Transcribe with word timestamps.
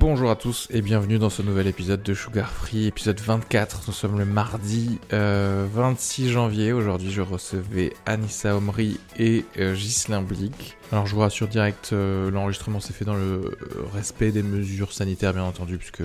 Bonjour 0.00 0.30
à 0.30 0.36
tous 0.36 0.68
et 0.70 0.80
bienvenue 0.80 1.18
dans 1.18 1.28
ce 1.28 1.42
nouvel 1.42 1.66
épisode 1.66 2.04
de 2.04 2.14
Sugar 2.14 2.52
Free, 2.52 2.86
épisode 2.86 3.18
24. 3.18 3.82
Nous 3.88 3.92
sommes 3.92 4.16
le 4.16 4.24
mardi 4.24 5.00
euh, 5.12 5.66
26 5.72 6.30
janvier. 6.30 6.72
Aujourd'hui, 6.72 7.10
je 7.10 7.20
recevais 7.20 7.92
Anissa 8.06 8.54
Omri 8.54 9.00
et 9.18 9.44
euh, 9.58 9.74
Ghislain 9.74 10.22
Blick. 10.22 10.76
Alors, 10.92 11.06
je 11.06 11.16
vous 11.16 11.20
rassure 11.20 11.48
direct, 11.48 11.90
euh, 11.92 12.30
l'enregistrement 12.30 12.78
s'est 12.78 12.92
fait 12.92 13.04
dans 13.04 13.16
le 13.16 13.20
euh, 13.20 13.52
respect 13.92 14.30
des 14.30 14.44
mesures 14.44 14.92
sanitaires, 14.92 15.34
bien 15.34 15.42
entendu, 15.42 15.78
puisque 15.78 16.04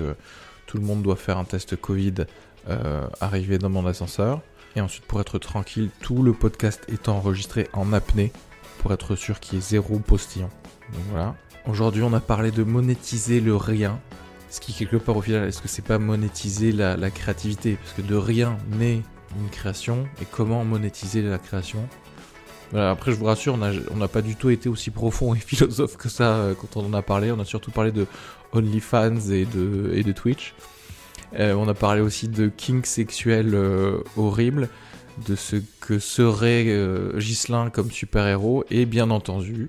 tout 0.66 0.76
le 0.76 0.82
monde 0.82 1.04
doit 1.04 1.14
faire 1.14 1.38
un 1.38 1.44
test 1.44 1.76
Covid 1.76 2.26
euh, 2.68 3.06
arrivé 3.20 3.58
dans 3.58 3.70
mon 3.70 3.86
ascenseur. 3.86 4.40
Et 4.74 4.80
ensuite, 4.80 5.04
pour 5.04 5.20
être 5.20 5.38
tranquille, 5.38 5.90
tout 6.00 6.24
le 6.24 6.32
podcast 6.32 6.82
est 6.88 7.08
enregistré 7.08 7.68
en 7.72 7.92
apnée 7.92 8.32
pour 8.78 8.92
être 8.92 9.14
sûr 9.14 9.38
qu'il 9.38 9.54
y 9.54 9.58
ait 9.58 9.64
zéro 9.64 10.00
postillon. 10.00 10.50
Donc 10.92 11.02
voilà. 11.10 11.36
Aujourd'hui, 11.66 12.02
on 12.02 12.12
a 12.12 12.20
parlé 12.20 12.50
de 12.50 12.62
monétiser 12.62 13.40
le 13.40 13.56
rien. 13.56 13.98
Ce 14.50 14.60
qui, 14.60 14.74
quelque 14.74 14.96
part, 14.96 15.16
au 15.16 15.22
final, 15.22 15.48
est-ce 15.48 15.62
que 15.62 15.68
c'est 15.68 15.84
pas 15.84 15.98
monétiser 15.98 16.72
la, 16.72 17.10
créativité? 17.10 17.78
Parce 17.82 17.94
que 17.94 18.02
de 18.02 18.14
rien 18.14 18.58
naît 18.78 19.00
une 19.40 19.48
création. 19.48 20.06
Et 20.20 20.26
comment 20.30 20.62
monétiser 20.64 21.22
la 21.22 21.38
création? 21.38 21.88
Après, 22.74 23.12
je 23.12 23.16
vous 23.16 23.24
rassure, 23.24 23.58
on 23.90 23.96
n'a 23.96 24.08
pas 24.08 24.20
du 24.20 24.36
tout 24.36 24.50
été 24.50 24.68
aussi 24.68 24.90
profond 24.90 25.34
et 25.34 25.38
philosophe 25.46 25.96
que 25.96 26.08
ça 26.08 26.36
euh, 26.36 26.54
quand 26.54 26.76
on 26.76 26.86
en 26.86 26.92
a 26.92 27.02
parlé. 27.02 27.32
On 27.32 27.40
a 27.40 27.44
surtout 27.44 27.70
parlé 27.70 27.92
de 27.92 28.06
OnlyFans 28.52 29.30
et 29.30 29.46
de, 29.46 30.12
Twitch. 30.12 30.54
Euh, 31.38 31.54
on 31.54 31.66
a 31.68 31.74
parlé 31.74 32.02
aussi 32.02 32.28
de 32.28 32.48
kink 32.48 32.84
sexuel 32.84 33.54
euh, 33.54 34.00
horrible, 34.16 34.68
de 35.26 35.34
ce 35.34 35.56
que 35.80 35.98
serait 35.98 36.66
Ghislain 37.16 37.70
comme 37.70 37.90
super-héros, 37.90 38.64
et 38.70 38.84
bien 38.84 39.10
entendu, 39.10 39.68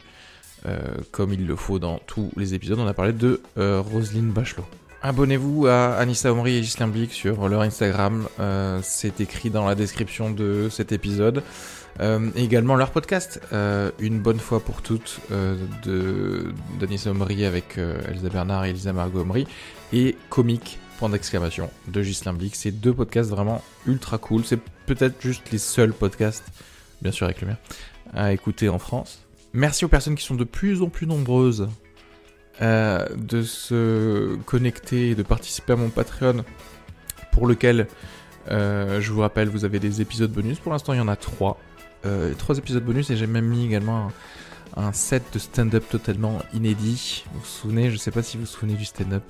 comme 1.11 1.33
il 1.33 1.45
le 1.45 1.55
faut 1.55 1.79
dans 1.79 1.99
tous 2.07 2.31
les 2.37 2.53
épisodes, 2.53 2.79
on 2.79 2.87
a 2.87 2.93
parlé 2.93 3.13
de 3.13 3.41
euh, 3.57 3.81
Roselyne 3.81 4.31
Bachelot. 4.31 4.65
Abonnez-vous 5.01 5.67
à 5.67 5.93
Anissa 5.97 6.33
Omri 6.33 6.57
et 6.57 6.61
Ghislain 6.61 6.87
Blic 6.87 7.13
sur 7.13 7.47
leur 7.47 7.61
Instagram, 7.61 8.27
euh, 8.39 8.79
c'est 8.81 9.21
écrit 9.21 9.51
dans 9.51 9.67
la 9.67 9.75
description 9.75 10.31
de 10.31 10.67
cet 10.71 10.91
épisode. 10.91 11.43
Euh, 12.01 12.31
et 12.35 12.43
également 12.43 12.75
leur 12.75 12.89
podcast, 12.89 13.39
euh, 13.53 13.91
Une 13.99 14.19
bonne 14.19 14.39
fois 14.39 14.59
pour 14.59 14.81
toutes, 14.81 15.19
euh, 15.31 15.55
d'Anissa 16.79 17.11
Omri 17.11 17.45
avec 17.45 17.77
euh, 17.77 18.01
Elsa 18.07 18.29
Bernard 18.29 18.65
et 18.65 18.71
Elisa 18.71 18.93
Margot 18.93 19.21
Omri, 19.21 19.45
et 19.93 20.17
Comique, 20.29 20.79
point 20.97 21.09
d'exclamation, 21.09 21.69
de 21.87 22.01
Ghislain 22.01 22.33
Blic. 22.33 22.55
C'est 22.55 22.71
deux 22.71 22.93
podcasts 22.93 23.29
vraiment 23.29 23.61
ultra 23.85 24.17
cool. 24.17 24.43
C'est 24.43 24.59
peut-être 24.87 25.21
juste 25.21 25.51
les 25.51 25.59
seuls 25.59 25.93
podcasts, 25.93 26.45
bien 27.01 27.11
sûr 27.11 27.25
avec 27.25 27.41
le 27.41 27.49
mien, 27.49 27.57
à 28.13 28.33
écouter 28.33 28.69
en 28.69 28.79
France. 28.79 29.24
Merci 29.55 29.85
aux 29.85 29.88
personnes 29.88 30.16
qui 30.16 30.25
sont 30.25 30.35
de 30.35 30.43
plus 30.43 30.81
en 30.81 30.89
plus 30.89 31.07
nombreuses 31.07 31.69
euh, 32.61 33.05
de 33.16 33.41
se 33.41 34.35
connecter 34.45 35.11
et 35.11 35.16
de 35.16 35.23
participer 35.23 35.71
à 35.71 35.75
mon 35.77 35.88
Patreon, 35.88 36.43
pour 37.31 37.47
lequel, 37.47 37.88
euh, 38.51 38.99
je 38.99 39.13
vous 39.13 39.21
rappelle, 39.21 39.47
vous 39.47 39.63
avez 39.63 39.79
des 39.79 40.01
épisodes 40.01 40.29
bonus. 40.29 40.59
Pour 40.59 40.73
l'instant, 40.73 40.91
il 40.91 40.97
y 40.97 41.01
en 41.01 41.07
a 41.07 41.16
trois. 41.16 41.57
Euh, 42.05 42.33
trois 42.38 42.57
épisodes 42.57 42.83
bonus 42.83 43.09
et 43.11 43.16
j'ai 43.16 43.27
même 43.27 43.45
mis 43.45 43.63
également 43.63 44.11
un, 44.75 44.91
set 44.91 45.23
de 45.31 45.39
stand-up 45.39 45.85
totalement 45.89 46.39
inédit. 46.53 47.23
Vous 47.31 47.39
vous 47.39 47.45
souvenez, 47.45 47.91
je 47.91 47.95
sais 47.95 48.11
pas 48.11 48.23
si 48.23 48.35
vous 48.35 48.43
vous 48.43 48.49
souvenez 48.49 48.73
du 48.73 48.83
stand-up. 48.83 49.23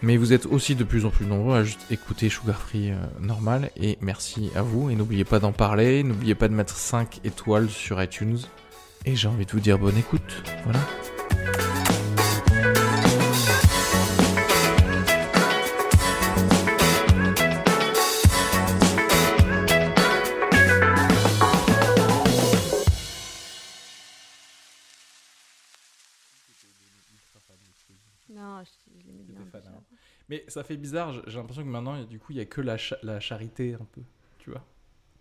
Mais 0.00 0.16
vous 0.16 0.32
êtes 0.32 0.46
aussi 0.46 0.74
de 0.74 0.84
plus 0.84 1.04
en 1.04 1.10
plus 1.10 1.26
nombreux 1.26 1.54
à 1.54 1.64
juste 1.64 1.84
écouter 1.90 2.30
Sugar 2.30 2.58
Free 2.58 2.92
normal 3.20 3.70
et 3.76 3.98
merci 4.00 4.50
à 4.54 4.62
vous 4.62 4.88
et 4.88 4.94
n'oubliez 4.94 5.24
pas 5.24 5.38
d'en 5.38 5.52
parler, 5.52 6.02
n'oubliez 6.02 6.34
pas 6.34 6.48
de 6.48 6.54
mettre 6.54 6.76
5 6.76 7.20
étoiles 7.24 7.68
sur 7.70 8.02
iTunes 8.02 8.38
et 9.06 9.16
j'ai 9.16 9.28
envie 9.28 9.46
de 9.46 9.52
vous 9.52 9.60
dire 9.60 9.78
bonne 9.78 9.96
écoute. 9.96 10.42
Voilà. 10.64 10.80
Non, 28.28 28.62
je, 28.64 28.70
je 29.00 29.06
l'ai 29.06 29.12
mis 29.12 29.22
bien. 29.24 29.36
T'étais 29.38 29.50
fan, 29.50 29.60
déjà. 29.60 29.72
hein. 29.74 29.82
Mais 30.28 30.44
ça 30.48 30.64
fait 30.64 30.76
bizarre, 30.76 31.12
j'ai 31.26 31.36
l'impression 31.38 31.62
que 31.62 31.68
maintenant, 31.68 32.02
du 32.02 32.18
coup, 32.18 32.32
il 32.32 32.38
y 32.38 32.40
a 32.40 32.44
que 32.44 32.60
la, 32.60 32.76
cha- 32.76 32.98
la 33.02 33.20
charité 33.20 33.74
un 33.74 33.86
peu, 33.92 34.00
tu 34.38 34.50
vois, 34.50 34.64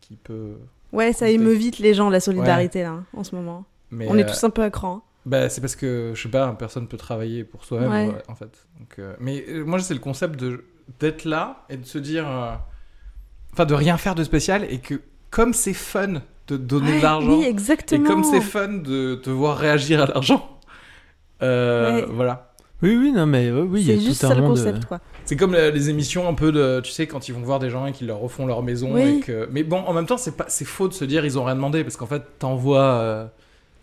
qui 0.01 0.15
peut. 0.15 0.57
Ouais, 0.91 1.13
ça 1.13 1.29
émeut 1.29 1.53
vite 1.53 1.77
les 1.79 1.93
gens, 1.93 2.09
la 2.09 2.19
solidarité, 2.19 2.81
là, 2.83 3.03
en 3.13 3.23
ce 3.23 3.35
moment. 3.35 3.65
Mais, 3.95 4.07
On 4.09 4.17
est 4.17 4.23
euh, 4.23 4.27
tous 4.27 4.43
un 4.43 4.49
peu 4.49 4.61
à 4.63 4.69
cran. 4.69 5.01
Bah, 5.25 5.49
c'est 5.49 5.61
parce 5.61 5.75
que, 5.75 6.11
je 6.13 6.21
sais 6.21 6.29
pas, 6.29 6.51
personne 6.59 6.87
peut 6.87 6.97
travailler 6.97 7.43
pour 7.43 7.63
soi-même, 7.65 7.89
Ouais. 7.89 8.07
ouais, 8.09 8.23
en 8.27 8.35
fait. 8.35 8.67
Donc, 8.79 8.99
euh, 8.99 9.15
mais 9.19 9.43
euh, 9.49 9.63
moi, 9.65 9.79
c'est 9.79 9.93
le 9.95 9.99
concept 9.99 10.39
de 10.39 10.63
d'être 10.99 11.25
là 11.25 11.63
et 11.69 11.77
de 11.77 11.85
se 11.85 11.97
dire. 11.97 12.27
euh, 12.29 12.51
Enfin, 13.53 13.65
de 13.65 13.73
rien 13.73 13.97
faire 13.97 14.15
de 14.15 14.23
spécial 14.23 14.65
et 14.69 14.79
que, 14.79 14.95
comme 15.31 15.53
c'est 15.53 15.73
fun 15.73 16.21
de 16.47 16.57
donner 16.57 16.91
Ouais, 16.91 16.97
de 16.97 17.03
l'argent, 17.03 17.37
Oui, 17.39 17.45
et 17.45 17.99
comme 18.03 18.23
c'est 18.25 18.41
fun 18.41 18.67
de 18.67 19.15
te 19.15 19.29
voir 19.29 19.57
réagir 19.57 20.01
à 20.01 20.05
l'argent, 20.07 20.59
euh, 21.41 22.01
Ouais. 22.01 22.05
voilà. 22.11 22.51
Oui, 22.81 22.95
oui, 22.97 23.11
non, 23.13 23.25
mais 23.25 23.49
oui, 23.51 23.61
oui, 23.61 23.81
il 23.81 23.87
y 23.87 23.91
a 23.93 23.95
C'est 23.95 24.01
juste 24.05 24.19
tout 24.21 24.27
un 24.27 24.29
ça 24.29 24.35
le 24.35 24.41
concept, 24.41 24.85
quoi. 24.85 24.99
C'est 25.23 25.37
comme 25.37 25.53
les 25.55 25.89
émissions 25.89 26.27
un 26.27 26.33
peu 26.33 26.51
de, 26.51 26.81
tu 26.83 26.91
sais, 26.91 27.07
quand 27.07 27.27
ils 27.29 27.31
vont 27.33 27.39
voir 27.41 27.57
des 27.59 27.69
gens 27.69 27.85
et 27.87 27.93
qu'ils 27.93 28.05
leur 28.07 28.19
refont 28.19 28.45
leur 28.45 28.61
maison 28.61 28.93
Oui. 28.93 29.01
et 29.01 29.19
que, 29.21 29.47
mais 29.51 29.63
bon, 29.63 29.77
en 29.79 29.93
même 29.93 30.05
temps, 30.05 30.17
c'est 30.17 30.35
pas, 30.35 30.45
c'est 30.49 30.65
faux 30.65 30.87
de 30.89 30.93
se 30.93 31.05
dire 31.05 31.25
ils 31.25 31.39
ont 31.39 31.45
rien 31.45 31.55
demandé 31.55 31.83
parce 31.83 31.95
qu'en 31.97 32.05
fait, 32.05 32.21
t'envoies, 32.37 32.79
euh, 32.81 33.25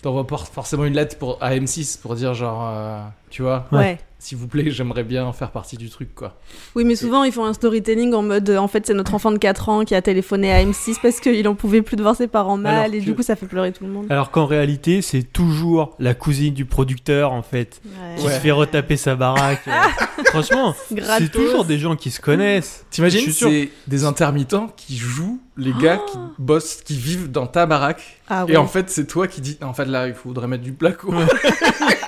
t'envoies 0.02 0.26
forcément 0.52 0.84
une 0.84 0.94
lettre 0.94 1.16
pour 1.16 1.38
à 1.42 1.54
M6 1.54 2.00
pour 2.00 2.14
dire 2.14 2.34
genre, 2.34 2.68
euh, 2.68 3.02
tu 3.30 3.42
vois, 3.42 3.66
Ouais. 3.72 3.98
S'il 4.24 4.38
vous 4.38 4.46
plaît, 4.46 4.70
j'aimerais 4.70 5.02
bien 5.02 5.32
faire 5.32 5.50
partie 5.50 5.76
du 5.76 5.90
truc, 5.90 6.14
quoi. 6.14 6.36
Oui, 6.76 6.84
mais 6.84 6.94
souvent, 6.94 7.24
ils 7.24 7.32
font 7.32 7.44
un 7.44 7.52
storytelling 7.52 8.14
en 8.14 8.22
mode, 8.22 8.50
en 8.50 8.68
fait, 8.68 8.86
c'est 8.86 8.94
notre 8.94 9.14
enfant 9.14 9.32
de 9.32 9.38
4 9.38 9.68
ans 9.68 9.84
qui 9.84 9.96
a 9.96 10.02
téléphoné 10.02 10.52
à 10.52 10.62
M6 10.64 10.98
parce 11.02 11.18
qu'il 11.18 11.46
en 11.48 11.56
pouvait 11.56 11.82
plus 11.82 11.96
de 11.96 12.02
voir 12.02 12.14
ses 12.14 12.28
parents 12.28 12.56
mal 12.56 12.74
Alors 12.74 12.94
et 12.94 12.98
que- 13.00 13.04
du 13.04 13.14
coup, 13.16 13.22
ça 13.22 13.34
fait 13.34 13.46
pleurer 13.46 13.72
tout 13.72 13.84
le 13.84 13.90
monde. 13.90 14.06
Alors 14.10 14.30
qu'en 14.30 14.46
réalité, 14.46 15.02
c'est 15.02 15.24
toujours 15.24 15.96
la 15.98 16.14
cousine 16.14 16.54
du 16.54 16.64
producteur, 16.64 17.32
en 17.32 17.42
fait, 17.42 17.80
Ouais. 17.84 18.16
qui 18.20 18.26
Ouais. 18.26 18.32
se 18.34 18.38
fait 18.38 18.52
retaper 18.52 18.96
sa 18.96 19.16
baraque. 19.16 19.66
euh. 19.66 19.72
Franchement, 20.26 20.74
c'est 21.18 21.30
toujours 21.32 21.64
des 21.64 21.78
gens 21.78 21.96
qui 21.96 22.10
se 22.12 22.20
connaissent. 22.20 22.86
T'imagines, 22.90 23.20
suis 23.22 23.32
sûr. 23.32 23.48
c'est 23.48 23.70
des 23.88 24.04
intermittents 24.04 24.68
qui 24.76 24.96
jouent 24.96 25.40
les 25.58 25.72
gars 25.74 25.98
qui 26.10 26.16
bossent, 26.38 26.76
qui 26.82 26.96
vivent 26.96 27.30
dans 27.30 27.46
ta 27.46 27.66
baraque. 27.66 28.20
Ah 28.28 28.44
Et 28.48 28.52
ouais. 28.52 28.56
en 28.56 28.66
fait, 28.66 28.88
c'est 28.88 29.06
toi 29.06 29.26
qui 29.28 29.40
dis, 29.42 29.58
en 29.62 29.74
fait, 29.74 29.84
là, 29.84 30.06
il 30.08 30.14
faudrait 30.14 30.46
mettre 30.46 30.62
du 30.62 30.72
placo. 30.72 31.12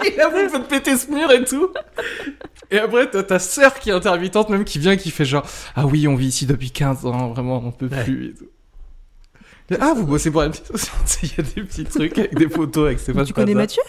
et 0.06 0.16
là, 0.16 0.28
vous 0.30 0.48
faites 0.48 0.68
péter 0.68 0.96
ce 0.96 1.10
mur 1.10 1.30
et 1.30 1.44
tout. 1.44 1.68
Et 2.70 2.78
après, 2.78 3.08
t'as 3.10 3.22
ta 3.22 3.38
sœur 3.38 3.74
qui 3.78 3.90
est 3.90 3.92
intermittente, 3.92 4.48
même 4.48 4.64
qui 4.64 4.78
vient, 4.78 4.96
qui 4.96 5.10
fait 5.10 5.24
genre, 5.24 5.46
ah 5.76 5.86
oui, 5.86 6.08
on 6.08 6.16
vit 6.16 6.26
ici 6.28 6.46
depuis 6.46 6.70
15 6.70 7.06
ans, 7.06 7.28
vraiment, 7.30 7.62
on 7.64 7.70
peut 7.72 7.88
Ouais. 7.90 8.04
plus 8.04 8.26
et 8.30 8.34
tout. 8.34 8.46
Et, 9.70 9.76
Ah, 9.80 9.94
vous 9.96 10.06
bossez 10.06 10.30
pour 10.30 10.42
la 10.42 10.50
petite 10.50 10.70
Il 11.22 11.28
y 11.28 11.40
a 11.40 11.42
des 11.42 11.62
petits 11.62 11.84
trucs 11.84 12.18
avec 12.18 12.34
des 12.34 12.48
photos 12.48 12.86
avec 12.86 12.98
Stéphane 13.00 13.24
tu 13.24 13.32
connais. 13.32 13.54
Mathieu? 13.54 13.82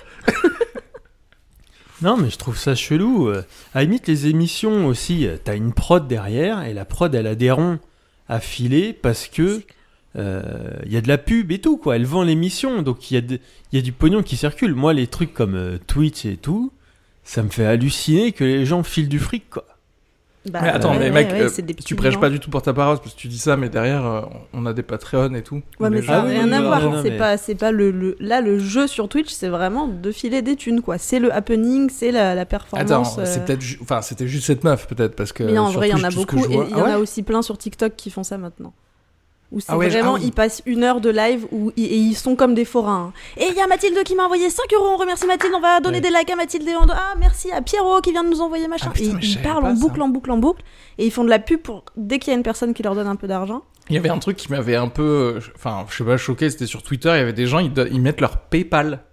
Non, 2.02 2.18
mais 2.18 2.30
je 2.30 2.38
trouve 2.38 2.58
ça 2.58 2.76
chelou. 2.76 3.30
euh. 3.30 3.44
À 3.74 3.80
la 3.80 3.84
limite, 3.86 4.08
les 4.08 4.28
émissions 4.28 4.86
aussi, 4.88 5.26
euh, 5.28 5.38
t'as 5.42 5.56
une 5.56 5.72
prod 5.74 6.06
derrière 6.08 6.64
et 6.64 6.74
la 6.74 6.84
prod, 6.86 7.14
elle 7.16 7.28
a 7.28 7.36
des 7.36 7.52
ronds 7.52 7.80
à 8.28 8.40
filer 8.42 8.92
parce 8.92 9.28
que 9.28 9.62
euh, 10.18 10.42
il 10.86 10.92
y 10.92 10.98
a 10.98 11.02
de 11.02 11.08
la 11.08 11.18
pub 11.18 11.52
et 11.52 11.60
tout, 11.60 11.78
quoi. 11.78 11.96
Elle 11.96 12.06
vend 12.06 12.24
l'émission, 12.24 12.82
donc 12.82 13.12
il 13.12 13.16
y, 13.16 13.18
a 13.18 13.38
y 13.80 13.82
du 13.82 13.92
pognon 13.94 14.24
qui 14.24 14.36
circule. 14.36 14.76
Moi, 14.76 14.94
les 14.94 15.08
trucs 15.08 15.34
comme 15.34 15.56
euh, 15.56 15.78
Twitch 15.88 16.26
et 16.26 16.36
tout, 16.38 16.72
ça 17.26 17.44
me 17.44 17.50
fait 17.50 17.66
halluciner 17.66 18.32
que 18.32 18.44
les 18.46 18.66
gens 18.66 18.82
filent 18.84 19.10
du 19.10 19.20
fric, 19.20 19.50
quoi. 19.50 19.66
Bah, 20.52 20.60
Mais 20.62 20.70
attends, 20.70 20.92
ouais, 20.92 21.00
mais 21.00 21.10
mec, 21.10 21.32
ouais, 21.32 21.42
euh, 21.42 21.74
tu 21.84 21.96
prêches 21.96 22.14
gens. 22.14 22.20
pas 22.20 22.30
du 22.30 22.40
tout 22.40 22.52
pour 22.52 22.62
ta 22.62 22.72
parole 22.72 23.00
parce 23.00 23.16
que 23.16 23.20
tu 23.20 23.28
dis 23.28 23.40
ça, 23.40 23.58
mais 23.58 23.68
derrière, 23.68 24.06
euh, 24.06 24.22
on 24.54 24.68
a 24.68 24.74
des 24.74 24.84
Patreons 24.84 25.34
et 25.34 25.42
tout. 25.42 25.64
Ouais, 25.80 25.90
mais 25.90 26.04
ça 26.04 26.22
n'a 26.22 26.22
rien 26.22 26.52
à 26.52 26.62
voir. 26.62 27.02
c'est 27.02 27.10
mais- 27.10 27.18
pas, 27.18 27.36
c'est 27.38 27.56
pas 27.56 27.72
le, 27.72 27.90
le- 27.90 28.16
Là, 28.20 28.42
le 28.42 28.60
jeu 28.60 28.86
sur 28.86 29.10
Twitch, 29.10 29.32
c'est 29.32 29.48
vraiment 29.48 29.88
de 29.88 30.12
filer 30.12 30.44
des 30.44 30.56
thunes, 30.56 30.82
quoi. 30.84 31.00
C'est 31.00 31.18
le 31.18 31.34
happening, 31.34 31.90
c'est 31.90 32.12
la, 32.12 32.36
la 32.36 32.42
Attends, 32.42 32.50
performance. 32.60 33.18
euh. 33.18 33.24
c'est 33.26 33.44
peut-être, 33.44 33.62
ju- 33.62 33.80
enfin, 33.82 34.04
c'était 34.04 34.28
juste 34.28 34.46
cette 34.46 34.64
meuf, 34.64 34.86
peut-être, 34.88 35.16
parce 35.16 35.34
que. 35.34 35.42
Mais 35.44 35.58
en 35.58 35.70
sur 35.72 35.80
vrai, 35.80 35.90
il 35.90 35.98
y 35.98 36.00
en 36.00 36.04
a 36.04 36.12
beaucoup. 36.12 36.38
vois- 36.38 36.66
il 36.70 36.78
y 36.78 36.80
Ah 36.80 36.84
en 36.84 36.92
a 36.92 36.98
aussi 37.00 37.24
plein 37.24 37.42
sur 37.42 37.58
TikTok 37.58 37.96
qui 37.96 38.12
font 38.12 38.22
ça 38.24 38.38
maintenant. 38.38 38.72
Où 39.52 39.60
c'est 39.60 39.68
Ah 39.72 39.78
ouais, 39.78 39.90
vraiment, 39.90 40.16
ah 40.16 40.20
oui. 40.20 40.26
ils 40.26 40.32
passent 40.32 40.62
une 40.66 40.84
heure 40.84 41.00
de 41.02 41.10
live 41.10 41.46
où 41.52 41.72
et 41.78 41.96
ils 41.98 42.16
sont 42.16 42.36
comme 42.36 42.56
des 42.56 42.66
forains. 42.66 43.14
Et 43.38 43.46
il 43.48 43.54
y 43.56 43.62
a 43.62 43.68
Mathilde 43.68 44.02
qui 44.04 44.16
m'a 44.16 44.24
envoyé 44.24 44.50
5 44.50 44.64
euros, 44.74 44.88
on 44.94 44.98
remercie 44.98 45.28
Mathilde, 45.28 45.54
on 45.56 45.60
va 45.62 45.80
donner 45.80 45.98
Ouais. 45.98 46.02
des 46.02 46.10
likes 46.10 46.30
à 46.32 46.36
Mathilde. 46.36 46.68
Et 46.68 46.76
on... 46.76 46.82
Ah, 46.90 47.14
merci 47.20 47.52
à 47.52 47.62
Pierrot 47.62 48.02
qui 48.02 48.12
vient 48.12 48.24
de 48.24 48.30
nous 48.30 48.42
envoyer 48.42 48.68
machin. 48.68 48.88
Ah, 48.90 48.94
putain, 48.94 49.18
et 49.20 49.26
ils 49.26 49.42
parlent 49.42 49.66
en 49.66 49.74
boucle, 49.74 50.02
en 50.02 50.10
boucle, 50.10 50.32
en 50.32 50.38
boucle. 50.38 50.64
Et 50.98 51.06
ils 51.06 51.12
font 51.12 51.24
de 51.24 51.30
la 51.30 51.40
pub 51.40 51.62
pour 51.62 51.86
dès 51.96 52.18
qu'il 52.20 52.32
y 52.32 52.34
a 52.34 52.38
une 52.38 52.44
personne 52.44 52.74
qui 52.74 52.82
leur 52.84 52.96
donne 52.96 53.08
un 53.08 53.16
peu 53.16 53.28
d'argent. 53.28 53.62
Il 53.90 53.94
y 53.96 53.98
avait 54.00 54.10
un 54.10 54.18
truc 54.18 54.36
qui 54.36 54.52
m'avait 54.52 54.76
un 54.76 54.88
peu, 54.88 55.40
enfin, 55.56 55.86
je 55.90 55.98
sais 55.98 56.04
pas, 56.04 56.18
choqué, 56.18 56.50
c'était 56.50 56.66
sur 56.66 56.82
Twitter, 56.82 57.10
il 57.10 57.18
y 57.18 57.20
avait 57.20 57.34
des 57.34 57.46
gens, 57.46 57.60
ils, 57.60 57.72
ils 57.92 58.02
mettent 58.02 58.20
leur 58.20 58.38
PayPal, 58.40 59.04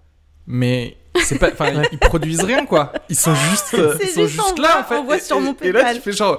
mais 0.46 0.96
c'est 1.22 1.38
pas, 1.38 1.50
enfin, 1.52 1.66
ils, 1.92 1.98
produisent 1.98 2.40
rien, 2.42 2.64
quoi. 2.64 2.90
Ils 3.10 3.16
sont 3.16 3.34
juste, 3.34 3.74
euh, 3.74 3.98
ils 4.00 4.08
sont 4.08 4.26
juste 4.26 4.58
là, 4.58 4.80
en 4.80 4.84
fait. 4.84 4.96
on 4.96 5.04
voit 5.04 5.18
Et- 5.18 5.20
sur 5.20 5.38
mon 5.40 5.54
Et 5.60 5.72
là, 5.72 5.92
tu 5.94 6.00
fais 6.00 6.12
genre, 6.12 6.38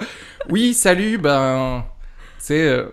oui, 0.50 0.74
salut, 0.74 1.20
ben, 1.20 1.86
c'est, 2.40 2.60
euh, 2.68 2.86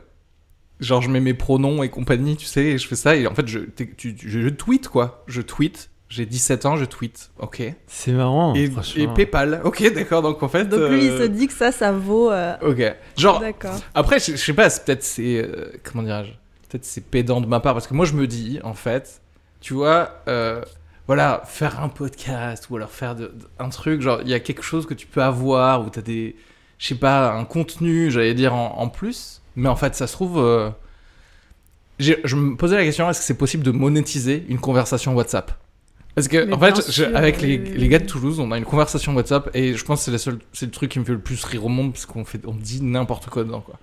genre, 0.80 1.02
je 1.02 1.08
mets 1.10 1.20
mes 1.20 1.34
pronoms 1.34 1.82
et 1.82 1.88
compagnie, 1.88 2.36
tu 2.36 2.46
sais, 2.46 2.64
et 2.64 2.78
je 2.78 2.86
fais 2.88 2.96
ça, 2.96 3.14
et 3.16 3.26
en 3.26 3.34
fait, 3.34 3.46
je, 3.46 3.58
tu- 3.60 3.94
tu- 3.96 4.16
je, 4.18 4.40
je 4.40 4.48
tweet, 4.48 4.88
quoi. 4.88 5.22
Je 5.26 5.42
tweet, 5.42 5.90
j'ai 6.08 6.26
17 6.26 6.66
ans, 6.66 6.76
je 6.76 6.84
tweet, 6.84 7.30
ok. 7.38 7.62
C'est 7.86 8.12
marrant, 8.12 8.54
et, 8.54 8.66
franchement. 8.70 9.02
et 9.04 9.14
PayPal, 9.14 9.60
ok, 9.64 9.92
d'accord, 9.94 10.22
donc 10.22 10.42
en 10.42 10.48
fait. 10.48 10.64
Donc 10.68 10.90
lui, 10.90 11.04
il 11.04 11.10
euh, 11.10 11.18
se 11.20 11.24
dit 11.28 11.46
que 11.46 11.52
ça, 11.52 11.70
ça 11.70 11.92
vaut. 11.92 12.30
euh, 12.30 12.54
Ok. 12.62 12.82
Genre, 13.16 13.40
D'accord. 13.40 13.78
après, 13.94 14.18
je, 14.18 14.32
je 14.32 14.36
sais 14.36 14.52
pas, 14.52 14.68
c'est 14.70 14.84
peut-être 14.84 15.04
c'est. 15.04 15.36
euh, 15.44 15.72
comment 15.84 16.02
dirais-je 16.02 16.32
Peut-être 16.68 16.84
c'est 16.84 17.04
pédant 17.04 17.40
de 17.40 17.46
ma 17.46 17.60
part, 17.60 17.74
parce 17.74 17.86
que 17.86 17.94
moi 17.94 18.04
je 18.06 18.14
me 18.14 18.26
dis, 18.26 18.58
en 18.64 18.74
fait, 18.74 19.20
tu 19.60 19.74
vois, 19.74 20.22
euh, 20.28 20.62
voilà, 21.06 21.42
faire 21.46 21.82
un 21.82 21.88
podcast 21.88 22.68
ou 22.70 22.76
alors 22.76 22.90
faire 22.90 23.14
de- 23.16 23.26
de- 23.26 23.48
un 23.58 23.68
truc, 23.68 24.00
genre, 24.00 24.20
il 24.22 24.28
y 24.28 24.34
a 24.34 24.40
quelque 24.40 24.62
chose 24.62 24.86
que 24.86 24.94
tu 24.94 25.06
peux 25.06 25.22
avoir 25.22 25.84
où 25.84 25.90
t'as 25.90 26.00
des. 26.02 26.36
Je 26.78 26.86
sais 26.88 26.94
pas, 26.94 27.32
un 27.34 27.44
contenu, 27.44 28.10
j'allais 28.10 28.34
dire, 28.34 28.54
en, 28.54 28.78
en 28.78 28.88
plus, 28.88 29.39
mais 29.56 29.68
en 29.68 29.76
fait, 29.76 29.94
ça 29.94 30.06
se 30.06 30.12
trouve. 30.12 30.38
euh, 30.38 30.70
je 31.98 32.36
me 32.36 32.56
posais 32.56 32.76
la 32.76 32.84
question 32.84 33.08
est-ce 33.10 33.18
que 33.20 33.24
c'est 33.24 33.36
possible 33.36 33.62
de 33.62 33.70
monétiser 33.70 34.44
une 34.48 34.58
conversation 34.58 35.14
WhatsApp? 35.14 35.52
Parce 36.14 36.28
que, 36.28 36.44
Mais 36.44 36.52
en 36.54 36.58
fait, 36.58 36.72
bien 36.72 36.82
je- 36.86 36.90
sûr, 36.92 37.08
avec 37.16 37.40
les, 37.40 37.58
les 37.58 37.88
gars 37.88 37.98
de 37.98 38.06
Toulouse, 38.06 38.40
on 38.40 38.50
a 38.52 38.58
une 38.58 38.64
conversation 38.64 39.14
WhatsApp 39.14 39.50
et 39.54 39.74
je 39.74 39.84
pense 39.84 40.04
que 40.06 40.16
c'est 40.18 40.30
le 40.62 40.70
truc 40.70 40.90
qui 40.90 40.98
me 40.98 41.04
fait 41.04 41.12
le 41.12 41.20
plus 41.20 41.44
rire 41.44 41.64
au 41.64 41.68
monde 41.68 41.92
parce 41.92 42.06
qu'on 42.06 42.24
fait, 42.24 42.40
on 42.46 42.54
dit 42.54 42.82
n'importe 42.82 43.28
quoi 43.28 43.44
dedans, 43.44 43.60
quoi. 43.60 43.76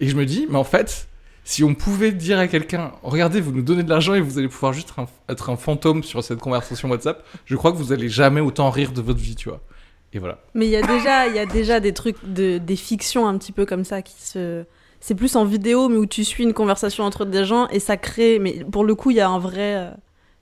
Et 0.00 0.08
je 0.08 0.16
me 0.16 0.26
dis, 0.26 0.46
mais 0.50 0.58
en 0.58 0.64
fait, 0.64 1.08
si 1.44 1.64
on 1.64 1.74
pouvait 1.74 2.12
dire 2.12 2.38
à 2.38 2.46
quelqu'un, 2.48 2.92
regardez, 3.02 3.40
vous 3.40 3.52
nous 3.52 3.62
donnez 3.62 3.84
de 3.84 3.88
l'argent 3.90 4.14
et 4.14 4.20
vous 4.20 4.38
allez 4.38 4.48
pouvoir 4.48 4.72
juste 4.72 4.88
être 4.90 4.98
un, 4.98 5.06
être 5.28 5.48
un 5.50 5.56
fantôme 5.56 6.02
sur 6.02 6.22
cette 6.22 6.40
conversation 6.40 6.90
WhatsApp, 6.90 7.24
je 7.46 7.56
crois 7.56 7.72
que 7.72 7.76
vous 7.78 7.92
allez 7.92 8.08
jamais 8.08 8.40
autant 8.40 8.68
rire 8.70 8.92
de 8.92 9.00
votre 9.00 9.20
vie, 9.20 9.34
tu 9.36 9.48
vois. 9.48 9.60
Et 10.12 10.18
voilà. 10.18 10.40
Mais 10.54 10.66
il 10.66 10.70
y 10.70 10.76
a 10.76 10.82
déjà, 10.86 11.26
il 11.28 11.34
y 11.34 11.38
a 11.38 11.46
déjà 11.46 11.80
des 11.80 11.94
trucs 11.94 12.16
de 12.26 12.58
des 12.58 12.76
fictions 12.76 13.26
un 13.26 13.38
petit 13.38 13.52
peu 13.52 13.64
comme 13.64 13.84
ça 13.84 14.02
qui 14.02 14.20
se. 14.20 14.64
C'est 15.04 15.16
plus 15.16 15.34
en 15.34 15.44
vidéo, 15.44 15.88
mais 15.88 15.96
où 15.96 16.06
tu 16.06 16.24
suis 16.24 16.44
une 16.44 16.52
conversation 16.54 17.02
entre 17.02 17.24
des 17.24 17.44
gens 17.44 17.66
et 17.68 17.80
ça 17.80 17.96
crée. 17.96 18.38
Mais 18.38 18.62
pour 18.70 18.84
le 18.84 18.94
coup, 18.94 19.10
il 19.10 19.16
y 19.16 19.20
a 19.20 19.28
un 19.28 19.40
vrai 19.40 19.74
euh, 19.74 19.90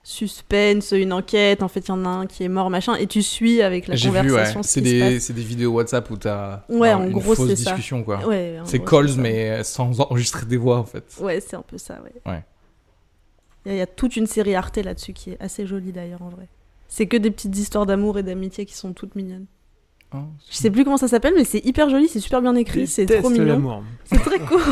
suspense, 0.02 0.92
une 0.92 1.14
enquête. 1.14 1.62
En 1.62 1.68
fait, 1.68 1.80
il 1.80 1.88
y 1.88 1.92
en 1.92 2.04
a 2.04 2.08
un 2.08 2.26
qui 2.26 2.44
est 2.44 2.48
mort, 2.48 2.68
machin, 2.68 2.94
et 2.96 3.06
tu 3.06 3.22
suis 3.22 3.62
avec 3.62 3.86
la 3.88 3.94
ouais. 3.94 4.00
conversation. 4.06 4.62
ce 4.62 4.68
C'est 4.70 4.80
des, 4.82 5.18
c'est 5.18 5.32
des 5.32 5.42
vidéos 5.42 5.72
WhatsApp 5.72 6.10
où 6.10 6.16
t'as 6.18 6.64
Ouais, 6.68 6.92
en 6.92 7.04
une 7.04 7.12
gros, 7.12 7.34
fausse 7.34 7.48
ça. 7.48 7.54
discussion, 7.54 8.02
quoi. 8.04 8.26
Ouais, 8.26 8.58
C'est 8.64 8.84
calls, 8.84 9.14
mais 9.16 9.64
sans 9.64 9.98
enregistrer 10.00 10.44
des 10.46 10.56
voix, 10.58 10.76
en 10.78 10.84
fait. 10.84 11.04
Ouais, 11.20 11.40
c'est 11.40 11.56
un 11.56 11.62
peu 11.62 11.78
ça, 11.78 11.98
ouais. 12.04 12.30
Ouais. 12.30 12.44
Il 13.64 13.68
y, 13.68 13.72
a- 13.72 13.76
il 13.76 13.78
y 13.78 13.82
a 13.82 13.86
toute 13.86 14.16
une 14.16 14.26
série 14.26 14.54
Arte 14.54 14.76
là-dessus 14.78 15.12
qui 15.12 15.30
est 15.30 15.40
assez 15.40 15.66
jolie 15.66 15.92
d'ailleurs, 15.92 16.22
en 16.22 16.28
vrai. 16.28 16.48
C'est 16.88 17.06
que 17.06 17.16
des 17.16 17.30
petites 17.30 17.56
histoires 17.56 17.86
d'amour 17.86 18.18
et 18.18 18.22
d'amitié 18.22 18.66
qui 18.66 18.74
sont 18.74 18.92
toutes 18.92 19.14
mignonnes. 19.14 19.46
Je 20.12 20.56
sais 20.56 20.70
plus 20.70 20.84
comment 20.84 20.96
ça 20.96 21.08
s'appelle, 21.08 21.34
mais 21.36 21.44
c'est 21.44 21.64
hyper 21.64 21.88
joli, 21.88 22.08
c'est 22.08 22.20
super 22.20 22.42
bien 22.42 22.54
écrit, 22.56 22.86
c'est 22.86 23.06
trop 23.06 23.30
mignon. 23.30 23.82
C'est 24.04 24.18
très 24.18 24.38
cool. 24.40 24.60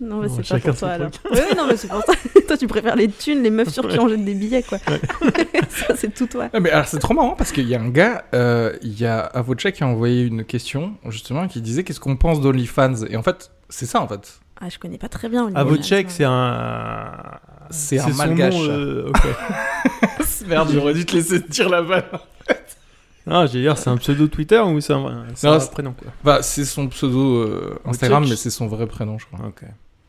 non, 0.00 0.20
mais 0.20 0.28
Bon, 0.28 0.40
c'est 0.42 0.48
pas 0.48 0.60
pour 0.60 0.76
toi 0.76 0.88
alors. 0.90 1.10
Oui, 1.30 1.38
non, 1.56 1.66
mais 1.66 1.76
c'est 1.76 1.88
pour 1.88 2.02
ça. 2.02 2.12
toi, 2.46 2.56
tu 2.56 2.66
préfères 2.66 2.96
les 2.96 3.08
thunes, 3.08 3.42
les 3.42 3.50
meufs 3.50 3.70
sur 3.70 3.88
qui 3.88 3.98
on 3.98 4.08
jette 4.08 4.24
des 4.24 4.34
billets, 4.34 4.62
quoi. 4.62 4.78
ça, 5.68 5.96
c'est 5.96 6.12
tout 6.12 6.26
toi. 6.26 6.50
Ah, 6.52 6.60
mais 6.60 6.70
alors 6.70 6.86
c'est 6.86 6.98
trop 6.98 7.14
marrant 7.14 7.34
parce 7.34 7.52
qu'il 7.52 7.68
y 7.68 7.74
a 7.74 7.80
un 7.80 7.88
gars, 7.88 8.24
euh, 8.34 8.76
il 8.82 8.98
y 9.00 9.06
a 9.06 9.20
Avocha 9.20 9.72
qui 9.72 9.84
a 9.84 9.86
envoyé 9.86 10.24
une 10.24 10.44
question 10.44 10.94
justement 11.08 11.48
qui 11.48 11.62
disait 11.62 11.84
qu'est-ce 11.84 12.00
qu'on 12.00 12.16
pense 12.16 12.40
d'OnlyFans? 12.40 13.06
Et 13.08 13.16
en 13.16 13.22
fait 13.22 13.50
c'est 13.70 13.86
ça 13.86 14.00
en 14.00 14.08
fait. 14.08 14.40
Ah, 14.60 14.68
je 14.68 14.78
connais 14.78 14.98
pas 14.98 15.08
très 15.08 15.30
bien. 15.30 15.50
Avocek, 15.54 16.10
c'est 16.10 16.24
un. 16.24 17.12
C'est 17.70 17.98
un 17.98 18.08
son 18.10 18.14
malgache. 18.14 18.54
nom, 18.54 18.64
euh. 18.68 19.12
Merde, 20.46 20.70
j'aurais 20.72 20.92
dû 20.92 21.06
te 21.06 21.14
laisser 21.14 21.40
dire 21.40 21.70
la 21.70 21.82
balle. 21.82 22.04
Ah, 23.30 23.46
j'allais 23.46 23.62
dire, 23.62 23.78
c'est 23.78 23.88
un 23.90 23.96
pseudo 23.96 24.26
Twitter 24.26 24.58
ou 24.60 24.80
c'est 24.80 24.92
un, 24.92 25.24
c'est 25.34 25.46
Non, 25.46 25.54
un 25.54 25.60
c'est- 25.60 25.70
prénom 25.70 25.92
quoi. 25.92 26.08
Bah 26.24 26.42
c'est 26.42 26.64
son 26.64 26.88
pseudo 26.88 27.36
euh, 27.38 27.78
Instagram 27.84 28.26
mais 28.28 28.36
c'est 28.36 28.50
son 28.50 28.66
vrai 28.66 28.86
prénom 28.86 29.18
je 29.18 29.26
crois. 29.26 29.46
Ok. 29.46 29.62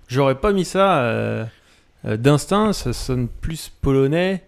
J'aurais 0.07 0.35
pas 0.35 0.51
mis 0.51 0.65
ça 0.65 1.01
euh, 1.03 1.45
euh, 2.05 2.17
d'instinct, 2.17 2.73
ça 2.73 2.91
sonne 2.93 3.27
plus 3.27 3.69
polonais, 3.81 4.43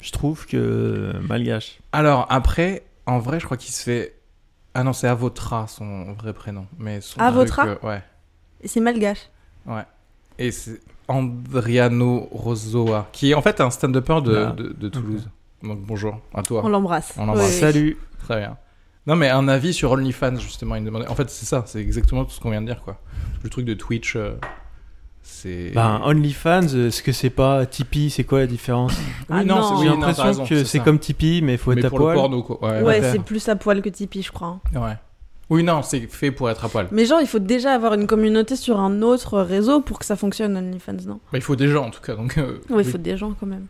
je 0.00 0.10
trouve, 0.12 0.46
que 0.46 1.12
malgache. 1.28 1.78
Alors 1.92 2.26
après, 2.28 2.82
en 3.06 3.18
vrai 3.18 3.38
je 3.40 3.44
crois 3.46 3.56
qu'il 3.56 3.72
se 3.72 3.82
fait... 3.82 4.14
Ah 4.74 4.82
non 4.84 4.92
c'est 4.92 5.08
Avotra 5.08 5.66
son 5.68 6.12
vrai 6.14 6.32
prénom. 6.34 6.66
Mais 6.78 7.00
son 7.00 7.18
Avotra 7.20 7.66
truc, 7.66 7.78
euh, 7.82 7.86
Ouais. 7.88 8.02
Et 8.60 8.68
c'est 8.68 8.80
malgache. 8.80 9.30
Ouais. 9.66 9.84
Et 10.38 10.50
c'est 10.50 10.80
Andriano 11.08 12.28
Rosoa 12.30 13.08
qui 13.12 13.30
est 13.30 13.34
en 13.34 13.42
fait 13.42 13.60
un 13.60 13.70
stand-upper 13.70 14.20
de, 14.22 14.36
Ah. 14.36 14.52
de, 14.52 14.74
de 14.78 14.88
Toulouse. 14.88 15.28
Donc 15.66 15.80
bonjour 15.80 16.20
à 16.34 16.42
toi. 16.42 16.62
On 16.64 16.68
l'embrasse. 16.68 17.14
On 17.18 17.26
l'embrasse. 17.26 17.46
Oui, 17.48 17.52
oui. 17.54 17.60
Salut. 17.60 17.96
Très 18.20 18.38
bien. 18.38 18.56
Non, 19.06 19.14
mais 19.16 19.28
un 19.30 19.46
avis 19.46 19.72
sur 19.72 19.92
OnlyFans, 19.92 20.36
justement, 20.36 20.74
il 20.74 20.80
me 20.82 20.86
demandait. 20.86 21.06
En 21.08 21.14
fait, 21.14 21.30
c'est 21.30 21.46
ça, 21.46 21.62
c'est 21.66 21.80
exactement 21.80 22.24
tout 22.24 22.32
ce 22.32 22.40
qu'on 22.40 22.50
vient 22.50 22.60
de 22.60 22.66
dire, 22.66 22.82
quoi. 22.82 22.98
Le 23.44 23.48
truc 23.50 23.64
de 23.64 23.74
Twitch, 23.74 24.16
euh, 24.16 24.32
c'est. 25.22 25.70
Ben, 25.74 26.00
OnlyFans, 26.04 26.66
euh, 26.74 26.88
est-ce 26.88 27.02
que 27.02 27.12
c'est 27.12 27.30
pas 27.30 27.66
Tipeee? 27.66 28.10
C'est 28.10 28.24
quoi 28.24 28.40
la 28.40 28.46
différence? 28.48 28.94
Ah 29.30 29.38
Oui, 29.40 29.44
non, 29.46 29.56
non. 29.56 29.62
c'est- 29.68 29.74
oui, 29.74 29.80
J'ai 29.94 30.00
t'as 30.00 30.06
l'impression 30.06 30.44
que 30.46 30.64
c'est 30.64 30.80
comme 30.80 30.98
Tipeee, 30.98 31.40
mais 31.42 31.52
il 31.54 31.58
faut 31.58 31.72
Mais 31.72 31.80
être 31.80 31.86
à 31.86 31.90
poil. 31.90 32.14
porno, 32.16 32.42
quoi. 32.42 32.58
Ouais, 32.62 32.82
Ouais, 32.82 33.02
c'est 33.12 33.22
plus 33.22 33.48
à 33.48 33.56
poil 33.56 33.80
que 33.82 33.88
Tipeee, 33.88 34.22
je 34.22 34.32
crois. 34.32 34.58
Ouais. 34.74 34.96
Oui, 35.48 35.62
non, 35.62 35.82
c'est 35.82 36.00
fait 36.08 36.32
pour 36.32 36.50
être 36.50 36.64
à 36.64 36.68
poil. 36.68 36.88
Mais 36.90 37.04
genre, 37.04 37.20
il 37.20 37.28
faut 37.28 37.38
déjà 37.38 37.72
avoir 37.74 37.94
une 37.94 38.08
communauté 38.08 38.56
sur 38.56 38.80
un 38.80 39.02
autre 39.02 39.38
réseau 39.40 39.80
pour 39.80 40.00
que 40.00 40.04
ça 40.04 40.16
fonctionne, 40.16 40.56
OnlyFans, 40.56 40.94
non? 41.06 41.20
Bah, 41.30 41.38
il 41.38 41.42
faut 41.42 41.54
des 41.54 41.68
gens, 41.68 41.86
en 41.86 41.90
tout 41.90 42.00
cas. 42.00 42.16
Donc, 42.16 42.36
euh, 42.38 42.54
Ouais, 42.68 42.82
il 42.82 42.86
oui. 42.86 42.90
faut 42.90 42.98
des 42.98 43.16
gens 43.16 43.32
quand 43.38 43.46
même. 43.46 43.66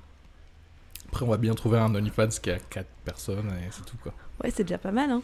Après, 1.16 1.24
on 1.24 1.30
va 1.30 1.38
bien 1.38 1.54
trouver 1.54 1.78
un 1.78 1.94
OnlyFans 1.94 2.28
qui 2.42 2.50
a 2.50 2.58
4 2.58 2.86
personnes 3.06 3.48
et 3.48 3.68
c'est 3.70 3.86
tout, 3.86 3.96
quoi. 4.02 4.12
Ouais, 4.44 4.50
c'est 4.54 4.64
déjà 4.64 4.76
pas 4.76 4.92
mal, 4.92 5.10
hein. 5.10 5.22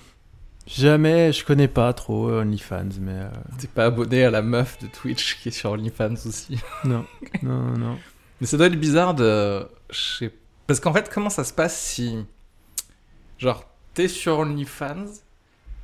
Jamais, 0.66 1.34
je 1.34 1.44
connais 1.44 1.68
pas 1.68 1.92
trop 1.92 2.30
euh, 2.30 2.40
OnlyFans, 2.40 2.88
mais 2.98 3.12
euh, 3.12 3.28
T'es 3.58 3.66
pas 3.66 3.84
abonné 3.84 4.24
à 4.24 4.30
la 4.30 4.40
meuf 4.40 4.78
de 4.78 4.86
Twitch 4.86 5.38
qui 5.42 5.48
est 5.48 5.52
sur 5.52 5.72
OnlyFans 5.72 6.14
aussi. 6.24 6.58
non, 6.84 7.04
non, 7.42 7.58
non, 7.62 7.76
non. 7.76 7.98
Mais 8.40 8.46
ça 8.46 8.56
doit 8.56 8.68
être 8.68 8.80
bizarre 8.80 9.12
de. 9.14 9.66
je 9.90 10.00
sais- 10.18 10.32
Parce 10.66 10.80
qu'en 10.80 10.94
fait, 10.94 11.10
comment 11.12 11.28
ça 11.28 11.44
se 11.44 11.52
passe 11.52 11.78
si. 11.78 12.24
Genre, 13.36 13.62
t'es 13.92 14.08
sur 14.08 14.38
OnlyFans 14.38 15.04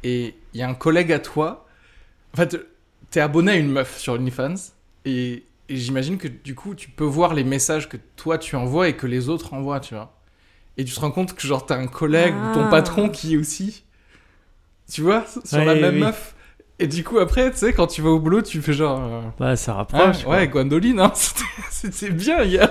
et 0.05 0.35
il 0.55 0.61
y 0.61 0.63
a 0.63 0.69
un 0.71 0.75
collègue 0.75 1.13
à 1.13 1.19
toi. 1.19 1.67
En 2.33 2.39
fait, 2.39 2.57
t'es 3.11 3.21
abonné 3.21 3.53
à 3.53 3.57
une 3.57 3.71
meuf 3.71 3.99
sur 3.99 4.15
OnlyFans 4.15 4.55
et, 5.05 5.45
et 5.69 5.77
j'imagine 5.77 6.19
que 6.19 6.29
du 6.29 6.55
coup, 6.55 6.75
tu 6.75 6.89
peux 6.91 7.05
voir 7.05 7.35
les 7.35 7.45
messages 7.45 7.89
que 7.89 7.97
toi 8.17 8.39
tu 8.39 8.57
envoies 8.57 8.89
et 8.89 8.97
que 8.97 9.07
les 9.07 9.29
autres 9.29 9.55
envoient, 9.55 9.81
tu 9.81 9.95
vois. 9.95 10.15
Et 10.77 10.85
tu 10.85 10.95
te 10.95 11.01
rends 11.01 11.11
compte 11.11 11.35
que 11.35 11.47
genre 11.47 11.67
t'as 11.67 11.77
un 11.77 11.87
collègue 11.89 12.35
ou 12.35 12.55
ton 12.55 12.65
Ah. 12.67 12.71
patron 12.71 13.09
qui 13.09 13.35
est 13.35 13.37
aussi, 13.37 13.85
tu 14.91 15.03
vois, 15.03 15.25
sur 15.45 15.65
la 15.65 15.75
même 15.75 15.95
oui. 15.95 16.01
meuf. 16.01 16.35
Et 16.81 16.87
du 16.87 17.03
coup, 17.03 17.19
après, 17.19 17.51
tu 17.51 17.57
sais, 17.57 17.73
quand 17.73 17.89
tu 17.89 18.03
vas 18.03 18.11
au 18.11 18.21
boulot, 18.21 18.41
tu 18.41 18.63
fais 18.63 18.73
genre. 18.73 19.01
euh, 19.03 19.21
Bah, 19.39 19.57
ça 19.57 19.73
ah, 19.73 19.77
rapproche. 19.79 20.23
quoi. 20.23 20.37
ouais, 20.37 20.47
Gwendoline, 20.47 21.01
hein, 21.01 21.13
c'était- 21.71 22.11
bien 22.11 22.45
hier. 22.45 22.71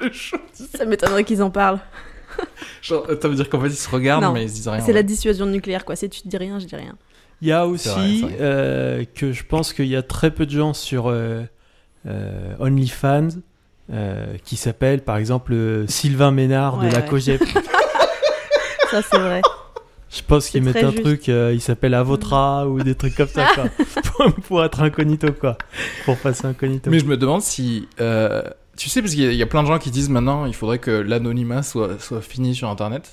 Le 0.00 0.10
show. 0.12 0.36
Ça 0.52 0.84
m'étonnerait 0.84 1.22
qu'ils 1.24 1.40
en 1.42 1.50
parlent. 1.50 1.78
Genre, 2.82 3.06
ça 3.20 3.28
veut 3.28 3.34
dire 3.34 3.48
qu'en 3.48 3.60
fait, 3.60 3.68
ils 3.68 3.74
se 3.76 3.88
regardent, 3.88 4.24
Non. 4.24 4.32
mais 4.32 4.44
ils 4.44 4.48
se 4.50 4.54
disent 4.54 4.68
rien. 4.68 4.80
C'est 4.84 4.92
la 4.92 5.02
dissuasion 5.02 5.46
nucléaire, 5.46 5.84
quoi. 5.84 5.94
Si 5.94 6.08
tu 6.08 6.22
te 6.22 6.28
dis 6.28 6.36
rien, 6.36 6.58
je 6.58 6.66
dis 6.66 6.74
rien. 6.76 6.96
Il 7.42 7.48
y 7.48 7.52
a 7.52 7.66
aussi 7.66 8.22
vrai, 8.22 8.36
euh, 8.40 9.04
que 9.14 9.32
je 9.32 9.44
pense 9.44 9.72
qu'il 9.72 9.86
y 9.86 9.96
a 9.96 10.02
très 10.02 10.30
peu 10.32 10.44
de 10.46 10.50
gens 10.50 10.74
sur 10.74 11.06
euh, 11.08 11.42
OnlyFans 12.58 13.28
euh, 13.92 14.34
qui 14.44 14.56
s'appellent 14.56 15.02
par 15.02 15.16
exemple 15.16 15.52
euh, 15.52 15.86
Sylvain 15.88 16.30
Ménard 16.30 16.78
Ouais, 16.78 16.88
de 16.88 16.92
la 16.92 17.00
ouais. 17.00 17.06
COGEP. 17.06 17.42
Ça, 18.90 19.02
c'est 19.02 19.18
vrai. 19.18 19.40
Je 20.10 20.22
pense 20.26 20.48
qu'ils 20.48 20.62
mettent 20.64 20.76
un 20.82 20.90
juste. 20.90 21.02
truc, 21.04 21.28
euh, 21.28 21.52
il 21.54 21.60
s'appelle 21.60 21.94
Avotra 21.94 22.66
ou 22.66 22.82
des 22.82 22.96
trucs 22.96 23.14
comme 23.14 23.28
ça, 23.28 23.46
quoi. 23.54 23.64
pour, 24.02 24.34
pour 24.42 24.64
être 24.64 24.80
incognito, 24.82 25.32
quoi. 25.32 25.56
Pour 26.04 26.16
passer 26.16 26.46
incognito. 26.46 26.90
Mais 26.90 26.98
je 26.98 27.04
me 27.04 27.16
demande 27.16 27.42
si. 27.42 27.88
euh, 28.00 28.42
tu 28.76 28.88
sais, 28.88 29.00
parce 29.02 29.14
qu'il 29.14 29.22
y, 29.22 29.26
a- 29.28 29.30
il 29.30 29.36
y 29.38 29.42
a 29.42 29.46
plein 29.46 29.62
de 29.62 29.68
gens 29.68 29.78
qui 29.78 29.90
disent 29.92 30.08
maintenant 30.08 30.46
il 30.46 30.54
faudrait 30.54 30.78
que 30.80 30.90
l'anonymat 30.90 31.62
soit, 31.62 32.00
soit 32.00 32.22
fini 32.22 32.56
sur 32.56 32.68
Internet. 32.68 33.08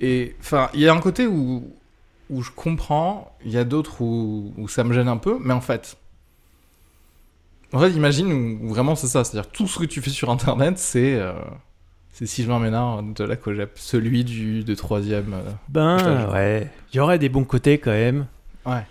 Et 0.00 0.36
enfin, 0.40 0.70
il 0.74 0.80
y 0.80 0.88
a 0.88 0.94
un 0.94 1.00
côté 1.00 1.26
où, 1.26 1.68
où 2.30 2.42
je 2.42 2.50
comprends, 2.54 3.36
il 3.44 3.50
y 3.50 3.58
a 3.58 3.64
d'autres 3.64 4.00
où, 4.00 4.52
où 4.58 4.68
ça 4.68 4.84
me 4.84 4.92
gêne 4.92 5.08
un 5.08 5.16
peu, 5.16 5.38
mais 5.40 5.54
en 5.54 5.60
fait. 5.60 5.96
En 7.72 7.78
fait, 7.78 7.90
imagine 7.90 8.32
où, 8.32 8.68
vraiment 8.68 8.94
c'est 8.96 9.06
ça, 9.06 9.22
c'est-à-dire 9.24 9.50
tout 9.50 9.66
ce 9.66 9.78
que 9.78 9.84
tu 9.84 10.00
fais 10.00 10.10
sur 10.10 10.30
Internet, 10.30 10.78
c'est. 10.78 11.14
euh, 11.14 11.32
c'est 12.12 12.26
Sylvain 12.26 12.58
Ménard 12.58 13.02
de 13.02 13.24
la 13.24 13.36
COGEP, 13.36 13.70
celui 13.76 14.24
du 14.24 14.64
de 14.64 14.74
troisième. 14.74 15.32
euh, 15.34 15.50
Ben, 15.68 16.28
ouais. 16.32 16.68
Il 16.92 16.96
y 16.96 17.00
aurait 17.00 17.18
des 17.18 17.28
bons 17.28 17.44
côtés 17.44 17.78
quand 17.78 17.92
même. 17.92 18.26
Ouais. 18.66 18.84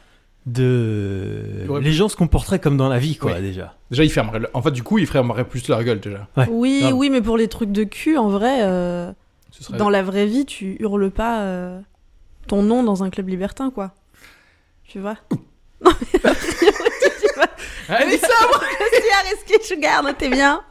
De. 0.46 1.66
Ouais. 1.68 1.82
Les 1.82 1.92
gens 1.94 2.10
se 2.10 2.16
comporteraient 2.16 2.60
comme 2.60 2.78
dans 2.78 2.90
la 2.90 2.98
vie, 2.98 3.18
quoi, 3.18 3.34
Oui. 3.36 3.42
déjà. 3.42 3.76
Déjà, 3.92 4.04
il 4.04 4.10
fermerait. 4.12 4.40
le- 4.40 4.50
En 4.54 4.62
fait, 4.62 4.72
du 4.72 4.82
coup, 4.84 4.98
il 4.98 5.06
fermerait 5.08 5.46
plus 5.46 5.68
leur 5.68 5.84
gueule 5.84 6.00
déjà. 6.00 6.28
Ouais, 6.38 6.48
oui, 6.50 6.90
oui, 6.94 7.10
mais 7.10 7.22
pour 7.22 7.38
les 7.38 7.48
trucs 7.50 7.72
de 7.72 7.84
cul, 7.84 8.18
en 8.18 8.30
vrai, 8.30 8.64
euh, 8.64 9.12
serait- 9.52 9.78
dans 9.78 9.90
la 9.90 10.02
vraie 10.02 10.26
vie, 10.26 10.46
tu 10.46 10.78
hurles 10.80 11.12
pas 11.12 11.42
euh, 11.42 11.80
ton 12.48 12.64
nom 12.64 12.84
dans 12.84 13.04
un 13.04 13.10
club 13.10 13.28
libertin, 13.30 13.70
quoi. 13.70 13.92
Tu 14.86 15.00
vois? 15.00 15.18
Non, 15.82 15.92
mais 16.02 16.20
vois, 17.90 17.98
Allez, 17.98 18.18
ça 18.18 18.28
si 18.28 19.12
à 19.12 19.30
Risky 19.30 19.68
Sugar, 19.68 20.04
notez 20.04 20.30
bien. 20.30 20.64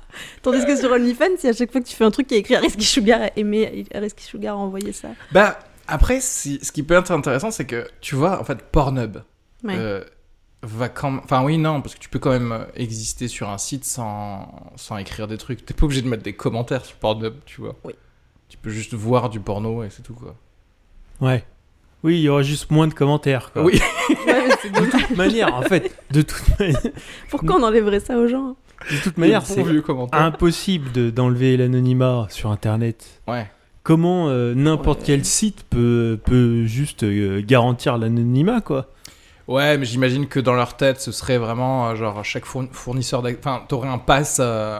Tandis 0.42 0.64
que 0.64 0.76
sur 0.76 0.90
OnlyFans, 0.90 1.36
si 1.38 1.48
à 1.48 1.52
chaque 1.52 1.70
fois 1.70 1.80
que 1.80 1.86
tu 1.86 1.94
fais 1.94 2.04
un 2.04 2.10
truc, 2.10 2.30
y 2.30 2.34
a 2.34 2.38
écrit 2.38 2.56
à 2.56 2.60
Risky 2.60 2.84
Sugar, 2.84 3.30
aimer 3.36 3.84
Risky 3.94 4.24
Sugar 4.24 4.56
a 4.56 4.58
envoyé 4.58 4.92
ça. 4.92 5.08
Bah, 5.32 5.58
après, 5.86 6.20
si- 6.20 6.58
ce 6.62 6.72
qui 6.72 6.82
peut 6.82 6.94
être 6.94 7.10
intéressant, 7.10 7.50
c'est 7.50 7.66
que, 7.66 7.88
tu 8.00 8.14
vois, 8.14 8.40
en 8.40 8.44
fait, 8.44 8.62
Pornhub 8.62 9.18
Ouais. 9.64 9.74
euh, 9.76 10.04
va 10.62 10.88
quand 10.88 11.10
même... 11.10 11.20
Enfin, 11.24 11.44
oui, 11.44 11.58
non, 11.58 11.80
parce 11.82 11.94
que 11.94 12.00
tu 12.00 12.08
peux 12.08 12.18
quand 12.18 12.30
même 12.30 12.52
euh, 12.52 12.64
exister 12.74 13.28
sur 13.28 13.48
un 13.48 13.58
site 13.58 13.84
sans, 13.84 14.72
sans 14.76 14.96
écrire 14.98 15.26
des 15.28 15.36
trucs. 15.38 15.64
T'es 15.64 15.74
pas 15.74 15.84
obligé 15.84 16.02
de 16.02 16.08
mettre 16.08 16.22
des 16.22 16.34
commentaires 16.34 16.84
sur 16.84 16.96
Pornhub, 16.96 17.34
tu 17.44 17.60
vois. 17.60 17.74
Oui. 17.84 17.94
Tu 18.48 18.56
peux 18.56 18.70
juste 18.70 18.94
voir 18.94 19.28
du 19.30 19.40
porno 19.40 19.82
et 19.84 19.90
c'est 19.90 20.02
tout, 20.02 20.14
quoi. 20.14 20.34
Ouais. 21.20 21.44
Oui, 22.04 22.18
il 22.18 22.22
y 22.22 22.28
aura 22.28 22.42
juste 22.42 22.70
moins 22.70 22.86
de 22.86 22.94
commentaires, 22.94 23.52
quoi. 23.52 23.62
Oui. 23.64 23.80
Ouais. 24.26 24.48
De 24.70 24.90
toute 24.90 25.16
manière, 25.16 25.54
en 25.54 25.62
fait, 25.62 25.94
de 26.10 26.22
toute, 26.22 26.58
manière- 26.58 26.80
Pourquoi 27.30 27.56
on 27.56 27.62
enlèverait 27.62 28.00
ça 28.00 28.16
aux 28.18 28.26
gens 28.28 28.56
de 28.92 28.96
toute 29.02 29.18
manière, 29.18 29.44
c'est 29.44 29.64
impossible 30.12 30.92
de- 30.92 31.10
d'enlever 31.10 31.56
l'anonymat 31.56 32.28
sur 32.30 32.50
Internet. 32.52 33.20
Ouais. 33.26 33.50
Comment 33.82 34.28
euh, 34.28 34.54
n'importe 34.54 35.00
Ouais. 35.00 35.06
quel 35.06 35.24
site 35.24 35.64
peut, 35.68 36.18
peut 36.24 36.64
juste 36.64 37.02
euh, 37.02 37.42
garantir 37.44 37.98
l'anonymat, 37.98 38.60
quoi? 38.60 38.92
Ouais, 39.48 39.76
mais 39.78 39.84
j'imagine 39.84 40.28
que 40.28 40.38
dans 40.38 40.54
leur 40.54 40.76
tête, 40.76 41.00
ce 41.00 41.10
serait 41.10 41.38
vraiment, 41.38 41.88
euh, 41.88 41.94
genre, 41.96 42.24
chaque 42.24 42.44
fourn- 42.44 42.68
fournisseur... 42.70 43.24
Enfin, 43.38 43.64
t'aurais 43.68 43.88
un 43.88 43.98
pass 43.98 44.36
euh, 44.40 44.78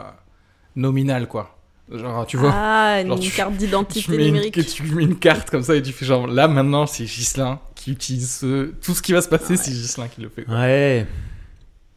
nominal, 0.77 1.27
quoi. 1.27 1.58
Genre, 1.91 2.27
tu 2.27 2.37
vois... 2.37 2.51
Ah, 2.55 3.01
une 3.01 3.19
tu- 3.19 3.31
carte 3.31 3.55
d'identité 3.55 4.13
une, 4.15 4.23
numérique. 4.27 4.55
que 4.55 4.61
tu 4.61 4.83
mets 4.83 5.05
une 5.05 5.17
carte 5.19 5.49
comme 5.49 5.63
ça 5.63 5.75
et 5.75 5.81
tu 5.83 5.93
fais 5.93 6.05
genre 6.05 6.27
là 6.27 6.47
maintenant 6.47 6.87
c'est 6.87 7.07
Gislin 7.07 7.61
qui 7.75 7.93
utilise 7.93 8.31
ce- 8.41 8.67
tout 8.83 8.95
ce 8.95 9.01
qui 9.01 9.13
va 9.15 9.23
se 9.23 9.29
passer 9.29 9.57
c'est 9.57 9.73
Gislin 9.73 10.07
qui 10.09 10.21
le 10.21 10.29
fait 10.29 10.43
quoi. 10.45 10.55
Ouais. 10.57 11.07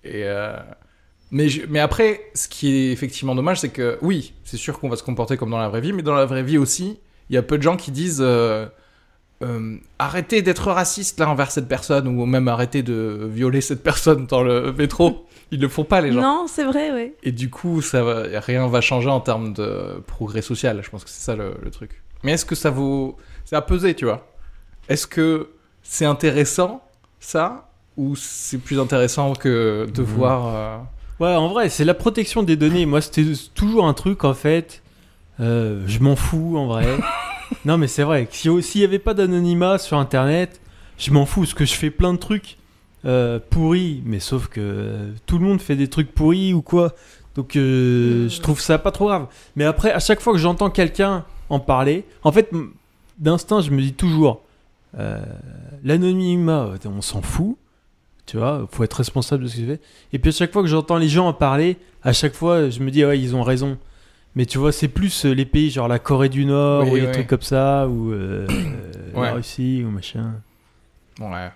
Et 0.03 0.23
euh, 0.23 0.55
mais, 1.29 1.49
je- 1.49 1.61
mais 1.69 1.79
après, 1.79 2.21
ce 2.33 2.47
qui 2.47 2.73
est 2.73 2.91
effectivement 2.91 3.35
dommage, 3.35 3.59
c'est 3.59 3.69
que 3.69 3.97
oui, 4.01 4.33
c'est 4.43 4.57
sûr 4.57 4.79
qu'on 4.79 4.89
va 4.89 4.95
se 4.95 5.03
comporter 5.03 5.37
comme 5.37 5.49
dans 5.51 5.59
la 5.59 5.69
vraie 5.69 5.81
vie, 5.81 5.93
mais 5.93 6.01
dans 6.03 6.15
la 6.15 6.25
vraie 6.25 6.43
vie 6.43 6.57
aussi, 6.57 6.97
il 7.29 7.35
y 7.35 7.37
a 7.37 7.41
peu 7.41 7.57
de 7.57 7.63
gens 7.63 7.77
qui 7.77 7.91
disent 7.91 8.19
euh, 8.21 8.65
euh, 9.43 9.77
arrêtez 9.99 10.41
d'être 10.41 10.71
raciste 10.71 11.19
là 11.19 11.29
envers 11.29 11.51
cette 11.51 11.67
personne 11.67 12.07
ou 12.07 12.25
même 12.25 12.47
arrêtez 12.47 12.83
de 12.83 13.29
violer 13.31 13.61
cette 13.61 13.83
personne 13.83 14.25
dans 14.27 14.43
le 14.43 14.71
métro. 14.73 15.25
Ils 15.51 15.59
le 15.59 15.67
font 15.67 15.83
pas 15.83 15.99
les 16.01 16.11
gens. 16.13 16.21
Non, 16.21 16.45
c'est 16.47 16.63
vrai, 16.63 16.91
ouais. 16.91 17.13
Et 17.23 17.31
du 17.31 17.49
coup, 17.49 17.81
ça 17.81 18.03
va, 18.03 18.23
rien 18.39 18.67
va 18.67 18.79
changer 18.81 19.09
en 19.09 19.19
termes 19.19 19.53
de 19.53 20.01
progrès 20.07 20.41
social. 20.41 20.81
Je 20.83 20.89
pense 20.89 21.03
que 21.03 21.09
c'est 21.09 21.23
ça 21.23 21.35
le, 21.35 21.55
le 21.61 21.69
truc. 21.71 22.01
Mais 22.23 22.31
est-ce 22.33 22.45
que 22.45 22.55
ça 22.55 22.69
vaut. 22.69 23.17
C'est 23.45 23.55
à 23.55 23.61
peser, 23.61 23.93
tu 23.95 24.05
vois? 24.05 24.27
Est-ce 24.87 25.07
que 25.07 25.49
c'est 25.83 26.05
intéressant, 26.05 26.81
ça 27.19 27.69
Ou 27.97 28.15
c'est 28.15 28.59
plus 28.59 28.79
intéressant 28.79 29.33
que 29.33 29.87
de 29.93 30.01
Mhm. 30.01 30.07
voir. 30.07 30.55
euh, 30.55 30.77
Ouais, 31.19 31.35
en 31.35 31.49
vrai, 31.49 31.69
c'est 31.69 31.85
la 31.85 31.93
protection 31.93 32.41
des 32.43 32.55
données. 32.55 32.85
Moi, 32.85 33.01
c'était 33.01 33.25
toujours 33.53 33.85
un 33.85 33.93
truc, 33.93 34.23
en 34.23 34.33
fait. 34.33 34.81
euh, 35.39 35.83
je 35.87 35.99
m'en 35.99 36.15
fous, 36.15 36.55
en 36.57 36.67
vrai. 36.67 36.85
non, 37.65 37.77
mais 37.77 37.87
c'est 37.87 38.03
vrai. 38.03 38.25
que 38.25 38.35
si- 38.35 38.61
S'il 38.63 38.81
n'y 38.81 38.85
avait 38.85 38.99
pas 38.99 39.13
d'anonymat 39.13 39.77
sur 39.77 39.97
Internet, 39.97 40.59
je 40.97 41.11
m'en 41.11 41.25
fous. 41.25 41.41
Parce 41.41 41.53
que 41.53 41.65
je 41.65 41.73
fais 41.73 41.89
plein 41.91 42.13
de 42.13 42.19
trucs 42.19 42.57
euh, 43.05 43.39
pourris. 43.49 44.01
Mais 44.05 44.19
sauf 44.19 44.47
que 44.47 44.59
euh, 44.61 45.11
tout 45.25 45.37
le 45.37 45.45
monde 45.45 45.61
fait 45.61 45.75
des 45.75 45.87
trucs 45.89 46.13
pourris 46.13 46.53
ou 46.53 46.61
quoi. 46.61 46.93
Donc, 47.35 47.55
euh, 47.55 48.27
je 48.29 48.41
trouve 48.41 48.59
ça 48.59 48.77
pas 48.77 48.91
trop 48.91 49.07
grave. 49.07 49.27
Mais 49.55 49.63
après, 49.65 49.91
à 49.91 49.99
chaque 49.99 50.19
fois 50.19 50.33
que 50.33 50.39
j'entends 50.39 50.69
quelqu'un 50.69 51.25
en 51.49 51.59
parler, 51.59 52.05
en 52.23 52.31
fait, 52.31 52.49
d'instinct, 53.17 53.61
je 53.61 53.71
me 53.71 53.81
dis 53.81 53.93
toujours 53.93 54.41
l'anonymat, 55.83 56.71
on 56.85 57.01
s'en 57.01 57.21
fout. 57.21 57.57
Tu 58.25 58.37
vois, 58.37 58.67
faut 58.71 58.83
être 58.83 58.93
responsable 58.93 59.43
de 59.43 59.47
ce 59.49 59.55
que 59.55 59.61
tu 59.61 59.67
fais. 59.67 59.79
Et 60.13 60.19
puis 60.19 60.29
à 60.29 60.31
chaque 60.31 60.53
fois 60.53 60.61
que 60.61 60.67
j'entends 60.67 60.97
les 60.97 61.09
gens 61.09 61.27
en 61.27 61.33
parler, 61.33 61.77
à 62.03 62.13
chaque 62.13 62.33
fois, 62.33 62.69
je 62.69 62.79
me 62.79 62.89
dis, 62.91 63.03
ouais, 63.03 63.19
ils 63.19 63.35
ont 63.35 63.41
raison. 63.43 63.77
Mais 64.35 64.45
tu 64.45 64.57
vois, 64.57 64.71
c'est 64.71 64.87
plus 64.87 65.25
euh, 65.25 65.33
les 65.33 65.45
pays 65.45 65.69
genre 65.71 65.87
la 65.89 65.99
Corée 65.99 66.29
du 66.29 66.45
Nord 66.45 66.83
Oui, 66.85 66.91
ou 66.91 66.95
les 66.95 67.05
oui. 67.07 67.11
trucs 67.11 67.27
comme 67.27 67.41
ça, 67.41 67.87
ou 67.87 68.11
euh, 68.13 68.47
Ouais. 69.13 69.23
la 69.27 69.33
Russie 69.33 69.83
ou 69.85 69.89
machin. 69.91 70.35
Ouais. 71.19 71.49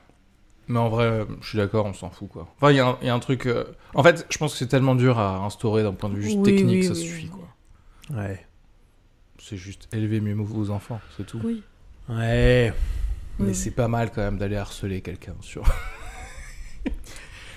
Mais 0.68 0.80
en 0.80 0.90
vrai, 0.90 1.06
euh, 1.06 1.26
je 1.42 1.48
suis 1.50 1.58
d'accord, 1.58 1.86
on 1.86 1.94
s'en 1.94 2.10
fout, 2.10 2.28
quoi. 2.28 2.48
Enfin, 2.58 2.72
il 2.72 2.78
y, 2.78 2.80
a 2.80 2.88
un- 2.88 2.98
il 3.02 3.08
y 3.08 3.10
a 3.10 3.14
un 3.14 3.20
truc. 3.20 3.46
euh, 3.46 3.64
En 3.94 4.04
fait, 4.04 4.26
je 4.30 4.38
pense 4.38 4.52
que 4.54 4.58
c'est 4.60 4.68
tellement 4.68 4.96
dur 4.96 5.20
à 5.20 5.38
instaurer 5.46 5.84
d'un 5.84 5.94
point 5.94 6.10
de 6.10 6.16
vue 6.16 6.24
juste 6.24 6.38
Oui, 6.40 6.44
technique, 6.56 6.82
oui, 6.82 6.84
ça 6.88 6.94
oui, 6.94 7.00
suffit, 7.02 7.28
quoi. 7.30 7.48
Ouais. 8.18 8.46
C'est 9.40 9.58
juste 9.58 9.88
élever 9.94 10.20
mieux 10.22 10.34
vos 10.34 10.70
enfants, 10.72 11.00
c'est 11.16 11.26
tout. 11.26 11.40
Oui. 11.44 11.62
Ouais. 12.10 12.74
Mais 13.40 13.48
Oui. 13.50 13.56
c'est 13.56 13.72
pas 13.72 13.88
mal 13.88 14.12
quand 14.12 14.22
même 14.22 14.38
d'aller 14.38 14.56
harceler 14.58 15.02
quelqu'un 15.02 15.36
sur. 15.42 15.64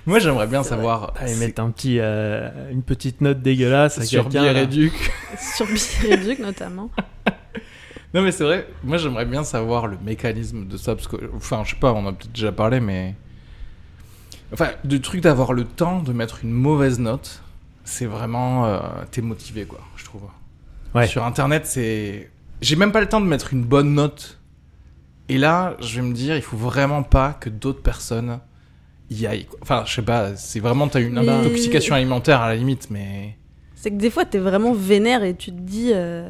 Moi, 0.09 0.21
j'aimerais 0.21 0.47
bien 0.47 0.63
savoir. 0.63 1.13
Allez, 1.21 1.35
mettre 1.35 1.61
un 1.61 1.71
petit, 1.71 1.99
euh, 2.01 2.49
une 2.73 2.83
petite 2.83 3.21
note 3.21 3.43
dégueulasse 3.43 3.99
à 3.99 4.05
sur. 4.07 4.27
Biéréduc. 4.27 4.95
Sur 5.39 5.67
Biréduc, 5.67 6.39
notamment. 6.39 6.91
Non, 8.15 8.23
mais 8.23 8.33
c'est 8.33 8.45
vrai, 8.45 8.67
moi 8.83 8.97
j'aimerais 8.97 9.27
bien 9.27 9.45
savoir 9.45 9.87
le 9.87 9.99
mécanisme 10.03 10.67
de 10.67 10.79
ça, 10.79 10.95
parce 10.95 11.07
que, 11.07 11.17
enfin, 11.37 11.63
je 11.67 11.73
sais 11.75 11.77
pas, 11.77 11.93
on 11.93 12.07
a 12.07 12.13
peut-être 12.15 12.33
déjà 12.33 12.53
parlé, 12.53 12.81
mais. 12.81 13.15
Enfin, 14.51 14.71
du 14.83 15.03
truc 15.03 15.21
d'avoir 15.21 15.53
le 15.53 15.65
temps 15.65 16.01
de 16.01 16.15
mettre 16.15 16.43
une 16.43 16.53
mauvaise 16.53 16.99
note, 16.99 17.43
c'est 17.85 18.07
vraiment. 18.07 18.65
euh, 18.65 18.79
T'es 19.11 19.21
motivé, 19.21 19.67
quoi, 19.67 19.81
je 19.97 20.07
trouve. 20.07 20.23
Ouais. 20.95 21.07
Sur 21.07 21.23
internet, 21.27 21.67
c'est. 21.67 22.31
J'ai 22.63 22.77
même 22.77 22.93
pas 22.93 23.03
le 23.03 23.11
temps 23.11 23.21
de 23.21 23.27
mettre 23.27 23.53
une 23.53 23.63
bonne 23.63 23.93
note. 23.93 24.39
Et 25.29 25.37
là, 25.37 25.77
je 25.81 25.97
vais 25.97 26.03
me 26.09 26.15
dire, 26.15 26.35
il 26.35 26.41
faut 26.43 26.57
vraiment 26.57 27.03
pas 27.03 27.35
que 27.39 27.51
d'autres 27.51 27.83
personnes 27.83 28.41
y 29.11 29.27
aillent. 29.27 29.45
quoi. 29.47 29.59
Enfin, 29.63 29.83
je 29.87 29.95
sais 29.95 30.03
pas, 30.03 30.37
c'est 30.37 30.61
vraiment. 30.61 30.89
T'as 30.89 31.01
une 31.01 31.21
Mais- 31.21 31.29
intoxication 31.29 31.95
alimentaire 31.95 32.41
à 32.43 32.49
la 32.49 32.57
limite, 32.57 32.89
mais. 32.91 33.37
C'est 33.75 33.91
que 33.91 33.97
des 33.97 34.11
fois, 34.11 34.25
t'es 34.25 34.39
vraiment 34.39 34.73
vénère 34.73 35.23
et 35.23 35.35
tu 35.35 35.51
te 35.53 35.61
dis 35.61 35.93
euh, 35.95 36.29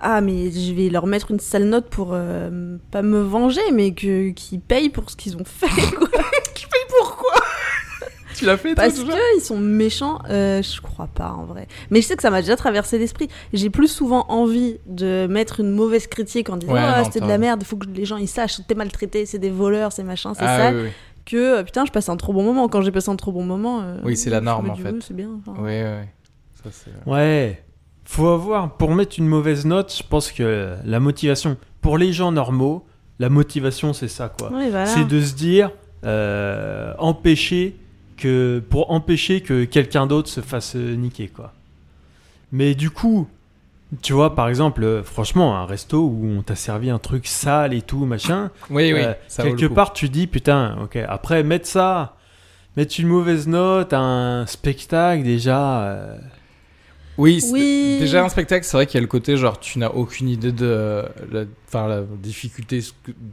Ah, 0.00 0.20
mais 0.20 0.50
je 0.50 0.72
vais 0.72 0.88
leur 0.88 1.06
mettre 1.06 1.30
une 1.30 1.40
sale 1.40 1.64
note 1.64 1.88
pour 1.90 2.10
euh, 2.12 2.76
pas 2.90 3.02
me 3.02 3.20
venger, 3.20 3.60
mais 3.72 3.92
que 3.92 4.30
qu'ils 4.30 4.60
payent 4.60 4.88
pour 4.90 5.10
ce 5.10 5.16
qu'ils 5.16 5.36
ont 5.36 5.44
fait, 5.44 5.66
quoi. 5.96 6.08
Pourquoi 6.88 7.32
tu 8.34 8.44
l'as 8.44 8.56
fait, 8.58 8.74
toi, 8.74 8.84
Parce 8.84 8.98
déjà? 9.02 9.16
qu'ils 9.34 9.42
sont 9.42 9.56
méchants, 9.58 10.18
euh, 10.28 10.62
je 10.62 10.80
crois 10.82 11.06
pas 11.06 11.30
en 11.30 11.44
vrai. 11.44 11.68
Mais 11.90 12.02
je 12.02 12.06
sais 12.06 12.16
que 12.16 12.22
ça 12.22 12.30
m'a 12.30 12.42
déjà 12.42 12.54
traversé 12.56 12.98
l'esprit. 12.98 13.28
J'ai 13.54 13.70
plus 13.70 13.88
souvent 13.88 14.26
envie 14.28 14.78
de 14.86 15.26
mettre 15.28 15.60
une 15.60 15.70
mauvaise 15.70 16.06
critique 16.06 16.50
en 16.50 16.56
disant 16.58 16.74
Ouais, 16.74 16.80
Ah, 16.82 16.98
non, 16.98 17.04
c'était 17.04 17.20
de 17.20 17.24
t'as- 17.24 17.30
la 17.32 17.38
merde, 17.38 17.62
il 17.62 17.66
faut 17.66 17.76
que 17.76 17.86
les 17.86 18.04
gens 18.04 18.18
ils 18.18 18.28
sachent, 18.28 18.60
t'es 18.68 18.74
maltraité, 18.74 19.24
c'est 19.24 19.38
des 19.38 19.48
voleurs, 19.50 19.90
c'est 19.92 20.02
machin, 20.02 20.34
c'est 20.34 20.44
Ah, 20.44 20.58
ça. 20.58 20.72
oui, 20.74 20.82
oui. 20.84 20.88
Que 21.26 21.58
euh, 21.58 21.62
putain, 21.64 21.84
je 21.84 21.90
passe 21.92 22.08
un 22.08 22.16
trop 22.16 22.32
bon 22.32 22.42
moment. 22.42 22.68
Quand 22.68 22.80
j'ai 22.82 22.90
passé 22.92 23.10
un 23.10 23.16
trop 23.16 23.32
bon 23.32 23.44
moment. 23.44 23.82
euh, 23.82 23.98
Oui, 24.04 24.16
c'est 24.16 24.30
la 24.30 24.40
norme, 24.40 24.66
me 24.66 24.70
en 24.70 24.76
fait. 24.76 24.92
oui, 24.92 24.98
C'est 25.06 25.14
bien. 25.14 25.28
enfin. 25.46 25.60
Oui, 25.60 25.72
oui. 25.82 26.06
Ça, 26.64 26.70
c'est... 26.72 26.90
Ouais. 27.10 27.62
Faut 28.04 28.28
avoir, 28.28 28.76
pour 28.76 28.94
mettre 28.94 29.18
une 29.18 29.26
mauvaise 29.26 29.66
note, 29.66 29.92
je 29.96 30.02
pense 30.08 30.30
que 30.32 30.76
la 30.84 31.00
motivation, 31.00 31.56
pour 31.80 31.98
les 31.98 32.12
gens 32.12 32.30
normaux, 32.32 32.86
la 33.18 33.28
motivation 33.28 33.92
c'est 33.92 34.06
ça 34.08 34.28
quoi. 34.28 34.48
Voilà. 34.50 34.86
C'est 34.86 35.04
de 35.04 35.20
se 35.20 35.34
dire, 35.34 35.72
euh, 36.04 36.94
empêcher 36.98 37.74
que, 38.16 38.62
pour 38.70 38.92
empêcher 38.92 39.40
que 39.40 39.64
quelqu'un 39.64 40.06
d'autre 40.06 40.28
se 40.28 40.40
fasse 40.40 40.76
euh, 40.76 40.94
niquer 40.94 41.26
quoi. 41.26 41.52
Mais 42.52 42.76
du 42.76 42.90
coup, 42.90 43.26
tu 44.02 44.12
vois 44.12 44.34
par 44.34 44.48
exemple, 44.48 44.82
euh, 44.84 45.02
franchement, 45.02 45.56
un 45.56 45.64
resto 45.66 46.00
où 46.02 46.26
on 46.38 46.42
t'a 46.42 46.56
servi 46.56 46.90
un 46.90 46.98
truc 46.98 47.26
sale 47.26 47.72
et 47.74 47.82
tout, 47.82 48.04
machin, 48.04 48.50
Oui, 48.70 48.92
oui, 48.92 49.00
euh, 49.02 49.12
ça 49.28 49.42
quelque 49.42 49.66
part 49.66 49.92
tu 49.92 50.08
dis, 50.08 50.26
putain, 50.26 50.76
ok, 50.82 50.96
après 51.08 51.42
mettre 51.42 51.66
ça, 51.66 52.16
mettre 52.76 52.98
une 52.98 53.06
mauvaise 53.08 53.46
note 53.46 53.92
à 53.92 54.00
un 54.00 54.46
spectacle 54.46 55.22
déjà... 55.22 55.82
euh, 55.84 56.18
Oui, 57.16 57.42
Oui. 57.52 57.96
déjà 58.00 58.24
un 58.24 58.28
spectacle, 58.28 58.66
c'est 58.66 58.76
vrai 58.76 58.86
qu'il 58.86 58.96
y 58.96 58.98
a 58.98 59.02
le 59.02 59.06
côté 59.06 59.36
genre 59.36 59.58
tu 59.60 59.78
n'as 59.78 59.88
aucune 59.90 60.28
idée 60.28 60.52
de 60.52 61.02
la, 61.32 61.44
enfin, 61.68 61.86
la 61.88 62.02
difficulté 62.02 62.80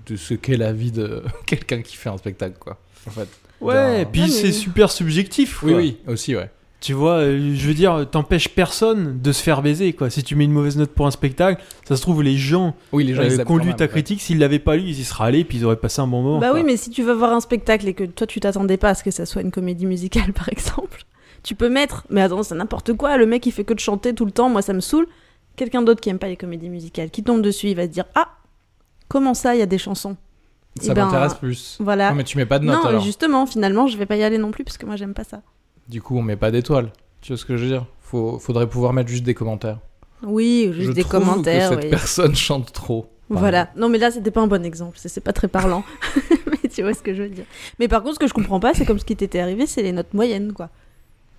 de 0.05 0.15
ce 0.15 0.33
qu'est 0.36 0.55
la 0.57 0.72
vie 0.72 0.91
de 0.91 1.24
quelqu'un 1.45 1.81
qui 1.81 1.98
fait 1.98 2.10
un 2.10 2.17
spectacle, 2.17 2.55
quoi. 2.60 2.79
En 3.07 3.12
fait. 3.12 3.27
Ouais, 3.60 4.01
et 4.01 4.05
puis 4.05 4.22
Ah, 4.24 4.27
mais- 4.27 4.31
c'est 4.31 4.51
super 4.51 4.91
subjectif. 4.91 5.63
Oui, 5.63 5.72
quoi. 5.72 5.81
oui, 5.81 5.98
aussi, 6.07 6.36
ouais. 6.36 6.50
Tu 6.84 6.92
vois, 6.92 7.20
euh, 7.20 7.54
je 7.56 7.66
veux 7.66 7.74
dire, 7.74 8.06
t'empêches 8.12 8.50
personne 8.50 9.22
de 9.22 9.32
se 9.32 9.42
faire 9.42 9.62
baiser, 9.62 9.94
quoi. 9.94 10.10
Si 10.10 10.22
tu 10.22 10.36
mets 10.36 10.44
une 10.44 10.52
mauvaise 10.52 10.75
note 10.75 10.90
pour 10.90 11.08
un 11.08 11.12
spectacle, 11.12 11.63
ça 11.88 11.96
se 11.96 12.02
trouve, 12.02 12.22
les 12.22 12.36
gens, 12.36 12.75
Oui, 12.92 13.06
les 13.06 13.13
gens 13.13 13.22
euh, 13.22 13.38
qui 13.46 13.52
ont 13.54 13.56
lu 13.56 13.74
ta 13.74 13.88
critique, 13.88 14.22
s'ils 14.22 14.38
l'avaient 14.38 14.60
pas 14.60 14.75
lu, 14.75 14.84
ils 14.88 15.00
y 15.00 15.04
seraient 15.06 15.28
allés, 15.28 15.46
puis 15.46 15.60
ils 15.60 15.66
auraient 15.66 15.78
passé 15.78 16.02
un 16.02 16.08
bon 16.08 16.22
moment. 16.22 16.40
Bah 16.40 16.50
quoi. 16.50 16.60
oui, 16.60 16.66
mais 16.66 16.75
si 16.75 16.90
tu 16.90 17.02
vas 17.02 17.13
voir 17.13 17.32
un 17.32 17.40
spectacle 17.40 17.88
et 17.88 17.94
que 17.94 18.04
toi 18.04 18.28
tu 18.28 18.42
t'attendais 18.42 18.75
pas 18.75 18.90
à 18.90 18.96
ce 18.96 19.04
que 19.06 19.12
ça 19.12 19.25
soit 19.25 19.44
une 19.44 19.52
comédie 19.52 19.86
musicale 19.86 20.34
par 20.36 20.50
exemple, 20.50 21.06
tu 21.42 21.56
peux 21.56 21.70
mettre, 21.70 22.06
mais 22.10 22.22
attends, 22.22 22.44
c'est 22.44 22.54
n'importe 22.56 22.92
quoi, 22.92 23.16
le 23.16 23.28
mec 23.28 23.46
il 23.46 23.54
fait 23.54 23.63
que 23.63 23.74
de 23.74 23.80
chanter 23.80 24.13
tout 24.13 24.25
le 24.25 24.32
temps, 24.32 24.50
moi 24.50 24.62
ça 24.62 24.74
me 24.74 24.82
saoule. 24.82 25.08
Quelqu'un 25.56 25.84
d'autre 25.84 26.02
qui 26.02 26.10
aime 26.10 26.20
pas 26.20 26.28
les 26.28 26.36
comédies 26.36 26.70
musicales, 26.70 27.12
qui 27.12 27.24
tombe 27.24 27.42
dessus, 27.42 27.70
il 27.70 27.78
va 27.78 27.84
se 27.84 27.92
dire 27.92 28.08
Ah, 28.13 28.28
comment 29.08 29.34
ça, 29.34 29.56
il 29.56 29.60
y 29.60 29.62
a 29.62 29.68
des 29.68 29.78
chansons? 29.78 30.18
Ça 30.82 30.92
Eh 30.92 30.94
ben, 30.96 31.06
m'intéresse 31.06 31.36
plus. 31.36 31.78
Voilà. 31.80 32.10
Non, 32.10 32.18
mais 32.18 32.24
tu 32.25 32.38
mets 32.38 32.46
pas 32.46 32.60
de 32.60 32.66
notes 32.66 32.84
non, 32.84 32.90
alors. 32.90 33.04
justement, 33.04 33.46
finalement, 33.46 33.88
je 33.88 33.96
vais 33.98 34.06
pas 34.06 34.18
y 34.18 34.24
aller 34.24 34.38
non 34.38 34.52
plus 34.52 34.66
parce 34.66 34.78
que 34.78 34.86
moi 34.86 34.98
j'aime 34.98 35.13
pas 35.13 35.24
ça. 35.24 35.44
Du 35.88 36.02
coup, 36.02 36.18
on 36.18 36.22
met 36.22 36.36
pas 36.36 36.52
d'étoiles. 36.52 36.92
Tu 37.22 37.34
vois 37.34 37.38
ce 37.38 37.46
que 37.46 37.58
je 37.58 37.63
veux 37.63 37.70
dire? 37.70 37.86
Faut, 38.02 38.40
Faudrait 38.40 38.68
pouvoir 38.68 38.94
mettre 38.94 39.10
juste 39.10 39.24
des 39.24 39.34
commentaires. 39.34 39.80
Oui, 40.25 40.70
juste 40.74 40.90
je 40.90 40.92
des 40.94 41.02
trouve 41.04 41.20
commentaires. 41.22 41.70
que 41.70 41.75
cette 41.75 41.84
oui. 41.86 41.90
personne 41.90 42.36
chante 42.36 42.72
trop. 42.72 43.08
Voilà. 43.30 43.70
Non, 43.75 43.90
mais 43.90 43.98
là, 43.98 44.12
c'était 44.12 44.32
pas 44.32 44.42
un 44.42 44.48
bon 44.48 44.63
exemple. 44.66 44.98
C'est 45.00 45.24
pas 45.24 45.34
très 45.34 45.48
parlant. 45.48 45.84
mais 46.63 46.70
tu 46.70 46.82
vois 46.84 46.94
ce 46.94 47.02
que 47.02 47.13
je 47.13 47.24
veux 47.24 47.30
dire. 47.30 47.46
Mais 47.80 47.88
par 47.88 48.02
contre, 48.04 48.16
ce 48.16 48.20
que 48.20 48.28
je 48.28 48.34
comprends 48.34 48.60
pas, 48.60 48.74
c'est 48.74 48.86
comme 48.86 49.00
ce 49.00 49.06
qui 49.06 49.16
t'était 49.16 49.40
arrivé, 49.40 49.66
c'est 49.66 49.82
les 49.82 49.92
notes 49.92 50.13
moyennes, 50.13 50.54
quoi. 50.54 50.70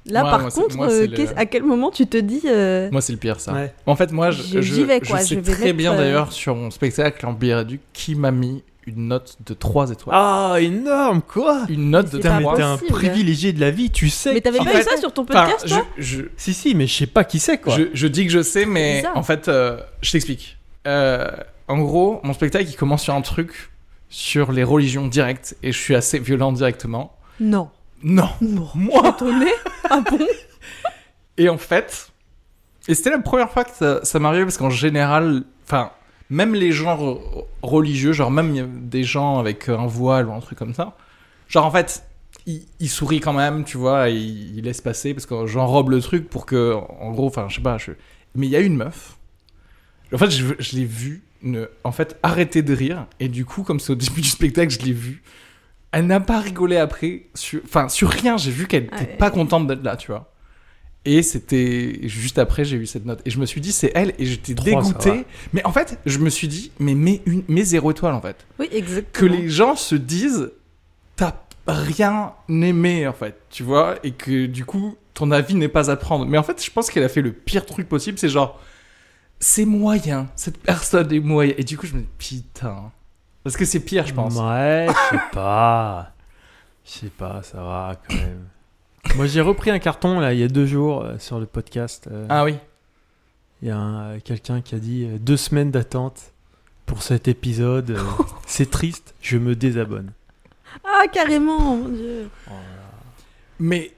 Là, 0.07 0.23
Ouais, 0.25 0.31
par 0.31 0.41
moi, 0.43 0.51
contre, 0.51 0.77
moi, 0.77 0.91
euh, 0.91 1.07
le- 1.07 1.39
à 1.39 1.47
quel 1.47 1.63
moment 1.63 1.91
tu 1.91 2.07
te 2.07 2.19
dis. 2.19 2.43
euh, 2.45 2.91
Moi, 2.91 3.01
c'est 3.01 3.13
le 3.15 3.19
pire, 3.19 3.41
ça. 3.41 3.55
Ouais. 3.55 3.73
En 3.87 3.97
fait, 3.97 4.13
moi, 4.13 4.31
je, 4.33 4.61
Je- 4.61 4.83
vais, 4.83 5.01
quoi, 5.01 5.19
je 5.19 5.23
sais 5.23 5.35
je 5.37 5.41
vais 5.41 5.53
très 5.53 5.65
mettre, 5.67 5.77
bien 5.79 5.95
euh, 5.95 5.97
d'ailleurs 5.97 6.31
sur 6.33 6.55
mon 6.55 6.71
spectacle 6.71 7.25
en 7.25 7.33
Biréduc 7.33 7.81
qui 7.95 8.15
m'a 8.15 8.31
mis 8.31 8.63
une 8.87 9.09
note 9.09 9.37
de 9.47 9.55
3 9.55 9.91
étoiles. 9.93 10.15
Ah, 10.19 10.57
énorme, 10.61 11.23
quoi 11.23 11.65
Une 11.69 11.91
note 11.91 12.07
de 12.07 12.11
C'est 12.13 12.17
Putain, 12.19 12.31
pas 12.31 12.37
mais 12.39 12.43
3 12.45 12.57
t'es 12.57 12.63
un 12.63 12.77
privilégié 12.77 13.53
de 13.53 13.61
la 13.61 13.71
vie, 13.71 13.91
tu 13.91 14.11
sais. 14.11 14.35
Mais 14.35 14.41
t'avais 14.41 14.59
pas 14.59 14.65
fait- 14.67 14.81
eu 14.81 14.83
ça 14.85 14.97
sur 14.99 15.13
ton 15.13 15.25
podcast, 15.25 15.67
toi 15.67 15.87
je, 15.97 16.23
Si, 16.37 16.53
si, 16.55 16.75
mais 16.75 16.87
je 16.87 16.95
sais 16.95 17.07
pas 17.07 17.25
qui 17.25 17.39
c'est, 17.39 17.59
quoi. 17.59 17.75
je, 17.77 17.85
je 17.95 18.07
dis 18.07 18.27
que 18.27 18.33
je 18.33 18.43
sais, 18.43 18.67
mais 18.67 19.03
en 19.15 19.23
fait, 19.23 19.49
euh, 19.49 19.79
je 20.03 20.13
t'explique. 20.13 20.59
Euh, 20.87 21.31
en 21.69 21.79
gros, 21.79 22.21
mon 22.25 22.35
spectacle, 22.35 22.67
il 22.69 22.77
commence 22.77 23.03
sur 23.05 23.15
un 23.15 23.23
truc 23.23 23.71
sur 24.11 24.53
les 24.53 24.63
religions 24.65 25.07
directes, 25.07 25.57
et 25.63 25.73
je 25.73 25.79
suis 25.79 25.95
assez 25.95 26.19
violent 26.19 26.53
directement. 26.53 27.17
Non. 27.41 27.71
Non 28.03 28.29
Non. 28.43 28.69
Moi 28.75 29.09
Étonné 29.09 29.51
Ah 29.89 30.01
bon 30.09 30.19
Et 31.39 31.49
en 31.49 31.57
fait, 31.59 32.11
et 32.87 32.95
c'était 32.95 33.11
la 33.11 33.19
première 33.19 33.51
fois 33.51 33.65
que 33.65 33.75
ça, 33.75 34.05
ça 34.05 34.19
m'arrivait 34.19 34.45
parce 34.45 34.59
qu'en 34.59 34.71
général, 34.71 35.43
enfin, 35.67 35.91
même 36.31 36.55
les 36.55 36.73
gens 36.73 36.97
re- 36.97 37.21
religieux, 37.63 38.13
genre 38.13 38.31
même 38.31 38.89
des 38.89 39.05
gens 39.05 39.39
avec 39.39 39.69
un 39.69 39.87
voile 39.87 40.29
ou 40.29 40.33
un 40.33 40.41
truc 40.41 40.59
comme 40.59 40.75
ça, 40.75 40.97
genre 41.49 41.67
en 41.67 41.71
fait, 41.71 42.05
ils, 42.47 42.63
ils 42.81 42.89
sourient 42.89 43.21
quand 43.21 43.33
même, 43.33 43.65
tu 43.65 43.77
vois, 43.79 44.11
et 44.11 44.15
ils, 44.15 44.59
ils 44.59 44.65
laissent 44.65 44.81
passer 44.81 45.15
parce 45.15 45.27
que 45.27 45.47
j'enrobe 45.47 45.91
le 45.91 46.01
truc 46.01 46.29
pour 46.29 46.47
que, 46.47 46.75
en 46.75 47.13
gros, 47.13 47.27
enfin, 47.27 47.47
je 47.49 47.57
sais 47.57 47.63
pas, 47.63 47.79
je... 47.79 47.93
mais 48.35 48.47
il 48.47 48.51
y 48.51 48.57
a 48.57 48.61
une 48.61 48.77
meuf. 48.77 49.17
En 50.13 50.19
fait, 50.19 50.31
je, 50.31 50.55
je 50.59 50.77
l'ai 50.77 50.85
vue, 50.85 51.23
ne, 51.43 51.67
en 51.83 51.93
fait, 51.93 52.19
arrêter 52.23 52.63
de 52.63 52.75
rire, 52.75 53.07
et 53.21 53.29
du 53.29 53.45
coup, 53.45 53.63
comme 53.63 53.81
c'est 53.81 53.93
au 53.93 53.97
début 53.97 54.21
du 54.21 54.29
spectacle, 54.29 54.73
je 54.73 54.85
l'ai 54.85 54.93
vue. 54.93 55.23
Elle 55.93 56.07
n'a 56.07 56.21
pas 56.21 56.41
rigolé 56.41 56.77
après, 56.77 57.27
sur, 57.35 57.61
enfin, 57.65 57.89
sur 57.89 58.11
rien, 58.11 58.37
j'ai 58.37 58.51
vu 58.51 58.67
qu'elle 58.67 58.89
Ah 58.93 59.01
n'était 59.01 59.13
ouais. 59.13 59.17
pas 59.19 59.31
contente 59.31 59.67
d'être 59.67 59.83
là, 59.83 59.97
tu 59.97 60.11
vois. 60.11 60.33
Et 61.07 61.23
c'était 61.23 62.01
juste 62.05 62.39
après, 62.39 62.65
j'ai 62.65 62.77
eu 62.77 62.87
cette 62.87 63.05
note. 63.05 63.21
Et 63.27 63.31
je 63.31 63.39
me 63.39 63.45
suis 63.47 63.61
dit, 63.61 63.73
c'est 63.73 63.93
elle. 63.95 64.15
Et 64.19 64.25
j'étais 64.25 64.55
dégoûté. 64.55 65.27
Mais 65.53 65.65
en 65.67 65.73
fait, 65.73 65.99
je 66.07 66.19
me 66.19 66.31
suis 66.31 66.49
dit, 66.49 66.73
mais 66.79 66.95
mets, 66.95 67.21
une, 67.27 67.45
mets 67.49 67.65
zéro 67.65 67.91
étoile 67.91 68.15
en 68.15 68.21
fait. 68.23 68.47
Oui, 68.59 68.69
Que 68.71 68.75
exactement. 68.75 69.33
les 69.35 69.49
gens 69.49 69.77
se 69.77 69.95
disent, 69.95 70.51
t'as 71.17 71.35
rien 71.67 72.33
aimé 72.49 73.07
en 73.07 73.13
fait. 73.13 73.37
Tu 73.51 73.63
vois 73.63 73.97
Et 74.03 74.13
que 74.13 74.47
du 74.47 74.65
coup, 74.65 74.97
ton 75.13 75.31
avis 75.31 75.55
n'est 75.55 75.69
pas 75.69 75.91
à 75.91 75.97
prendre. 75.97 76.25
Mais 76.27 76.39
en 76.39 76.43
fait, 76.43 76.65
je 76.65 76.71
pense 76.71 76.91
qu'elle 76.91 77.05
a 77.05 77.09
fait 77.09 77.23
le 77.23 77.33
pire 77.33 77.67
truc 77.67 77.89
possible. 77.89 78.19
C'est 78.19 78.31
genre, 78.31 78.59
c'est 79.41 79.67
moyen. 79.67 80.29
Cette 80.37 80.59
personne 80.59 81.13
est 81.13 81.21
moyen. 81.21 81.53
Et 81.59 81.65
du 81.65 81.77
coup, 81.77 81.87
je 81.87 81.95
me 81.95 82.01
dis, 82.01 82.09
putain. 82.19 82.91
Parce 83.43 83.59
que 83.59 83.67
c'est 83.67 83.81
pire, 83.81 84.07
je 84.07 84.15
pense. 84.15 84.37
Ouais, 84.37 84.87
je 84.89 85.17
sais 85.17 85.23
pas. 85.33 86.13
Je 86.87 86.91
sais 86.91 87.11
pas, 87.11 87.43
ça 87.43 87.59
va 87.59 87.95
quand 88.09 88.15
même. 88.15 88.47
Moi, 89.17 89.27
j'ai 89.27 89.41
repris 89.41 89.71
un 89.71 89.79
carton, 89.79 90.19
là, 90.19 90.33
il 90.35 90.41
y 90.41 90.43
a 90.43 90.49
deux 90.49 90.67
jours, 90.67 91.03
euh, 91.03 91.19
sur 91.19 91.39
le 91.39 91.47
podcast. 91.47 92.09
euh, 92.11 92.27
Ah 92.29 92.45
oui. 92.45 92.57
Il 93.63 93.69
y 93.69 93.71
a 93.71 93.77
un- 93.79 94.03
euh, 94.15 94.19
quelqu'un 94.23 94.61
qui 94.61 94.75
a 94.75 94.79
dit 94.79 95.05
euh, 95.09 95.19
deux 95.19 95.37
semaines 95.37 95.71
d'attente 95.71 96.33
pour 96.85 97.03
cet 97.03 97.29
épisode. 97.29 97.91
euh, 97.93 97.99
c'est 98.47 98.71
triste, 98.71 99.15
je 99.23 99.39
me 99.39 99.55
désabonne. 99.55 100.13
Ah, 100.85 101.05
carrément, 101.13 101.61
mon 101.77 101.89
dieu. 101.89 102.29
Mais 103.61 103.93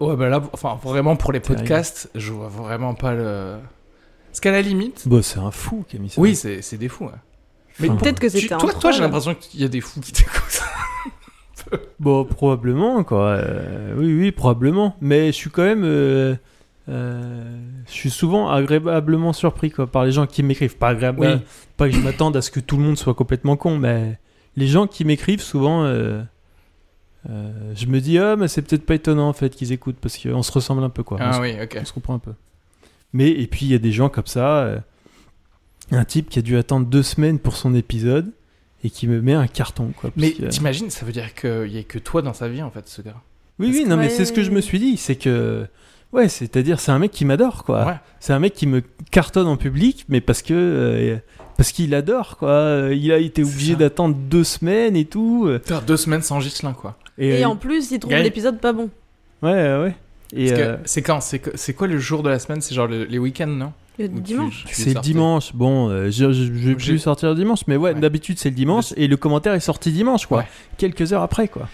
ouais, 0.00 0.14
bah 0.16 0.28
là, 0.28 0.42
enfin, 0.52 0.78
vraiment 0.82 1.16
pour 1.16 1.32
les 1.32 1.40
Terrible. 1.40 1.60
podcasts, 1.62 2.10
je 2.14 2.32
vois 2.32 2.48
vraiment 2.48 2.94
pas 2.94 3.14
le. 3.14 3.56
Parce 4.28 4.40
qu'à 4.40 4.50
la 4.50 4.60
limite, 4.60 5.08
Bon, 5.08 5.22
c'est 5.22 5.38
un 5.38 5.50
fou 5.50 5.84
qui 5.88 5.96
a 5.96 6.00
mis 6.00 6.10
ça. 6.10 6.20
oui, 6.20 6.36
c'est 6.36 6.60
c'est 6.60 6.76
des 6.76 6.88
fous. 6.90 7.06
ouais. 7.06 7.10
Mais 7.80 7.88
Enfin, 7.88 7.98
Peut-être 7.98 8.20
que 8.20 8.26
tu- 8.26 8.40
c'était 8.40 8.54
un 8.54 8.58
toi, 8.58 8.70
toi, 8.72 8.78
troll. 8.80 8.92
j'ai 8.92 9.00
l'impression 9.00 9.34
qu'il 9.34 9.60
y 9.60 9.64
a 9.64 9.68
des 9.68 9.80
fous 9.80 10.00
qui 10.00 10.12
t'écoutent. 10.12 10.62
Bon, 12.00 12.24
probablement, 12.24 13.02
quoi. 13.04 13.36
euh, 13.36 13.94
oui, 13.96 14.14
oui, 14.18 14.32
probablement. 14.32 14.96
Mais 15.00 15.26
je 15.28 15.32
suis 15.32 15.50
quand 15.50 15.62
même. 15.64 15.84
euh, 15.84 16.34
euh, 16.88 17.58
je 17.86 17.92
suis 17.92 18.10
souvent 18.10 18.50
agréablement 18.50 19.32
surpris, 19.32 19.70
quoi, 19.70 19.86
par 19.86 20.04
les 20.04 20.12
gens 20.12 20.26
qui 20.26 20.42
m'écrivent. 20.42 20.76
Pas 20.76 20.88
agréable. 20.88 21.20
Oui. 21.20 21.28
Pas 21.76 21.88
que 21.88 21.94
je 21.94 22.00
m'attende 22.00 22.36
à 22.36 22.42
ce 22.42 22.50
que 22.50 22.60
tout 22.60 22.76
le 22.76 22.82
monde 22.82 22.98
soit 22.98 23.14
complètement 23.14 23.56
con, 23.56 23.78
mais 23.78 24.18
les 24.56 24.66
gens 24.66 24.86
qui 24.86 25.04
m'écrivent, 25.04 25.40
souvent. 25.42 25.84
je 27.26 27.86
me 27.86 28.00
dis, 28.00 28.18
ah, 28.18 28.36
mais 28.36 28.48
c'est 28.48 28.62
peut-être 28.62 28.84
pas 28.84 28.94
étonnant, 28.96 29.28
en 29.28 29.32
fait, 29.32 29.50
qu'ils 29.54 29.72
écoutent, 29.72 29.96
parce 30.00 30.18
qu'on 30.18 30.42
se 30.42 30.52
ressemble 30.52 30.82
un 30.84 30.90
peu, 30.90 31.02
quoi. 31.02 31.16
On 31.20 31.24
Ah 31.24 31.32
se- 31.34 31.40
oui, 31.40 31.54
ok. 31.62 31.78
on 31.80 31.84
se 31.84 31.92
comprend 31.92 32.14
un 32.14 32.18
peu. 32.18 32.32
Mais, 33.12 33.30
et 33.30 33.46
puis, 33.46 33.66
il 33.66 33.72
y 33.72 33.74
a 33.74 33.78
des 33.78 33.92
gens 33.92 34.08
comme 34.08 34.26
ça. 34.26 34.82
un 35.90 36.04
type 36.04 36.28
qui 36.30 36.38
a 36.38 36.42
dû 36.42 36.56
attendre 36.56 36.86
deux 36.86 37.02
semaines 37.02 37.38
pour 37.38 37.56
son 37.56 37.74
épisode 37.74 38.30
et 38.84 38.90
qui 38.90 39.08
me 39.08 39.20
met 39.20 39.32
un 39.34 39.46
carton, 39.48 39.92
quoi. 39.98 40.10
Mais 40.16 40.30
que- 40.32 40.44
t'imagines, 40.46 40.90
ça 40.90 41.04
veut 41.04 41.12
dire 41.12 41.34
qu'il 41.34 41.72
y 41.72 41.78
a 41.78 41.82
que 41.82 41.98
toi 41.98 42.22
dans 42.22 42.34
sa 42.34 42.48
vie 42.48 42.62
en 42.62 42.70
fait, 42.70 42.86
ce 42.88 43.02
gars. 43.02 43.16
Oui, 43.58 43.66
Parce 43.68 43.78
oui, 43.78 43.84
que- 43.84 43.88
non, 43.88 43.96
mais 43.96 44.04
Ouais. 44.04 44.10
c'est 44.10 44.24
ce 44.24 44.32
que 44.32 44.42
je 44.42 44.50
me 44.50 44.60
suis 44.60 44.78
dit. 44.78 44.96
C'est 44.96 45.16
que. 45.16 45.66
Ouais, 46.12 46.28
c'est-à-dire, 46.28 46.78
c'est 46.78 46.92
un 46.92 46.98
mec 47.00 47.10
qui 47.10 47.24
m'adore, 47.24 47.64
quoi. 47.64 47.86
Ouais. 47.86 47.94
C'est 48.20 48.32
un 48.32 48.38
mec 48.38 48.52
qui 48.54 48.68
me 48.68 48.82
cartonne 49.10 49.48
en 49.48 49.56
public, 49.56 50.04
mais 50.08 50.20
parce 50.20 50.42
que. 50.42 50.54
euh, 50.54 51.16
parce 51.56 51.72
qu'il 51.72 51.94
adore, 51.94 52.36
quoi. 52.36 52.50
Euh, 52.50 52.94
Il 52.94 53.10
a 53.12 53.18
été 53.18 53.42
obligé 53.42 53.74
d'attendre 53.76 54.14
deux 54.16 54.44
semaines 54.44 54.96
et 54.96 55.04
tout. 55.06 55.44
euh, 55.46 55.60
Faire 55.64 55.82
deux 55.82 55.96
semaines 55.96 56.22
sans 56.22 56.38
Ghislain 56.40 56.72
quoi. 56.72 56.96
Et 57.18 57.44
euh, 57.44 57.48
en 57.48 57.56
plus, 57.56 57.90
il 57.92 57.98
trouve 58.00 58.12
l'épisode 58.14 58.60
pas 58.60 58.72
bon. 58.72 58.90
Ouais, 59.42 59.52
ouais. 59.52 59.94
Et 60.36 60.48
Parce 60.48 60.58
que 60.60 60.64
euh, 60.66 60.76
c'est 60.84 61.02
quand 61.02 61.20
C'est 61.20 61.74
quoi 61.74 61.86
le 61.86 61.98
jour 61.98 62.22
de 62.24 62.28
la 62.30 62.38
semaine? 62.40 62.60
C'est 62.60 62.74
genre 62.74 62.88
le- 62.88 63.04
les 63.04 63.18
week-ends, 63.18 63.46
non? 63.46 63.72
Le 63.98 64.08
dimanche. 64.08 64.64
tu 64.66 64.74
c'est 64.74 64.94
dimanche. 65.00 65.54
Bon, 65.54 65.88
euh, 65.88 66.06
je, 66.10 66.32
je, 66.32 66.44
je 66.44 66.50
vais 66.52 66.74
J'ai- 66.78 66.92
plus 66.92 66.98
sortir 66.98 67.28
le 67.28 67.34
dimanche, 67.36 67.60
mais 67.68 67.76
ouais, 67.76 67.92
Ouais. 67.94 68.00
d'habitude 68.00 68.38
c'est 68.40 68.48
le 68.50 68.56
dimanche 68.56 68.92
et 68.96 69.06
le 69.06 69.16
commentaire 69.16 69.54
est 69.54 69.60
sorti 69.60 69.92
dimanche, 69.92 70.26
quoi. 70.26 70.38
Ouais. 70.38 70.46
Quelques 70.78 71.12
heures 71.12 71.22
après, 71.22 71.46
quoi. 71.48 71.68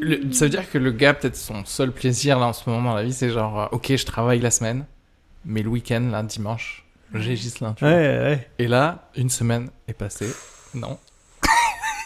Le- 0.00 0.32
ça 0.32 0.46
veut 0.46 0.50
dire 0.50 0.70
que 0.70 0.78
le 0.78 0.90
gars, 0.90 1.12
peut-être 1.12 1.36
son 1.36 1.64
seul 1.66 1.92
plaisir 1.92 2.38
là 2.38 2.46
en 2.46 2.52
ce 2.54 2.68
moment 2.70 2.90
dans 2.90 2.96
la 2.96 3.04
vie, 3.04 3.12
c'est 3.12 3.28
genre, 3.30 3.60
euh, 3.60 3.66
ok, 3.72 3.94
je 3.94 4.06
travaille 4.06 4.40
la 4.40 4.50
semaine, 4.50 4.86
mais 5.44 5.62
le 5.62 5.68
week-end, 5.68 6.08
là, 6.10 6.22
dimanche, 6.22 6.86
j'ai 7.14 7.34
Ghislain. 7.34 7.74
Tu 7.76 7.84
Ouais, 7.84 7.90
vois. 7.90 8.26
ouais. 8.30 8.48
Et 8.58 8.68
là, 8.68 9.10
une 9.16 9.28
semaine 9.30 9.68
est 9.86 9.92
passée. 9.94 10.28
Non. 10.74 10.98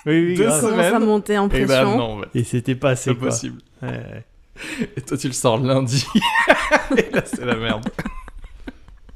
Oui, 0.07 0.19
oui, 0.29 0.35
Deux 0.35 0.47
grave. 0.47 0.63
semaines. 0.63 0.95
À 0.95 0.99
monter 0.99 1.37
en 1.37 1.45
Et 1.47 1.49
pression. 1.51 1.67
bah 1.69 1.85
non, 1.85 2.19
ouais. 2.21 2.27
Et 2.35 2.43
c'était 2.43 2.75
pas 2.75 2.91
assez, 2.91 3.11
c'est 3.11 3.17
quoi. 3.17 3.29
possible. 3.29 3.61
Ouais, 3.83 3.89
ouais. 3.91 4.25
Et 4.97 5.01
toi, 5.03 5.17
tu 5.19 5.27
le 5.27 5.33
sors 5.35 5.59
lundi. 5.59 6.07
Et 6.97 7.11
là, 7.15 7.23
c'est 7.27 7.45
la 7.45 7.55
merde. 7.55 7.87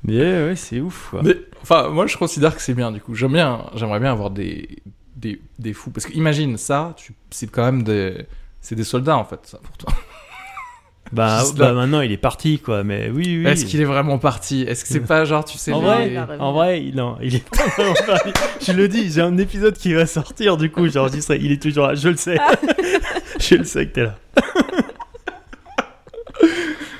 Mais 0.05 0.21
ouais, 0.21 0.57
c'est 0.57 0.81
ouf. 0.81 1.09
Quoi. 1.11 1.23
Mais, 1.23 1.37
enfin, 1.63 1.89
moi, 1.89 2.07
je 2.07 2.17
considère 2.17 2.55
que 2.55 2.63
c'est 2.63 2.75
bien, 2.75 2.93
du 2.93 3.01
coup. 3.01 3.15
J'aime 3.15 3.33
bien, 3.33 3.67
j'aimerais 3.75 4.01
bien 4.01 4.13
avoir 4.13 4.31
des, 4.31 4.83
des, 5.17 5.41
des 5.59 5.73
fous. 5.73 5.91
Parce 5.91 6.07
que 6.07 6.13
imagine, 6.13 6.57
ça, 6.59 6.95
tu, 6.97 7.15
c'est 7.31 7.51
quand 7.51 7.65
même 7.65 7.83
des... 7.83 8.27
C'est 8.61 8.75
des 8.75 8.85
soldats, 8.85 9.17
en 9.17 9.25
fait, 9.25 9.41
ça, 9.45 9.59
pour 9.59 9.77
toi. 9.77 9.93
Bah, 11.13 11.45
bah, 11.57 11.75
maintenant 11.75 12.01
il 12.01 12.11
est 12.11 12.17
parti 12.17 12.59
quoi, 12.59 12.83
mais 12.83 13.11
oui, 13.11 13.39
oui. 13.39 13.47
Est-ce 13.47 13.67
qu'il 13.67 13.81
est 13.81 13.85
vraiment 13.85 14.19
parti? 14.19 14.63
Est-ce 14.63 14.83
que 14.85 14.89
c'est 14.89 15.01
pas 15.01 15.27
genre, 15.27 15.45
tu 15.45 15.59
sais... 15.59 15.71
En 15.71 15.81
vrai, 15.81 16.17
en 16.17 16.53
vrai, 16.53 16.91
non, 16.95 17.19
il 17.23 17.37
est 17.37 17.49
pas 17.49 17.67
vraiment 17.77 17.95
parti. 18.07 18.33
Je 18.61 18.73
le 18.73 18.89
dis, 18.89 19.13
j'ai 19.13 19.21
un 19.21 19.37
épisode 19.37 19.77
qui 19.77 19.93
va 19.93 20.07
sortir, 20.07 20.57
du 20.57 20.73
coup, 20.73 20.89
j'enregistrerai. 20.89 21.39
Il 21.41 21.53
est 21.53 21.63
toujours 21.63 21.89
là, 21.89 21.95
je 21.95 22.09
le 22.09 22.17
sais. 22.17 22.39
je 23.39 23.55
le 23.55 23.65
sais 23.65 23.87
que 23.87 23.93
t'es 23.93 24.03
là. 24.05 24.17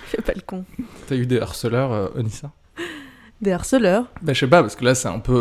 Fais 0.07 0.23
pas 0.23 0.35
le 0.35 0.43
con. 0.43 0.65
T'as 1.09 1.17
eu 1.17 1.27
des 1.27 1.41
harceleurs, 1.41 1.93
euh, 1.93 2.09
Onissa? 2.15 2.53
Des 3.45 3.53
harceleurs. 3.53 4.07
Bah, 4.23 4.33
je 4.33 4.39
sais 4.41 4.47
pas, 4.49 4.63
parce 4.63 4.75
que 4.75 4.85
là, 4.85 4.95
c'est 4.95 5.09
un 5.09 5.19
peu, 5.19 5.35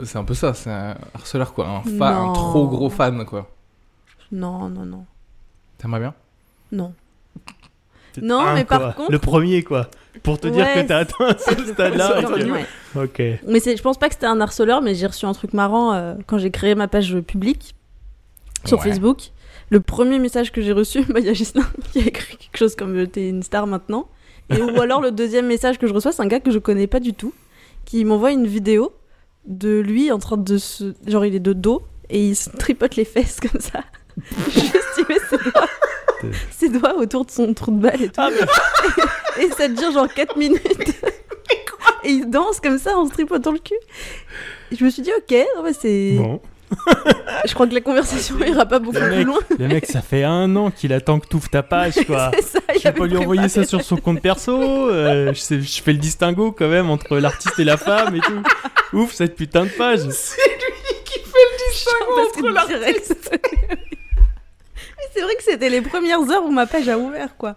euh, 0.00 0.04
c'est 0.04 0.16
un 0.16 0.22
peu 0.24 0.34
ça, 0.34 0.54
c'est 0.54 0.70
un 0.70 0.96
harceleur, 1.14 1.52
quoi. 1.54 1.66
Un, 1.68 1.82
fa- 1.98 2.16
un 2.16 2.26
Non. 2.26 2.32
trop 2.32 2.68
gros 2.68 2.88
fan, 2.88 3.24
quoi. 3.24 3.50
Non, 4.30 4.68
non, 4.68 4.84
non. 4.84 5.04
T'aimerais 5.78 5.98
bien? 6.00 6.14
Non. 6.70 6.92
Peut-être 8.14 8.24
Non, 8.24 8.40
un, 8.40 8.54
mais 8.54 8.64
par 8.64 8.78
quoi. 8.80 8.92
contre- 8.92 9.10
Le 9.12 9.18
premier, 9.18 9.62
quoi. 9.64 9.88
Pour 10.22 10.38
te 10.38 10.46
dire 10.48 10.64
Ouais, 10.66 10.82
que 10.82 10.88
t'as 10.88 10.98
atteint 10.98 11.36
ce 11.38 11.64
stade-là. 11.72 12.20
ok. 12.20 12.36
ouais. 12.52 12.66
Ok. 13.02 13.22
Mais 13.46 13.60
c'est- 13.60 13.76
je 13.76 13.82
pense 13.82 13.98
pas 13.98 14.08
que 14.08 14.14
c'était 14.14 14.26
un 14.26 14.40
harceleur, 14.40 14.80
mais 14.82 14.94
j'ai 14.94 15.06
reçu 15.06 15.26
un 15.26 15.32
truc 15.32 15.52
marrant 15.52 15.92
euh, 15.94 16.14
quand 16.26 16.38
j'ai 16.38 16.50
créé 16.50 16.74
ma 16.74 16.86
page 16.88 17.18
publique 17.20 17.74
sur 18.64 18.78
Ouais. 18.78 18.84
Facebook. 18.84 19.30
Le 19.70 19.80
premier 19.80 20.18
message 20.18 20.52
que 20.52 20.60
j'ai 20.62 20.72
reçu, 20.72 21.02
bah, 21.12 21.20
il 21.20 21.26
y 21.26 21.28
a 21.28 21.32
Gislain 21.34 21.66
qui 21.92 21.98
a 21.98 22.02
écrit 22.06 22.36
quelque 22.36 22.56
chose 22.56 22.74
comme 22.76 22.96
euh, 22.96 23.06
T'es 23.06 23.28
une 23.28 23.42
star 23.42 23.66
maintenant. 23.66 24.08
Et, 24.50 24.60
ou 24.62 24.80
alors 24.80 25.00
le 25.00 25.10
deuxième 25.12 25.46
message 25.46 25.78
que 25.78 25.86
je 25.86 25.92
reçois, 25.94 26.12
c'est 26.12 26.22
un 26.22 26.26
gars 26.28 26.40
que 26.40 26.50
je 26.50 26.58
connais 26.58 26.86
pas 26.86 27.00
du 27.00 27.12
tout, 27.14 27.32
qui 27.88 28.04
m'envoie 28.04 28.32
une 28.32 28.46
vidéo 28.46 28.92
de 29.46 29.78
lui 29.80 30.12
en 30.12 30.18
train 30.18 30.36
de 30.36 30.58
se. 30.58 30.94
Genre, 31.06 31.24
il 31.24 31.34
est 31.34 31.40
de 31.40 31.54
dos 31.54 31.82
et 32.10 32.28
il 32.28 32.36
se 32.36 32.50
tripote 32.50 32.96
les 32.96 33.06
fesses 33.06 33.38
comme 33.40 33.60
ça. 33.60 33.80
Juste, 34.50 34.76
il 34.98 35.04
met 35.08 35.18
ses 35.30 35.38
doigts, 35.38 35.68
ses 36.50 36.68
doigts 36.68 36.96
autour 36.98 37.24
de 37.24 37.30
son 37.30 37.54
trou 37.54 37.70
de 37.70 37.80
balle 37.80 38.02
et 38.02 38.08
tout. 38.08 38.14
Ah, 38.20 38.30
Et 39.40 39.48
ça 39.50 39.68
dure 39.68 39.90
genre 39.92 40.12
4 40.12 40.36
minutes. 40.36 40.60
Et 42.04 42.10
il 42.10 42.30
danse 42.30 42.60
comme 42.60 42.78
ça 42.78 42.96
en 42.96 43.06
se 43.06 43.12
tripotant 43.12 43.52
le 43.52 43.58
cul. 43.58 43.74
Et 44.70 44.76
je 44.76 44.84
me 44.84 44.90
suis 44.90 45.02
dit, 45.02 45.10
ok, 45.16 45.36
bah, 45.62 45.70
c'est. 45.78 46.16
Bon. 46.18 46.40
Je 47.46 47.54
crois 47.54 47.66
que 47.66 47.74
la 47.74 47.80
conversation 47.80 48.38
ira 48.40 48.66
pas 48.66 48.78
beaucoup 48.78 48.98
Le 48.98 49.06
plus 49.06 49.16
mec, 49.16 49.26
loin. 49.26 49.38
le 49.58 49.68
mec, 49.68 49.86
ça 49.86 50.02
fait 50.02 50.22
un 50.22 50.54
an 50.56 50.70
qu'il 50.70 50.92
attend 50.92 51.18
que 51.18 51.26
t'ouvres 51.26 51.48
ta 51.48 51.62
page, 51.62 51.94
quoi. 52.06 52.30
C'est 52.34 52.42
ça, 52.44 52.57
il 52.74 52.80
Je 52.80 52.88
pas 52.90 53.06
lui 53.06 53.16
envoyer 53.16 53.48
ça 53.48 53.64
sur 53.64 53.82
son 53.82 53.96
compte 53.96 54.20
perso. 54.20 54.52
euh, 54.90 55.32
je, 55.34 55.38
sais- 55.40 55.60
je 55.60 55.82
fais 55.82 55.92
le 55.92 55.98
distinguo 55.98 56.52
quand 56.52 56.68
même 56.68 56.90
entre 56.90 57.16
l'artiste 57.18 57.58
et 57.58 57.64
la 57.64 57.76
femme 57.76 58.14
et 58.16 58.20
tout. 58.20 58.42
Ouf, 58.92 59.12
cette 59.12 59.36
putain 59.36 59.64
de 59.64 59.70
page. 59.70 60.00
Parce 62.16 62.32
que 62.32 62.66
direct. 62.66 63.14
Mais 63.40 65.04
c'est 65.14 65.20
vrai 65.22 65.34
que 65.36 65.42
c'était 65.42 65.68
les 65.70 65.80
premières 65.80 66.20
heures 66.30 66.44
où 66.44 66.50
ma 66.50 66.66
page 66.66 66.88
a 66.88 66.98
ouvert, 66.98 67.36
quoi. 67.36 67.56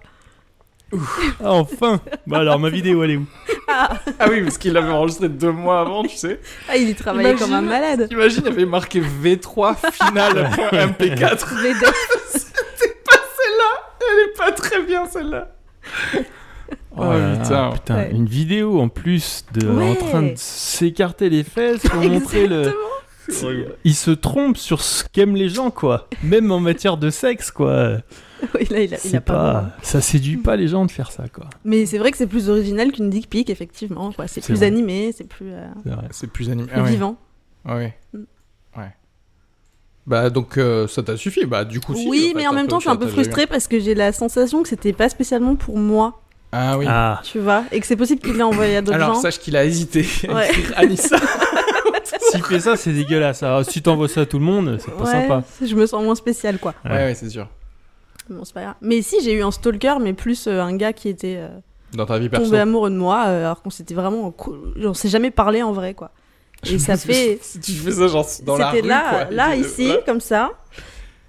Ah, 1.44 1.54
enfin. 1.54 2.02
Bah 2.28 2.40
alors, 2.40 2.60
ma 2.60 2.70
vidéo, 2.70 3.02
elle 3.04 3.12
est 3.12 3.16
où? 3.18 3.26
Ah, 3.70 3.92
Ah 4.20 4.26
oui, 4.30 4.42
parce 4.44 4.58
qu'il 4.58 4.74
l'avait 4.74 4.90
enregistré 4.92 5.30
deux 5.30 5.52
mois 5.52 5.80
avant, 5.80 6.04
tu 6.04 6.18
sais. 6.18 6.40
ah, 6.70 6.76
il 6.76 6.90
y 6.90 6.96
travaillait 6.96 7.30
Imagine. 7.32 7.46
comme 7.48 7.56
un 7.56 7.62
malade. 7.62 8.08
Imagine, 8.12 8.44
il 8.46 8.52
avait 8.52 8.66
marqué 8.66 9.02
V3 9.02 9.76
final 9.94 10.50
MP4. 10.74 11.62
Les 11.64 11.74
deux- 11.74 11.80
Elle 11.86 12.36
est 12.36 12.41
pas 14.46 14.52
très 14.52 14.82
bien, 14.84 15.06
celle-là. 15.08 15.50
Oh, 16.98 17.04
là, 17.04 17.38
putain. 17.42 17.72
putain, 17.72 17.96
Ouais. 17.96 18.12
une 18.12 18.26
vidéo 18.28 18.80
en 18.82 18.90
plus 18.90 19.46
de 19.54 19.68
en 19.68 19.96
train 19.96 20.22
de 20.24 20.34
s'écarter 20.36 21.30
les 21.30 21.44
fesses 21.44 21.82
pour 21.84 22.02
montrer 22.02 22.48
le. 22.48 22.74
Exactement. 23.30 23.76
Il 23.86 23.96
se 23.96 24.12
trompe 24.12 24.58
sur 24.58 24.82
ce 24.82 25.04
qu'aiment 25.06 25.36
les 25.36 25.48
gens, 25.50 25.72
quoi. 25.72 26.08
Même 26.24 26.52
en 26.52 26.60
matière 26.60 26.98
de 26.98 27.10
sexe, 27.10 27.52
quoi. 27.52 27.98
Oui, 28.56 28.66
là, 28.72 28.82
il 28.82 28.92
a, 28.94 28.98
il 28.98 29.00
C'est 29.00 29.18
a 29.18 29.22
pas. 29.22 29.70
ça 29.84 30.02
séduit 30.02 30.38
pas 30.38 30.56
les 30.56 30.68
gens 30.68 30.86
de 30.88 30.92
faire 30.92 31.12
ça, 31.12 31.26
quoi. 31.32 31.46
Mais 31.64 31.86
c'est 31.86 32.00
vrai 32.00 32.10
que 32.10 32.18
c'est 32.18 32.26
plus 32.26 32.50
original 32.50 32.92
qu'une 32.92 33.12
dick 33.12 33.30
pic, 33.30 33.52
effectivement. 33.52 34.12
quoi. 34.12 34.28
C'est 34.28 34.42
plus 34.44 34.56
vrai. 34.56 34.66
animé, 34.66 35.12
c'est 35.16 35.28
plus, 35.28 35.52
euh, 35.54 35.68
C'est 36.10 36.26
plus 36.26 36.50
animé. 36.50 36.68
plus 36.68 36.76
Ah 36.80 36.84
ouais. 36.84 36.90
vivant. 36.90 37.18
Ouais. 37.66 37.94
Mm. 38.14 38.18
Bah 40.08 40.30
donc 40.30 40.58
euh, 40.58 40.88
ça 40.88 41.04
t'a 41.04 41.16
suffi. 41.18 41.46
Bah 41.46 41.64
du 41.66 41.80
coup 41.80 41.94
si. 41.96 42.08
oui, 42.10 42.32
en 42.34 42.38
mais 42.38 42.42
fait, 42.44 42.48
en 42.48 42.54
même 42.54 42.68
temps, 42.68 42.80
je 42.80 42.84
suis 42.86 42.90
un 42.90 42.96
peu 42.96 43.08
frustrée 43.08 43.46
parce 43.48 43.68
que 43.68 43.80
j'ai 43.80 43.94
la 43.96 44.12
sensation 44.12 44.64
que 44.64 44.70
c'était 44.70 44.94
pas 44.94 45.10
spécialement 45.10 45.56
pour 45.56 45.78
moi, 45.78 46.22
Ah 46.52 46.78
oui. 46.78 46.86
Ah, 46.90 47.22
tu 47.24 47.40
vois, 47.40 47.64
et 47.72 47.80
que 47.80 47.86
c'est 47.86 47.96
possible 47.96 48.20
qu'il 48.22 48.34
l'ait 48.36 48.44
envoyé 48.44 48.78
à 48.78 48.82
d'autres 48.82 48.96
Alors 48.96 49.14
gens. 49.16 49.22
sache 49.22 49.40
qu'il 49.40 49.56
a 49.56 49.64
hésité 49.64 50.06
à 50.30 50.34
Ouais. 50.34 50.50
écrire 50.50 50.74
Anissa. 50.76 51.18
s'il 52.32 52.44
fait 52.44 52.60
ça, 52.60 52.76
c'est 52.78 52.94
dégueulasse. 52.94 53.44
Alors, 53.44 53.64
si 53.66 53.82
t'envoies 53.82 54.08
ça 54.08 54.22
à 54.22 54.26
tout 54.26 54.40
le 54.40 54.46
monde, 54.46 54.78
c'est 54.84 54.92
pas 54.92 55.04
ouais, 55.04 55.12
sympa. 55.12 55.44
je 55.64 55.76
me 55.76 55.86
sens 55.86 56.04
moins 56.04 56.16
spéciale, 56.16 56.58
quoi. 56.60 56.74
ouais, 56.86 56.92
ouais, 56.92 57.16
c'est 57.16 57.30
sûr. 57.30 57.48
Bon, 58.30 58.44
c'est 58.44 58.54
pas 58.54 58.62
grave. 58.64 58.76
Mais 58.82 59.02
si, 59.02 59.18
j'ai 59.24 59.34
eu 59.34 59.44
un 59.44 59.52
stalker, 59.52 59.96
mais 60.02 60.14
plus 60.14 60.48
euh, 60.48 60.62
un 60.62 60.76
gars 60.76 60.94
qui 60.94 61.10
était 61.10 61.38
euh, 61.40 61.50
Dans 61.94 62.06
ta 62.06 62.18
vie 62.18 62.30
perso. 62.30 62.46
tombé 62.46 62.60
amoureux 62.60 62.90
de 62.90 62.96
moi, 62.96 63.26
euh, 63.28 63.46
alors 63.46 63.62
qu'on 63.62 63.70
s'était 63.70 63.94
vraiment. 63.94 64.34
On 64.84 64.94
s'est 64.94 65.10
jamais 65.10 65.32
parlé 65.32 65.62
en 65.64 65.74
vrai, 65.74 65.94
quoi. 65.94 66.12
Et 66.70 66.80
ça 66.80 66.98
fait. 66.98 67.40
Si 67.42 67.60
tu 67.60 67.72
fais 67.74 67.92
ça 67.92 68.08
genre 68.08 68.28
dans 68.44 68.58
la 68.58 68.70
rue. 68.70 68.78
C'était 68.78 68.88
là, 68.88 69.10
quoi, 69.10 69.32
là, 69.32 69.56
ici, 69.56 69.92
comme 70.06 70.22
ça. 70.22 70.52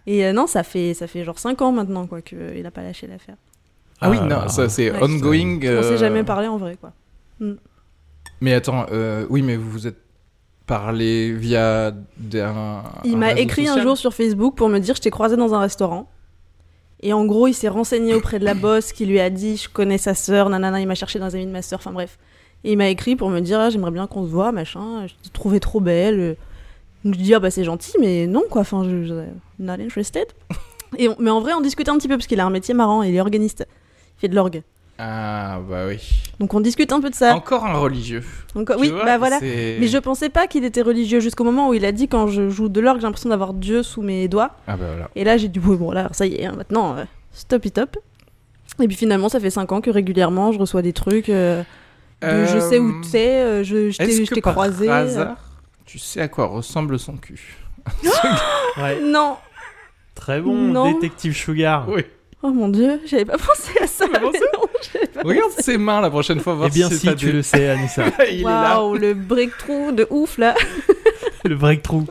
Et 0.07 0.25
euh, 0.25 0.33
non, 0.33 0.47
ça 0.47 0.63
fait, 0.63 0.95
ça 0.95 1.07
fait 1.07 1.25
genre 1.25 1.39
5 1.39 1.63
ans 1.63 1.73
maintenant, 1.73 2.07
quoi, 2.07 2.23
qu'il 2.23 2.67
a 2.67 2.71
pas 2.71 2.83
lâché 2.83 3.07
l'affaire. 3.07 3.37
Ah 4.01 4.11
oui, 4.11 4.19
Ah, 4.21 4.27
non, 4.27 4.49
ça 4.49 4.69
c'est 4.69 4.91
ouais. 4.91 5.03
ongoing. 5.03 5.61
On 5.63 5.67
euh, 5.67 5.83
s'est 5.83 5.99
jamais 5.99 6.25
parlé 6.25 6.49
en 6.49 6.57
vrai, 6.57 6.77
quoi. 6.81 6.93
Mais 8.41 8.53
attends, 8.53 8.87
euh, 8.91 9.25
oui, 9.31 9.43
mais 9.43 9.57
vous 9.57 9.71
vous 9.71 9.87
êtes 9.87 9.99
parlé 10.67 11.33
via. 11.33 11.95
Il 12.33 12.41
un 12.41 12.83
m'a 13.17 13.33
écrit 13.33 13.69
un 13.69 13.81
jour 13.81 13.97
sur 13.97 14.13
Facebook 14.13 14.57
pour 14.57 14.69
me 14.69 14.81
dire 14.81 14.97
je 14.97 15.01
t'ai 15.01 15.11
croisé 15.11 15.37
dans 15.37 15.55
un 15.55 15.61
restaurant. 15.61 16.11
Et 17.05 17.13
en 17.13 17.25
gros, 17.25 17.49
il 17.49 17.55
s'est 17.55 17.69
renseigné 17.69 18.15
auprès 18.15 18.39
de 18.39 18.45
la 18.45 18.55
boss 18.55 18.93
qui 18.93 19.07
lui 19.07 19.19
a 19.21 19.31
dit 19.31 19.57
je 19.57 19.69
connais 19.69 19.99
sa 19.99 20.15
sœur, 20.15 20.49
nanana, 20.49 20.81
il 20.81 20.87
m'a 20.87 20.95
cherché 20.95 21.19
dans 21.19 21.27
les 21.27 21.35
amis 21.37 21.47
de 21.47 21.53
ma 21.53 21.63
sœur, 21.63 21.79
enfin 21.81 21.93
bref. 21.93 22.19
Et 22.65 22.73
il 22.73 22.79
m'a 22.79 22.89
écrit 22.89 23.17
pour 23.17 23.29
me 23.31 23.41
dire 23.41 23.59
ah, 23.61 23.71
j'aimerais 23.71 23.91
bien 23.91 24.07
qu'on 24.07 24.25
se 24.25 24.31
voit, 24.31 24.53
machin, 24.53 25.07
je 25.07 25.29
te 25.29 25.33
trouvais 25.33 25.61
trop 25.61 25.81
belle. 25.81 26.37
Donc 27.05 27.15
je 27.15 27.19
dis 27.21 27.35
ah 27.35 27.41
bah 27.41 27.51
c'est 27.51 27.65
gentil, 27.65 27.93
mais 28.01 28.27
non 28.27 28.43
quoi, 28.49 28.61
enfin 28.61 28.85
je, 28.85 29.05
je- 29.05 29.15
not 29.59 29.73
interested. 29.75 30.27
Et 30.99 31.09
on- 31.09 31.17
mais 31.19 31.31
en 31.31 31.41
vrai, 31.41 31.53
on 31.55 31.61
discutait 31.61 31.91
un 31.91 31.99
petit 31.99 32.07
peu 32.09 32.17
parce 32.17 32.27
qu'il 32.27 32.39
a 32.39 32.47
un 32.47 32.51
métier 32.51 32.75
marrant, 32.75 33.03
il 33.03 33.15
est 33.15 33.21
organiste, 33.21 33.67
il 34.19 34.21
fait 34.21 34.29
de 34.29 34.35
l'orgue. 34.37 34.63
Ah 34.99 35.59
bah 35.69 35.87
oui. 35.89 35.99
Donc 36.39 36.55
on 36.55 36.61
discute 36.61 36.93
un 36.93 37.01
peu 37.01 37.11
de 37.11 37.15
ça. 37.15 37.35
Encore 37.35 37.65
un 37.65 37.73
religieux. 37.79 38.23
Donc, 38.55 38.71
oui, 38.79 38.91
vois, 38.91 39.05
bah 39.05 39.19
voilà. 39.19 39.39
Mais 39.41 39.87
je 39.89 39.99
pensais 39.99 40.29
pas 40.29 40.47
qu'il 40.47 40.65
était 40.65 40.83
religieux 40.83 41.19
jusqu'au 41.19 41.43
moment 41.45 41.71
où 41.71 41.75
il 41.75 41.85
a 41.85 41.91
dit 41.93 42.07
quand 42.07 42.29
je 42.29 42.51
joue 42.51 42.69
de 42.69 42.79
l'orgue, 42.81 43.01
j'ai 43.01 43.07
l'impression 43.07 43.31
d'avoir 43.31 43.53
Dieu 43.55 43.83
sous 43.83 44.03
mes 44.03 44.29
doigts. 44.29 44.51
Ah 44.69 44.77
bah 44.77 44.85
voilà. 44.91 45.11
Et 45.17 45.25
là, 45.25 45.39
j'ai 45.39 45.49
dit, 45.49 45.59
oui, 45.65 45.77
bon, 45.77 45.91
là, 45.91 46.09
ça 46.13 46.27
y 46.27 46.35
est, 46.35 46.45
hein, 46.45 46.55
maintenant, 46.57 46.95
euh, 46.97 47.05
stop 47.33 47.65
it 47.65 47.75
top. 47.75 47.97
Et 48.81 48.87
puis 48.87 48.97
finalement, 48.97 49.29
ça 49.29 49.41
fait 49.41 49.51
5 49.51 49.73
ans 49.73 49.81
que 49.81 49.91
régulièrement, 49.91 50.53
je 50.53 50.59
reçois 50.59 50.83
des 50.83 50.93
trucs. 50.93 51.31
euh, 51.31 51.63
je 52.23 52.59
sais 52.61 52.79
où 52.79 52.89
Euh, 52.91 53.01
t'es, 53.11 53.29
euh, 53.43 53.65
je, 53.65 53.91
je 53.91 53.97
t'ai 53.99 54.05
Est-ce 54.05 54.25
je 54.25 54.29
que 54.31 54.35
t'ai 54.37 54.41
par 54.41 54.53
croisé. 54.55 54.89
euh. 54.89 54.93
hasard, 54.93 55.37
tu 55.85 55.99
sais 55.99 56.21
à 56.21 56.29
quoi 56.29 56.47
ressemble 56.47 56.99
son 56.99 57.17
cul 57.17 57.41
Ouais. 58.79 59.01
Non, 59.03 59.37
Très 60.15 60.41
bon, 60.41 60.55
Non. 60.55 60.93
détective 60.93 61.35
Sugar. 61.35 61.89
Oui. 61.89 62.03
oh 62.43 62.51
mon 62.51 62.69
dieu, 62.69 63.01
j'avais 63.07 63.25
pas 63.25 63.39
pensé 63.39 63.73
à 63.83 63.87
ça. 63.87 64.07
Pensé 64.07 64.41
non, 64.55 64.61
pas 65.15 65.23
Regarde 65.25 65.51
ses 65.59 65.79
mains 65.79 66.01
la 66.01 66.11
prochaine 66.11 66.39
fois. 66.41 66.55
Voir 66.55 66.69
Eh 66.71 66.75
bien, 66.75 66.89
si, 66.91 67.07
pas 67.07 67.15
tu 67.15 67.27
des- 67.27 67.33
le 67.33 67.43
sais, 67.43 67.69
Anissa. 67.69 68.05
Il 68.31 68.41
est 68.41 68.45
là. 68.45 68.79
Waouh, 68.81 68.95
le 68.97 69.15
breakthrough 69.15 69.95
de 69.95 70.07
ouf 70.11 70.39
là, 70.39 70.55
le 71.45 71.57
breakthrough. 71.57 72.05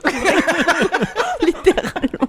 littéralement. 1.42 2.28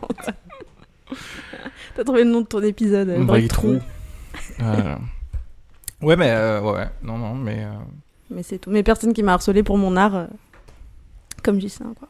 T'as 1.95 2.05
trouvé 2.05 2.25
le 2.25 2.31
nom 2.31 2.41
de 2.43 2.47
ton 2.47 2.63
épisode, 2.63 3.09
euh, 3.11 3.23
breakthrough. 3.25 3.79
Voilà. 4.59 4.99
Ouais, 6.03 6.17
mais 6.17 6.31
euh, 6.31 6.61
ouais, 6.61 6.89
non, 7.03 7.17
non, 7.19 7.35
mais 7.35 7.65
euh, 7.65 7.71
Mais 8.31 8.43
c'est 8.43 8.59
tout. 8.59 8.71
Mais 8.71 8.83
personne 8.83 9.13
qui 9.13 9.23
m'a 9.23 9.35
harcelé 9.35 9.63
pour 9.63 9.79
mon 9.79 9.97
art, 9.97 10.15
euh, 10.15 10.27
comme 11.43 11.59
dis 11.59 11.69
ça, 11.69 11.85
quoi. 11.99 12.09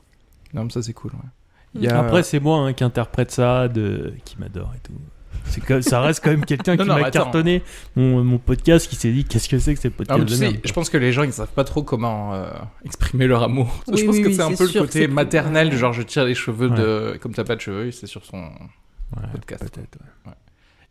non, 0.55 0.65
mais 0.65 0.71
ça 0.71 0.83
c'est 0.83 0.93
cool. 0.93 1.13
Ouais. 1.13 1.29
Il 1.75 1.83
y 1.85 1.89
a- 1.89 1.99
Après, 2.01 2.23
c'est 2.23 2.41
moi 2.41 2.59
hein, 2.59 2.73
qui 2.75 2.85
interprète 2.85 3.31
ça, 3.31 3.69
de... 3.69 4.13
qui 4.25 4.39
m'adore 4.39 4.73
et 4.77 4.81
tout. 4.81 4.93
Ça 5.83 6.01
reste 6.01 6.23
quand 6.23 6.31
même 6.31 6.45
quelqu'un 6.45 6.77
qui 6.79 6.85
m'a 6.85 7.11
cartonné 7.11 7.63
mon, 7.97 8.23
mon 8.23 8.39
podcast, 8.39 8.89
qui 8.89 8.97
s'est 8.97 9.11
dit 9.13 9.25
qu'est-ce 9.25 9.49
que 9.49 9.59
c'est 9.59 9.75
que 9.75 9.81
ces 9.81 9.89
Ah, 9.89 9.97
podcasts 9.97 10.21
mais 10.21 10.27
tu 10.27 10.33
de 10.33 10.37
sais, 10.39 10.51
merde. 10.51 10.61
je 10.65 10.73
pense 10.73 10.89
que 10.91 10.99
les 10.99 11.13
gens 11.13 11.23
ils 11.25 11.33
savent 11.33 11.53
pas 11.53 11.65
trop 11.65 11.83
comment 11.83 12.35
euh, 12.35 12.49
exprimer 12.85 13.27
leur 13.27 13.43
amour. 13.43 13.83
je 13.89 14.05
pense 14.05 14.15
oui, 14.17 14.23
que 14.23 14.29
oui, 14.29 14.35
c'est 14.35 14.43
un 14.43 14.55
peu 14.55 14.67
le 14.73 14.81
côté 14.81 15.09
maternel, 15.09 15.69
ouais. 15.69 15.77
genre 15.77 15.93
je 15.93 16.03
tire 16.03 16.25
les 16.25 16.35
cheveux 16.35 16.71
de. 16.71 17.19
Comme 17.21 17.35
t'as 17.35 17.45
pas 17.45 17.57
de 17.57 17.61
cheveux, 17.61 17.91
c'est 17.91 18.07
sur 18.07 18.25
son. 18.25 18.39
Ouais, 19.17 19.29
podcast. 19.33 19.65
ouais. 20.27 20.33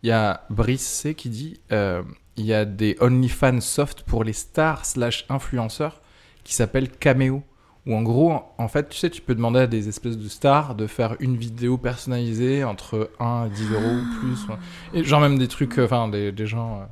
Il 0.03 0.09
y 0.09 0.11
a 0.11 0.41
Brice 0.49 0.81
C 0.85 1.13
qui 1.15 1.29
dit 1.29 1.59
euh, 1.71 2.01
il 2.37 2.45
y 2.45 2.53
a 2.53 2.65
des 2.65 2.95
OnlyFans 2.99 3.61
soft 3.61 4.03
pour 4.03 4.23
les 4.23 4.33
stars 4.33 4.85
slash 4.85 5.25
influenceurs 5.29 6.01
qui 6.43 6.53
s'appellent 6.53 6.89
Cameo 6.89 7.43
où 7.87 7.95
en 7.95 8.03
gros, 8.03 8.39
en 8.59 8.67
fait, 8.67 8.89
tu 8.89 8.97
sais, 8.97 9.09
tu 9.09 9.21
peux 9.21 9.33
demander 9.33 9.61
à 9.61 9.67
des 9.67 9.87
espèces 9.89 10.17
de 10.17 10.27
stars 10.29 10.75
de 10.75 10.85
faire 10.85 11.15
une 11.19 11.35
vidéo 11.35 11.77
personnalisée 11.79 12.63
entre 12.63 13.09
1 13.19 13.47
et 13.47 13.49
10 13.49 13.71
euros 13.73 13.81
ou 13.95 14.19
plus. 14.19 14.47
ouais. 14.49 14.55
Et 14.93 15.03
genre 15.03 15.19
même 15.19 15.39
des 15.39 15.47
trucs, 15.47 15.79
euh, 15.79 15.85
enfin, 15.85 16.07
des, 16.07 16.31
des 16.31 16.45
gens... 16.45 16.81
euh, 16.81 16.85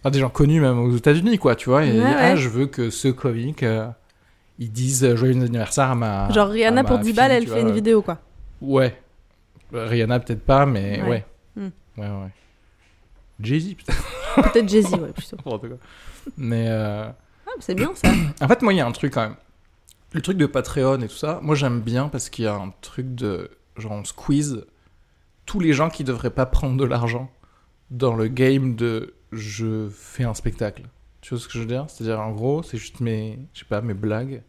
enfin, 0.00 0.10
des 0.10 0.20
gens 0.20 0.28
connus 0.30 0.60
même 0.60 0.78
aux 0.78 0.94
États-Unis, 0.96 1.38
quoi, 1.38 1.56
tu 1.56 1.68
vois. 1.68 1.84
Et 1.84 2.00
Ouais, 2.00 2.14
ah, 2.16 2.36
je 2.36 2.48
veux 2.48 2.66
que 2.66 2.90
ce 2.90 3.08
comique, 3.08 3.64
euh, 3.64 3.88
ils 4.60 4.70
disent 4.70 5.02
euh, 5.02 5.16
joyeux 5.16 5.34
anniversaire 5.34 5.90
à 5.90 5.94
ma. 5.96 6.30
Genre 6.30 6.48
Rihanna 6.48 6.84
ma 6.84 6.88
pour 6.88 6.98
10 7.00 7.06
fille, 7.08 7.16
balles, 7.16 7.32
elle 7.32 7.46
fait 7.48 7.50
vois. 7.50 7.60
une 7.62 7.72
vidéo 7.72 8.00
quoi. 8.00 8.18
Ouais. 8.62 8.96
Rihanna, 9.72 10.20
peut-être 10.20 10.44
pas, 10.44 10.64
mais 10.64 11.02
Ouais. 11.02 11.08
ouais. 11.08 11.24
Hmm. 11.56 11.68
Ouais, 11.98 12.06
ouais. 12.06 12.30
Jay-Z, 13.44 13.74
peut-être. 13.74 14.04
Peut-être 14.52 14.68
Jay-Z, 14.68 14.92
ouais, 14.94 15.12
plutôt. 15.12 15.36
Mais. 16.36 16.66
euh, 16.68 17.08
Ah, 17.46 17.50
c'est 17.60 17.74
bien 17.74 17.90
ça. 17.94 18.08
En 18.40 18.48
fait, 18.48 18.62
moi, 18.62 18.72
il 18.72 18.76
y 18.76 18.80
a 18.80 18.86
un 18.86 18.92
truc 18.92 19.12
quand 19.14 19.22
même. 19.22 19.36
Le 20.12 20.20
truc 20.22 20.36
de 20.38 20.46
Patreon 20.46 21.00
et 21.00 21.08
tout 21.08 21.16
ça, 21.16 21.40
moi, 21.42 21.54
j'aime 21.54 21.80
bien 21.80 22.08
parce 22.08 22.30
qu'il 22.30 22.44
y 22.44 22.48
a 22.48 22.54
un 22.54 22.72
truc 22.80 23.14
de. 23.14 23.50
Genre, 23.76 23.92
on 23.92 24.04
squeeze 24.04 24.64
tous 25.46 25.60
les 25.60 25.72
gens 25.72 25.88
qui 25.90 26.04
devraient 26.04 26.30
pas 26.30 26.46
prendre 26.46 26.76
de 26.76 26.84
l'argent 26.84 27.30
dans 27.90 28.14
le 28.14 28.28
game 28.28 28.76
de 28.76 29.14
je 29.32 29.88
fais 29.88 30.24
un 30.24 30.34
spectacle. 30.34 30.82
Tu 31.20 31.30
vois 31.34 31.40
ce 31.42 31.46
que 31.48 31.54
je 31.54 31.60
veux 31.60 31.66
dire? 31.66 31.86
C'est-à-dire, 31.88 32.20
en 32.20 32.30
gros, 32.32 32.62
c'est 32.62 32.78
juste 32.78 33.00
mes. 33.00 33.38
Je 33.52 33.60
sais 33.60 33.64
pas, 33.66 33.80
mes 33.80 33.94
blagues 33.94 34.42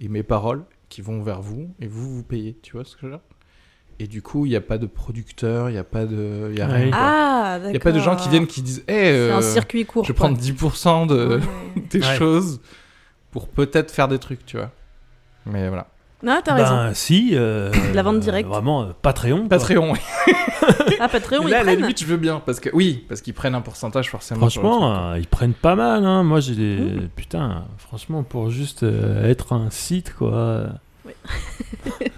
et 0.00 0.08
mes 0.08 0.22
paroles 0.22 0.64
qui 0.88 1.00
vont 1.00 1.22
vers 1.22 1.40
vous 1.40 1.74
et 1.80 1.86
vous, 1.86 2.16
vous 2.16 2.22
payez. 2.22 2.58
Tu 2.62 2.72
vois 2.72 2.84
ce 2.84 2.94
que 2.96 3.00
je 3.02 3.06
veux 3.06 3.12
dire? 3.12 3.20
Et 4.02 4.08
du 4.08 4.20
coup, 4.20 4.46
il 4.46 4.48
n'y 4.48 4.56
a 4.56 4.60
pas 4.60 4.78
de 4.78 4.86
producteur, 4.86 5.70
il 5.70 5.74
n'y 5.74 5.78
a 5.78 5.84
pas 5.84 6.06
de. 6.06 6.48
Il 6.50 6.58
y 6.58 6.60
a 6.60 6.66
Ouais. 6.66 6.72
rien. 6.76 6.90
quoi. 6.90 6.98
Ah, 7.00 7.52
d'accord. 7.54 7.68
Il 7.68 7.70
n'y 7.70 7.76
a 7.76 7.80
pas 7.80 7.92
de 7.92 8.00
gens 8.00 8.16
qui 8.16 8.28
viennent 8.28 8.48
qui 8.48 8.60
disent 8.60 8.82
Hé, 8.88 9.12
C'est 9.12 9.30
un 9.30 9.40
circuit 9.42 9.84
court. 9.86 10.04
je 10.04 10.12
prendre 10.12 10.36
10% 10.36 11.06
de, 11.06 11.36
Ouais. 11.36 11.82
des 11.90 12.00
Ouais. 12.00 12.16
choses 12.16 12.60
pour 13.30 13.46
peut-être 13.46 13.92
faire 13.92 14.08
des 14.08 14.18
trucs, 14.18 14.44
tu 14.44 14.56
vois. 14.56 14.70
Mais 15.46 15.68
voilà. 15.68 15.86
Non, 16.24 16.40
t'as 16.44 16.54
raison. 16.54 16.74
Ben 16.76 16.94
si. 16.94 17.30
euh, 17.34 17.70
La 17.94 18.02
vente 18.02 18.18
directe. 18.18 18.48
Vraiment, 18.48 18.82
euh, 18.82 18.86
Patreon. 19.02 19.40
quoi. 19.40 19.48
Patreon, 19.50 19.92
oui. 19.92 19.98
Ah, 21.00 21.08
Patreon, 21.08 21.42
Et 21.42 21.46
ils 21.46 21.50
là, 21.50 21.56
à 21.56 21.58
la 21.60 21.64
prennent. 21.72 21.80
limite, 21.82 22.00
je 22.00 22.06
veux 22.06 22.16
bien. 22.16 22.40
Parce 22.44 22.58
que, 22.60 22.70
oui, 22.72 23.04
parce 23.08 23.20
qu'ils 23.20 23.34
prennent 23.34 23.54
un 23.56 23.60
pourcentage 23.60 24.08
forcément. 24.10 24.40
Franchement, 24.40 25.10
euh, 25.12 25.18
ils 25.18 25.26
prennent 25.28 25.54
pas 25.54 25.74
mal. 25.76 26.04
Hein. 26.04 26.22
Moi, 26.24 26.40
j'ai 26.40 26.54
des. 26.56 26.76
Mmh. 26.76 27.08
Putain, 27.14 27.64
franchement, 27.78 28.22
pour 28.24 28.50
juste 28.50 28.82
euh, 28.84 29.28
être 29.28 29.52
un 29.52 29.70
site, 29.70 30.12
quoi. 30.14 30.32
euh, 30.32 30.66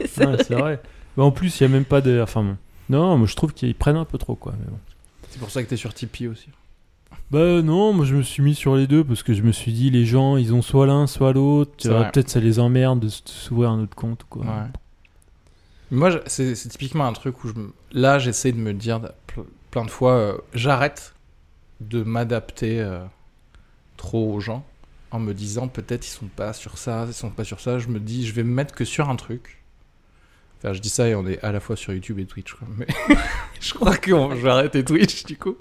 C'est 0.07 0.27
ouais, 0.27 0.37
c'est 0.47 0.55
vrai. 0.55 0.81
Mais 1.17 1.23
en 1.23 1.31
plus, 1.31 1.61
il 1.61 1.63
y 1.63 1.67
a 1.67 1.69
même 1.69 1.85
pas 1.85 2.01
de. 2.01 2.21
Enfin 2.21 2.43
bon. 2.43 2.57
Non, 2.91 3.17
moi, 3.17 3.27
je 3.27 3.35
trouve 3.37 3.53
qu'ils 3.55 3.75
prennent 3.75 3.97
un 3.97 4.05
peu 4.05 4.19
trop, 4.19 4.35
quoi. 4.35 4.53
Mais 4.59 4.67
bon. 4.71 4.79
c'est 5.31 5.39
pour 5.39 5.51
ça 5.51 5.63
que 5.63 5.69
t'es 5.69 5.77
sur 5.77 5.95
Tipeee 5.95 6.29
aussi. 6.29 6.49
Bah 7.31 7.63
non, 7.63 7.93
moi 7.93 8.05
je 8.05 8.17
me 8.17 8.23
suis 8.23 8.43
mis 8.43 8.55
sur 8.55 8.77
les 8.77 8.87
deux 8.87 9.03
parce 9.05 9.23
que 9.23 9.33
je 9.35 9.43
me 9.43 9.53
suis 9.53 9.73
dit 9.73 9.89
les 9.89 10.05
gens 10.05 10.37
ils 10.37 10.53
ont 10.53 10.63
soit 10.63 10.87
l'un 10.87 11.07
soit 11.07 11.33
l'autre, 11.33 11.89
Euh, 11.89 12.05
peut-être 12.11 12.29
ça 12.29 12.39
les 12.41 12.59
emmerde 12.59 13.01
de 13.01 13.09
s'ouvrir 13.09 13.71
un 13.71 13.81
autre 13.83 13.95
compte 13.95 14.25
quoi. 14.29 14.45
Ouais. 14.45 14.69
Moi, 15.91 16.11
c'est 16.27 16.55
typiquement 16.69 17.07
un 17.07 17.13
truc 17.13 17.43
où 17.45 17.49
je 17.49 17.55
là, 17.93 18.19
j'essaie 18.19 18.53
de 18.53 18.59
me 18.59 18.73
dire 18.75 19.01
ple- 19.29 19.45
plein 19.71 19.85
de 19.85 19.91
fois, 19.91 20.13
euh, 20.13 20.39
j'arrête 20.55 21.15
de 21.81 22.03
m'adapter 22.03 22.81
euh, 22.81 23.05
trop 23.97 24.33
aux 24.35 24.41
gens 24.41 24.65
en 25.11 25.19
me 25.21 25.33
disant 25.35 25.69
peut-être 25.69 26.07
ils 26.07 26.11
sont 26.11 26.27
pas 26.29 26.53
sur 26.53 26.79
ça, 26.79 27.05
ils 27.07 27.15
sont 27.15 27.31
pas 27.31 27.45
sur 27.45 27.61
ça. 27.61 27.79
Je 27.79 27.89
me 27.89 28.01
dis, 28.01 28.27
je 28.27 28.33
vais 28.35 28.43
me 28.45 28.53
mettre 28.53 28.75
que 28.75 28.85
sur 28.85 29.09
un 29.09 29.17
truc. 29.17 29.63
Enfin, 30.65 30.73
je 30.73 30.81
dis 30.81 30.89
ça 30.89 31.07
et 31.07 31.15
on 31.15 31.27
est 31.27 31.39
à 31.45 31.53
la 31.53 31.61
fois 31.61 31.77
sur 31.77 31.93
YouTube 31.93 32.19
et 32.19 32.25
Twitch. 32.25 32.55
quoi. 32.55 32.67
Mais 32.79 32.87
je 33.61 33.75
crois 33.75 33.97
que 33.99 34.11
je 34.11 34.41
vais 34.43 34.49
arrêter 34.51 34.83
Twitch 34.83 35.25
du 35.25 35.37
coup. 35.37 35.57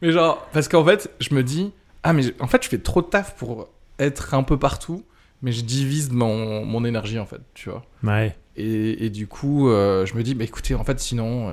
Mais 0.00 0.10
genre, 0.10 0.48
parce 0.54 0.68
qu'en 0.68 0.82
fait, 0.84 1.10
je 1.20 1.34
me 1.34 1.44
dis, 1.44 1.72
ah, 2.02 2.14
mais 2.14 2.22
en 2.40 2.46
fait, 2.46 2.64
je 2.64 2.68
fais 2.70 2.78
trop 2.78 3.02
de 3.02 3.08
taf 3.08 3.36
pour 3.36 3.68
être 3.98 4.32
un 4.32 4.42
peu 4.42 4.58
partout, 4.58 5.04
mais 5.42 5.52
je 5.52 5.62
divise 5.62 6.10
mon, 6.10 6.64
mon 6.64 6.86
énergie 6.86 7.18
en 7.18 7.26
fait, 7.26 7.42
tu 7.52 7.68
vois. 7.68 7.84
Ouais. 8.02 8.34
Et, 8.56 9.04
et 9.04 9.10
du 9.10 9.26
coup, 9.26 9.68
euh, 9.68 10.06
je 10.06 10.14
me 10.14 10.22
dis, 10.22 10.34
bah 10.34 10.44
écoutez, 10.44 10.74
en 10.74 10.82
fait, 10.84 10.98
sinon, 10.98 11.50
euh, 11.50 11.52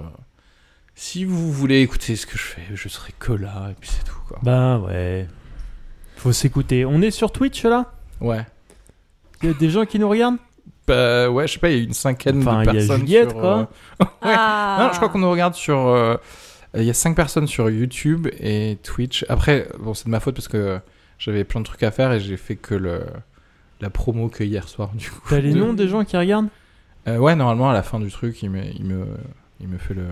si 0.95 1.25
vous 1.25 1.51
voulez 1.51 1.81
écouter 1.81 2.15
ce 2.15 2.25
que 2.25 2.37
je 2.37 2.43
fais, 2.43 2.61
je 2.73 2.87
serai 2.87 3.11
que 3.19 3.33
là, 3.33 3.71
et 3.71 3.75
puis 3.77 3.89
c'est 3.91 4.05
tout, 4.05 4.19
quoi. 4.25 4.39
Bah 4.41 4.79
ouais. 4.79 5.27
Faut 6.15 6.31
s'écouter. 6.31 6.85
On 6.85 7.01
est 7.01 7.11
sur 7.11 7.31
Twitch 7.33 7.63
là? 7.65 7.91
Ouais. 8.21 8.45
Il 9.43 9.49
y 9.49 9.51
a 9.51 9.53
des 9.53 9.69
gens 9.69 9.85
qui 9.85 9.99
nous 9.99 10.07
regardent? 10.07 10.37
Bah 10.87 11.29
ouais, 11.29 11.47
je 11.47 11.53
sais 11.53 11.59
pas, 11.59 11.69
il 11.69 11.77
y 11.77 11.81
a 11.81 11.83
une 11.83 11.93
cinquaine 11.93 12.39
Enfin, 12.39 12.57
de 12.57 12.63
il 12.63 12.65
y 12.65 12.69
a 12.69 12.73
personnes. 12.73 12.99
Juliette, 13.01 13.29
sur, 13.31 13.39
quoi. 13.39 13.69
euh, 14.01 14.05
Ah. 14.21 14.77
Non, 14.81 14.89
je 14.91 14.95
crois 14.97 15.09
qu'on 15.09 15.19
nous 15.19 15.29
regarde 15.31 15.53
sur. 15.53 15.77
euh, 15.87 16.15
Il 16.75 16.83
y 16.83 16.89
a 16.89 16.93
5 16.93 17.15
personnes 17.15 17.47
sur 17.47 17.69
YouTube 17.69 18.27
et 18.39 18.77
Twitch. 18.83 19.25
Après, 19.29 19.67
bon, 19.79 19.93
c'est 19.93 20.05
de 20.05 20.09
ma 20.11 20.19
faute 20.19 20.35
parce 20.35 20.47
que 20.47 20.79
j'avais 21.19 21.43
plein 21.43 21.61
de 21.61 21.65
trucs 21.65 21.83
à 21.83 21.91
faire 21.91 22.11
et 22.13 22.19
j'ai 22.19 22.37
fait 22.37 22.55
que 22.55 22.75
le 22.75 23.01
la 23.81 23.89
promo 23.89 24.27
que 24.29 24.43
hier 24.43 24.67
soir, 24.67 24.89
du 24.95 25.09
coup. 25.09 25.21
T'as 25.29 25.39
les 25.39 25.53
De- 25.53 25.59
noms 25.59 25.73
des 25.73 25.87
gens 25.87 26.03
qui 26.03 26.17
regardent? 26.17 26.47
Euh, 27.07 27.17
Ouais, 27.17 27.35
normalement, 27.35 27.69
à 27.69 27.73
la 27.73 27.83
fin 27.83 27.99
du 27.99 28.09
truc, 28.11 28.41
il 28.41 28.49
me, 28.49 28.63
il 28.63 28.85
me, 28.85 29.05
il 29.59 29.67
me 29.67 29.77
fait 29.77 29.93
le, 29.93 30.03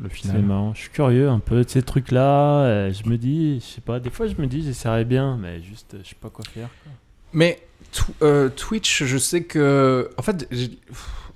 le 0.00 0.08
C'est 0.08 0.14
final. 0.14 0.42
marrant. 0.42 0.72
Je 0.74 0.80
suis 0.82 0.90
curieux 0.90 1.28
un 1.28 1.38
peu 1.40 1.64
de 1.64 1.68
ces 1.68 1.82
trucs 1.82 2.10
là. 2.10 2.90
je 2.90 3.08
me 3.08 3.16
dis, 3.18 3.60
je 3.60 3.64
sais 3.74 3.80
pas, 3.80 3.98
des 4.00 4.10
fois 4.10 4.26
je 4.28 4.34
me 4.40 4.46
dis 4.46 4.62
j'essaierais 4.62 5.04
bien, 5.04 5.36
mais 5.40 5.60
juste 5.62 5.94
euh, 5.94 5.98
je 6.04 6.10
sais 6.10 6.16
pas 6.20 6.28
quoi 6.30 6.44
faire. 6.44 6.68
quoi. 6.84 6.92
Mais 7.32 7.58
euh, 8.22 8.48
Twitch, 8.48 9.04
je 9.04 9.18
sais 9.18 9.42
que. 9.44 10.10
En 10.16 10.22
fait, 10.22 10.48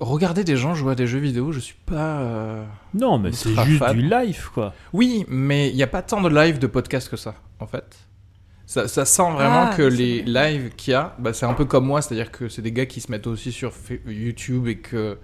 regarder 0.00 0.44
des 0.44 0.56
gens 0.56 0.74
jouer 0.74 0.92
à 0.92 0.94
des 0.94 1.06
jeux 1.06 1.18
vidéo, 1.18 1.52
je 1.52 1.60
suis 1.60 1.76
pas. 1.86 2.20
euh, 2.20 2.64
Non, 2.94 3.18
mais 3.18 3.32
c'est 3.32 3.54
juste 3.64 3.78
fan. 3.78 3.96
du 3.96 4.02
live 4.08 4.48
quoi. 4.52 4.74
Oui, 4.92 5.24
mais 5.28 5.70
il 5.70 5.76
n'y 5.76 5.82
a 5.82 5.86
pas 5.86 6.02
tant 6.02 6.20
de 6.20 6.28
live 6.28 6.58
de 6.58 6.66
podcast 6.66 7.08
que 7.08 7.16
ça, 7.16 7.34
en 7.60 7.66
fait. 7.66 7.96
Ça, 8.68 8.88
ça 8.88 9.04
sent 9.04 9.30
vraiment 9.32 9.68
Ah, 9.70 9.74
que 9.76 9.82
les 9.82 10.22
vrai. 10.22 10.50
lives 10.52 10.70
qu'il 10.76 10.90
y 10.92 10.94
a, 10.94 11.14
bah, 11.20 11.32
c'est 11.32 11.46
un 11.46 11.54
peu 11.54 11.64
comme 11.64 11.86
moi, 11.86 12.02
c'est-à-dire 12.02 12.32
que 12.32 12.48
c'est 12.48 12.62
des 12.62 12.72
gars 12.72 12.86
qui 12.86 13.00
se 13.00 13.10
mettent 13.12 13.28
aussi 13.28 13.52
sur 13.52 13.72
YouTube 14.06 14.66
et 14.66 14.76
que 14.78 15.18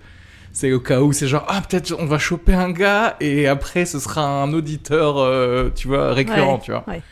c'est 0.53 0.71
au 0.73 0.79
cas 0.81 1.01
où 1.01 1.13
c'est 1.13 1.27
genre, 1.27 1.45
ah, 1.49 1.61
peut-être 1.61 1.93
on 1.99 2.07
va 2.07 2.19
choper 2.19 2.55
un 2.55 2.71
gars 2.71 3.17
et 3.21 3.49
après 3.49 3.85
ce 3.85 3.99
sera 3.99 4.25
un 4.43 4.53
auditeur, 4.53 5.19
euh, 5.19 5.71
tu 5.75 5.89
vois, 5.89 6.13
récurrent, 6.15 6.55
Ouais, 6.55 6.61
tu 6.65 6.71
vois. 6.71 6.85
ouais. 6.87 7.03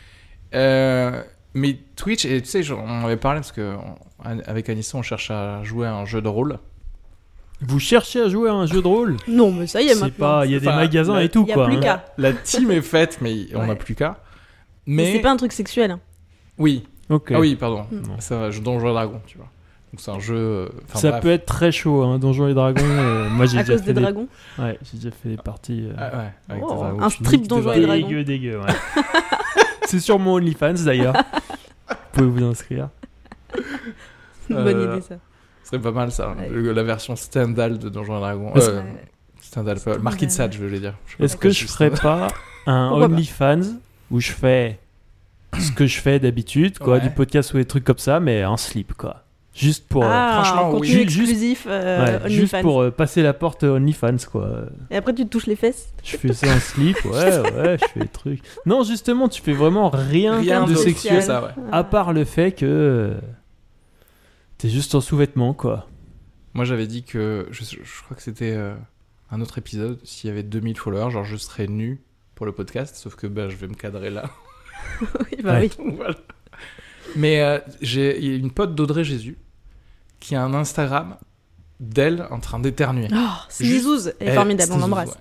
Euh, 0.53 1.21
mais 1.53 1.77
Twitch, 1.95 2.25
et 2.25 2.41
tu 2.41 2.49
sais, 2.49 2.63
genre, 2.63 2.83
on 2.85 2.89
en 3.01 3.05
avait 3.05 3.17
parlé 3.17 3.39
parce 3.39 3.51
que 3.51 3.75
on- 3.75 4.39
avec 4.47 4.69
Anissa, 4.69 4.97
on 4.97 5.01
cherche 5.01 5.31
à 5.31 5.63
jouer 5.63 5.87
à 5.87 5.93
un 5.95 6.05
jeu 6.05 6.21
de 6.21 6.27
rôle. 6.27 6.57
Vous 7.61 7.79
cherchez 7.79 8.21
à 8.21 8.27
jouer 8.29 8.49
à 8.49 8.53
un 8.53 8.65
jeu 8.65 8.81
de 8.81 8.87
rôle? 8.87 9.17
Non, 9.27 9.51
mais 9.51 9.67
ça 9.67 9.81
y 9.81 9.85
est 9.87 9.93
C'est 9.93 9.99
maintenant. 10.01 10.25
pas, 10.39 10.45
il 10.45 10.51
y 10.51 10.55
a 10.55 10.59
des 10.59 10.67
Enfin, 10.67 10.77
magasins 10.77 11.15
la- 11.15 11.23
et 11.23 11.29
tout 11.29 11.45
y 11.47 11.51
a 11.51 11.53
quoi. 11.53 11.65
plus 11.67 11.77
hein. 11.77 11.81
qu'à. 11.81 12.05
La 12.17 12.33
team 12.33 12.71
est 12.71 12.81
faite, 12.81 13.19
mais 13.21 13.35
on 13.55 13.67
n'a 13.67 13.75
plus 13.75 13.93
qu'à. 13.95 14.19
Mais 14.87 15.03
Mais. 15.03 15.11
c'est 15.13 15.19
pas 15.19 15.31
un 15.31 15.37
truc 15.37 15.51
sexuel. 15.51 15.91
hein. 15.91 15.99
Oui, 16.57 16.83
Ok. 17.09 17.31
Ah 17.35 17.39
oui, 17.39 17.55
pardon. 17.55 17.85
Mm. 17.91 18.03
Ça 18.19 18.37
va, 18.37 18.51
je 18.51 18.61
Donjons 18.61 18.89
et 18.89 18.93
Dragons, 18.93 19.21
tu 19.27 19.37
vois. 19.37 19.47
Donc 19.91 19.99
c'est 19.99 20.11
un 20.11 20.19
jeu. 20.19 20.35
euh, 20.37 20.69
ça 20.93 21.09
bref. 21.11 21.21
peut 21.21 21.29
être 21.31 21.45
très 21.45 21.71
chaud, 21.73 22.01
hein, 22.03 22.17
Donjons 22.19 22.47
et 22.47 22.53
Dragons. 22.53 22.81
euh, 22.83 23.27
moi 23.29 23.45
j'ai 23.45 23.57
À 23.57 23.63
déjà 23.63 23.73
cause 23.73 23.83
fait 23.85 23.93
des 23.93 24.01
dragons. 24.01 24.27
Ouais, 24.57 24.79
j'ai 24.89 24.97
déjà 24.97 25.11
fait 25.11 25.29
des 25.29 25.37
parties. 25.37 25.83
euh, 25.89 25.93
Ah, 25.97 26.17
ouais, 26.17 26.31
avec 26.49 26.63
Oh, 26.65 26.69
des 26.71 26.75
dragons. 26.79 27.01
un 27.01 27.09
strip 27.09 27.47
Donjons 27.47 27.73
et 27.73 27.81
dragons. 27.81 27.87
Dragons. 27.87 28.07
dégueu, 28.07 28.23
dégueu, 28.23 28.59
ouais. 28.59 28.73
C'est 29.85 29.99
sur 29.99 30.17
mon 30.19 30.35
OnlyFans 30.35 30.73
d'ailleurs. 30.85 31.13
vous 32.13 32.29
pouvez 32.29 32.39
vous 32.41 32.45
inscrire. 32.45 32.89
Une 34.49 34.57
Euh, 34.57 34.63
bonne 34.63 34.81
idée 34.93 35.01
ça. 35.01 35.15
Ce 35.63 35.69
serait 35.69 35.81
pas 35.81 35.91
mal 35.91 36.11
ça. 36.11 36.31
Ouais. 36.31 36.49
Le- 36.49 36.71
la 36.73 36.83
version 36.83 37.15
Stendhal 37.15 37.77
de 37.79 37.89
Donjons 37.89 38.17
et 38.17 38.19
Dragons. 38.19 38.53
Euh. 38.55 38.81
Stendhal. 39.41 39.77
Marquis 40.01 40.27
de 40.27 40.31
Sade, 40.31 40.53
je 40.53 40.57
voulais 40.63 40.79
dire. 40.79 40.95
Est-ce 41.19 41.33
pourquoi 41.35 41.49
que 41.49 41.55
je 41.55 41.67
ferais 41.67 41.91
pas 41.91 42.27
un 42.67 42.89
OnlyFans 42.91 43.61
où 44.11 44.19
je 44.19 44.31
fais 44.31 44.79
ce 45.59 45.71
que 45.71 45.85
je 45.85 45.99
fais 45.99 46.19
d'habitude, 46.19 46.79
quoi, 46.79 46.93
Ouais. 46.95 47.01
du 47.01 47.09
podcast 47.09 47.53
ou 47.53 47.57
des 47.57 47.65
trucs 47.65 47.83
comme 47.83 47.97
ça, 47.97 48.19
mais 48.21 48.45
en 48.45 48.55
slip, 48.57 48.93
quoi. 48.93 49.23
Juste 49.53 49.85
pour, 49.89 50.03
euh, 50.05 50.09
ah, 50.09 50.41
franchement, 50.43 50.61
un 50.61 50.69
oui. 50.69 50.73
contenu 50.75 50.87
Juste- 50.87 51.03
exclusif 51.03 51.67
euh, 51.69 52.19
ouais, 52.23 52.29
juste 52.29 52.61
pour 52.61 52.81
euh, 52.83 52.89
passer 52.91 53.21
la 53.21 53.33
porte 53.33 53.63
OnlyFans, 53.63 54.15
quoi. 54.31 54.61
Et 54.89 54.95
après 54.95 55.13
tu 55.13 55.25
te 55.25 55.29
touches 55.29 55.47
les 55.47 55.57
fesses. 55.57 55.91
Je 56.05 56.15
fais 56.15 56.31
ça 56.31 56.47
en 56.55 56.59
slip, 56.59 57.03
ouais, 57.03 57.11
ouais, 57.39 57.77
je 57.81 57.85
fais 57.93 57.99
des 57.99 58.07
trucs. 58.07 58.41
Non, 58.65 58.83
justement, 58.83 59.27
tu 59.27 59.41
fais 59.41 59.51
vraiment 59.53 59.89
rien, 59.89 60.39
Rien 60.39 60.65
de 60.65 60.73
sexuel, 60.75 61.21
ça, 61.21 61.43
ouais. 61.43 61.63
à 61.71 61.83
part 61.83 62.13
le 62.13 62.23
fait 62.23 62.53
que 62.53 62.65
euh, 62.65 63.13
t'es 64.57 64.69
juste 64.69 64.95
en 64.95 65.01
sous-vêtements, 65.01 65.53
quoi. 65.53 65.87
Moi 66.53 66.63
j'avais 66.65 66.87
dit 66.87 67.03
que. 67.03 67.47
Je, 67.51 67.63
je 67.63 68.03
crois 68.03 68.15
que 68.15 68.23
c'était 68.23 68.53
euh, 68.55 68.73
un 69.31 69.41
autre 69.41 69.57
épisode. 69.57 69.99
S'il 70.05 70.29
y 70.29 70.31
avait 70.31 70.43
2000 70.43 70.77
followers, 70.77 71.11
genre 71.11 71.25
je 71.25 71.35
serais 71.37 71.67
nu 71.67 72.01
pour 72.35 72.45
le 72.45 72.51
podcast. 72.53 72.95
Sauf 72.95 73.15
que 73.15 73.27
bah, 73.27 73.49
je 73.49 73.55
vais 73.57 73.67
me 73.67 73.73
cadrer 73.75 74.09
là. 74.09 74.29
oui, 75.01 75.37
bah 75.43 75.59
Ouais. 75.59 75.69
oui. 75.79 75.93
Voilà. 75.97 76.15
Mais 77.15 77.41
euh, 77.41 77.59
j'ai 77.81 78.17
il 78.19 78.25
y 78.31 78.33
a 78.33 78.37
une 78.37 78.51
pote 78.51 78.75
d'Audrey 78.75 79.03
Jésus 79.03 79.37
qui 80.19 80.35
a 80.35 80.43
un 80.43 80.53
Instagram 80.53 81.17
d'elle 81.79 82.27
en 82.29 82.39
train 82.39 82.59
d'éternuer. 82.59 83.07
Oh, 83.13 83.17
c'est 83.49 83.63
Nizouz. 83.63 84.13
Elle 84.19 84.27
est 84.27 84.29
Elle- 84.31 84.35
formidable, 84.35 84.71
on 84.73 84.77
l'embrasse. 84.77 85.09
ouais. 85.09 85.15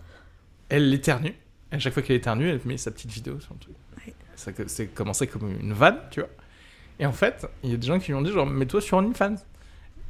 Elle 0.69 0.91
l'éternue. 0.91 1.33
À 1.73 1.79
chaque 1.79 1.93
fois 1.95 2.03
qu'elle 2.03 2.17
éternue, 2.17 2.49
elle 2.49 2.61
met 2.65 2.77
sa 2.77 2.91
petite 2.91 3.11
vidéo 3.11 3.39
sur 3.41 3.55
le 3.55 3.61
truc. 3.61 3.75
Ouais. 4.07 4.15
Ça 4.37 4.53
que- 4.53 4.67
C'est 4.69 4.87
commencé 4.89 5.27
comme 5.27 5.51
une 5.61 5.73
vanne, 5.73 5.99
tu 6.11 6.21
vois. 6.21 6.29
Et 6.99 7.07
en 7.07 7.13
fait, 7.13 7.47
il 7.65 7.71
y 7.71 7.75
a 7.75 7.77
des 7.77 7.87
gens 7.87 7.99
qui 7.99 8.09
lui 8.09 8.15
ont 8.15 8.23
dit 8.23 8.31
genre, 8.33 8.47
mets-toi 8.47 8.81
sur 8.81 8.99
OnlyFans. 8.99 9.37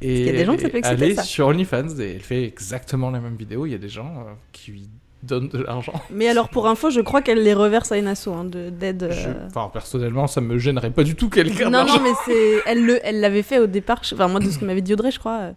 Et 0.03 0.15
qu'il 0.15 0.27
y 0.27 0.29
a 0.31 0.33
des 0.33 0.45
gens 0.47 0.53
elle 0.55 0.59
que 0.59 0.71
ça 0.73 0.79
est 0.79 0.87
allée 0.87 1.15
ça. 1.15 1.23
sur 1.23 1.47
OnlyFans 1.49 1.99
et 2.01 2.15
elle 2.15 2.23
fait 2.23 2.45
exactement 2.45 3.11
la 3.11 3.21
même 3.21 3.37
vidéo. 3.37 3.67
Il 3.67 3.73
y 3.73 3.75
a 3.75 3.79
des 3.79 3.89
gens 3.91 4.25
euh, 4.27 4.33
qui 4.53 4.71
lui 4.73 4.89
donne 5.23 5.49
de 5.49 5.59
l'argent. 5.63 5.93
Mais 6.11 6.29
alors, 6.29 6.49
pour 6.49 6.67
info, 6.67 6.91
je 6.91 7.01
crois 7.01 7.21
qu'elle 7.23 7.43
les 7.43 7.55
reverse 7.55 7.93
à 7.93 7.99
une 7.99 8.07
asso 8.09 8.29
hein, 8.29 8.45
de- 8.45 8.71
d'aide. 8.71 9.03
euh, 9.03 9.47
Enfin, 9.49 9.69
personnellement, 9.73 10.27
ça 10.27 10.41
me 10.41 10.59
gênerait 10.59 10.91
pas 10.91 11.03
du 11.05 11.15
tout 11.15 11.29
qu'elle 11.29 11.55
garde 11.55 11.73
Non, 11.73 11.79
l'argent. 11.81 11.97
non, 11.97 12.03
mais 12.03 12.13
c'est. 12.25 12.63
Elle 12.67 12.85
le- 12.87 13.01
elle 13.07 13.21
l'avait 13.21 13.43
fait 13.43 13.59
au 13.59 13.67
départ. 13.67 14.01
je- 14.03 14.15
Enfin, 14.15 14.29
moi, 14.29 14.41
de 14.41 14.51
ce 14.51 14.59
que 14.59 14.65
m'avait 14.65 14.81
dit 14.81 14.93
Audrey, 14.95 15.11
je 15.11 15.19
crois. 15.19 15.39
euh, 15.41 15.53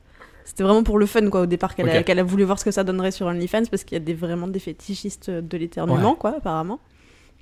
C'était 0.46 0.64
vraiment 0.64 0.84
pour 0.84 1.00
le 1.00 1.06
fun, 1.06 1.30
quoi, 1.30 1.42
au 1.42 1.46
départ, 1.46 1.74
qu'elle 1.74 1.90
a, 1.90 2.00
Ok. 2.00 2.04
qu'elle 2.06 2.20
a 2.20 2.24
voulu 2.24 2.44
voir 2.44 2.60
ce 2.60 2.66
que 2.66 2.72
ça 2.72 2.84
donnerait 2.84 3.12
sur 3.12 3.28
OnlyFans, 3.28 3.64
parce 3.72 3.86
qu'il 3.86 3.96
y 3.96 4.02
a 4.02 4.04
des, 4.04 4.14
vraiment 4.14 4.48
des 4.48 4.60
fétichistes 4.60 5.30
de 5.30 5.58
l'éternuement, 5.58 6.16
quoi, 6.16 6.36
apparemment. 6.38 6.80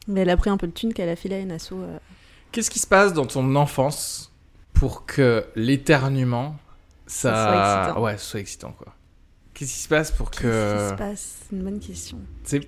Mais 0.07 0.21
elle 0.21 0.29
a 0.29 0.37
pris 0.37 0.51
un 0.51 0.57
peu 0.57 0.67
de 0.67 0.71
thune 0.71 0.93
qu'elle 0.93 1.09
a 1.09 1.15
filé 1.15 1.35
à 1.35 1.39
une 1.39 1.51
asso. 1.51 1.71
euh. 1.73 1.97
Qu'est-ce 2.51 2.69
qui 2.69 2.77
se 2.79 2.85
passe 2.85 3.13
dans 3.13 3.25
ton 3.25 3.55
enfance 3.55 4.31
pour 4.73 5.07
que 5.07 5.43
l'éternuement, 5.55 6.55
ça, 7.07 7.33
Ça 7.33 7.43
soit 7.47 7.81
excitant. 7.81 8.01
ouais, 8.03 8.17
soit 8.17 8.39
excitant 8.39 8.75
quoi 8.77 8.93
Qu'est-ce 9.61 9.73
qui 9.73 9.79
se 9.79 9.87
passe 9.89 10.11
pour 10.11 10.31
Qu'est-ce 10.31 10.41
que 10.41 10.83
qui 10.85 10.89
se 10.89 10.95
passe? 10.95 11.37
C'est 11.47 11.55
une 11.55 11.61
bonne 11.63 11.79
question. 11.79 12.17
C'est- 12.43 12.67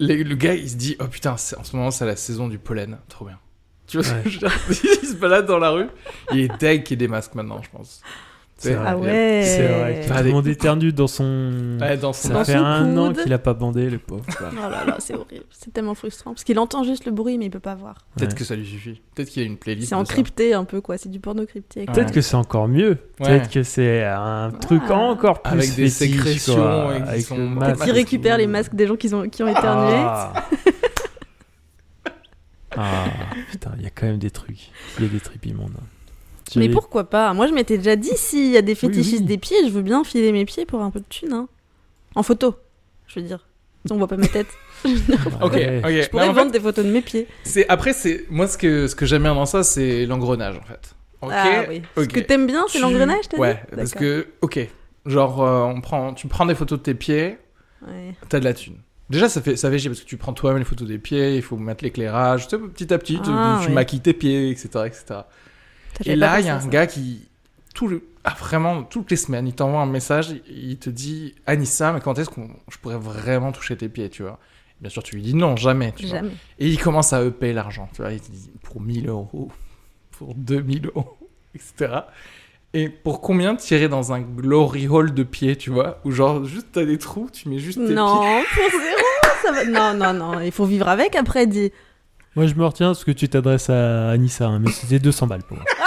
les- 0.00 0.24
le 0.24 0.34
gars 0.34 0.54
il 0.54 0.68
se 0.68 0.74
dit 0.74 0.96
oh 0.98 1.06
putain 1.06 1.34
en 1.34 1.36
ce 1.36 1.76
moment 1.76 1.92
c'est 1.92 2.04
la 2.04 2.16
saison 2.16 2.48
du 2.48 2.58
pollen, 2.58 2.98
trop 3.08 3.26
bien. 3.26 3.38
Tu 3.86 3.98
vois 3.98 4.04
ce 4.04 4.12
que 4.24 4.28
je 4.28 4.40
veux 4.40 4.48
dire? 4.48 4.52
Il 5.02 5.08
se 5.08 5.14
balade 5.14 5.46
dans 5.46 5.58
la 5.60 5.70
rue, 5.70 5.86
il 6.32 6.40
est 6.40 6.60
deg 6.60 6.82
qu'il 6.82 6.94
y 6.94 6.94
ait 6.94 7.06
des 7.06 7.08
masques 7.08 7.36
maintenant 7.36 7.62
je 7.62 7.70
pense. 7.70 8.02
Ah 8.64 8.96
ouais 8.96 9.42
C'est 9.44 9.66
vrai. 9.68 10.00
Tout 10.06 10.24
le 10.24 10.30
monde 10.32 10.46
éternue 10.46 10.90
dans 10.92 11.06
son. 11.06 11.76
Ouais, 11.78 11.98
dans 11.98 12.14
son 12.14 12.28
Ça 12.28 12.34
Dans 12.34 12.44
fait 12.44 12.52
son 12.54 12.64
un 12.64 12.96
an 12.96 13.12
qu'il 13.12 13.30
a 13.34 13.38
pas 13.38 13.52
bandé, 13.52 13.90
le 13.90 13.98
pauvre. 13.98 14.24
Oh 14.40 14.70
là 14.70 14.82
là, 14.86 14.96
c'est 14.98 15.14
horrible. 15.14 15.44
C'est 15.50 15.72
tellement 15.74 15.94
frustrant. 15.94 16.32
Parce 16.32 16.42
qu'il 16.42 16.58
entend 16.58 16.82
juste 16.82 17.04
le 17.04 17.12
bruit, 17.12 17.36
mais 17.36 17.44
il 17.46 17.50
peut 17.50 17.60
pas 17.60 17.74
voir. 17.74 17.96
Peut-être 18.16 18.30
Ouais. 18.32 18.38
que 18.38 18.44
ça 18.44 18.56
lui 18.56 18.64
suffit. 18.66 19.02
Peut-être 19.14 19.28
qu'il 19.28 19.42
a 19.42 19.46
une 19.46 19.58
playlist. 19.58 19.90
C'est 19.90 19.94
de 19.94 20.00
en 20.00 20.04
ça. 20.06 20.12
crypté 20.14 20.54
un 20.54 20.64
peu, 20.64 20.80
quoi. 20.80 20.96
C'est 20.96 21.10
du 21.10 21.20
porno 21.20 21.44
crypté. 21.44 21.84
quoi. 21.84 21.94
Peut-être 21.94 22.12
que 22.12 22.22
c'est 22.22 22.36
encore 22.36 22.66
mieux. 22.66 22.96
Ouais. 23.20 23.26
Peut-être 23.26 23.50
que 23.50 23.62
c'est 23.62 24.04
un 24.04 24.50
truc 24.58 24.82
Ah. 24.88 24.94
encore 24.94 25.42
plus 25.42 25.52
Avec 25.52 25.74
des 25.74 25.88
fétiche, 25.90 26.16
sécrétions 26.16 26.54
quoi, 26.56 26.94
avec 26.94 27.26
sont- 27.26 27.36
le 27.36 27.58
Peut-être 27.58 27.68
masque. 27.78 27.84
Qui 27.84 27.90
récupère 27.92 28.38
les 28.38 28.46
masques 28.46 28.74
des 28.74 28.86
gens 28.86 28.96
qui 28.96 29.12
ont, 29.14 29.28
qui 29.28 29.42
ont 29.42 29.48
éternué. 29.48 29.94
Ah. 29.98 30.32
Ah, 32.78 33.04
putain, 33.50 33.72
il 33.78 33.84
y 33.84 33.86
a 33.86 33.90
quand 33.90 34.06
même 34.06 34.18
des 34.18 34.30
trucs. 34.30 34.70
Il 34.98 35.04
y 35.04 35.08
a 35.08 35.10
des 35.10 35.20
tripes 35.20 35.46
immondes. 35.46 35.72
Mais 36.54 36.68
pourquoi 36.68 37.04
pas? 37.10 37.32
Moi, 37.34 37.46
je 37.48 37.52
m'étais 37.52 37.76
déjà 37.78 37.96
dit, 37.96 38.12
s'il 38.14 38.50
y 38.52 38.56
a 38.56 38.62
des 38.62 38.74
fétichistes 38.76 39.20
oui. 39.20 39.26
des 39.26 39.38
pieds, 39.38 39.56
je 39.64 39.70
veux 39.70 39.82
bien 39.82 40.04
filer 40.04 40.30
mes 40.32 40.44
pieds 40.44 40.64
pour 40.64 40.80
un 40.82 40.90
peu 40.90 41.00
de 41.00 41.04
thune. 41.08 41.32
hein. 41.32 41.48
En 42.14 42.22
photo, 42.22 42.54
je 43.08 43.18
veux 43.20 43.26
dire. 43.26 43.46
On 43.90 43.96
voit 43.98 44.08
pas 44.08 44.16
ma 44.16 44.26
tête. 44.28 44.46
Ok, 45.42 45.52
Ouais. 45.54 45.80
ok. 45.84 45.90
Je 45.90 46.08
pourrais 46.10 46.26
fait, 46.26 46.32
vendre 46.32 46.50
des 46.52 46.60
photos 46.60 46.84
de 46.84 46.90
mes 46.90 47.00
pieds. 47.02 47.26
c'est 47.44 47.68
après 47.68 47.92
c'est 47.92 48.24
moi 48.30 48.46
ce 48.46 48.58
que 48.58 48.86
ce 48.88 48.94
que 48.94 49.06
j'aime 49.06 49.22
bien 49.22 49.34
dans 49.34 49.46
ça 49.46 49.62
c'est 49.64 50.06
l'engrenage 50.06 50.56
en 50.58 50.62
fait. 50.62 50.94
Ok. 51.22 51.30
ah 51.32 51.62
oui. 51.68 51.82
Ce 51.96 52.02
ok. 52.02 52.08
que 52.08 52.20
t'aimes 52.20 52.46
bien, 52.46 52.64
c'est 52.68 52.78
Tu- 52.78 52.82
l'engrenage, 52.82 53.28
t'as 53.28 53.38
Ouais, 53.38 53.54
dit? 53.70 53.76
parce 53.76 53.92
que 53.94 54.26
ok, 54.42 54.58
genre 55.06 55.42
euh, 55.42 55.62
on 55.64 55.80
prend, 55.80 56.14
tu 56.14 56.26
prends 56.28 56.46
des 56.46 56.54
photos 56.54 56.78
de 56.78 56.82
tes 56.84 56.94
pieds, 56.94 57.38
Ouais. 57.86 58.14
t'as 58.28 58.38
de 58.40 58.44
la 58.44 58.54
thune. 58.54 58.76
Déjà 59.08 59.28
ça 59.28 59.40
fait 59.40 59.56
ça 59.56 59.70
fait 59.70 59.78
chier 59.78 59.88
parce 59.88 60.00
que 60.00 60.06
tu 60.06 60.16
prends 60.16 60.32
toi-même 60.32 60.58
les 60.58 60.64
photos 60.64 60.86
des 60.88 60.98
pieds, 60.98 61.36
il 61.36 61.42
faut 61.42 61.56
mettre 61.56 61.82
l'éclairage, 61.84 62.48
tu 62.48 62.56
sais, 62.56 62.62
petit 62.62 62.92
à 62.92 62.98
petit 62.98 63.14
tu, 63.20 63.30
Ah, 63.32 63.60
tu 63.62 63.68
ouais. 63.68 63.74
maquilles 63.74 64.00
tes 64.00 64.12
pieds, 64.14 64.50
etc., 64.50 64.68
etc. 64.86 65.04
Et 66.04 66.16
là 66.16 66.40
il 66.40 66.46
y 66.46 66.48
a 66.48 66.56
un 66.56 66.60
ça. 66.60 66.68
gars 66.68 66.86
qui 66.86 67.28
tout 67.74 67.88
le 67.88 68.02
ah, 68.24 68.34
vraiment 68.38 68.82
toutes 68.82 69.10
les 69.10 69.16
semaines 69.16 69.46
il 69.46 69.54
t'envoie 69.54 69.80
un 69.80 69.86
message, 69.86 70.34
il- 70.48 70.76
te 70.78 70.90
dit 70.90 71.34
Anissa 71.46 71.92
mais 71.92 72.00
quand 72.00 72.18
est-ce 72.18 72.30
qu'on 72.30 72.48
je 72.70 72.78
pourrais 72.78 72.98
vraiment 72.98 73.52
toucher 73.52 73.76
tes 73.76 73.88
pieds, 73.88 74.10
tu 74.10 74.22
vois? 74.22 74.38
Bien 74.80 74.90
sûr 74.90 75.02
tu 75.02 75.14
lui 75.16 75.22
dis 75.22 75.34
non 75.34 75.56
jamais, 75.56 75.92
tu 75.96 76.06
vois. 76.06 76.20
Et 76.58 76.68
il 76.68 76.78
commence 76.78 77.12
à 77.12 77.24
EP 77.24 77.52
l'argent, 77.52 77.88
tu 77.94 78.02
vois, 78.02 78.12
il 78.12 78.20
te 78.20 78.30
dit 78.30 78.50
pour 78.62 78.80
1000 78.80 79.08
euros, 79.08 79.50
pour 80.10 80.34
2000 80.34 80.86
euros, 80.94 81.16
etc. 81.54 82.00
Et 82.74 82.90
pour 82.90 83.22
combien 83.22 83.54
tirer 83.56 83.88
dans 83.88 84.12
un 84.12 84.20
glory 84.20 84.86
hole 84.88 85.14
de 85.14 85.22
pieds, 85.22 85.56
tu 85.56 85.70
vois? 85.70 85.98
Où 86.04 86.10
genre, 86.10 86.44
juste 86.44 86.66
t'as 86.72 86.84
des 86.84 86.98
trous, 86.98 87.30
tu 87.32 87.48
mets 87.48 87.58
juste 87.58 87.78
tes 87.78 87.94
Non, 87.94 88.20
pieds. 88.42 88.46
pour 88.54 88.80
zéro, 88.80 89.36
ça 89.42 89.52
va. 89.52 89.64
Non, 89.64 89.94
non, 89.94 90.12
non, 90.12 90.40
il 90.40 90.52
faut 90.52 90.66
vivre 90.66 90.88
avec 90.88 91.16
après, 91.16 91.46
dit. 91.46 91.72
Moi, 92.34 92.46
je 92.46 92.54
me 92.54 92.66
retiens 92.66 92.88
parce 92.88 93.04
que 93.04 93.12
tu 93.12 93.30
t'adresses 93.30 93.70
à 93.70 94.10
Anissa, 94.10 94.46
hein, 94.48 94.58
mais 94.58 94.70
c'était 94.72 94.98
200 94.98 95.26
balles 95.26 95.42
pour 95.44 95.56
moi. 95.56 95.64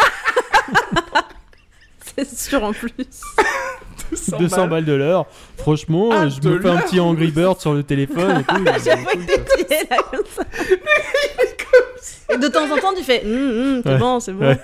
C'est 2.17 2.27
sûr 2.37 2.63
en 2.63 2.73
plus. 2.73 2.93
200 4.39 4.67
balles 4.67 4.85
de 4.85 4.93
l'heure. 4.93 5.27
Franchement, 5.57 6.09
Ah, 6.11 6.27
je 6.29 6.39
de 6.39 6.49
me 6.49 6.59
fais 6.61 6.69
un 6.69 6.77
petit 6.77 6.99
Angry 6.99 7.29
Bird 7.31 7.59
sur 7.59 7.73
le 7.73 7.83
téléphone 7.83 8.41
et 8.41 8.43
tout. 8.43 8.65
J'avoue 8.83 9.05
que 9.05 9.17
t'es 9.25 9.65
pieds 9.65 9.87
là 9.89 9.97
comme 10.11 10.23
ça. 10.25 10.43
Et 12.33 12.37
de 12.37 12.47
temps 12.47 12.71
en 12.71 12.77
temps, 12.77 12.93
tu 12.95 13.03
fais 13.03 13.23
hum, 13.25 13.81
c'est 13.83 13.89
Ouais. 13.91 13.97
bon, 13.97 14.19
c'est 14.19 14.33
bon. 14.33 14.45
Ouais. 14.47 14.59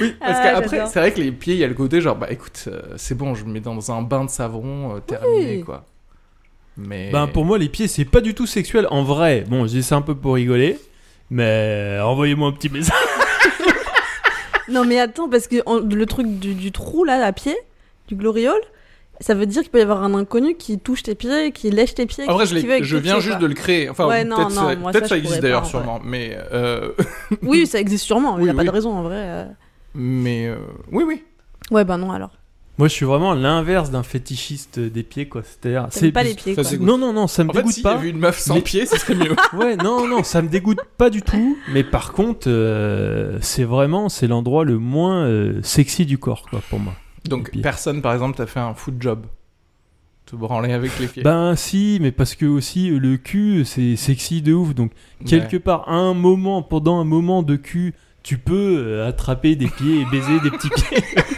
Oui, 0.00 0.14
parce 0.20 0.38
Ah, 0.38 0.42
qu'après, 0.54 0.68
j'adore. 0.76 0.88
c'est 0.88 0.98
vrai 1.00 1.12
que 1.12 1.20
les 1.20 1.32
pieds, 1.32 1.54
il 1.54 1.60
y 1.60 1.64
a 1.64 1.68
le 1.68 1.74
côté 1.74 2.00
genre, 2.00 2.16
bah 2.16 2.26
écoute, 2.30 2.64
euh, 2.68 2.80
c'est 2.96 3.14
bon, 3.16 3.34
je 3.34 3.44
me 3.44 3.52
mets 3.52 3.60
dans 3.60 3.90
un 3.92 4.02
bain 4.02 4.24
de 4.24 4.30
savon, 4.30 4.96
euh, 4.96 5.00
terminé, 5.00 5.56
Oui. 5.58 5.62
quoi. 5.62 5.84
Mais. 6.76 7.10
Ben, 7.10 7.26
pour 7.28 7.44
moi, 7.44 7.56
les 7.56 7.68
pieds, 7.68 7.88
c'est 7.88 8.04
pas 8.04 8.20
du 8.20 8.34
tout 8.34 8.46
sexuel. 8.46 8.86
En 8.90 9.02
vrai, 9.04 9.44
bon, 9.48 9.62
je 9.66 9.72
dis 9.72 9.82
ça 9.82 9.96
un 9.96 10.02
peu 10.02 10.14
pour 10.14 10.34
rigoler, 10.34 10.78
mais 11.30 11.98
envoyez-moi 12.02 12.48
un 12.48 12.52
petit 12.52 12.68
message. 12.68 12.94
Non, 14.68 14.84
mais 14.84 14.98
attends, 14.98 15.28
parce 15.28 15.46
que 15.46 15.62
en- 15.64 15.78
le 15.78 16.06
truc 16.06 16.26
du, 16.40 16.54
du 16.54 16.72
trou 16.72 17.04
là, 17.04 17.24
à 17.24 17.30
pied, 17.32 17.56
du 18.08 18.16
gloriole, 18.16 18.60
ça 19.20 19.32
veut 19.34 19.46
dire 19.46 19.62
qu'il 19.62 19.70
peut 19.70 19.78
y 19.78 19.82
avoir 19.82 20.02
un 20.02 20.12
inconnu 20.14 20.56
qui 20.56 20.76
touche 20.80 21.04
tes 21.04 21.14
pieds, 21.14 21.52
qui 21.52 21.70
lèche 21.70 21.94
tes 21.94 22.04
pieds. 22.06 22.28
En 22.28 22.34
vrai, 22.34 22.46
qui- 22.46 22.50
je, 22.50 22.54
qui 22.56 22.62
l'ai- 22.62 22.66
veut 22.66 22.72
avec 22.72 22.84
je 22.84 22.96
tes 22.96 23.02
viens 23.02 23.12
pieds, 23.14 23.20
juste 23.22 23.36
quoi. 23.38 23.42
de 23.42 23.46
le 23.46 23.54
créer. 23.54 23.88
Enfin, 23.88 24.08
Ouais, 24.08 24.24
ou 24.24 24.26
non, 24.26 24.36
peut-être 24.38 24.48
non, 24.56 24.68
ça, 24.68 24.74
moi, 24.76 24.90
peut-être 24.90 25.04
ça, 25.04 25.08
ça 25.10 25.14
je 25.14 25.20
existe 25.20 25.34
pourrais 25.36 25.40
d'ailleurs, 25.42 25.62
pas, 25.62 25.68
sûrement. 25.68 26.00
Mais. 26.04 26.36
euh, 26.52 26.88
Oui, 27.42 27.64
ça 27.68 27.78
existe 27.78 28.04
sûrement, 28.04 28.38
il 28.38 28.42
n'y 28.44 28.48
a 28.48 28.52
Oui, 28.52 28.56
pas 28.56 28.62
oui. 28.62 28.66
de 28.66 28.72
raison 28.72 28.92
en 28.92 29.02
vrai. 29.02 29.16
euh. 29.20 29.44
mais. 29.94 30.48
euh, 30.48 30.56
Oui, 30.90 31.04
oui. 31.06 31.22
Ouais, 31.70 31.84
bah 31.84 31.96
non 31.96 32.10
alors. 32.10 32.32
Moi, 32.78 32.88
je 32.88 32.92
suis 32.92 33.06
vraiment 33.06 33.32
l'inverse 33.32 33.90
d'un 33.90 34.02
fétichiste 34.02 34.78
des 34.78 35.02
pieds, 35.02 35.28
quoi. 35.28 35.42
C'est-à-dire, 35.42 35.88
pas 36.12 36.22
les 36.22 36.34
pieds 36.34 36.54
ça, 36.54 36.62
quoi. 36.62 36.86
Non, 36.86 36.98
non, 36.98 37.12
non, 37.14 37.26
ça 37.26 37.42
me 37.42 37.48
En 37.50 37.52
fait, 37.54 37.60
dégoûte 37.60 37.72
s'il 37.72 37.80
y 37.80 37.82
pas. 37.84 37.92
avait 37.94 38.10
une 38.10 38.18
meuf 38.18 38.38
sans 38.38 38.54
Mais- 38.56 38.60
pied, 38.60 38.84
ce 38.84 38.98
serait 38.98 39.14
mieux. 39.14 39.34
Ouais, 39.54 39.76
non, 39.76 40.06
non, 40.06 40.22
ça 40.22 40.42
me 40.42 40.48
dégoûte 40.48 40.80
pas 40.98 41.08
du 41.08 41.22
tout. 41.22 41.56
Mais 41.72 41.84
par 41.84 42.12
contre, 42.12 42.48
euh, 42.50 43.38
c'est 43.40 43.64
vraiment, 43.64 44.08
c'est 44.10 44.26
l'endroit 44.26 44.64
le 44.64 44.78
moins 44.78 45.24
euh, 45.24 45.60
sexy 45.62 46.04
du 46.04 46.18
corps, 46.18 46.46
quoi, 46.50 46.60
pour 46.68 46.78
moi. 46.78 46.92
Donc, 47.24 47.50
pieds. 47.50 47.62
personne, 47.62 48.02
par 48.02 48.12
exemple, 48.12 48.36
t'a 48.36 48.46
fait 48.46 48.60
un 48.60 48.74
foot 48.74 48.94
job? 49.00 49.24
Te 50.26 50.36
branler 50.36 50.72
avec 50.72 50.98
les 50.98 51.06
pieds? 51.06 51.22
Ben 51.22 51.54
si, 51.56 51.98
mais 52.02 52.10
parce 52.12 52.34
que 52.34 52.44
aussi 52.46 52.90
euh, 52.90 52.98
le 52.98 53.16
cul, 53.16 53.64
c'est 53.64 53.94
sexy 53.96 54.42
de 54.42 54.52
ouf. 54.52 54.74
Donc 54.74 54.90
quelque 55.24 55.56
part, 55.56 55.88
à 55.88 55.94
un 55.94 56.14
moment, 56.14 56.62
pendant 56.62 56.98
un 57.00 57.04
moment 57.04 57.42
de 57.44 57.54
cul, 57.56 57.94
tu 58.24 58.36
peux 58.38 59.04
attraper 59.04 59.54
des 59.54 59.68
pieds 59.68 60.00
et 60.00 60.04
baiser 60.10 60.40
des 60.40 60.50
petits 60.50 60.68
pieds. 60.68 60.98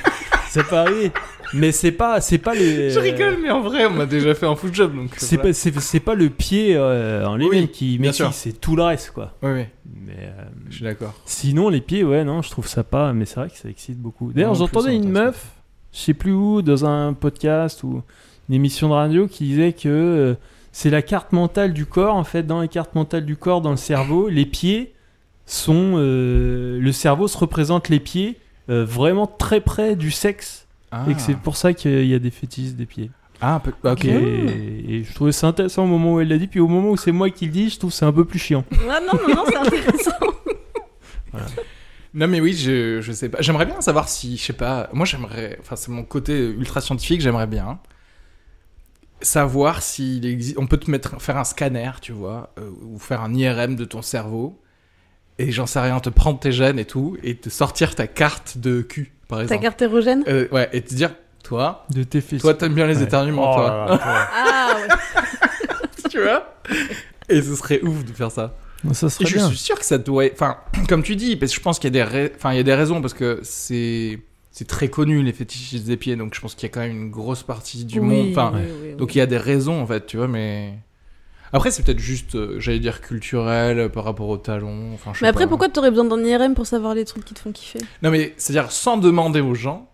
peut 0.65 0.77
arriver. 0.77 1.13
Mais 1.55 1.73
c'est 1.73 1.93
pas, 1.93 2.21
c'est 2.21 2.39
pas 2.39 2.55
les. 2.55 2.91
Je 2.91 2.99
rigole, 2.99 3.39
mais 3.43 3.51
en 3.51 3.61
vrai, 3.63 3.87
on 3.87 3.91
m'a 3.91 4.07
déjà 4.07 4.35
fait 4.35 4.47
un 4.47 4.55
foot 4.55 4.75
job, 4.75 4.95
donc. 4.95 5.11
C'est 5.17 5.37
voilà. 5.37 5.51
pas, 5.51 5.55
c'est, 5.55 5.79
c'est 5.81 6.01
pas 6.01 6.15
le 6.15 6.29
pied 6.29 6.77
euh, 6.77 7.25
en 7.27 7.37
lui-même 7.37 7.63
Oui, 7.63 7.69
qui 7.69 8.13
sûr. 8.13 8.33
c'est 8.33 8.61
tout 8.61 8.77
le 8.77 8.83
reste, 8.83 9.13
quoi. 9.13 9.35
Oui, 9.43 9.51
oui, 9.53 9.65
Mais 10.07 10.15
euh, 10.21 10.45
je 10.69 10.77
suis 10.77 10.85
d'accord. 10.85 11.15
sinon, 11.25 11.69
les 11.69 11.81
pieds, 11.81 12.05
ouais, 12.05 12.25
non, 12.25 12.43
je 12.43 12.51
trouve 12.51 12.67
ça 12.67 12.85
pas. 12.85 13.13
Mais 13.13 13.25
c'est 13.25 13.37
vrai 13.37 13.49
que 13.49 13.57
ça 13.57 13.69
excite 13.69 13.99
beaucoup. 13.99 14.33
D'ailleurs, 14.33 14.55
j'entendais 14.55 14.95
une 14.95 15.09
meuf, 15.09 15.47
je 15.93 15.99
sais 15.99 16.15
plus 16.15 16.33
où, 16.33 16.61
dans 16.63 16.85
un 16.85 17.15
podcast 17.15 17.83
ou 17.83 18.03
une 18.49 18.55
émission 18.55 18.89
de 18.89 18.95
radio, 18.95 19.27
qui 19.27 19.45
disait 19.45 19.73
que 19.73 19.89
euh, 19.89 20.35
c'est 20.73 20.91
la 20.91 21.03
carte 21.03 21.33
mentale 21.33 21.73
du 21.73 21.87
corps. 21.87 22.15
En 22.15 22.25
fait, 22.25 22.43
dans 22.43 22.61
les 22.61 22.69
cartes 22.69 22.95
mentales 22.95 23.25
du 23.25 23.37
corps, 23.37 23.63
dans 23.63 23.71
le 23.71 23.77
cerveau, 23.77 24.29
les 24.29 24.45
pieds 24.47 24.93
sont. 25.47 25.97
le 25.97 26.91
cerveau 26.93 27.27
se 27.27 27.39
représente 27.39 27.89
les 27.89 28.01
pieds 28.01 28.37
euh, 28.71 28.85
vraiment 28.85 29.27
très 29.27 29.61
près 29.61 29.97
du 29.97 30.11
sexe. 30.11 30.67
Ah, 30.91 31.05
Et 31.09 31.15
que 31.15 31.21
c'est 31.21 31.37
pour 31.37 31.57
ça 31.57 31.73
qu'il 31.75 32.07
y 32.07 32.15
a 32.15 32.19
des 32.19 32.31
fétiches 32.31 32.73
des 32.73 32.87
pieds. 32.87 33.11
ah 33.41 33.55
un 33.57 33.61
peu. 33.61 33.73
Ok. 33.85 34.05
Et, 34.07 34.97
et 34.99 35.05
je 35.05 35.13
trouvais 35.15 35.33
ça 35.33 35.47
intéressant 35.49 35.85
au 35.85 35.87
moment 35.87 36.15
où 36.15 36.21
elle 36.21 36.29
l'a 36.29 36.39
dit, 36.39 36.47
puis 36.47 36.61
au 36.61 36.69
moment 36.69 36.91
où 36.91 36.97
c'est 36.97 37.13
moi 37.13 37.29
qui 37.31 37.47
le 37.47 37.53
dis, 37.53 37.69
je 37.71 37.79
trouve 37.79 37.93
c'est 37.93 38.05
un 38.07 38.13
peu 38.13 38.25
plus 38.25 38.39
chiant. 38.39 38.65
Ah 38.89 39.01
non, 39.01 39.19
non, 39.29 39.35
non, 39.35 39.45
c'est 39.47 39.57
intéressant. 39.57 40.11
Non, 42.15 42.27
mais 42.27 42.41
oui, 42.41 42.55
je, 42.55 43.01
je 43.03 43.13
sais 43.13 43.29
pas. 43.29 43.43
J'aimerais 43.43 43.67
bien 43.67 43.81
savoir 43.83 44.09
si, 44.09 44.39
je 44.39 44.43
sais 44.43 44.55
pas. 44.55 44.89
Moi, 44.95 45.05
j'aimerais. 45.05 45.59
Enfin, 45.61 45.77
c'est 45.77 45.91
mon 45.91 46.05
côté 46.05 46.39
ultra 46.49 46.81
scientifique, 46.81 47.21
j'aimerais 47.21 47.47
bien 47.47 47.79
savoir 49.21 49.83
s'il 49.83 50.25
existe. 50.27 50.57
On 50.59 50.67
peut 50.67 50.79
te 50.79 50.91
mettre, 50.91 51.21
faire 51.21 51.37
un 51.37 51.45
scanner, 51.45 51.91
tu 52.01 52.13
vois, 52.13 52.53
euh, 52.59 52.71
ou 52.83 52.99
faire 52.99 53.21
un 53.21 53.35
IRM 53.35 53.77
de 53.77 53.85
ton 53.85 54.01
cerveau. 54.01 54.59
Et 55.39 55.53
j'en 55.53 55.67
sais 55.67 55.81
rien, 55.81 56.01
te 56.01 56.09
prendre 56.11 56.39
tes 56.41 56.51
gènes 56.53 56.79
et 56.79 56.85
tout, 56.85 57.17
et 57.23 57.37
te 57.37 57.49
sortir 57.49 57.95
ta 57.95 58.07
carte 58.09 58.59
de 58.59 58.83
cul, 58.83 59.13
par 59.29 59.39
Ta 59.39 59.45
exemple. 59.45 59.63
carte 59.63 59.83
érogène? 59.83 60.25
Euh, 60.27 60.49
ouais, 60.51 60.69
et 60.73 60.83
te 60.83 60.93
dire, 60.95 61.15
toi, 61.45 61.87
De 61.91 62.03
tes 62.03 62.21
fesses. 62.21 62.41
toi, 62.43 62.55
t'aimes 62.55 62.75
bien 62.75 62.87
les 62.87 62.97
Ouais. 62.99 63.05
éternuements, 63.05 63.53
Oh 63.53 63.55
toi. 63.55 63.69
là 63.69 63.87
là, 63.93 63.99
toi. 63.99 64.29
Ah 64.35 64.69
ouais. 64.77 66.09
tu 66.11 66.21
vois? 66.23 66.55
Et 67.29 67.41
ce 67.43 67.55
serait 67.55 67.81
ouf 67.83 68.05
de 68.05 68.13
faire 68.13 68.31
ça. 68.33 68.57
Ça 68.93 69.07
Et 69.07 69.11
serait 69.11 69.27
je 69.27 69.35
bien. 69.37 69.49
suis 69.49 69.57
sûr 69.59 69.79
que 69.79 69.85
ça 69.85 69.99
doit. 69.99 70.25
Enfin, 70.33 70.57
comme 70.89 71.03
tu 71.03 71.15
dis, 71.17 71.37
parce 71.37 71.53
que 71.53 71.59
je 71.59 71.63
pense 71.63 71.79
qu'il 71.79 71.95
y 71.95 71.99
a 72.01 72.05
des, 72.05 72.11
rai- 72.11 72.33
enfin, 72.37 72.53
il 72.53 72.57
y 72.57 72.61
a 72.61 72.65
des 72.65 72.75
raisons 72.75 73.01
parce 73.01 73.15
que 73.15 73.41
c'est, 73.43 74.19
c'est 74.51 74.67
très 74.67 74.89
connu 74.89 75.23
les 75.23 75.33
fétichistes 75.33 75.87
des 75.87 75.97
pieds, 75.97 76.17
donc 76.17 76.35
je 76.35 76.41
pense 76.41 76.55
qu'il 76.55 76.69
y 76.69 76.71
a 76.71 76.75
quand 76.75 76.81
même 76.81 76.91
une 76.91 77.11
grosse 77.11 77.43
partie 77.43 77.85
du 77.85 78.01
Oui, 78.01 78.07
monde. 78.07 78.29
Enfin, 78.33 78.53
oui, 78.55 78.61
oui, 78.65 78.89
oui. 78.91 78.97
donc 78.97 79.15
il 79.15 79.19
y 79.19 79.21
a 79.21 79.27
des 79.27 79.37
raisons 79.39 79.81
en 79.81 79.87
fait, 79.87 80.07
tu 80.07 80.17
vois, 80.17 80.27
mais 80.29 80.75
après 81.53 81.71
c'est 81.71 81.83
peut-être 81.83 81.99
juste, 81.99 82.35
euh, 82.35 82.59
j'allais 82.59 82.79
dire 82.81 83.01
culturel 83.01 83.79
euh, 83.79 83.89
par 83.89 84.05
rapport 84.05 84.29
au 84.29 84.37
talon. 84.37 84.93
Enfin, 84.95 85.13
je 85.15 85.19
sais 85.21 85.25
Mais 85.25 85.29
après, 85.29 85.45
pas. 85.45 85.49
pourquoi 85.49 85.69
t'aurais 85.69 85.91
besoin 85.91 86.05
d'un 86.05 86.23
IRM 86.25 86.55
pour 86.55 86.67
savoir 86.67 86.95
les 86.95 87.05
trucs 87.05 87.25
qui 87.25 87.35
te 87.35 87.41
font 87.41 87.53
kiffer? 87.53 87.79
Non 88.03 88.11
mais 88.11 88.35
c'est-à-dire 88.37 88.71
sans 88.73 88.97
demander 88.97 89.41
aux 89.41 89.55
gens, 89.55 89.89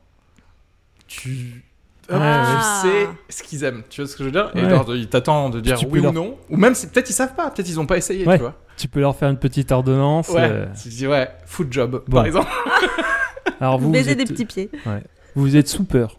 tu 1.07 1.65
hop, 2.09 2.17
Ah. 2.21 2.83
tu 2.83 2.88
sais 2.88 3.09
ce 3.29 3.42
qu'ils 3.42 3.65
aiment. 3.65 3.83
Tu 3.88 4.00
vois 4.02 4.09
ce 4.11 4.17
que 4.17 4.25
je 4.25 4.29
veux 4.29 4.33
dire? 4.33 4.50
Et 4.55 4.63
Ouais. 4.63 4.71
genre, 4.71 4.94
ils 4.94 5.09
t'attendent 5.09 5.55
de 5.55 5.61
dire 5.61 5.79
Tu 5.79 5.87
peux 5.87 5.92
oui 5.92 6.02
leur- 6.02 6.13
ou 6.13 6.15
non. 6.15 6.37
Ou 6.50 6.57
même, 6.57 6.75
c'est- 6.75 6.90
peut-être 6.92 7.09
ils 7.11 7.15
savent 7.15 7.35
pas, 7.35 7.50
peut-être 7.50 7.69
ils 7.69 7.79
ont 7.81 7.87
pas 7.87 7.96
essayé, 7.96 8.27
Ouais. 8.27 8.37
tu 8.37 8.42
vois. 8.42 8.55
Tu 8.77 8.88
peux 8.88 9.00
leur 9.00 9.15
faire 9.17 9.31
une 9.31 9.38
petite 9.38 9.71
ordonnance. 9.71 10.29
Ouais. 10.31 10.40
euh, 10.42 10.67
Tu 10.83 10.88
dis 10.88 11.07
ouais, 11.07 11.31
foot 11.46 11.69
job, 11.71 12.02
Bon. 12.09 12.17
par 12.17 12.27
exemple. 12.27 12.50
Alors 13.61 13.79
vous, 13.79 13.87
vous 13.87 13.92
Baiser 13.92 14.13
êtes, 14.13 14.19
des 14.19 14.25
petits 14.25 14.44
pieds. 14.44 14.71
vous 15.37 15.57
êtes 15.57 15.69
soupeur. 15.69 16.19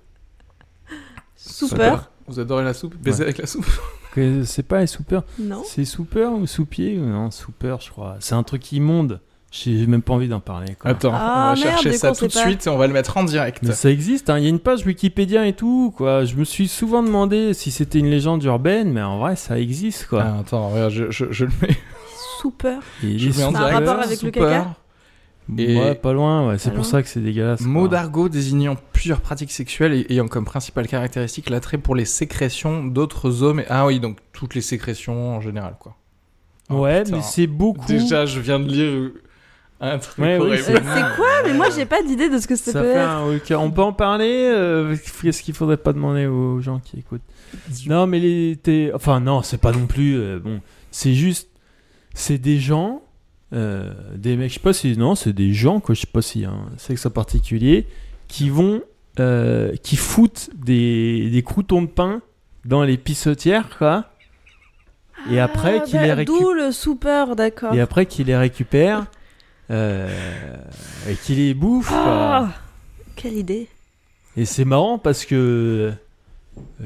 Super. 1.36 2.10
Vous 2.28 2.40
adorez 2.40 2.64
la 2.64 2.74
soupe? 2.74 2.96
Baiser 2.96 3.24
avec 3.24 3.38
la 3.38 3.46
soupe? 3.46 3.66
Que 4.16 4.44
C'est 4.44 4.64
pas 4.64 4.80
les 4.80 4.88
soupeurs. 4.88 5.24
Non. 5.40 5.62
C'est 5.66 5.86
soupeur 5.86 6.34
ou 6.34 6.48
soupier 6.48 6.98
ou 6.98 7.06
Non, 7.06 7.30
soupeur, 7.32 7.82
je 7.82 7.92
crois. 7.92 8.16
C'est 8.20 8.34
un 8.36 8.44
truc 8.44 8.72
immonde. 8.72 9.20
J'ai 9.52 9.86
même 9.88 10.02
pas 10.02 10.14
envie 10.14 10.28
d'en 10.28 10.42
parler. 10.42 10.76
Quoi. 10.80 10.92
Attends, 10.92 11.12
Ah, 11.14 11.54
on 11.54 11.56
va 11.56 11.66
merde, 11.66 11.80
chercher 11.82 11.94
ça 11.98 12.12
tout 12.12 12.28
de 12.28 12.32
suite 12.32 12.66
et 12.68 12.70
on 12.70 12.78
va 12.78 12.88
le 12.88 12.94
mettre 12.94 13.16
en 13.16 13.24
direct. 13.24 13.60
Mais 13.64 13.72
ça 13.72 13.90
existe, 13.90 14.30
hein. 14.30 14.38
il 14.38 14.44
y 14.44 14.48
a 14.48 14.50
une 14.50 14.60
page 14.60 14.86
Wikipédia 14.86 15.46
et 15.48 15.54
tout, 15.54 15.94
quoi. 15.96 16.26
Je 16.26 16.36
me 16.36 16.44
suis 16.44 16.68
souvent 16.68 17.02
demandé 17.04 17.54
si 17.54 17.72
c'était 17.72 18.00
une 18.00 18.10
légende 18.10 18.44
urbaine, 18.44 18.92
mais 18.92 19.02
en 19.02 19.18
vrai, 19.20 19.38
ça 19.38 19.58
existe, 19.60 20.08
quoi. 20.08 20.24
Ah, 20.26 20.40
attends, 20.42 20.70
regarde, 20.70 20.92
je, 20.92 21.10
je, 21.10 21.26
je 21.32 21.46
le 21.46 21.52
mets. 21.62 21.78
Super. 22.42 22.80
Et 23.04 23.18
Je 23.18 23.30
le 23.30 23.36
mets 23.38 23.44
en 23.46 23.56
a 23.56 23.60
un 23.60 23.68
direct. 23.70 23.88
rapport 23.88 24.04
avec 24.04 24.22
le 24.24 24.32
caca 24.32 24.76
Et- 25.58 25.78
Ouais, 25.78 25.96
pas 25.96 26.12
loin, 26.14 26.48
ouais. 26.50 26.58
C'est 26.58 26.74
pour 26.74 26.86
ça 26.86 27.04
que 27.04 27.08
c'est 27.08 27.20
dégueulasse. 27.20 27.62
Mot 27.62 27.88
d'argot 27.88 28.30
désignant 28.30 28.76
plusieurs 28.94 29.22
pratiques 29.22 29.52
sexuelles 29.52 29.94
et 29.94 30.06
ayant 30.14 30.28
comme 30.28 30.46
principale 30.46 30.88
caractéristique 30.88 31.50
l'attrait 31.50 31.78
pour 31.78 31.96
les 31.96 32.06
sécrétions 32.06 32.84
d'autres 32.84 33.44
hommes. 33.44 33.60
et- 33.60 33.66
Ah 33.70 33.86
oui, 33.86 34.00
donc 34.00 34.18
toutes 34.34 34.56
les 34.56 34.62
sécrétions 34.62 35.36
en 35.36 35.42
général, 35.42 35.76
quoi. 35.80 35.96
Oh, 36.72 36.80
Ouais, 36.80 37.04
putain. 37.04 37.18
mais 37.18 37.22
c'est 37.22 37.46
beaucoup. 37.48 37.86
Déjà, 37.86 38.26
je 38.26 38.40
viens 38.40 38.60
de 38.60 38.68
lire 38.68 39.12
un 39.82 40.00
truc 40.00 40.18
Ouais, 40.24 40.38
horrible. 40.40 40.64
C'est 40.64 40.74
quoi? 41.16 41.28
Mais 41.46 41.54
moi, 41.54 41.68
j'ai 41.70 41.86
pas 41.86 42.02
d'idée 42.02 42.28
de 42.30 42.40
ce 42.40 42.48
que 42.48 42.56
ça, 42.56 42.72
Ça 42.72 42.82
peut 42.82 42.92
fait 42.92 42.98
être. 42.98 43.08
un 43.10 43.36
ok, 43.36 43.54
On 43.60 43.70
peut 43.70 43.84
en 43.84 43.94
parler 43.94 44.50
euh, 44.52 44.96
Qu'est-ce 45.22 45.44
qu'il 45.44 45.54
faudrait 45.54 45.78
pas 45.78 45.94
demander 45.94 46.26
aux 46.26 46.60
gens 46.62 46.80
qui 46.80 46.98
écoutent? 46.98 47.22
Non, 47.88 48.08
mais 48.08 48.20
les. 48.20 48.58
t'es- 48.64 48.90
Enfin, 48.96 49.20
non, 49.20 49.44
c'est 49.44 49.60
pas 49.62 49.72
non 49.74 49.86
plus. 49.86 50.16
euh, 50.18 50.40
bon, 50.40 50.60
c'est 50.90 51.14
juste. 51.14 51.50
C'est 52.16 52.40
des 52.40 52.58
gens. 52.58 53.04
Euh, 53.54 53.94
des 54.16 54.36
mecs, 54.38 54.50
je 54.50 54.56
sais 54.56 54.60
pas 54.60 54.74
si. 54.74 54.98
Non, 54.98 55.16
c'est 55.16 55.34
des 55.34 55.54
gens, 55.54 55.80
quoi. 55.80 55.96
Je 55.96 56.02
sais 56.02 56.08
pas 56.08 56.22
s'il 56.22 56.42
y 56.42 56.46
a 56.46 56.50
un 56.52 56.70
sexe 56.78 57.06
en 57.06 57.10
particulier. 57.12 57.88
Qui 58.28 58.50
vont. 58.50 58.82
euh, 59.20 59.76
qui 59.84 59.96
foutent 59.96 60.50
des, 60.56 61.30
des 61.30 61.44
croutons 61.44 61.82
de 61.84 61.88
pain 61.88 62.22
dans 62.66 62.84
les 62.84 62.98
pissotières, 62.98 63.78
quoi. 63.78 64.10
Et 65.32 65.40
après, 65.40 65.80
Ah, 65.82 65.86
qui 65.86 65.94
les 65.98 66.08
bah, 66.10 66.16
récupèrent. 66.16 66.42
D'où 66.42 66.54
le 66.54 66.72
super, 66.72 67.36
d'accord. 67.36 67.74
Et 67.74 67.80
après, 67.82 68.06
qui 68.08 68.24
les 68.24 68.36
récupèrent. 68.36 69.06
euh, 69.72 70.10
et 71.10 71.16
qui 71.16 71.36
les 71.36 71.54
bouffent, 71.54 71.88
quoi. 71.90 71.98
Ah, 72.06 72.50
quelle 73.16 73.34
idée. 73.38 73.68
Et 74.38 74.46
c'est 74.46 74.66
marrant 74.66 74.98
parce 75.00 75.24
que 75.26 75.94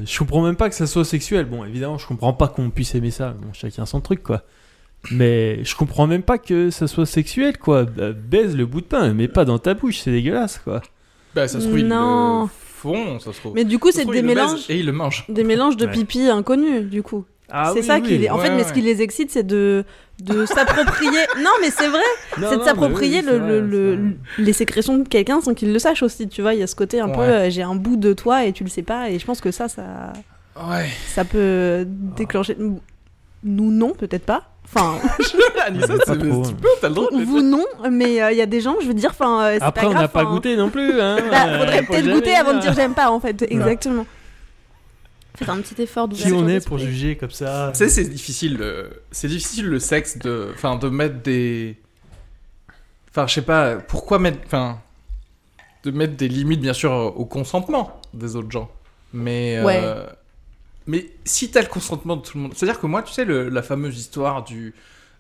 je 0.04 0.20
comprends 0.20 0.44
même 0.44 0.56
pas 0.56 0.70
que 0.70 0.76
ça 0.76 0.86
soit 0.88 1.04
sexuel. 1.06 1.46
Bon, 1.46 1.66
évidemment, 1.66 1.98
je 1.98 2.06
comprends 2.06 2.34
pas 2.34 2.48
qu'on 2.48 2.70
puisse 2.70 2.94
aimer 2.96 3.12
ça. 3.12 3.32
Bon, 3.32 3.52
chacun 3.54 3.86
son 3.88 4.02
truc, 4.02 4.22
quoi. 4.24 4.44
Mais 5.12 5.64
je 5.64 5.76
comprends 5.76 6.08
même 6.08 6.24
pas 6.24 6.38
que 6.38 6.70
ça 6.72 6.88
soit 6.88 7.06
sexuel, 7.06 7.58
quoi. 7.58 7.84
Bah, 7.86 8.12
baise 8.12 8.56
le 8.56 8.66
bout 8.66 8.82
de 8.82 8.86
pain, 8.86 9.14
mais 9.14 9.28
pas 9.28 9.46
dans 9.46 9.58
ta 9.60 9.74
bouche, 9.74 10.00
c'est 10.00 10.12
dégueulasse, 10.12 10.60
quoi. 10.64 10.82
Bah, 11.36 11.48
ça 11.48 11.60
se 11.60 11.66
trouve, 11.68 11.80
ils 11.80 11.88
Non. 11.88 12.44
le 12.44 12.50
font, 12.52 13.20
ça 13.20 13.32
se 13.32 13.40
trouve. 13.40 13.54
Mais 13.56 13.64
du 13.64 13.80
coup, 13.80 13.92
c'est 13.92 14.06
des 14.06 14.20
ils 14.20 14.26
mélanges, 14.26 14.66
Et 14.70 14.78
ils 14.78 14.86
le 14.86 14.92
mangent. 14.92 15.26
des 15.30 15.44
mélanges 15.44 15.78
de 15.78 15.86
Ouais. 15.86 15.92
pipi 15.92 16.22
inconnus, 16.28 16.84
du 16.90 17.02
coup. 17.04 17.26
c'est 17.74 17.82
ça 17.82 18.00
qui 18.02 18.18
les. 18.18 18.30
En 18.30 18.38
fait, 18.38 18.50
Ouais, 18.50 18.58
mais 18.58 18.64
ce 18.64 18.74
qui 18.74 18.82
les 18.82 19.02
excite, 19.02 19.32
c'est 19.32 19.46
de 19.48 19.84
de 20.22 20.46
s'approprier. 20.46 21.20
non, 21.42 21.50
mais 21.62 21.72
c'est 21.72 21.88
vrai. 21.88 22.02
c'est 22.38 22.58
de 22.58 22.64
s'approprier 22.64 23.22
le, 23.22 23.40
le- 23.40 23.62
le- 23.66 24.16
les 24.38 24.54
sécrétions 24.54 24.98
de 24.98 25.08
quelqu'un 25.08 25.40
sans 25.42 25.54
qu'il 25.54 25.72
le 25.74 25.80
sache 25.80 26.04
aussi. 26.04 26.28
Tu 26.28 26.42
vois, 26.42 26.54
il 26.54 26.60
y 26.60 26.64
a 26.64 26.68
ce 26.68 26.76
côté 26.76 27.00
un 27.00 27.08
peu. 27.10 27.22
Ouais. 27.22 27.28
euh, 27.28 27.50
J'ai 27.50 27.64
un 27.64 27.76
bout 27.76 27.96
de 27.96 28.12
toi 28.14 28.46
et 28.46 28.52
tu 28.54 28.64
le 28.66 28.70
sais 28.70 28.84
pas. 28.84 29.10
Et 29.10 29.18
je 29.18 29.26
pense 29.26 29.40
que 29.42 29.50
ça, 29.52 29.68
ça, 29.70 30.12
Ouais. 30.70 30.90
ça 31.08 31.24
peut 31.26 31.86
déclencher. 31.88 32.56
Nous 33.44 33.72
non, 33.72 33.92
peut-être 33.94 34.26
pas. 34.26 34.44
Enfin, 34.66 34.98
Anissa, 35.66 35.94
c'est 36.06 36.18
trop, 36.18 36.44
tu 36.44 36.50
hein. 36.52 36.58
peux, 36.62 36.68
t'as 36.80 36.90
le 36.90 36.96
droit 36.96 37.10
de 37.12 37.24
vous 37.24 37.42
non, 37.42 37.66
mais 37.90 38.22
euh, 38.22 38.32
il 38.32 38.38
y 38.38 38.42
a 38.42 38.46
des 38.46 38.62
gens, 38.62 38.76
je 38.82 38.86
veux 38.88 38.94
dire, 38.94 39.10
enfin, 39.12 39.44
euh, 39.44 39.56
c'est 39.58 39.64
Après, 39.64 39.82
pas 39.82 39.88
on 39.88 39.92
grave, 39.92 40.02
n'a 40.04 40.08
pas 40.10 40.26
goûté 40.26 40.56
non 40.56 40.70
plus, 40.70 41.02
hein. 41.02 41.18
Bah, 41.32 41.46
Euh, 41.48 41.60
faudrait 41.60 41.80
faut 41.84 41.94
peut-être 41.94 42.04
jamais 42.06 42.14
goûter 42.16 42.36
avant 42.36 42.54
de 42.54 42.60
dire. 42.60 42.74
j'aime 42.74 42.94
pas, 42.94 43.10
en 43.10 43.20
fait. 43.20 43.42
Exactement. 43.50 44.06
Faites 45.36 45.50
un 45.50 45.58
petit 45.62 45.82
effort 45.82 46.08
Qui 46.10 46.16
d'ouverture 46.18 46.38
on 46.38 46.48
est 46.50 46.54
d'esprit. 46.54 46.70
pour 46.70 46.78
juger 46.80 47.16
comme 47.16 47.32
ça 47.32 47.70
Tu 47.74 47.80
sais, 47.80 47.90
c'est 47.90 48.04
difficile, 48.04 48.58
le... 48.58 48.90
c'est 49.12 49.28
difficile 49.30 49.68
le 49.68 49.80
sexe 49.80 50.18
de, 50.20 50.50
enfin, 50.54 50.76
de 50.76 50.90
mettre 50.90 51.22
des, 51.24 51.78
enfin, 53.10 53.26
je 53.26 53.36
sais 53.36 53.42
pas, 53.42 53.78
pourquoi 53.78 54.20
mettre, 54.20 54.40
enfin, 54.46 54.78
de 55.84 55.92
mettre 55.92 56.16
des 56.16 56.28
limites, 56.28 56.60
bien 56.62 56.74
sûr, 56.74 56.92
au 56.92 57.26
consentement 57.26 58.02
des 58.14 58.36
autres 58.36 58.52
gens, 58.52 58.70
mais, 59.14 59.58
euh, 59.58 59.64
Ouais. 59.66 59.82
Mais 60.90 61.06
si 61.26 61.52
t'as 61.52 61.62
le 61.62 61.68
consentement 61.68 62.16
de 62.18 62.22
tout 62.22 62.38
le 62.38 62.44
monde, 62.44 62.54
c'est-à-dire 62.56 62.80
que 62.80 62.88
moi, 62.88 63.02
tu 63.04 63.14
sais, 63.14 63.26
le- 63.26 63.50
la 63.50 63.62
fameuse 63.62 63.98
histoire 63.98 64.44
du, 64.44 64.74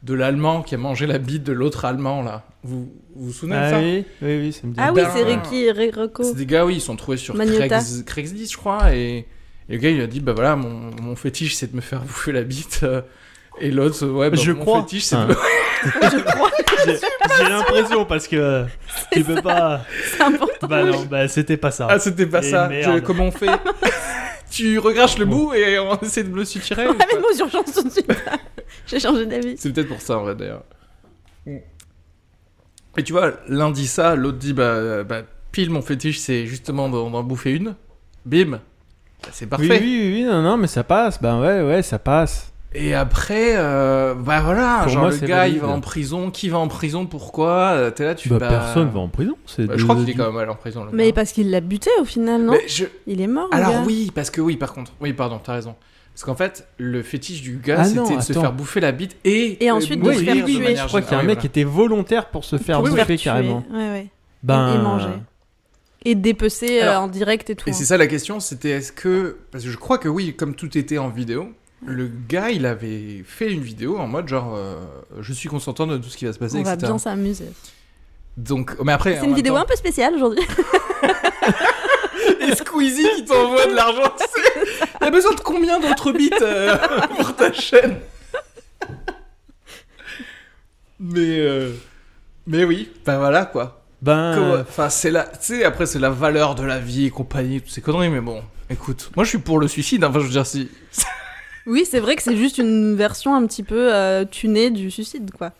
de 0.03 0.13
l'allemand 0.13 0.61
qui 0.63 0.75
a 0.75 0.77
mangé 0.77 1.05
la 1.05 1.17
bite 1.17 1.43
de 1.43 1.51
l'autre 1.53 1.85
allemand 1.85 2.21
là, 2.23 2.43
vous 2.63 2.89
vous, 3.15 3.27
vous 3.27 3.33
souvenez 3.33 3.55
de 3.57 3.61
Ah 3.61 3.69
ça 3.69 3.79
oui, 3.79 4.05
oui, 4.21 4.37
oui, 4.39 4.53
ça 4.53 4.65
me 4.67 4.73
dit. 4.73 4.79
Ah 4.81 4.91
oui, 4.93 5.01
c'est 5.13 5.23
Ricky 5.23 5.65
Re- 5.67 5.95
Rocco. 5.95 6.23
C'est 6.23 6.35
des 6.35 6.45
gars, 6.45 6.65
oui, 6.65 6.75
ils 6.75 6.81
sont 6.81 6.95
trouvés 6.95 7.17
sur. 7.17 7.35
Craigs- 7.35 8.03
Craigslist, 8.05 8.51
je 8.53 8.57
crois, 8.57 8.93
et, 8.95 9.17
et 9.69 9.73
le 9.73 9.77
gars, 9.77 9.89
il 9.89 10.01
a 10.01 10.07
dit, 10.07 10.19
bah 10.21 10.33
voilà, 10.33 10.55
mon, 10.55 10.91
mon 11.01 11.15
fétiche, 11.15 11.55
c'est 11.55 11.71
de 11.71 11.75
me 11.75 11.81
faire 11.81 12.01
bouffer 12.03 12.31
la 12.31 12.43
bite. 12.43 12.79
euh, 12.83 13.01
Et 13.59 13.71
l'autre, 13.71 14.05
ouais, 14.07 14.29
bah, 14.29 14.37
Je 14.41 14.51
mon 14.53 14.61
crois. 14.61 14.81
fétiche, 14.81 15.03
c'est 15.03 15.15
Hein. 15.15 15.27
de... 15.27 15.35
J'ai 16.85 16.97
j'ai 17.37 17.49
l'impression 17.49 18.05
parce 18.05 18.27
que 18.27 18.65
tu 19.11 19.23
peux 19.23 19.41
pas. 19.41 19.81
C'est 20.15 20.21
important. 20.23 20.67
Bah 20.67 20.83
non, 20.85 21.03
bah 21.05 21.27
c'était 21.27 21.57
pas 21.57 21.71
ça. 21.71 21.87
Ah, 21.89 21.99
c'était 21.99 22.25
pas 22.25 22.39
Et 22.39 22.49
ça. 22.51 22.67
merde. 22.69 22.95
Je- 22.95 22.99
comment 23.01 23.25
on 23.25 23.31
fait 23.31 23.47
Tu 24.49 24.79
regraches 24.79 25.17
le 25.17 25.25
bout 25.25 25.53
et 25.53 25.77
on 25.79 25.95
essaie 26.01 26.23
de 26.23 26.29
me 26.29 26.37
le 26.37 26.45
suturer 26.45 26.87
ou 26.87 26.93
pas 26.93 27.03
Avec 27.03 27.17
nos 27.21 27.37
urgences 27.45 27.73
tout 27.73 27.83
de 27.83 27.89
suite. 27.89 28.11
J'ai 28.87 28.99
changé 28.99 29.25
d'avis. 29.25 29.55
C'est 29.57 29.71
peut-être 29.71 29.87
pour 29.89 30.01
ça, 30.01 30.17
en 30.17 30.23
vrai, 30.23 30.35
d'ailleurs. 30.35 30.63
Et 32.97 33.03
tu 33.03 33.13
vois, 33.13 33.33
l'un 33.47 33.71
dit 33.71 33.87
ça, 33.87 34.15
l'autre 34.15 34.37
dit, 34.39 34.53
bah, 34.53 35.03
bah, 35.03 35.21
pile, 35.51 35.69
mon 35.69 35.81
fétiche, 35.81 36.19
c'est 36.19 36.45
justement 36.47 36.89
d'en 36.89 37.09
d'en 37.09 37.23
bouffer 37.23 37.51
une. 37.55 37.75
Bim. 38.25 38.51
Bah, 38.51 39.29
c'est 39.31 39.45
Oui, 39.45 39.49
parfait. 39.49 39.79
oui, 39.81 39.99
oui, 40.01 40.13
oui, 40.15 40.23
non, 40.23 40.41
non, 40.41 40.57
mais 40.57 40.67
ça 40.67 40.83
passe. 40.83 41.21
Bah 41.21 41.39
ouais, 41.39 41.61
ouais, 41.61 41.81
ça 41.81 41.99
passe. 41.99 42.48
Et 42.75 42.93
après, 42.93 43.53
euh, 43.57 44.13
bah 44.13 44.41
voilà, 44.41 44.81
Pour 44.83 44.89
genre 44.91 45.01
moi, 45.03 45.09
le 45.11 45.17
c'est 45.17 45.25
gars 45.25 45.47
il 45.47 45.59
va 45.59 45.69
en 45.69 45.79
prison, 45.81 46.29
qui 46.29 46.49
va 46.49 46.59
en 46.59 46.67
prison, 46.67 47.07
pourquoi? 47.07 47.71
Euh, 47.71 47.89
T'es 47.89 48.03
là, 48.05 48.13
tu 48.13 48.29
Bah, 48.29 48.37
bah, 48.37 48.47
personne 48.47 48.89
va 48.91 48.99
en 48.99 49.07
prison. 49.07 49.35
C'est 49.47 49.65
bah, 49.65 49.73
je 49.75 49.83
crois 49.83 49.95
qu'il 49.95 50.09
est 50.09 50.13
quand 50.13 50.27
même 50.27 50.37
allé 50.37 50.51
en 50.51 50.55
prison. 50.55 50.83
le 50.85 50.91
Mais 50.93 51.07
gars. 51.07 51.13
parce 51.13 51.31
qu'il 51.31 51.49
l'a 51.49 51.61
buté 51.61 51.89
au 51.99 52.05
final, 52.05 52.43
non? 52.43 52.51
Mais 52.53 52.67
je- 52.67 52.85
Il 53.07 53.21
est 53.21 53.27
mort. 53.27 53.47
le 53.51 53.57
Alors 53.57 53.83
oui, 53.87 54.11
parce 54.13 54.29
que 54.29 54.39
oui, 54.39 54.55
par 54.55 54.73
contre, 54.73 54.91
oui, 55.01 55.13
pardon, 55.13 55.39
t'as 55.43 55.53
raison. 55.53 55.75
Parce 56.13 56.25
qu'en 56.25 56.35
fait, 56.35 56.67
le 56.77 57.01
fétiche 57.01 57.41
du 57.41 57.57
gars, 57.57 57.77
Ah 57.79 57.83
c'était 57.85 57.99
non, 58.01 58.15
de 58.17 58.21
se 58.21 58.31
attends. 58.33 58.41
faire 58.41 58.53
bouffer 58.53 58.81
la 58.81 58.91
bite 58.91 59.15
et 59.25 59.63
Et 59.65 59.71
ensuite 59.71 60.01
de 60.03 60.11
se 60.13 60.19
faire 60.23 60.45
tuer. 60.45 60.75
Je 60.75 60.85
crois 60.85 61.01
qu'il 61.01 61.13
y 61.13 61.15
a 61.15 61.19
un 61.19 61.23
mec 61.23 61.39
qui 61.39 61.47
était 61.47 61.63
volontaire 61.63 62.27
pour 62.27 62.43
se 62.45 62.57
faire 62.57 62.81
bouffer 62.83 63.05
Tuer. 63.05 63.17
carrément. 63.17 63.63
Ouais, 63.71 63.89
ouais. 63.89 64.07
Ben, 64.43 64.75
Et, 64.75 64.77
manger. 64.77 65.07
Et 66.05 66.13
dépecer 66.15 66.81
euh, 66.83 66.89
Alors, 66.91 67.03
en 67.03 67.07
direct 67.07 67.49
et 67.49 67.55
tout. 67.55 67.67
Et 67.67 67.73
c'est 67.73 67.83
ça 67.85 67.97
la 67.97 68.07
question, 68.07 68.39
c'était 68.39 68.69
est-ce 68.69 68.91
que 68.91 69.37
parce 69.51 69.63
que 69.63 69.69
je 69.71 69.77
crois 69.77 69.97
que 69.97 70.07
oui, 70.07 70.35
comme 70.35 70.55
tout 70.55 70.77
était 70.77 70.97
en 70.97 71.09
vidéo, 71.09 71.49
le 71.85 72.09
gars 72.27 72.49
il 72.51 72.65
avait 72.65 73.23
fait 73.25 73.51
une 73.51 73.61
vidéo 73.61 73.97
en 73.97 74.07
mode 74.07 74.27
genre 74.27 74.53
euh, 74.55 74.75
je 75.21 75.31
suis 75.33 75.47
consentant 75.49 75.87
de 75.87 75.97
tout 75.97 76.09
ce 76.09 76.17
qui 76.17 76.25
va 76.25 76.33
se 76.33 76.39
passer, 76.39 76.57
On 76.59 76.63
va 76.63 76.75
bien 76.75 76.97
s'amuser. 76.97 77.49
Donc, 78.37 78.75
mais 78.83 78.93
après, 78.93 79.17
C'est 79.19 79.25
une 79.25 79.35
vidéo 79.35 79.53
temps- 79.55 79.61
un 79.61 79.65
peu 79.65 79.75
spéciale 79.75 80.15
aujourd'hui. 80.15 80.43
Et 82.41 82.55
Squeezie 82.55 83.07
qui 83.17 83.25
t'envoie 83.25 83.65
de 83.65 83.73
l'argent. 83.75 84.13
c'est- 84.17 84.87
T'as 84.99 85.09
besoin 85.09 85.33
de 85.33 85.39
combien 85.41 85.79
d'autres 85.79 86.11
bits 86.13 86.29
euh, 86.41 86.77
pour 87.17 87.35
ta 87.35 87.51
chaîne? 87.51 87.97
Mais 90.99 91.39
euh, 91.39 91.71
mais 92.47 92.63
oui, 92.65 92.91
ben 93.05 93.17
voilà 93.19 93.45
quoi. 93.45 93.83
Ben, 94.01 94.61
Enfin 94.61 94.89
c'est 94.89 95.11
la, 95.11 95.23
tu 95.23 95.37
sais 95.41 95.63
après 95.65 95.85
c'est 95.85 95.99
la 95.99 96.09
valeur 96.09 96.55
de 96.55 96.63
la 96.63 96.79
vie 96.79 97.05
et 97.05 97.09
compagnie, 97.09 97.61
toutes 97.61 97.71
ces 97.71 97.81
conneries. 97.81 98.09
Mais 98.09 98.21
bon, 98.21 98.41
écoute, 98.69 99.09
moi 99.15 99.23
je 99.25 99.29
suis 99.29 99.37
pour 99.39 99.59
le 99.59 99.67
suicide. 99.67 100.03
hein. 100.03 100.07
Enfin 100.09 100.19
je 100.19 100.25
veux 100.25 100.31
dire 100.31 100.45
si. 100.45 100.69
Oui, 101.65 101.85
c'est 101.89 101.99
vrai 101.99 102.15
que 102.15 102.23
c'est 102.23 102.37
juste 102.37 102.57
une 102.57 102.95
version 102.95 103.35
un 103.35 103.45
petit 103.45 103.63
peu 103.63 103.93
euh, 103.93 104.25
tunée 104.25 104.69
du 104.71 104.89
suicide, 104.91 105.31
quoi. 105.31 105.51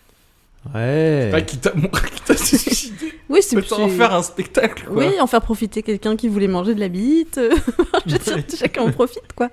ouais. 0.74 1.30
Pas 1.32 1.42
qui 1.42 1.58
t'a 1.58 1.72
qui 1.72 2.22
t'a 2.26 2.36
suicidé. 2.38 3.14
Oui, 3.30 3.40
c'est 3.42 3.56
Peut 3.56 3.76
en 3.76 3.88
c'est- 3.88 3.96
faire 3.96 4.14
un 4.14 4.24
spectacle 4.24 4.86
quoi. 4.88 4.96
Oui, 4.98 5.20
en 5.20 5.28
faire 5.28 5.42
profiter 5.42 5.84
quelqu'un 5.84 6.16
qui 6.16 6.28
voulait 6.28 6.48
manger 6.48 6.74
de 6.76 6.80
la 6.80 6.88
bite. 6.90 7.40
Je 8.08 8.12
veux 8.14 8.20
dire, 8.42 8.44
chacun 8.58 8.82
en 8.84 8.92
profite, 8.92 9.34
quoi. 9.36 9.50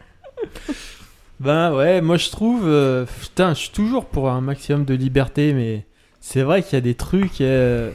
Ben 1.41 1.75
ouais, 1.75 2.01
moi 2.01 2.17
je 2.17 2.31
trouve. 2.31 2.63
euh, 2.67 3.05
putain, 3.21 3.53
je 3.53 3.61
suis 3.61 3.71
toujours 3.71 4.07
pour 4.07 4.31
un 4.31 4.41
maximum 4.41 4.85
de 4.87 4.95
liberté, 4.95 5.53
mais 5.53 5.85
c'est 6.21 6.43
vrai 6.43 6.63
qu'il 6.63 6.73
y 6.75 6.77
a 6.77 6.81
des 6.81 6.95
trucs. 6.95 7.41
euh, 7.43 7.91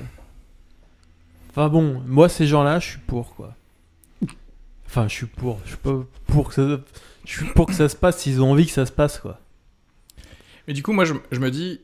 Enfin 1.49 1.67
bon, 1.67 2.01
moi 2.07 2.29
ces 2.29 2.45
gens-là, 2.45 2.79
je 2.79 2.89
suis 2.91 2.99
pour 2.99 3.35
quoi. 3.35 3.55
Enfin, 4.85 5.07
je 5.07 5.13
suis 5.15 5.25
pour. 5.25 5.59
Je 5.65 5.69
suis 5.69 5.77
pas 5.77 5.99
pour 6.27 6.49
que 6.49 6.55
ça. 6.55 6.79
Je 7.25 7.37
suis 7.37 7.45
pour 7.53 7.67
que 7.67 7.73
ça 7.73 7.89
se 7.89 7.95
passe 7.95 8.17
s'ils 8.19 8.41
ont 8.41 8.51
envie 8.51 8.65
que 8.65 8.71
ça 8.71 8.85
se 8.85 8.91
passe 8.91 9.19
quoi. 9.19 9.39
Mais 10.67 10.73
du 10.73 10.83
coup, 10.83 10.93
moi, 10.93 11.05
je, 11.05 11.13
je 11.31 11.39
me 11.39 11.49
dis, 11.49 11.81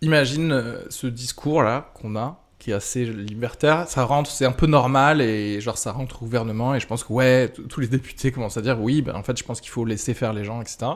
imagine 0.00 0.52
euh, 0.52 0.84
ce 0.90 1.06
discours-là 1.06 1.92
qu'on 1.94 2.16
a, 2.16 2.44
qui 2.58 2.70
est 2.70 2.74
assez 2.74 3.04
libertaire, 3.04 3.88
ça 3.88 4.04
rentre, 4.04 4.30
c'est 4.30 4.44
un 4.44 4.52
peu 4.52 4.66
normal 4.66 5.20
et 5.20 5.60
genre 5.60 5.78
ça 5.78 5.92
rentre 5.92 6.22
au 6.22 6.26
gouvernement 6.26 6.74
et 6.74 6.80
je 6.80 6.86
pense 6.86 7.04
que 7.04 7.12
ouais, 7.12 7.52
tous 7.68 7.80
les 7.80 7.88
députés 7.88 8.30
commencent 8.30 8.56
à 8.56 8.62
dire 8.62 8.80
oui, 8.80 9.02
ben 9.02 9.14
en 9.16 9.22
fait 9.22 9.36
je 9.36 9.44
pense 9.44 9.60
qu'il 9.60 9.70
faut 9.70 9.84
laisser 9.84 10.14
faire 10.14 10.32
les 10.32 10.44
gens, 10.44 10.60
etc. 10.60 10.92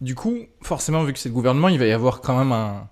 Du 0.00 0.14
coup, 0.14 0.38
forcément, 0.62 1.02
vu 1.04 1.12
que 1.12 1.18
c'est 1.18 1.28
le 1.28 1.34
gouvernement, 1.34 1.68
il 1.68 1.78
va 1.78 1.86
y 1.86 1.92
avoir 1.92 2.20
quand 2.20 2.36
même 2.38 2.52
un, 2.52 2.88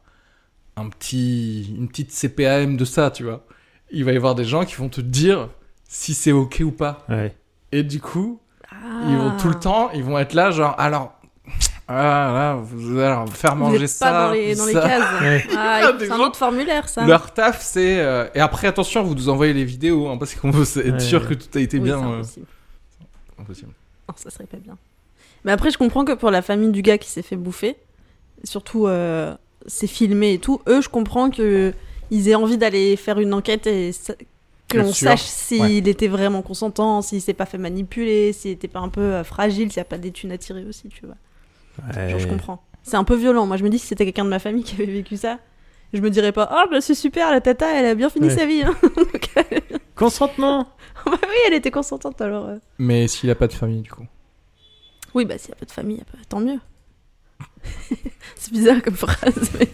un 0.76 0.88
petit, 0.88 1.74
une 1.76 1.88
petite 1.88 2.10
CPAM 2.10 2.76
de 2.76 2.84
ça, 2.84 3.10
tu 3.10 3.24
vois. 3.24 3.44
Il 3.90 4.04
va 4.04 4.12
y 4.12 4.16
avoir 4.16 4.34
des 4.34 4.44
gens 4.44 4.64
qui 4.64 4.76
vont 4.76 4.88
te 4.88 5.00
dire 5.00 5.50
si 5.88 6.14
c'est 6.14 6.32
ok 6.32 6.62
ou 6.64 6.70
pas. 6.70 7.04
Ouais. 7.08 7.36
Et 7.72 7.82
du 7.82 8.00
coup. 8.00 8.40
Ils 9.08 9.16
vont 9.16 9.36
tout 9.36 9.48
le 9.48 9.54
temps, 9.58 9.90
ils 9.92 10.02
vont 10.04 10.18
être 10.18 10.34
là, 10.34 10.50
genre, 10.50 10.74
alors, 10.78 11.12
ah, 11.88 11.94
là, 11.94 12.54
vous 12.62 12.90
allez 12.98 13.08
leur 13.08 13.28
faire 13.28 13.52
Vous 13.54 13.64
manger 13.64 13.84
êtes 13.84 13.88
ça. 13.90 14.06
pas 14.10 14.26
dans 14.26 14.32
les, 14.32 14.54
dans 14.54 14.66
les 14.66 14.72
ça. 14.72 14.80
cases. 14.80 15.20
Ouais. 15.20 15.44
Ah, 15.56 15.80
Ah, 15.84 15.92
c'est 15.98 16.10
un 16.10 16.16
gens- 16.16 16.24
autre 16.26 16.36
formulaire, 16.36 16.88
ça. 16.88 17.04
Leur 17.06 17.32
taf, 17.34 17.60
c'est. 17.62 17.98
euh, 18.00 18.26
Et 18.34 18.40
après, 18.40 18.66
attention, 18.68 19.02
vous 19.02 19.14
nous 19.14 19.28
envoyez 19.28 19.52
les 19.52 19.64
vidéos, 19.64 20.08
hein, 20.08 20.16
parce 20.16 20.34
qu'on 20.34 20.50
veut 20.50 20.62
être 20.62 20.92
Ouais. 20.94 21.00
sûr 21.00 21.28
que 21.28 21.34
tout 21.34 21.48
a 21.58 21.60
été 21.60 21.78
Oui, 21.78 21.84
bien. 21.84 21.98
c'est 21.98 22.04
euh, 22.06 22.14
impossible. 22.14 22.46
impossible. 23.40 23.72
Non, 24.08 24.14
ça 24.16 24.30
serait 24.30 24.46
pas 24.46 24.56
bien. 24.58 24.76
Mais 25.44 25.52
après, 25.52 25.70
je 25.70 25.78
comprends 25.78 26.04
que 26.04 26.12
pour 26.12 26.30
la 26.30 26.40
famille 26.42 26.70
du 26.70 26.82
gars 26.82 26.98
qui 26.98 27.10
s'est 27.10 27.22
fait 27.22 27.36
bouffer, 27.36 27.76
surtout 28.44 28.86
euh, 28.86 29.34
c'est 29.66 29.86
filmé 29.88 30.34
et 30.34 30.38
tout, 30.38 30.60
eux, 30.68 30.80
je 30.80 30.88
comprends 30.88 31.30
que 31.30 31.72
ils 32.10 32.28
aient 32.28 32.34
envie 32.36 32.58
d'aller 32.58 32.94
faire 32.96 33.18
une 33.18 33.34
enquête 33.34 33.66
et 33.66 33.90
que 34.72 34.78
l'on 34.78 34.92
sache 34.92 35.22
s'il 35.22 35.60
Ouais. 35.60 35.76
était 35.78 36.08
vraiment 36.08 36.42
consentant, 36.42 37.02
s'il 37.02 37.20
s'est 37.22 37.34
pas 37.34 37.46
fait 37.46 37.58
manipuler, 37.58 38.32
s'il 38.32 38.50
était 38.52 38.68
pas 38.68 38.80
un 38.80 38.88
peu 38.88 39.00
euh, 39.00 39.24
fragile, 39.24 39.70
s'il 39.70 39.78
y 39.78 39.80
a 39.80 39.84
pas 39.84 39.98
des 39.98 40.10
thunes 40.12 40.32
à 40.32 40.38
tirer 40.38 40.64
aussi, 40.64 40.88
tu 40.88 41.06
vois. 41.06 41.16
Genre, 42.08 42.18
je 42.18 42.26
comprends. 42.28 42.62
C'est 42.82 42.96
un 42.96 43.04
peu 43.04 43.14
violent. 43.16 43.46
Moi, 43.46 43.56
je 43.56 43.64
me 43.64 43.68
dis 43.68 43.78
si 43.78 43.86
c'était 43.86 44.04
quelqu'un 44.04 44.24
de 44.24 44.30
ma 44.30 44.38
famille 44.38 44.64
qui 44.64 44.74
avait 44.74 44.90
vécu 44.90 45.16
ça, 45.16 45.38
je 45.92 46.00
me 46.00 46.10
dirais 46.10 46.32
pas, 46.32 46.50
oh, 46.52 46.68
bah, 46.70 46.80
c'est 46.80 46.94
super, 46.94 47.30
la 47.30 47.40
tata, 47.40 47.66
elle 47.78 47.86
a 47.86 47.94
bien 47.94 48.10
fini 48.10 48.26
Ouais. 48.28 48.34
sa 48.36 48.46
vie. 48.46 48.62
hein. 48.62 48.74
Donc, 48.96 49.30
Consentement 49.94 50.66
bah 51.06 51.12
oui, 51.22 51.36
elle 51.46 51.54
était 51.54 51.70
consentante 51.70 52.20
alors. 52.20 52.46
euh. 52.46 52.56
Mais 52.78 53.08
s'il 53.08 53.30
a 53.30 53.34
pas 53.34 53.46
de 53.46 53.52
famille, 53.52 53.82
du 53.82 53.90
coup. 53.90 54.06
Oui, 55.14 55.24
bah 55.24 55.36
s'il 55.38 55.52
a 55.52 55.56
pas 55.56 55.66
de 55.66 55.70
famille, 55.70 56.02
tant 56.28 56.40
mieux. 56.40 56.58
c'est 58.36 58.52
bizarre 58.52 58.82
comme 58.82 58.96
phrase, 58.96 59.50
mais. 59.58 59.68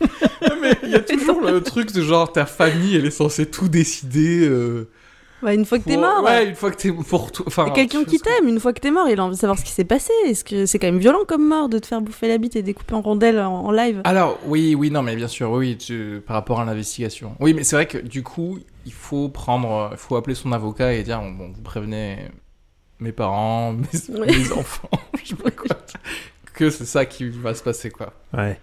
mais 0.60 0.76
il 0.82 0.90
y 0.90 0.94
a 0.94 1.00
toujours 1.00 1.40
le 1.40 1.62
truc 1.62 1.92
de 1.92 2.02
genre, 2.02 2.32
ta 2.32 2.46
famille, 2.46 2.96
elle 2.96 3.06
est 3.06 3.10
censée 3.10 3.46
tout 3.46 3.68
décider. 3.68 4.46
euh, 4.46 4.88
Ouais, 5.42 5.54
une 5.56 5.66
fois 5.66 5.78
que 5.78 5.84
t'es 5.84 5.98
mort. 5.98 6.22
Ouais, 6.24 6.48
une 6.48 6.54
fois 6.54 6.70
que 6.70 6.76
t'es 6.76 6.90
pour 6.90 7.30
tout. 7.30 7.44
Enfin, 7.46 7.68
quelqu'un 7.70 8.04
qui 8.04 8.18
que- 8.18 8.22
t'aime, 8.24 8.48
une 8.48 8.58
fois 8.58 8.72
que 8.72 8.80
t'es 8.80 8.90
mort, 8.90 9.08
il 9.10 9.20
a 9.20 9.24
envie 9.24 9.34
de 9.34 9.40
savoir 9.40 9.58
ce 9.58 9.64
qui 9.64 9.72
s'est 9.72 9.84
passé. 9.84 10.10
Est-ce 10.26 10.42
que 10.42 10.64
c'est 10.64 10.78
quand 10.78 10.86
même 10.86 10.98
violent 10.98 11.24
comme 11.28 11.46
mort 11.46 11.68
de 11.68 11.78
te 11.78 11.86
faire 11.86 12.00
bouffer 12.00 12.28
la 12.28 12.38
bite 12.38 12.56
et 12.56 12.62
découper 12.62 12.94
en 12.94 13.02
rondelles 13.02 13.38
en, 13.38 13.52
en 13.66 13.70
live? 13.70 14.00
Alors, 14.04 14.38
oui, 14.46 14.74
oui, 14.74 14.90
non, 14.90 15.02
mais 15.02 15.16
bien 15.16 15.28
sûr, 15.28 15.50
oui, 15.50 15.76
tu- 15.76 16.22
par 16.26 16.34
rapport 16.36 16.60
à 16.60 16.64
l'investigation. 16.64 17.36
Oui, 17.40 17.52
mais 17.52 17.62
c'est 17.62 17.76
vrai 17.76 17.86
que 17.86 17.98
du 17.98 18.22
coup, 18.22 18.58
il 18.86 18.92
faut 18.94 19.28
prendre, 19.28 19.90
il 19.92 19.98
faut 19.98 20.16
appeler 20.16 20.34
son 20.34 20.50
avocat 20.52 20.94
et 20.94 21.02
dire, 21.02 21.20
bon, 21.20 21.52
vous 21.54 21.62
prévenez 21.62 22.30
mes 23.00 23.12
parents, 23.12 23.74
mes 23.74 24.52
enfants, 24.52 24.88
je 25.22 25.28
sais 25.30 25.36
pas 25.36 25.50
quoi, 25.50 25.76
que 26.54 26.70
c'est 26.70 26.86
ça 26.86 27.04
qui 27.04 27.28
va 27.28 27.54
se 27.54 27.62
passer, 27.62 27.90
quoi. 27.90 28.12
Ouais. 28.32 28.58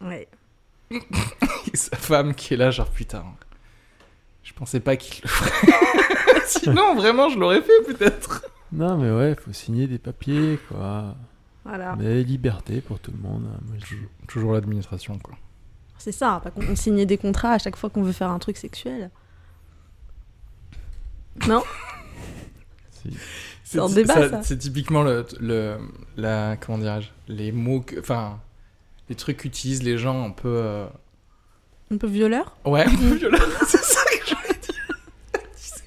Ouais. 0.00 0.28
Et 0.90 1.00
sa 1.76 1.96
femme 1.96 2.34
qui 2.34 2.54
est 2.54 2.56
là, 2.56 2.70
genre, 2.70 2.90
putain, 2.90 3.24
je 4.42 4.52
pensais 4.52 4.80
pas 4.80 4.96
qu'il 4.96 5.22
le 5.22 5.28
ferait. 5.28 6.40
Sinon, 6.46 6.96
vraiment, 6.96 7.28
je 7.28 7.38
l'aurais 7.38 7.62
fait, 7.62 7.82
peut-être. 7.86 8.44
Non, 8.72 8.96
mais 8.96 9.10
ouais, 9.10 9.36
faut 9.36 9.52
signer 9.52 9.86
des 9.86 9.98
papiers, 9.98 10.58
quoi. 10.68 11.14
Voilà. 11.64 11.94
Mais 11.96 12.22
liberté 12.22 12.80
pour 12.80 12.98
tout 12.98 13.12
le 13.12 13.18
monde. 13.18 13.44
hein, 13.54 13.60
moi, 13.66 13.76
je 13.78 13.94
dis. 13.94 14.02
Toujours 14.26 14.54
l'administration, 14.54 15.18
quoi. 15.18 15.36
C'est 15.98 16.12
ça, 16.12 16.40
pas 16.42 16.50
qu'on 16.50 16.74
signe 16.74 17.04
des 17.04 17.18
contrats 17.18 17.52
à 17.52 17.58
chaque 17.58 17.76
fois 17.76 17.90
qu'on 17.90 18.02
veut 18.02 18.12
faire 18.12 18.30
un 18.30 18.38
truc 18.38 18.56
sexuel. 18.56 19.10
Non 21.46 21.62
Si. 22.90 23.16
C'est 23.72 23.78
un 23.78 23.88
débat, 23.88 24.28
ça. 24.30 24.42
C'est 24.42 24.58
typiquement 24.58 25.02
le, 25.02 25.24
le, 25.40 25.76
la, 26.16 26.56
comment 26.56 26.78
dirais-je, 26.78 27.08
les 27.32 27.52
mots, 27.52 27.80
que- 27.80 28.00
enfin, 28.00 28.38
les 29.08 29.14
trucs 29.14 29.36
qu'utilisent 29.38 29.82
les 29.84 29.96
gens 29.98 30.24
un 30.26 30.30
peu, 30.30 30.48
euh, 30.48 30.86
Un 31.92 31.96
peu 31.96 32.06
violeur 32.08 32.56
ouais, 32.64 32.84
un 32.84 32.90
peu 32.96 33.14
violents. 33.16 33.38
c'est 33.66 33.82
ça 33.82 34.00
que 34.10 34.26
je 34.28 34.34
voulais 34.34 34.58
dire. 34.60 34.84
Tu 35.34 35.40
sais. 35.54 35.82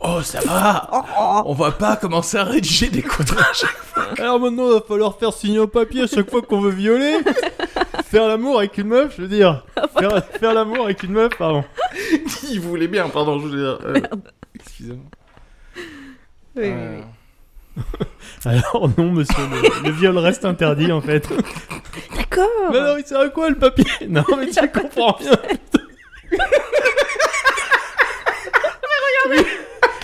Oh, 0.00 0.22
ça 0.22 0.40
va. 0.40 1.42
On 1.46 1.52
va 1.54 1.72
pas 1.72 1.96
commencer 1.96 2.36
à 2.36 2.44
rédiger 2.44 2.88
des 2.90 3.02
contrats. 3.02 3.50
à 3.50 3.52
chaque 3.52 4.18
Alors 4.20 4.38
maintenant, 4.38 4.68
il 4.68 4.74
va 4.74 4.80
falloir 4.80 5.18
faire 5.18 5.32
signer 5.32 5.58
un 5.58 5.66
papier 5.66 6.02
à 6.02 6.06
chaque 6.06 6.30
fois 6.30 6.42
qu'on 6.42 6.60
veut 6.60 6.70
violer. 6.70 7.18
faire 8.04 8.28
l'amour 8.28 8.58
avec 8.60 8.78
une 8.78 8.86
meuf, 8.86 9.14
je 9.16 9.22
veux 9.22 9.28
dire. 9.28 9.66
Faire, 9.98 10.24
faire 10.26 10.54
l'amour 10.54 10.84
avec 10.84 11.02
une 11.02 11.12
meuf, 11.12 11.36
pardon. 11.36 11.62
fois. 11.62 12.18
Il 12.50 12.60
voulait 12.60 12.86
bien, 12.88 13.08
pardon, 13.08 13.40
je 13.40 13.46
veux 13.48 13.56
dire. 13.58 13.78
euh, 13.84 14.00
Excusez-moi. 14.54 15.04
Oui, 16.58 16.64
Euh, 16.66 17.00
Alors 18.44 18.90
non, 18.98 19.12
monsieur, 19.12 19.36
le, 19.50 19.84
le 19.88 19.90
viol 19.92 20.18
reste 20.18 20.44
interdit 20.44 20.90
en 20.90 21.00
fait. 21.00 21.28
D'accord 22.16 22.48
Mais 22.72 22.78
alors, 22.78 22.98
il 22.98 23.06
sert 23.06 23.20
à 23.20 23.28
quoi 23.28 23.48
le 23.50 23.56
papier? 23.56 23.84
Non, 24.08 24.24
mais 24.36 24.48
tu 24.48 24.68
comprends 24.68 25.12
rien. 25.12 25.32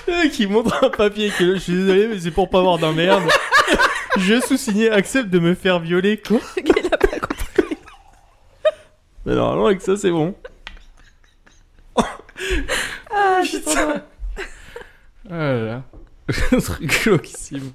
Le 0.06 0.12
mec, 0.24 0.38
il 0.38 0.48
montre 0.48 0.84
un 0.84 0.90
papier 0.90 1.30
que 1.36 1.54
je 1.54 1.58
suis 1.60 1.72
désolé, 1.72 2.08
mais 2.08 2.18
c'est 2.20 2.30
pour 2.30 2.48
pas 2.50 2.58
avoir 2.58 2.78
d'emmerde. 2.78 3.22
Je 4.18 4.40
sous-signé 4.40 4.90
accepte 4.90 5.30
de 5.30 5.38
me 5.38 5.54
faire 5.54 5.80
violer. 5.80 6.18
Quoi 6.18 6.38
Il 6.56 6.86
a 6.86 6.96
pas 6.96 7.18
compris. 7.18 7.76
Mais 9.26 9.34
normalement, 9.34 9.66
avec 9.66 9.80
ça, 9.80 9.96
c'est 9.96 10.10
bon. 10.10 10.34
Ah, 11.96 13.40
c'est 13.44 13.62
trop 13.64 13.74
drôle. 13.74 14.02
Oh 15.26 15.32
là 15.32 15.54
là. 15.64 15.82
Un 16.52 16.58
truc 16.58 17.02
glauquissime. 17.04 17.72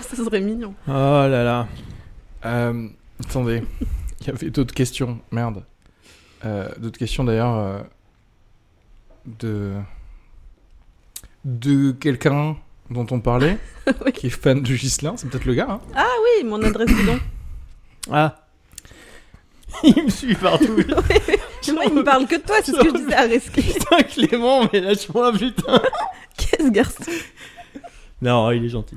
Ça 0.00 0.16
serait 0.16 0.40
mignon. 0.40 0.74
Oh 0.88 0.90
là 0.92 1.42
là. 1.44 1.68
Euh, 2.44 2.88
attendez, 3.24 3.62
il 4.20 4.26
y 4.26 4.30
avait 4.30 4.50
d'autres 4.50 4.74
questions. 4.74 5.20
Merde. 5.32 5.64
Euh, 6.44 6.68
d'autres 6.78 6.98
questions 6.98 7.24
d'ailleurs 7.24 7.56
euh, 7.56 7.80
de 9.26 9.72
de 11.44 11.92
quelqu'un 11.92 12.56
dont 12.90 13.06
on 13.10 13.20
parlait, 13.20 13.58
Oui. 14.04 14.12
qui 14.12 14.26
est 14.26 14.30
fan 14.30 14.62
de 14.62 14.74
Gislin. 14.74 15.16
C'est 15.16 15.28
peut-être 15.28 15.44
le 15.46 15.54
gars. 15.54 15.66
Hein 15.70 15.80
Ah 15.94 16.06
oui, 16.22 16.44
mon 16.44 16.62
adresse 16.62 16.88
bidon. 16.90 17.18
Ah. 18.12 18.36
Il 19.82 20.04
me 20.04 20.08
suit 20.10 20.36
partout. 20.36 20.76
Moi, 21.72 21.84
il 21.86 21.94
me 21.94 22.04
parle 22.04 22.28
que 22.28 22.36
de 22.36 22.40
toi, 22.42 22.56
c'est 22.62 22.70
ce 22.70 22.78
que 22.78 22.88
je 22.88 22.94
disais 23.02 23.14
à 23.14 23.22
Reski. 23.22 23.62
Putain, 23.62 24.02
Clément, 24.04 24.68
mais 24.72 24.80
lâche-moi, 24.80 25.32
putain. 25.32 25.82
Qu'est-ce 26.50 26.70
garçon? 26.70 27.04
Non, 28.22 28.50
il 28.50 28.64
est 28.64 28.68
gentil. 28.68 28.96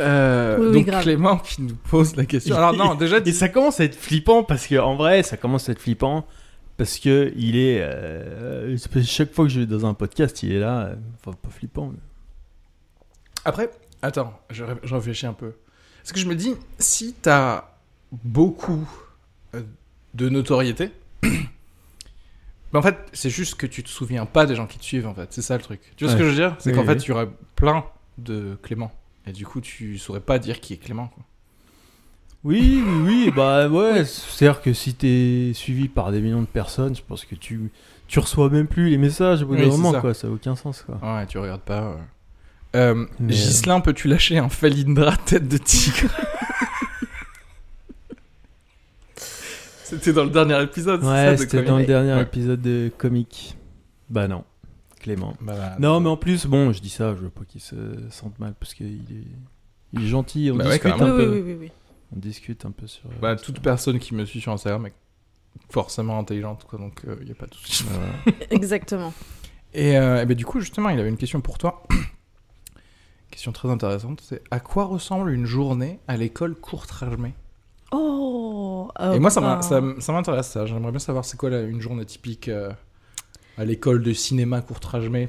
Euh, 0.00 0.56
Oui, 0.58 0.66
oui, 0.66 0.72
donc 0.78 0.86
grave. 0.86 1.02
Clément 1.02 1.38
qui 1.38 1.62
nous 1.62 1.74
pose 1.88 2.16
la 2.16 2.26
question. 2.26 2.56
Alors 2.56 2.74
non, 2.74 2.94
déjà 2.98 3.18
Et 3.18 3.32
ça 3.32 3.48
commence 3.48 3.80
à 3.80 3.84
être 3.84 3.94
flippant 3.94 4.42
parce 4.42 4.66
que 4.66 4.76
en 4.78 4.96
vrai, 4.96 5.22
ça 5.22 5.36
commence 5.36 5.68
à 5.68 5.72
être 5.72 5.80
flippant 5.80 6.26
parce 6.76 6.98
que 6.98 7.32
il 7.36 7.56
est 7.56 7.80
euh, 7.80 8.76
chaque 9.04 9.32
fois 9.32 9.46
que 9.46 9.50
je 9.50 9.60
vais 9.60 9.66
dans 9.66 9.86
un 9.86 9.94
podcast, 9.94 10.42
il 10.42 10.52
est 10.52 10.58
là. 10.58 10.80
euh, 10.88 10.94
Enfin, 11.24 11.36
pas 11.40 11.48
flippant. 11.48 11.88
mais- 11.92 11.98
Après, 13.44 13.70
attends, 14.02 14.38
je, 14.50 14.64
ré- 14.64 14.74
je 14.82 14.94
réfléchis 14.94 15.26
un 15.26 15.32
peu. 15.32 15.52
Parce 16.02 16.12
que 16.12 16.20
je 16.20 16.26
me 16.26 16.34
dis, 16.34 16.54
si 16.78 17.14
t'as 17.14 17.64
beaucoup 18.12 18.86
euh, 19.54 19.62
de 20.14 20.28
notoriété, 20.28 20.90
mais 22.76 22.78
en 22.78 22.82
fait, 22.82 22.98
c'est 23.14 23.30
juste 23.30 23.54
que 23.54 23.66
tu 23.66 23.82
te 23.82 23.88
souviens 23.88 24.26
pas 24.26 24.44
des 24.44 24.54
gens 24.54 24.66
qui 24.66 24.78
te 24.78 24.84
suivent, 24.84 25.06
en 25.06 25.14
fait. 25.14 25.28
C'est 25.32 25.40
ça 25.42 25.56
le 25.56 25.62
truc. 25.62 25.80
Tu 25.96 26.04
vois 26.04 26.12
ce 26.12 26.18
que 26.18 26.24
je 26.24 26.28
veux 26.28 26.34
dire? 26.34 26.54
C'est 26.58 26.70
Oui, 26.70 26.76
qu'en 26.76 26.82
oui. 26.82 26.88
fait, 26.88 27.04
il 27.04 27.08
y 27.08 27.12
aurait 27.12 27.28
plein 27.54 27.84
de 28.18 28.58
Clément. 28.62 28.92
Et 29.26 29.32
du 29.32 29.46
coup, 29.46 29.60
tu 29.60 29.96
saurais 29.98 30.20
pas 30.20 30.38
dire 30.38 30.60
qui 30.60 30.74
est 30.74 30.76
Clément, 30.76 31.08
quoi. 31.08 31.24
Oui, 32.44 32.82
oui, 32.86 33.02
oui, 33.04 33.32
bah 33.34 33.66
ouais. 33.68 34.04
C'est-à-dire 34.04 34.60
que 34.62 34.72
si 34.72 34.94
t'es 34.94 35.50
suivi 35.54 35.88
par 35.88 36.12
des 36.12 36.20
millions 36.20 36.42
de 36.42 36.46
personnes, 36.46 36.94
je 36.94 37.02
pense 37.02 37.24
que 37.24 37.34
tu 37.34 37.72
tu 38.06 38.20
reçois 38.20 38.48
même 38.50 38.68
plus 38.68 38.88
les 38.90 38.98
messages 38.98 39.42
au 39.42 39.46
bout 39.46 39.56
d'un 39.56 39.66
moment, 39.66 39.90
ça. 39.92 40.00
quoi. 40.00 40.14
Ça 40.14 40.28
a 40.28 40.30
aucun 40.30 40.54
sens, 40.54 40.82
quoi. 40.86 40.98
Ouais, 41.02 41.26
tu 41.26 41.38
regardes 41.38 41.62
pas. 41.62 41.88
ouais. 41.90 41.96
Euh, 42.76 42.94
Mais, 43.18 43.32
euh, 43.32 43.36
Ghislain, 43.36 43.80
peux-tu 43.80 44.06
lâcher 44.06 44.38
un 44.38 44.48
Falindra 44.48 45.16
tête 45.16 45.48
de 45.48 45.56
tigre? 45.56 46.10
C'était 49.88 50.12
dans 50.12 50.24
le 50.24 50.30
dernier 50.30 50.60
épisode, 50.62 51.00
c'est 51.00 51.06
ça, 51.06 51.12
Ouais, 51.30 51.36
c'était 51.36 51.62
dans 51.62 51.78
le 51.78 51.84
dernier 51.86 52.14
Ouais. 52.14 52.22
épisode 52.22 52.60
de 52.60 52.90
comique. 52.98 53.56
Bah 54.10 54.26
non, 54.28 54.44
Clément. 55.00 55.34
Bah, 55.40 55.54
bah, 55.56 55.76
Non, 55.78 56.00
mais 56.00 56.08
en 56.08 56.16
plus, 56.16 56.46
bon, 56.46 56.72
je 56.72 56.80
dis 56.80 56.88
ça, 56.90 57.10
je 57.14 57.20
veux 57.20 57.30
pas 57.30 57.44
qu'il 57.44 57.60
se 57.60 57.76
sente 58.10 58.38
mal 58.40 58.54
parce 58.58 58.74
qu'il 58.74 58.86
est, 58.86 59.26
il 59.92 60.02
est 60.02 60.06
gentil. 60.08 60.50
On 60.52 60.56
Bah 60.56 60.64
ouais, 60.64 60.70
discute 60.72 60.90
un 60.92 60.94
oui, 61.16 61.24
peu. 61.24 61.32
oui, 61.34 61.40
oui, 61.44 61.56
oui. 61.60 61.70
On 62.14 62.18
discute 62.18 62.64
un 62.66 62.70
peu 62.72 62.86
sur. 62.86 63.06
euh, 63.06 63.12
Bah, 63.20 63.36
sur- 63.36 63.46
toute 63.46 63.60
personne 63.60 63.98
qui 64.00 64.14
me 64.14 64.24
suit 64.24 64.40
sur 64.40 64.52
Instagram 64.52 64.86
est 64.86 64.92
forcément 65.70 66.18
intelligente, 66.18 66.64
quoi, 66.68 66.78
donc 66.78 67.02
il 67.20 67.24
n'y 67.24 67.32
a 67.32 67.34
pas 67.34 67.46
de 67.46 67.54
souci. 67.54 67.84
Voilà. 67.88 68.12
Exactement. 68.50 69.12
Et, 69.74 69.96
euh, 69.96 70.20
eh 70.22 70.26
ben, 70.26 70.36
du 70.36 70.44
coup, 70.44 70.60
justement, 70.60 70.88
il 70.88 70.98
avait 70.98 71.08
une 71.08 71.16
question 71.16 71.40
pour 71.40 71.58
toi. 71.58 71.82
question 73.30 73.52
très 73.52 73.68
intéressante, 73.70 74.20
c'est 74.26 74.42
à 74.50 74.58
quoi 74.60 74.84
ressemble 74.84 75.30
une 75.30 75.46
journée 75.46 76.00
à 76.08 76.16
l'école 76.16 76.54
Courtrajmé 76.54 77.34
Oh 77.92 78.88
Et 79.14 79.18
moi, 79.18 79.30
ça 79.30 79.40
m'intéresse, 79.40 80.48
ça. 80.48 80.66
J'aimerais 80.66 80.90
bien 80.90 80.98
savoir 80.98 81.24
c'est 81.24 81.36
quoi 81.36 81.50
une 81.50 81.80
journée 81.80 82.04
typique 82.04 82.48
euh, 82.48 82.70
à 83.56 83.64
l'école 83.64 84.02
de 84.02 84.12
cinéma 84.12 84.60
Courtrajmé. 84.60 85.28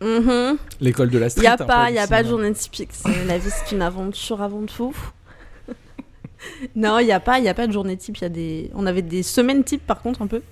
Mhm. 0.00 0.58
L'école 0.80 1.10
de 1.10 1.18
la 1.18 1.26
Il 1.26 1.30
street. 1.30 1.42
n'y 1.42 1.48
a 1.48 1.56
pas, 1.56 1.90
y 1.90 1.98
a 1.98 2.06
pas 2.06 2.22
de 2.22 2.28
journée 2.28 2.52
typique. 2.52 2.90
La 3.26 3.38
vie, 3.38 3.50
c'est 3.50 3.74
une 3.74 3.82
aventure 3.82 4.42
avant 4.42 4.64
tout. 4.64 4.94
non, 6.76 6.98
il 7.00 7.06
n'y 7.06 7.12
a 7.12 7.20
pas, 7.20 7.38
il 7.38 7.44
y 7.44 7.48
a 7.48 7.54
pas 7.54 7.66
de 7.66 7.72
journée 7.72 7.96
type. 7.96 8.16
Il 8.18 8.22
y 8.22 8.26
a 8.26 8.28
des, 8.28 8.70
on 8.74 8.86
avait 8.86 9.02
des 9.02 9.22
semaines 9.24 9.64
type 9.64 9.84
par 9.86 10.00
contre 10.02 10.22
un 10.22 10.28
peu, 10.28 10.42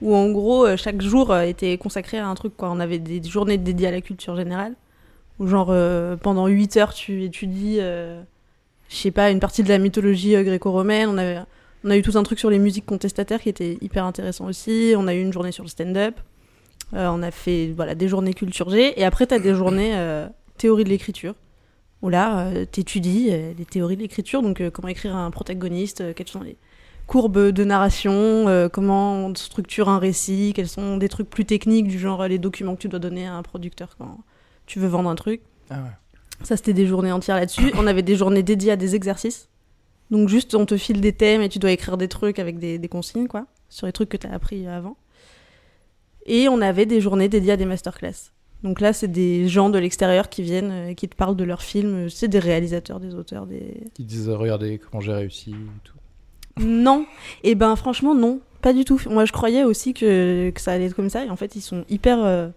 où 0.00 0.14
en 0.14 0.30
gros 0.30 0.66
euh, 0.66 0.76
chaque 0.78 1.02
jour 1.02 1.30
euh, 1.30 1.42
était 1.42 1.76
consacré 1.76 2.18
à 2.18 2.26
un 2.26 2.34
truc. 2.34 2.56
Quoi. 2.56 2.70
On 2.70 2.80
avait 2.80 2.98
des 2.98 3.22
journées 3.22 3.58
dédiées 3.58 3.88
à 3.88 3.90
la 3.90 4.00
culture 4.00 4.34
générale, 4.34 4.74
où 5.38 5.46
genre 5.46 5.68
euh, 5.70 6.16
pendant 6.16 6.46
8 6.46 6.76
heures 6.78 6.94
tu 6.94 7.22
étudies, 7.24 7.76
euh, 7.80 8.22
je 8.88 8.96
sais 8.96 9.10
pas, 9.10 9.30
une 9.30 9.40
partie 9.40 9.62
de 9.62 9.68
la 9.68 9.78
mythologie 9.78 10.36
euh, 10.36 10.42
gréco-romaine. 10.42 11.08
On 11.08 11.18
avait, 11.18 11.38
on 11.84 11.90
a 11.90 11.96
eu 11.96 12.02
tout 12.02 12.16
un 12.16 12.22
truc 12.22 12.38
sur 12.38 12.50
les 12.50 12.58
musiques 12.58 12.86
contestataires 12.86 13.40
qui 13.40 13.48
était 13.48 13.78
hyper 13.80 14.04
intéressant 14.04 14.46
aussi. 14.46 14.94
On 14.96 15.06
a 15.06 15.14
eu 15.14 15.20
une 15.20 15.32
journée 15.32 15.52
sur 15.52 15.64
le 15.64 15.68
stand-up. 15.68 16.16
Euh, 16.94 17.08
on 17.08 17.22
a 17.22 17.30
fait 17.30 17.72
voilà, 17.74 17.94
des 17.94 18.08
journées 18.08 18.34
culture 18.34 18.70
G. 18.70 18.98
Et 19.00 19.04
après, 19.04 19.26
tu 19.26 19.34
as 19.34 19.38
des 19.38 19.54
journées 19.54 19.96
euh, 19.96 20.28
théorie 20.56 20.84
de 20.84 20.88
l'écriture. 20.88 21.34
Où 22.02 22.10
là, 22.10 22.50
tu 22.70 22.80
étudies 22.80 23.30
les 23.30 23.64
théories 23.64 23.96
de 23.96 24.02
l'écriture. 24.02 24.42
Donc, 24.42 24.62
comment 24.70 24.88
écrire 24.88 25.16
un 25.16 25.30
protagoniste, 25.30 26.14
quelles 26.14 26.28
sont 26.28 26.42
les 26.42 26.58
courbes 27.06 27.48
de 27.48 27.64
narration, 27.64 28.68
comment 28.70 29.26
on 29.26 29.34
structure 29.34 29.88
un 29.88 29.98
récit, 29.98 30.52
quels 30.54 30.68
sont 30.68 30.98
des 30.98 31.08
trucs 31.08 31.30
plus 31.30 31.46
techniques, 31.46 31.88
du 31.88 31.98
genre 31.98 32.28
les 32.28 32.38
documents 32.38 32.76
que 32.76 32.82
tu 32.82 32.88
dois 32.88 32.98
donner 32.98 33.26
à 33.26 33.34
un 33.34 33.42
producteur 33.42 33.96
quand 33.96 34.18
tu 34.66 34.78
veux 34.78 34.88
vendre 34.88 35.08
un 35.08 35.14
truc. 35.14 35.40
Ah 35.70 35.76
ouais. 35.76 35.90
Ça, 36.42 36.56
c'était 36.56 36.72
des 36.72 36.86
journées 36.86 37.12
entières 37.12 37.36
là-dessus. 37.36 37.72
On 37.76 37.86
avait 37.86 38.02
des 38.02 38.16
journées 38.16 38.42
dédiées 38.42 38.72
à 38.72 38.76
des 38.76 38.94
exercices. 38.94 39.48
Donc, 40.10 40.28
juste, 40.28 40.54
on 40.54 40.66
te 40.66 40.76
file 40.76 41.00
des 41.00 41.12
thèmes 41.12 41.42
et 41.42 41.48
tu 41.48 41.58
dois 41.58 41.72
écrire 41.72 41.96
des 41.96 42.08
trucs 42.08 42.38
avec 42.38 42.58
des, 42.58 42.78
des 42.78 42.88
consignes, 42.88 43.26
quoi, 43.26 43.46
sur 43.68 43.86
les 43.86 43.92
trucs 43.92 44.08
que 44.08 44.16
tu 44.16 44.26
as 44.26 44.32
appris 44.32 44.66
avant. 44.66 44.96
Et 46.26 46.48
on 46.48 46.60
avait 46.60 46.86
des 46.86 47.00
journées 47.00 47.28
dédiées 47.28 47.52
à 47.52 47.56
des 47.56 47.64
masterclass. 47.64 48.30
Donc 48.62 48.80
là, 48.80 48.92
c'est 48.92 49.08
des 49.08 49.48
gens 49.48 49.70
de 49.70 49.78
l'extérieur 49.78 50.28
qui 50.28 50.42
viennent 50.42 50.70
euh, 50.70 50.88
et 50.88 50.94
qui 50.94 51.08
te 51.08 51.14
parlent 51.14 51.36
de 51.36 51.44
leurs 51.44 51.62
films. 51.62 52.08
C'est 52.08 52.28
des 52.28 52.38
réalisateurs, 52.38 53.00
des 53.00 53.14
auteurs, 53.14 53.46
des. 53.46 53.84
Qui 53.94 54.04
disent 54.04 54.28
euh, 54.28 54.36
regardez 54.36 54.78
comment 54.78 55.00
j'ai 55.00 55.12
réussi 55.12 55.50
et 55.50 55.80
tout. 55.84 55.96
Non. 56.60 57.06
Et 57.44 57.54
ben, 57.54 57.76
franchement, 57.76 58.14
non. 58.14 58.40
Pas 58.62 58.72
du 58.72 58.84
tout. 58.84 59.00
Moi, 59.08 59.24
je 59.24 59.32
croyais 59.32 59.62
aussi 59.62 59.94
que, 59.94 60.50
que 60.50 60.60
ça 60.60 60.72
allait 60.72 60.86
être 60.86 60.96
comme 60.96 61.10
ça. 61.10 61.24
Et 61.24 61.30
en 61.30 61.36
fait, 61.36 61.54
ils 61.54 61.60
sont 61.60 61.84
hyper, 61.88 62.24
euh, 62.24 62.48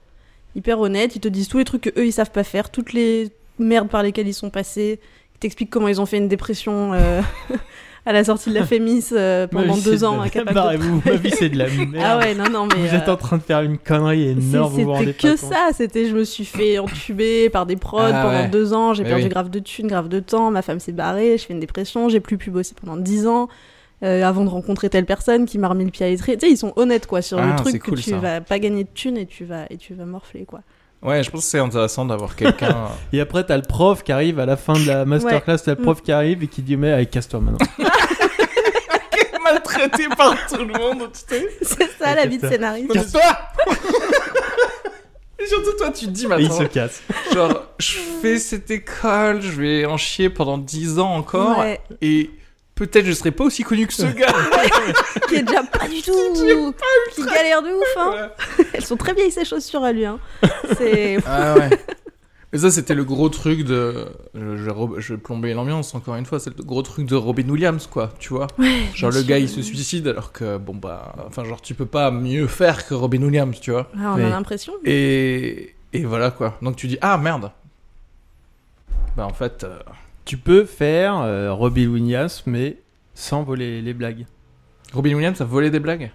hyper 0.56 0.80
honnêtes. 0.80 1.16
Ils 1.16 1.20
te 1.20 1.28
disent 1.28 1.50
tous 1.50 1.58
les 1.58 1.66
trucs 1.66 1.82
que 1.82 2.00
eux 2.00 2.06
ils 2.06 2.14
savent 2.14 2.32
pas 2.32 2.46
faire, 2.46 2.72
toutes 2.72 2.94
les 2.94 3.30
merdes 3.60 3.90
par 3.90 4.04
lesquelles 4.04 4.28
ils 4.28 4.34
sont 4.34 4.50
passés. 4.50 5.00
Ils 5.36 5.40
t'expliquent 5.40 5.70
comment 5.70 5.88
ils 5.88 6.02
ont 6.02 6.06
fait 6.06 6.18
une 6.18 6.28
dépression 6.28 6.92
euh, 6.94 7.22
à 8.06 8.12
la 8.14 8.24
sortie 8.24 8.50
de 8.50 8.56
la 8.56 8.66
Fémis 8.66 9.06
euh, 9.14 9.48
pendant 9.48 9.78
deux 9.78 9.98
de 10.00 10.04
ans. 10.06 10.24
de 10.24 10.54
Barrez-vous, 10.54 11.02
ma 11.06 11.12
vie 11.14 11.32
c'est 11.32 11.50
de 11.50 11.58
la 11.58 11.68
merde. 11.70 11.96
Ah 12.04 12.18
ouais, 12.18 12.36
non, 12.36 12.50
non, 12.50 12.68
mais. 12.68 12.88
Vous 12.88 12.96
êtes 12.96 13.08
euh, 13.08 13.14
en 13.14 13.18
train 13.18 13.38
de 13.38 13.44
faire 13.44 13.62
une 13.62 13.78
connerie 13.78 14.30
énorme, 14.30 14.74
vous 14.74 14.96
C'était 14.98 15.14
que 15.14 15.36
ça, 15.38 15.70
c'était 15.74 16.08
je 16.10 16.16
me 16.16 16.24
suis 16.24 16.46
fait 16.46 16.80
entuber 16.80 17.50
par 17.50 17.66
des 17.66 17.76
prods 17.78 18.00
Ah 18.02 18.22
pendant 18.24 18.40
ouais. 18.42 18.48
deux 18.50 18.74
ans, 18.74 18.94
j'ai 18.94 19.04
Mais 19.04 19.10
perdu 19.10 19.24
oui. 19.26 19.30
grave 19.30 19.50
de 19.50 19.60
thunes, 19.60 19.88
grave 19.88 20.10
de 20.10 20.20
temps, 20.20 20.52
ma 20.52 20.62
femme 20.62 20.80
s'est 20.80 20.92
barrée, 20.92 21.38
je 21.38 21.46
fais 21.46 21.54
une 21.54 21.60
dépression, 21.60 22.10
j'ai 22.10 22.20
plus 22.20 22.38
pu 22.38 22.52
bosser 22.52 22.74
pendant 22.80 22.98
dix 22.98 23.28
ans. 23.28 23.48
euh, 24.04 24.24
avant 24.24 24.46
de 24.46 24.50
rencontrer 24.50 24.90
telle 24.90 25.06
personne 25.06 25.46
qui 25.46 25.58
m'a 25.58 25.68
remis 25.68 25.84
le 25.84 25.92
pied 25.92 26.06
à 26.06 26.10
l'étrier. 26.10 26.38
Tu 26.38 26.48
sais, 26.48 26.52
ils 26.54 26.58
sont 26.58 26.72
honnêtes 26.78 27.06
quoi 27.06 27.22
sur 27.22 27.38
Ah, 27.38 27.46
le 27.46 27.50
c'est 27.58 27.64
truc 27.64 27.82
que 27.84 27.90
cool, 27.92 28.00
tu 28.00 28.12
ça. 28.12 28.18
vas 28.18 28.40
pas 28.40 28.58
gagner 28.58 28.86
de 28.86 28.90
thunes 28.94 29.18
et 29.18 29.26
tu 29.26 29.44
vas 29.44 29.66
et 29.70 29.76
tu 29.78 29.94
vas 29.94 30.06
morfler 30.06 30.46
quoi. 30.46 30.62
Ouais, 31.02 31.24
je 31.24 31.30
pense 31.32 31.42
que 31.42 31.48
c'est 31.48 31.60
intéressant 31.60 32.04
d'avoir 32.06 32.36
quelqu'un. 32.36 32.90
Et 33.14 33.22
après, 33.22 33.46
t'as 33.46 33.56
le 33.56 33.62
prof 33.64 34.04
qui 34.04 34.12
arrive 34.12 34.40
à 34.40 34.46
la 34.46 34.58
fin 34.58 34.74
de 34.74 34.86
la 34.86 35.06
masterclass, 35.06 35.58
t'as 35.64 35.72
le 35.76 35.78
Mm. 35.80 35.84
prof 35.84 36.02
qui 36.02 36.12
arrive 36.12 36.44
et 36.44 36.48
qui 36.48 36.62
dit 36.62 36.76
Mais 36.76 36.92
allez, 36.92 37.06
casse-toi 37.06 37.40
maintenant. 37.40 37.66
maltraité 39.44 40.08
par 40.18 40.36
tout 40.48 40.58
le 40.64 40.74
monde, 40.78 41.10
tu 41.14 41.36
sais. 41.36 41.48
C'est 41.62 41.90
ça 41.98 42.14
la 42.16 42.26
vie 42.26 42.38
de 42.38 42.48
scénariste. 42.48 42.92
Casse-toi 42.94 43.22
Et 45.42 45.46
surtout, 45.48 45.72
toi, 45.78 45.90
tu 45.92 46.06
te 46.08 46.12
dis 46.12 46.26
Et 46.26 46.30
il 46.40 46.52
se 46.52 46.64
maintenant, 46.64 46.68
casse. 46.68 47.02
genre, 47.34 47.64
je 47.80 47.94
fais 48.22 48.38
cette 48.40 48.70
école, 48.70 49.42
je 49.42 49.52
vais 49.62 49.86
en 49.86 49.96
chier 49.96 50.30
pendant 50.30 50.58
10 50.58 51.00
ans 51.00 51.16
encore, 51.16 51.60
Ouais, 51.60 51.80
et 52.02 52.30
peut-être 52.88 53.06
je 53.06 53.12
serai 53.12 53.32
pas 53.32 53.44
aussi 53.44 53.64
connu 53.64 53.88
que 53.88 53.94
ce 53.94 54.04
gars. 54.06 54.28
qui 55.28 55.36
est 55.36 55.44
déjà 55.44 55.64
pas 55.64 55.88
du 55.88 56.02
tout, 56.06 56.74
qui 57.14 57.24
galère 57.26 57.62
de 57.62 57.70
ouf. 57.70 57.98
Hein. 57.98 58.30
Elles 58.74 58.86
sont 58.86 58.98
très 58.98 59.14
vieilles 59.14 59.32
ces 59.32 59.46
chaussures 59.46 59.84
à 59.84 59.92
lui. 59.92 60.06
Hein. 60.06 60.20
C'est 60.78 61.18
Ah 61.26 61.56
ouais. 61.56 61.70
Mais 62.52 62.58
ça, 62.58 62.72
c'était 62.72 62.96
le 62.96 63.04
gros 63.04 63.30
truc 63.30 63.64
de. 63.64 64.08
Je, 64.34 64.58
je, 64.58 64.72
je 64.98 65.14
vais 65.14 65.20
plomber 65.20 65.54
l'ambiance 65.54 65.94
encore 65.94 66.16
une 66.16 66.26
fois. 66.26 66.40
C'est 66.40 66.58
le 66.58 66.64
gros 66.64 66.82
truc 66.82 67.06
de 67.06 67.16
Robin 67.16 67.48
Williams, 67.48 67.86
quoi, 67.86 68.12
tu 68.18 68.30
vois. 68.30 68.48
Genre, 68.96 69.12
le 69.12 69.22
gars, 69.22 69.38
il 69.38 69.48
se 69.48 69.62
suicide 69.62 70.08
alors 70.08 70.32
que, 70.32 70.58
bon, 70.58 70.74
bah. 70.74 71.14
Enfin, 71.28 71.44
genre, 71.44 71.62
tu 71.62 71.76
peux 71.76 71.86
pas 71.86 72.10
mieux 72.10 72.48
faire 72.48 72.88
que 72.88 72.96
Robin 72.96 73.22
Williams, 73.22 73.60
tu 73.62 73.70
vois. 73.70 73.88
Ah, 73.96 74.16
on 74.18 74.26
a 74.26 74.30
l'impression. 74.30 74.74
Et. 74.84 75.76
Et 75.94 76.06
voilà, 76.06 76.32
quoi. 76.32 76.58
Donc, 76.64 76.76
tu 76.76 76.88
dis, 76.88 76.98
ah 77.02 77.20
merde. 77.20 77.52
Bah, 79.16 79.28
en 79.28 79.34
fait. 79.34 79.64
euh, 79.64 79.78
Tu 80.30 80.38
peux 80.38 80.64
faire 80.66 81.18
euh, 81.22 81.52
Robbie 81.52 81.88
Williams, 81.88 82.44
mais 82.46 82.78
sans 83.16 83.42
voler 83.42 83.82
les 83.82 83.96
blagues. 83.96 84.28
Robin 84.94 85.16
Williams 85.16 85.42
a 85.42 85.44
volé 85.44 85.72
des 85.72 85.80
blagues? 85.80 86.12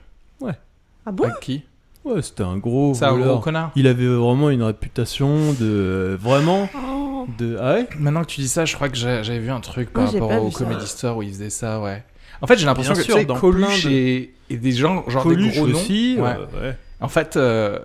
Ah 1.07 1.11
bon? 1.11 1.25
À 1.25 1.33
qui? 1.33 1.65
Ouais, 2.05 2.23
c'était 2.23 2.45
un 2.45 2.57
gros 2.59 2.95
C'est 2.95 3.07
un 3.07 3.11
voleur. 3.11 3.27
gros 3.33 3.41
connard. 3.41 3.73
Il 3.75 3.89
avait 3.89 4.07
vraiment 4.07 4.51
une 4.51 4.63
réputation 4.63 5.53
de 5.55 5.57
euh, 5.65 6.17
vraiment 6.21 6.69
Oh. 6.77 7.27
de 7.39 7.57
ah 7.61 7.75
ouais? 7.75 7.89
Maintenant 7.99 8.21
que 8.23 8.29
tu 8.29 8.41
dis 8.41 8.47
ça, 8.49 8.65
je 8.65 8.77
crois 8.77 8.89
que 8.89 8.97
j'avais 8.97 9.41
vu 9.41 9.51
un 9.51 9.59
truc 9.59 9.93
par 9.93 10.05
Moi, 10.05 10.13
j'ai 10.13 10.21
rapport 10.21 10.43
au 10.45 10.47
vu 10.47 10.53
ça. 10.53 10.59
Comedy 10.65 10.87
Store 10.87 11.17
où 11.17 11.23
il 11.25 11.31
faisait 11.31 11.51
ça, 11.51 11.81
ouais. 11.81 12.05
En 12.41 12.47
fait, 12.47 12.57
j'ai 12.57 12.67
l'impression 12.67 12.93
Bien 12.93 13.01
que 13.03 13.05
sûr, 13.07 13.15
tu 13.17 13.21
sais, 13.23 13.27
dans 13.27 13.35
Coluche 13.41 13.83
plein 13.83 13.91
de- 13.91 13.95
et, 13.97 14.35
et 14.49 14.57
des 14.59 14.71
gens, 14.73 15.03
genre 15.09 15.25
des 15.27 15.35
Coluche 15.35 15.57
gros 15.57 15.67
noms. 15.67 15.75
aussi. 15.75 16.17
Ouais. 16.21 16.37
euh, 16.55 16.71
ouais. 16.71 16.77
En 17.01 17.09
fait, 17.09 17.37
euh, 17.37 17.81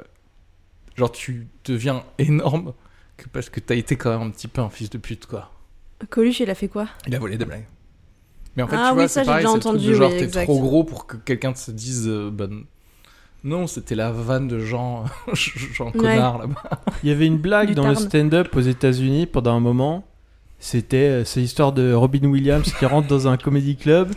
genre 0.96 1.12
tu 1.12 1.48
deviens 1.66 2.04
énorme 2.20 2.74
que 3.18 3.26
parce 3.30 3.50
que 3.50 3.60
t'as 3.60 3.76
été 3.76 3.96
quand 3.96 4.12
même 4.12 4.28
un 4.28 4.30
petit 4.30 4.48
peu 4.48 4.62
un 4.62 4.70
fils 4.70 4.92
de 4.92 5.00
pute, 5.00 5.26
quoi. 5.26 5.50
Coluche, 6.10 6.40
il 6.40 6.50
a 6.50 6.56
fait 6.56 6.68
quoi? 6.68 6.88
Il 7.08 7.16
a 7.16 7.20
volé 7.20 7.38
des 7.38 7.46
blagues. 7.46 7.66
Mais 8.56 8.64
en 8.64 8.68
fait, 8.68 8.76
Ah 8.78 8.88
tu 8.88 8.92
oui, 8.92 8.96
vois, 8.96 9.08
ça, 9.08 9.14
c'est 9.14 9.20
j'ai 9.22 9.26
pareil, 9.28 9.44
déjà 9.46 9.50
c'est 9.52 9.56
le 9.56 9.62
truc 9.62 9.72
entendu, 9.74 9.88
de 9.90 9.94
genre 9.94 10.12
oui, 10.12 10.18
t'es 10.28 10.44
trop 10.46 10.60
gros 10.60 10.84
pour 10.84 11.08
que 11.08 11.18
quelqu'un 11.18 11.54
se 11.56 11.72
dise, 11.72 12.08
euh, 12.08 12.30
ben, 12.32 12.64
non, 13.44 13.68
c'était 13.68 13.96
la 13.96 14.12
vanne 14.12 14.48
de 14.48 14.60
Jean, 14.60 15.06
Jean 15.34 15.92
Connard 15.92 16.40
là-bas. 16.40 16.82
Il 17.04 17.10
y 17.10 17.12
avait 17.12 17.26
une 17.26 17.38
blague 17.38 17.70
Du 17.70 17.76
dans 17.76 17.88
le 17.88 17.96
stand-up 17.96 18.56
aux 18.56 18.62
États-Unis 18.62 19.28
pendant 19.28 19.56
un 19.56 19.60
moment. 19.62 20.06
C'était 20.60 20.98
euh, 20.98 21.24
c'est 21.24 21.40
l'histoire 21.40 21.72
de 21.72 21.94
Robin 21.94 22.26
Williams 22.28 22.74
qui 22.78 22.86
rentre 22.86 23.08
dans 23.08 23.30
un 23.30 23.38
comedy 23.38 23.78
club 23.78 24.12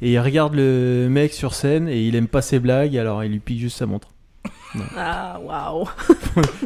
et 0.00 0.12
il 0.12 0.18
regarde 0.18 0.54
le 0.54 1.08
mec 1.10 1.34
sur 1.34 1.52
scène 1.54 1.88
et 1.88 2.00
il 2.06 2.16
aime 2.16 2.26
pas 2.26 2.40
ses 2.40 2.58
blagues 2.58 2.96
alors 2.96 3.22
il 3.22 3.32
lui 3.32 3.38
pique 3.38 3.60
juste 3.60 3.76
sa 3.76 3.84
montre. 3.84 4.08
Ah, 4.96 5.38
waouh. 5.40 5.86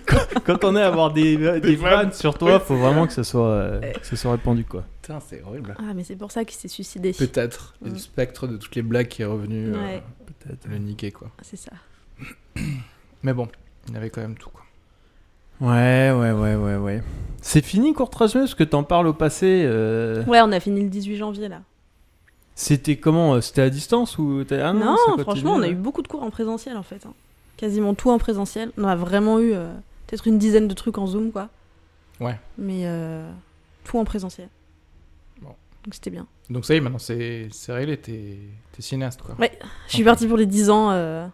Quand 0.45 0.65
on 0.65 0.77
est 0.77 0.83
à 0.83 0.87
avoir 0.87 1.13
des, 1.13 1.37
des, 1.37 1.61
Des 1.61 1.77
vannes. 1.77 2.13
sur 2.13 2.37
toi, 2.39 2.55
Oui, 2.55 2.61
faut 2.65 2.75
c'est 2.75 2.81
vraiment 2.81 3.01
vrai. 3.01 3.09
que 3.09 3.13
ça 3.15 3.25
soit 3.25 3.47
euh, 3.49 3.81
que 3.93 4.07
ça 4.07 4.17
soit 4.17 4.33
répandu 4.33 4.65
quoi. 4.65 4.85
Putain, 5.03 5.21
c'est 5.21 5.43
horrible. 5.43 5.75
Ah, 5.79 5.93
mais 5.95 6.05
c'est 6.05 6.17
pour 6.17 6.31
ça 6.33 6.45
qu'il 6.45 6.57
s'est 6.57 6.69
suicidé. 6.69 7.13
Peut-être. 7.13 7.75
Mm. 7.83 7.91
le 7.91 7.99
spectre 7.99 8.47
de 8.47 8.57
toutes 8.57 8.75
les 8.77 8.83
blagues 8.83 9.09
qui 9.09 9.23
est 9.23 9.27
revenu 9.27 9.73
euh, 9.75 9.85
Ouais. 9.85 10.03
Peut-être. 10.27 10.67
le 10.69 10.79
niquer, 10.79 11.11
quoi. 11.13 11.31
C'est 11.43 11.57
ça. 11.57 11.73
Mais 13.23 13.33
bon, 13.33 13.49
il 13.89 13.95
y 13.95 13.97
avait 13.97 14.11
quand 14.11 14.21
même 14.21 14.37
tout, 14.37 14.51
quoi. 14.51 14.63
Ouais, 15.61 16.13
ouais, 16.13 16.31
ouais, 16.31 16.55
ouais, 16.55 16.77
ouais. 16.77 17.03
C'est 17.43 17.65
fini 17.65 17.93
Courtrajeux 17.93 18.41
parce 18.41 18.55
que 18.55 18.65
t'en 18.65 18.85
parles 18.85 19.09
au 19.09 19.13
passé. 19.13 19.63
euh, 19.67 20.25
Ouais, 20.27 20.41
on 20.41 20.53
a 20.53 20.61
fini 20.61 20.83
le 20.83 20.89
18 20.89 21.17
janvier 21.17 21.49
là. 21.49 21.63
C'était 22.55 22.97
comment 22.97 23.41
C'était 23.41 23.63
à 23.63 23.71
distance 23.71 24.19
ou 24.19 24.43
ah 24.51 24.73
non, 24.73 24.97
continue, 24.97 25.23
franchement, 25.23 25.55
on 25.55 25.63
a 25.63 25.69
eu 25.69 25.75
beaucoup 25.75 26.03
de 26.03 26.09
cours 26.09 26.23
en 26.23 26.31
présentiel 26.31 26.77
en 26.77 26.83
fait. 26.83 27.07
hein. 27.07 27.13
Quasiment 27.59 27.93
tout 27.95 28.11
en 28.11 28.17
présentiel. 28.19 28.73
On 28.79 28.85
a 28.85 28.97
vraiment 28.97 29.39
eu 29.39 29.53
euh, 29.53 29.71
peut-être 30.07 30.27
une 30.27 30.39
dizaine 30.39 30.67
de 30.69 30.75
trucs 30.75 30.97
en 30.97 31.07
Zoom 31.07 31.31
quoi. 31.33 31.51
Ouais. 32.21 32.39
Mais 32.57 32.83
euh, 32.87 33.31
tout 33.85 33.99
en 33.99 34.05
présentiel. 34.05 34.49
Bon. 35.43 35.49
Donc 35.85 35.93
c'était 35.95 36.11
bien. 36.11 36.27
Donc 36.49 36.65
ça 36.65 36.73
y 36.75 36.79
est, 36.79 36.81
maintenant 36.81 36.99
c'est 36.99 37.49
c'est 37.53 37.73
réglé, 37.73 37.97
t'es 37.99 38.39
t'es 38.73 38.81
cinéaste, 38.83 39.21
quoi. 39.23 39.35
Ouais. 39.39 39.59
Je 39.89 39.95
suis 39.97 40.05
partie 40.05 40.27
pour 40.27 40.37
les 40.39 40.47
10 40.47 40.71
ans 40.71 40.91
euh, 40.93 41.27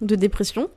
de 0.00 0.14
dépression. 0.14 0.70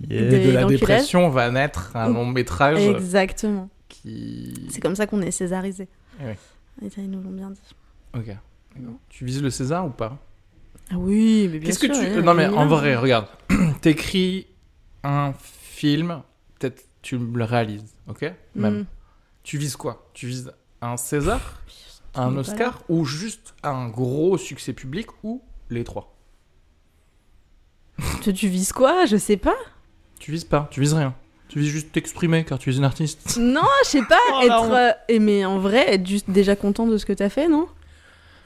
Yeah. 0.00 0.22
de- 0.30 0.34
Et 0.36 0.46
de 0.48 0.50
la 0.52 0.64
dépression 0.64 1.28
va 1.30 1.50
naître 1.50 1.94
un 1.96 2.08
long 2.08 2.26
métrage 2.26 2.78
Exactement. 2.78 3.68
qui. 3.88 4.66
C'est 4.70 4.80
comme 4.80 4.96
ça 4.96 5.06
qu'on 5.06 5.22
est 5.22 5.30
césarisé. 5.30 5.88
Eh 6.20 6.24
oui. 6.26 6.32
Et 6.86 6.90
ça, 6.90 7.00
ils 7.00 7.10
nous 7.10 7.22
l'ont 7.22 7.30
bien 7.30 7.50
dit. 7.50 7.60
Ok. 8.14 8.36
Tu 9.08 9.24
vises 9.24 9.42
le 9.42 9.48
César 9.48 9.86
ou 9.86 9.90
pas? 9.90 10.18
Oui, 10.94 11.48
mais 11.50 11.58
bien 11.58 11.66
Qu'est-ce 11.68 11.78
que 11.80 11.92
sûr, 11.92 12.04
tu. 12.04 12.16
ouais, 12.16 12.22
non 12.22 12.34
mais 12.34 12.46
en 12.46 12.66
vrai, 12.66 12.96
regarde. 12.96 13.26
T'écris 13.80 14.46
un 15.02 15.32
film, 15.38 16.22
peut-être 16.58 16.84
tu 17.02 17.18
le 17.18 17.44
réalises, 17.44 17.94
ok? 18.08 18.32
Même. 18.54 18.80
Mm. 18.80 18.86
Tu 19.42 19.58
vises 19.58 19.76
quoi? 19.76 20.08
Tu 20.14 20.26
vises 20.26 20.52
un 20.80 20.96
César, 20.96 21.60
un 22.14 22.36
Oscar? 22.36 22.82
ou 22.88 23.04
juste 23.04 23.54
un 23.62 23.88
gros 23.88 24.38
succès 24.38 24.72
public? 24.72 25.08
Ou 25.22 25.42
les 25.70 25.84
trois? 25.84 26.16
Tu, 28.22 28.32
tu 28.32 28.48
vises 28.48 28.72
quoi? 28.72 29.06
Je 29.06 29.16
sais 29.16 29.36
pas. 29.36 29.54
Tu 30.18 30.30
vises 30.32 30.44
pas, 30.44 30.68
tu 30.70 30.80
vises 30.80 30.94
rien. 30.94 31.14
Tu 31.48 31.60
vises 31.60 31.70
juste 31.70 31.92
t'exprimer 31.92 32.44
car 32.44 32.58
tu 32.58 32.70
es 32.70 32.76
une 32.76 32.84
artiste. 32.84 33.36
Non, 33.40 33.62
je 33.84 33.88
sais 33.90 34.02
pas. 34.02 34.16
Oh, 34.32 34.42
être. 34.42 34.72
euh, 35.10 35.18
mais 35.20 35.44
en 35.44 35.58
vrai, 35.58 35.94
être 35.94 36.06
juste 36.06 36.28
déjà 36.28 36.56
content 36.56 36.86
de 36.86 36.98
ce 36.98 37.06
que 37.06 37.12
t'as 37.12 37.28
fait, 37.28 37.48
non? 37.48 37.68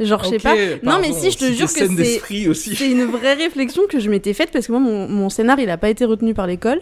Genre, 0.00 0.24
je 0.24 0.30
sais 0.30 0.38
pas. 0.38 0.54
Non, 0.82 0.98
mais 1.00 1.12
si, 1.12 1.30
je 1.30 1.38
te 1.38 1.44
jure 1.52 1.66
que 1.72 1.72
c'est- 1.86 2.48
aussi. 2.48 2.74
C'est 2.74 2.90
une 2.90 3.04
vraie 3.04 3.34
réflexion 3.34 3.82
que 3.88 4.00
je 4.00 4.08
m'étais 4.10 4.32
faite 4.32 4.50
parce 4.52 4.66
que 4.66 4.72
moi, 4.72 4.80
mon, 4.80 5.08
mon 5.08 5.28
scénar, 5.28 5.58
il 5.60 5.68
a 5.70 5.76
pas 5.76 5.90
été 5.90 6.04
retenu 6.04 6.32
par 6.34 6.46
l'école. 6.46 6.80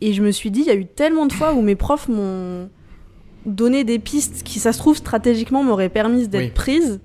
Et 0.00 0.12
je 0.12 0.22
me 0.22 0.30
suis 0.30 0.50
dit, 0.50 0.60
il 0.60 0.66
y 0.66 0.70
a 0.70 0.74
eu 0.74 0.86
tellement 0.86 1.26
de 1.26 1.32
fois 1.32 1.54
où 1.54 1.62
mes 1.62 1.74
profs 1.74 2.08
m'ont 2.08 2.68
donné 3.46 3.82
des 3.84 3.98
pistes 3.98 4.42
qui, 4.44 4.58
ça 4.58 4.72
se 4.72 4.78
trouve, 4.78 4.96
stratégiquement 4.96 5.62
m'auraient 5.62 5.88
permis 5.88 6.28
d'être 6.28 6.42
Oui. 6.44 6.50
prises 6.50 7.00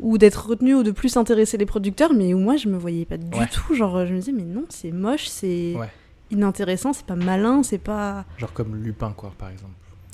ou 0.00 0.18
d'être 0.18 0.48
retenues 0.48 0.74
ou 0.74 0.82
de 0.82 0.90
plus 0.90 1.16
intéresser 1.16 1.56
les 1.56 1.66
producteurs, 1.66 2.12
mais 2.14 2.32
où 2.34 2.38
moi, 2.38 2.56
je 2.56 2.68
me 2.68 2.76
voyais 2.78 3.04
pas 3.04 3.16
du 3.16 3.38
Ouais. 3.38 3.46
tout. 3.52 3.74
Genre, 3.74 4.06
je 4.06 4.12
me 4.14 4.18
disais, 4.20 4.32
mais 4.32 4.42
non, 4.42 4.64
c'est 4.70 4.90
moche, 4.90 5.26
c'est 5.28 5.74
Ouais. 5.76 5.88
inintéressant, 6.30 6.92
c'est 6.92 7.06
pas 7.06 7.14
malin, 7.14 7.62
c'est 7.62 7.78
pas. 7.78 8.24
Genre 8.38 8.52
comme 8.52 8.74
Lupin, 8.76 9.12
quoi, 9.16 9.32
par 9.38 9.50
exemple. 9.50 9.72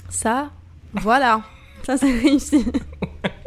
Ça, 0.08 0.50
voilà. 0.94 1.42
Ça, 1.84 1.96
c'est 1.96 2.12
réussi. 2.12 2.64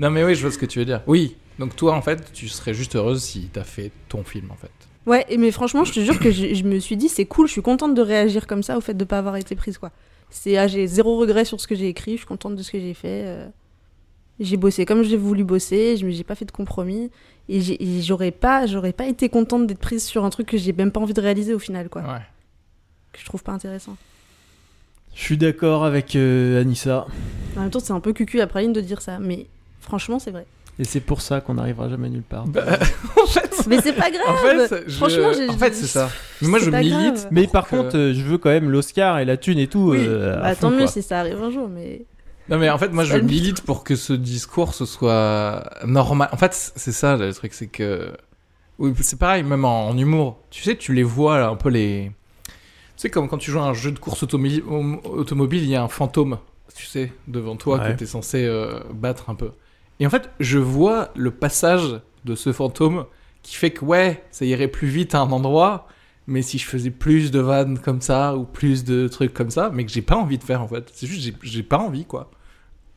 Non, 0.00 0.10
mais 0.10 0.24
oui, 0.24 0.34
je 0.34 0.40
vois 0.40 0.50
ce 0.50 0.58
que 0.58 0.66
tu 0.66 0.78
veux 0.80 0.84
dire. 0.84 1.02
Oui, 1.06 1.36
donc 1.60 1.76
toi, 1.76 1.94
en 1.94 2.02
fait, 2.02 2.32
tu 2.32 2.48
serais 2.48 2.74
juste 2.74 2.96
heureuse 2.96 3.22
si 3.22 3.48
t'as 3.52 3.62
fait 3.64 3.92
ton 4.08 4.24
film, 4.24 4.50
en 4.50 4.56
fait. 4.56 4.70
Ouais, 5.06 5.24
mais 5.38 5.50
franchement, 5.52 5.84
je 5.84 5.92
te 5.92 6.00
jure 6.00 6.18
que 6.18 6.30
je, 6.30 6.54
je 6.54 6.64
me 6.64 6.78
suis 6.78 6.96
dit, 6.96 7.08
c'est 7.08 7.26
cool, 7.26 7.46
je 7.46 7.52
suis 7.52 7.62
contente 7.62 7.94
de 7.94 8.02
réagir 8.02 8.46
comme 8.46 8.62
ça 8.62 8.76
au 8.76 8.80
fait 8.80 8.94
de 8.94 9.04
pas 9.04 9.18
avoir 9.18 9.36
été 9.36 9.54
prise, 9.54 9.78
quoi. 9.78 9.90
C'est, 10.30 10.56
ah, 10.56 10.66
j'ai 10.66 10.86
zéro 10.86 11.16
regret 11.18 11.44
sur 11.44 11.60
ce 11.60 11.66
que 11.66 11.74
j'ai 11.74 11.88
écrit, 11.88 12.12
je 12.12 12.16
suis 12.18 12.26
contente 12.26 12.56
de 12.56 12.62
ce 12.62 12.70
que 12.72 12.80
j'ai 12.80 12.94
fait. 12.94 13.24
euh. 13.26 13.46
J'ai 14.40 14.56
bossé 14.56 14.86
comme 14.86 15.02
j'ai 15.02 15.18
voulu 15.18 15.44
bosser, 15.44 15.98
je 15.98 16.06
me- 16.06 16.10
j'ai 16.12 16.24
pas 16.24 16.34
fait 16.34 16.46
de 16.46 16.50
compromis. 16.50 17.10
Et 17.50 17.60
j'ai- 17.60 17.82
et 17.82 18.00
j'aurais 18.00 18.30
pas, 18.30 18.66
j'aurais 18.66 18.92
pas 18.94 19.06
été 19.06 19.28
contente 19.28 19.66
d'être 19.66 19.80
prise 19.80 20.02
sur 20.04 20.24
un 20.24 20.30
truc 20.30 20.46
que 20.48 20.56
j'ai 20.56 20.72
même 20.72 20.92
pas 20.92 21.00
envie 21.00 21.12
de 21.12 21.20
réaliser 21.20 21.52
au 21.52 21.58
final, 21.58 21.90
quoi. 21.90 22.00
Ouais. 22.02 22.22
Que 23.12 23.20
je 23.20 23.24
trouve 23.26 23.42
pas 23.42 23.52
intéressant. 23.52 23.96
Je 25.14 25.20
suis 25.20 25.36
d'accord 25.36 25.84
avec 25.84 26.16
euh, 26.16 26.60
Anissa. 26.60 27.06
En 27.56 27.60
même 27.62 27.70
temps, 27.70 27.80
c'est 27.80 27.92
un 27.92 28.00
peu 28.00 28.12
cucu 28.14 28.40
après 28.40 28.62
ligne 28.62 28.72
de 28.72 28.80
dire 28.80 29.02
ça, 29.02 29.18
mais 29.18 29.46
franchement, 29.90 30.18
c'est 30.20 30.30
vrai. 30.30 30.46
Et 30.78 30.84
c'est 30.84 31.00
pour 31.00 31.20
ça 31.20 31.40
qu'on 31.42 31.54
n'arrivera 31.54 31.88
jamais 31.90 32.08
nulle 32.08 32.22
part. 32.22 32.46
Bah, 32.46 32.62
en 33.22 33.26
fait, 33.26 33.64
Mais 33.66 33.80
c'est 33.82 33.92
pas 33.92 34.10
grave! 34.10 34.22
en 34.28 34.36
fait, 34.36 34.84
je- 34.86 34.96
Franchement, 34.96 35.32
j'ai- 35.36 35.48
en 35.48 35.58
fait, 35.58 35.74
c'est 35.74 35.86
ça. 35.86 36.08
Mais 36.40 36.48
moi, 36.48 36.58
je 36.60 36.70
milite. 36.70 36.92
grave. 36.92 37.28
Mais 37.32 37.46
par 37.48 37.66
que- 37.68 37.76
contre, 37.76 37.96
euh, 37.98 38.14
je 38.14 38.22
veux 38.22 38.38
quand 38.38 38.48
même 38.50 38.70
l'Oscar 38.70 39.18
et 39.18 39.24
la 39.24 39.36
thune 39.36 39.58
et 39.58 39.66
tout. 39.66 39.90
Oui. 39.90 39.98
euh, 40.00 40.40
Bah, 40.40 40.54
fond, 40.54 40.68
tant 40.68 40.70
mieux 40.70 40.78
quoi. 40.84 40.86
si 40.86 41.02
ça 41.02 41.20
arrive 41.20 41.42
un 41.42 41.50
jour, 41.50 41.68
mais. 41.68 42.06
Non, 42.48 42.56
mais 42.58 42.70
en 42.70 42.78
fait, 42.78 42.88
moi, 42.92 43.04
je 43.04 43.16
milite 43.16 43.60
pour 43.62 43.84
que 43.84 43.94
ce 43.96 44.12
discours, 44.14 44.72
ce 44.74 44.86
soit 44.86 45.68
normal. 45.84 46.28
En 46.32 46.36
fait, 46.36 46.54
c'est 46.54 46.92
ça, 46.92 47.16
le 47.16 47.34
truc, 47.34 47.52
c'est 47.52 47.66
que. 47.68 48.12
Oui, 48.78 48.94
c'est 49.02 49.18
pareil, 49.18 49.42
même 49.42 49.64
en, 49.66 49.88
en 49.88 49.98
humour. 49.98 50.38
Tu 50.50 50.62
sais, 50.62 50.76
tu 50.76 50.94
les 50.94 51.02
vois, 51.02 51.38
là, 51.40 51.48
un 51.48 51.56
peu 51.56 51.68
les. 51.68 52.10
Tu 52.46 52.52
sais, 52.96 53.10
comme 53.10 53.28
quand 53.28 53.38
tu 53.38 53.50
joues 53.50 53.58
à 53.58 53.64
un 53.64 53.74
jeu 53.74 53.92
de 53.92 53.98
course 53.98 54.22
automobile, 54.22 55.62
il 55.62 55.68
y 55.68 55.76
a 55.76 55.82
un 55.82 55.88
fantôme, 55.88 56.38
tu 56.74 56.86
sais, 56.86 57.12
devant 57.28 57.56
toi, 57.56 57.78
Ouais. 57.78 57.92
que 57.92 57.98
t'es 57.98 58.06
censé 58.06 58.44
euh, 58.46 58.80
battre 58.94 59.28
un 59.30 59.34
peu. 59.34 59.50
Et 60.00 60.06
en 60.06 60.10
fait, 60.10 60.30
je 60.40 60.58
vois 60.58 61.10
le 61.14 61.30
passage 61.30 62.00
de 62.24 62.34
ce 62.34 62.52
fantôme 62.52 63.04
qui 63.42 63.54
fait 63.56 63.70
que, 63.70 63.84
ouais, 63.84 64.22
ça 64.30 64.44
irait 64.44 64.68
plus 64.68 64.88
vite 64.88 65.14
à 65.14 65.20
un 65.20 65.30
endroit, 65.30 65.86
mais 66.26 66.42
si 66.42 66.58
je 66.58 66.66
faisais 66.66 66.90
plus 66.90 67.30
de 67.30 67.38
vannes 67.40 67.78
comme 67.78 68.00
ça, 68.00 68.36
ou 68.36 68.44
plus 68.44 68.84
de 68.84 69.08
trucs 69.08 69.32
comme 69.34 69.50
ça, 69.50 69.70
mais 69.72 69.84
que 69.84 69.92
j'ai 69.92 70.02
pas 70.02 70.16
envie 70.16 70.38
de 70.38 70.44
faire, 70.44 70.62
en 70.62 70.68
fait. 70.68 70.90
C'est 70.92 71.06
juste, 71.06 71.22
j'ai- 71.22 71.34
j'ai 71.42 71.62
pas 71.62 71.78
envie, 71.78 72.04
quoi. 72.04 72.30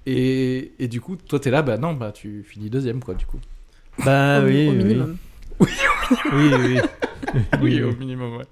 Et, 0.06 0.74
et 0.80 0.88
du 0.88 1.00
coup, 1.02 1.16
toi, 1.16 1.40
t'es 1.40 1.50
là, 1.52 1.62
bah 1.62 1.78
non, 1.78 1.94
bah 1.94 2.12
tu 2.12 2.44
finis 2.44 2.70
deuxième, 2.70 3.02
quoi, 3.02 3.14
du 3.14 3.26
coup. 3.26 3.40
Bah 4.04 4.42
au, 4.42 4.46
oui, 4.48 4.68
au 4.68 4.72
oui. 4.72 4.78
minimum. 4.78 5.18
Oui, 5.60 5.70
oui. 6.34 6.80
Oui, 7.62 7.82
au 7.84 7.88
oui. 7.90 7.96
minimum, 7.98 8.38
ouais. 8.38 8.46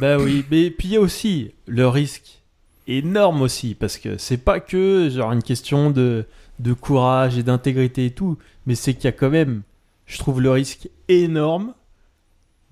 Bah 0.00 0.18
oui, 0.18 0.44
mais 0.50 0.70
puis 0.70 0.88
il 0.88 0.94
y 0.94 0.96
a 0.96 1.00
aussi 1.00 1.52
le 1.66 1.88
risque 1.88 2.40
énorme 2.86 3.42
aussi, 3.42 3.74
parce 3.74 3.98
que 3.98 4.18
c'est 4.18 4.36
pas 4.38 4.60
que 4.60 5.08
genre 5.10 5.32
une 5.32 5.42
question 5.42 5.90
de, 5.90 6.24
de 6.60 6.72
courage 6.72 7.38
et 7.38 7.42
d'intégrité 7.42 8.06
et 8.06 8.10
tout, 8.10 8.38
mais 8.66 8.74
c'est 8.74 8.94
qu'il 8.94 9.04
y 9.04 9.08
a 9.08 9.12
quand 9.12 9.30
même, 9.30 9.62
je 10.06 10.18
trouve 10.18 10.40
le 10.40 10.50
risque 10.50 10.88
énorme 11.08 11.74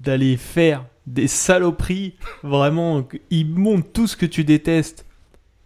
d'aller 0.01 0.36
faire 0.36 0.84
des 1.07 1.26
saloperies, 1.26 2.14
vraiment, 2.43 3.03
ils 3.30 3.49
montrent 3.49 3.89
tout 3.93 4.07
ce 4.07 4.16
que 4.16 4.26
tu 4.26 4.45
détestes 4.45 5.07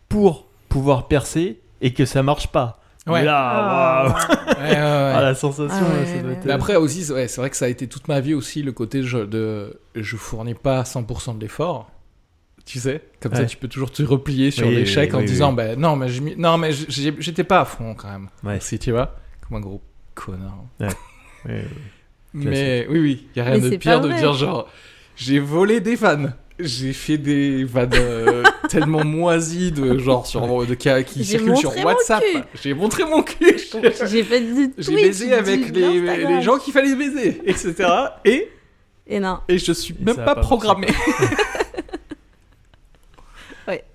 pour 0.09 0.47
pouvoir 0.69 1.09
percer 1.09 1.61
et 1.81 1.93
que 1.93 2.05
ça 2.05 2.23
marche 2.23 2.47
pas. 2.49 2.79
Ouais. 3.09 3.25
Là, 3.25 4.05
waouh, 4.07 4.13
Ouais, 4.13 4.71
ouais, 4.71 4.71
ouais. 4.71 4.77
ah, 5.17 5.21
la 5.21 5.35
sensation, 5.35 5.69
Ah 5.71 6.07
ça 6.07 6.19
doit 6.21 6.31
ouais. 6.31 6.37
être- 6.37 6.45
Mais 6.47 6.53
après 6.53 6.77
aussi, 6.77 7.03
c'est 7.03 7.37
vrai 7.37 7.51
que 7.51 7.57
ça 7.57 7.65
a 7.65 7.69
été 7.69 7.89
toute 7.89 8.07
ma 8.07 8.21
vie 8.21 8.35
aussi 8.35 8.63
le 8.63 8.71
côté 8.71 9.03
je, 9.03 9.19
de 9.19 9.81
je 9.97 10.17
fournis 10.17 10.55
pas 10.55 10.83
100% 10.85 11.35
de 11.37 11.41
l'effort. 11.41 11.91
Tu 12.65 12.79
sais, 12.79 13.03
comme 13.21 13.35
ça 13.35 13.45
tu 13.45 13.57
peux 13.57 13.69
toujours 13.69 13.91
te 13.91 14.03
replier 14.03 14.51
sur 14.51 14.67
Oui, 14.69 14.77
l'échec 14.77 15.11
oui, 15.11 15.17
en 15.17 15.21
oui, 15.21 15.27
disant 15.27 15.51
oui. 15.51 15.57
ben 15.57 15.79
non 15.81 15.97
mais 15.97 16.07
non 16.37 16.61
j'étais 16.89 17.45
pas 17.45 17.61
à 17.61 17.65
fond 17.65 17.95
quand 17.95 18.11
même. 18.11 18.29
Ouais. 18.45 18.59
Si 18.61 18.79
tu 18.79 18.93
vois, 18.93 19.17
comme 19.47 19.59
un 19.59 19.61
gros 19.61 19.83
connard. 20.15 20.65
Ouais. 20.81 21.65
Mais 22.35 22.87
oui 22.89 22.99
oui, 22.99 23.27
il 23.35 23.39
y 23.39 23.43
a 23.43 23.45
rien 23.45 23.59
Mais 23.59 23.71
de 23.71 23.77
pire 23.77 24.01
de 24.01 24.11
dire 24.11 24.33
genre 24.33 24.69
j'ai 25.17 25.39
volé 25.39 25.81
des 25.81 25.97
vannes. 25.97 26.35
J'ai 26.59 26.93
fait 26.93 27.19
des 27.19 27.65
vannes 27.65 27.91
euh, 27.95 28.43
tellement 28.69 29.05
moisies 29.05 29.73
de 29.73 29.99
genre 29.99 30.27
sur 30.27 30.67
de, 30.67 30.75
qui, 30.75 31.25
circulent 31.25 31.57
sur 31.57 31.77
WhatsApp. 31.85 32.23
J'ai 32.63 32.75
montré 32.75 33.05
mon 33.05 33.23
cul. 33.23 33.59
J'ai 34.07 34.23
fait 34.23 34.41
du 34.41 34.73
J'ai 34.79 34.95
baisé 34.95 35.33
avec 35.33 35.75
les, 35.75 36.01
les 36.01 36.43
gens 36.43 36.59
qu'il 36.59 36.73
fallait 36.73 36.95
baiser, 36.95 37.41
etc. 37.47 37.75
Et, 38.25 38.49
Et 39.07 39.19
non, 39.19 39.41
et 39.49 39.59
je 39.59 39.73
suis 39.73 39.95
Et 40.01 40.05
même 40.05 40.17
pas, 40.17 40.37
programmé. 40.37 40.89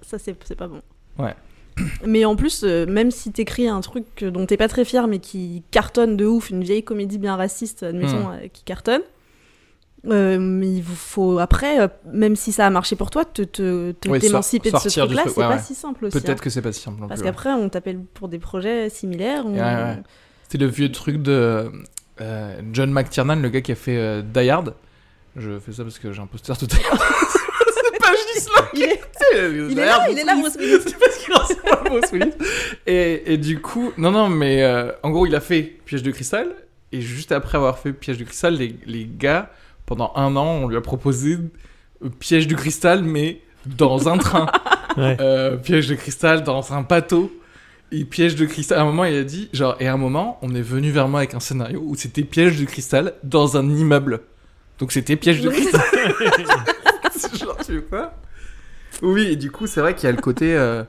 Ça 0.07 0.17
c'est 0.17 0.35
c'est 0.45 0.55
pas 0.55 0.67
bon. 0.67 0.81
Ouais. 1.19 1.35
Mais 2.05 2.25
en 2.25 2.35
plus, 2.35 2.63
euh, 2.63 2.85
même 2.87 3.11
si 3.11 3.31
t'écris 3.31 3.67
un 3.67 3.81
truc 3.81 4.23
dont 4.23 4.45
t'es 4.47 4.57
pas 4.57 4.67
très 4.67 4.83
fier, 4.83 5.07
mais 5.07 5.19
qui 5.19 5.61
cartonne 5.69 6.17
de 6.17 6.25
ouf, 6.25 6.49
une 6.49 6.63
vieille 6.63 6.83
comédie 6.83 7.19
bien 7.19 7.35
raciste, 7.35 7.83
admettons, 7.83 8.31
euh, 8.31 8.47
qui 8.51 8.63
cartonne, 8.63 9.01
euh, 10.07 10.61
il 10.63 10.83
faut 10.83 11.37
après, 11.39 11.89
même 12.11 12.35
si 12.35 12.51
ça 12.51 12.65
a 12.65 12.69
marché 12.71 12.95
pour 12.95 13.09
toi, 13.11 13.25
te 13.25 13.41
te- 13.43 13.91
te 13.91 14.07
de 14.09 14.13
ce 14.19 14.57
truc-là, 14.99 15.21
truc, 15.23 15.33
c'est 15.35 15.39
ouais, 15.41 15.47
pas 15.47 15.55
ouais. 15.55 15.61
si 15.61 15.75
simple 15.75 16.05
aussi. 16.05 16.19
Peut-être 16.19 16.39
hein. 16.39 16.43
que 16.43 16.49
c'est 16.49 16.61
pas 16.63 16.71
si 16.71 16.81
simple 16.81 17.03
Parce 17.07 17.21
qu'après, 17.21 17.51
on 17.51 17.69
t'appelle 17.69 17.99
pour 18.13 18.27
des 18.27 18.39
projets 18.39 18.89
similaires. 18.89 19.45
on- 19.45 19.53
Ouais. 19.53 20.01
C'était 20.43 20.63
le 20.63 20.67
vieux 20.71 20.91
truc 20.91 21.21
de 21.21 21.71
John 22.73 22.91
McTiernan, 22.91 23.35
le 23.41 23.49
gars 23.49 23.61
qui 23.61 23.71
a 23.73 23.75
fait 23.75 24.23
Die 24.23 24.49
Hard. 24.49 24.73
Je 25.35 25.59
fais 25.59 25.71
ça 25.73 25.83
parce 25.83 25.99
que 25.99 26.11
j'ai 26.11 26.21
un 26.21 26.25
poster 26.25 26.55
de 26.57 26.65
Die 26.65 26.77
Hard. 26.91 27.01
Il 28.73 28.83
est- 28.83 29.01
Il 29.33 29.67
Il 29.71 29.79
est 29.79 29.85
là, 29.85 30.07
il 30.09 30.17
est 30.19 30.23
là, 30.23 30.35
Bruce 30.35 30.55
Willis. 30.57 30.77
C'est 30.85 30.97
parce 30.97 31.17
qu'il 31.17 31.33
ressemble 31.33 31.69
à 31.69 31.89
Bruce 31.89 32.11
Willis. 32.13 32.33
Et, 32.85 33.33
et 33.33 33.37
du 33.37 33.59
coup, 33.61 33.91
non, 33.97 34.11
non, 34.11 34.29
mais 34.29 34.63
euh, 34.63 34.91
en 35.03 35.09
gros, 35.09 35.25
il 35.25 35.35
a 35.35 35.39
fait 35.41 35.61
Piège 35.85 36.03
de 36.03 36.11
cristal. 36.11 36.47
Et 36.91 37.01
juste 37.01 37.31
après 37.31 37.57
avoir 37.57 37.77
fait 37.79 37.91
Piège 37.93 38.17
de 38.17 38.23
cristal, 38.23 38.55
les, 38.55 38.75
les 38.85 39.09
gars, 39.11 39.51
pendant 39.85 40.13
un 40.15 40.35
an, 40.37 40.45
on 40.63 40.67
lui 40.67 40.77
a 40.77 40.81
proposé 40.81 41.37
euh, 42.03 42.09
Piège 42.19 42.47
de 42.47 42.55
cristal, 42.55 43.03
mais 43.03 43.41
dans 43.65 44.07
un 44.09 44.17
train. 44.17 44.47
Ouais. 44.97 45.15
Euh, 45.21 45.57
piège 45.57 45.85
de 45.89 45.93
cristal 45.93 46.41
dans 46.43 46.73
un 46.73 46.81
bateau. 46.81 47.31
Et 47.91 48.03
piège 48.03 48.35
de 48.35 48.47
cristal. 48.47 48.79
À 48.79 48.81
un 48.81 48.85
moment, 48.85 49.05
il 49.05 49.15
a 49.15 49.23
dit, 49.23 49.47
genre, 49.53 49.75
et 49.79 49.85
à 49.87 49.93
un 49.93 49.97
moment, 49.97 50.39
on 50.41 50.55
est 50.55 50.61
venu 50.61 50.89
vers 50.89 51.07
moi 51.07 51.19
avec 51.19 51.35
un 51.35 51.39
scénario 51.39 51.83
où 51.85 51.93
c'était 51.95 52.23
piège 52.23 52.59
de 52.59 52.65
cristal 52.65 53.13
dans 53.21 53.57
un 53.57 53.69
immeuble. 53.69 54.21
Donc 54.79 54.91
c'était 54.91 55.15
piège 55.15 55.41
de 55.41 55.49
cristal. 55.51 55.81
Genre, 57.39 57.57
tu 57.63 57.73
veux 57.73 57.81
quoi? 57.81 58.13
Oui, 59.01 59.23
et 59.27 59.35
du 59.35 59.51
coup, 59.51 59.67
c'est 59.67 59.81
vrai 59.81 59.95
qu'il 59.95 60.05
y 60.05 60.09
a 60.09 60.15
le 60.15 60.21
côté. 60.21 60.55
euh, 60.55 60.83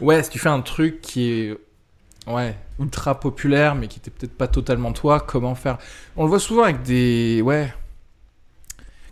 ouais, 0.00 0.22
si 0.22 0.30
tu 0.30 0.38
fais 0.38 0.48
un 0.48 0.60
truc 0.62 1.00
qui 1.00 1.30
est. 1.30 1.58
Ouais, 2.26 2.56
ultra 2.80 3.20
populaire, 3.20 3.74
mais 3.74 3.86
qui 3.88 3.98
était 3.98 4.10
peut-être 4.10 4.36
pas 4.36 4.48
totalement 4.48 4.92
toi, 4.92 5.20
comment 5.20 5.54
faire? 5.54 5.78
On 6.16 6.22
le 6.24 6.28
voit 6.28 6.38
souvent 6.40 6.62
avec 6.64 6.82
des. 6.82 7.40
Ouais. 7.42 7.72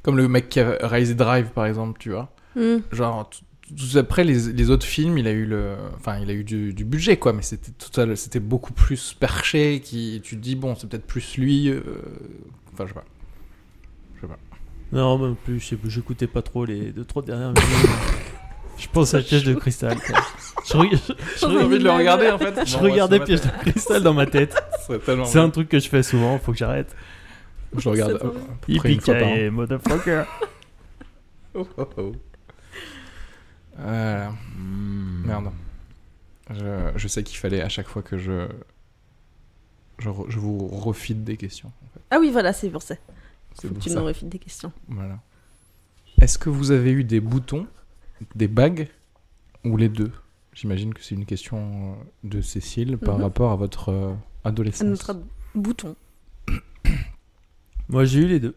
Comme 0.02 0.16
le 0.16 0.26
mec 0.28 0.48
qui 0.48 0.60
a 0.60 0.76
réalisé 0.82 1.14
Drive, 1.14 1.50
par 1.50 1.66
exemple, 1.66 1.98
tu 2.00 2.10
vois 2.10 2.32
Hmm. 2.54 2.80
genre 2.92 3.30
tout- 3.30 3.40
tout 3.74 3.96
après 3.98 4.24
les, 4.24 4.52
les 4.52 4.68
autres 4.68 4.84
films 4.84 5.16
il 5.16 5.26
a 5.26 5.30
eu 5.30 5.46
le 5.46 5.74
enfin 5.96 6.18
il 6.18 6.28
a 6.28 6.34
eu 6.34 6.44
du, 6.44 6.74
du 6.74 6.84
budget 6.84 7.16
quoi 7.16 7.32
mais 7.32 7.40
c'était 7.40 7.70
total 7.70 8.14
c'était 8.18 8.40
beaucoup 8.40 8.74
plus 8.74 9.14
perché 9.14 9.80
qui 9.80 10.20
tu 10.22 10.36
te 10.36 10.42
dis 10.42 10.54
bon 10.54 10.74
c'est 10.74 10.86
peut-être 10.86 11.06
plus 11.06 11.38
lui 11.38 11.70
euh, 11.70 11.80
enfin 12.74 12.84
je 12.84 12.92
sais 12.92 14.26
pas 14.26 14.36
Non, 14.92 15.16
même 15.16 15.34
plus, 15.36 15.60
je 15.60 15.68
sais 15.68 15.76
plus, 15.76 15.90
j'écoutais 15.90 16.26
pas 16.26 16.42
trop 16.42 16.66
les 16.66 16.92
deux, 16.92 17.06
trois 17.06 17.22
dernières 17.22 17.48
minutes. 17.54 17.62
je 18.82 18.88
pense 18.88 19.14
à 19.14 19.20
Piège 19.20 19.44
de 19.44 19.54
Cristal. 19.54 19.96
quoi. 20.00 20.20
Je, 20.64 20.96
j'ai 21.40 21.46
envie 21.46 21.78
de 21.78 21.84
le 21.84 21.90
regarder 21.90 22.30
en 22.30 22.38
fait 22.38 22.64
je 22.66 22.76
regardais 22.76 23.20
Piège 23.20 23.40
de 23.40 23.48
Cristal 23.70 24.02
dans 24.02 24.14
ma 24.14 24.26
tête. 24.26 24.54
C'est 25.24 25.38
un 25.38 25.50
truc 25.50 25.68
que 25.68 25.78
je 25.80 25.88
fais 25.88 26.02
souvent, 26.02 26.38
faut 26.38 26.52
que 26.52 26.58
j'arrête. 26.58 26.94
je 27.76 27.84
le 27.84 27.90
regarde 27.92 28.10
C'est 28.12 28.16
à 28.16 28.18
trop 28.20 28.30
peu 28.30 28.76
près 28.76 28.92
une 28.92 29.00
fois 29.00 29.14
par 29.14 29.28
an. 29.28 29.34
Yippee 29.34 29.50
motherfucker. 29.50 30.24
Oh, 31.54 31.68
oh, 31.76 31.86
oh. 31.98 32.12
Voilà. 33.76 34.32
merde 35.26 35.50
je, 36.50 36.92
je 36.96 37.08
sais 37.08 37.22
qu'il 37.22 37.36
fallait 37.38 37.60
à 37.60 37.68
chaque 37.68 37.88
fois 37.88 38.00
que 38.02 38.16
je 38.18 38.48
je, 39.98 40.08
re- 40.08 40.24
je 40.30 40.38
vous 40.38 40.66
refile 40.66 41.24
des 41.24 41.36
questions 41.36 41.68
en 41.68 41.88
fait. 41.94 42.00
Ah 42.10 42.16
oui, 42.20 42.30
voilà, 42.30 42.52
c'est 42.54 42.70
pour 42.70 42.82
ça. 42.82 42.94
c'est 43.54 43.62
Faut 43.62 43.68
que 43.68 43.74
pour 43.74 43.82
tu 43.82 43.90
ça 43.90 44.00
me 44.00 44.04
refiles 44.06 44.28
des 44.30 44.38
questions. 44.38 44.72
Voilà. 44.88 45.18
Est-ce 46.20 46.38
que 46.38 46.48
vous 46.50 46.70
avez 46.70 46.90
eu 46.90 47.04
des 47.04 47.20
boutons, 47.20 47.66
des 48.34 48.48
bagues 48.48 48.88
ou 49.64 49.76
les 49.76 49.88
deux? 49.88 50.12
J'imagine 50.54 50.92
que 50.92 51.02
c'est 51.02 51.14
une 51.14 51.24
question 51.26 51.94
euh, 51.94 51.94
de 52.28 52.40
Cécile 52.42 52.98
par 52.98 53.16
Mhm. 53.16 53.22
rapport 53.24 53.52
à 53.52 53.56
votre 53.56 53.88
euh, 53.90 54.12
à 54.44 54.48
adolescence 54.48 54.82
notre 54.86 55.16
bouton. 55.54 55.96
Moi, 57.88 58.04
j'ai 58.04 58.20
eu 58.20 58.26
les 58.26 58.40
deux. 58.40 58.54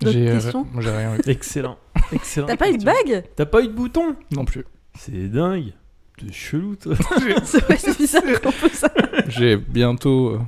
D'autres 0.00 0.12
J'ai 0.12 0.26
questions? 0.26 0.64
moi, 0.72 0.80
j'ai 0.80 0.90
rien 0.90 1.16
eu. 1.16 1.20
Excellent. 1.26 1.76
Excellent. 2.12 2.46
T'as 2.46 2.56
pas 2.56 2.70
eu 2.70 2.78
de 2.78 2.84
bague? 2.84 3.24
T'as 3.34 3.46
pas 3.46 3.62
eu 3.62 3.66
de 3.66 3.72
bouton? 3.72 4.14
Non 4.30 4.44
plus. 4.44 4.64
C'est 4.96 5.28
dingue. 5.28 5.72
C'est 6.20 6.32
chelou, 6.32 6.76
toi. 6.76 6.94
C'est 7.44 7.60
vrai, 7.64 7.76
c'est 7.78 7.96
bizarre 7.98 8.22
qu'on 8.40 8.52
peut 8.52 8.68
ça. 8.68 8.92
J'ai 9.26 9.56
bientôt. 9.56 10.34
euh, 10.34 10.38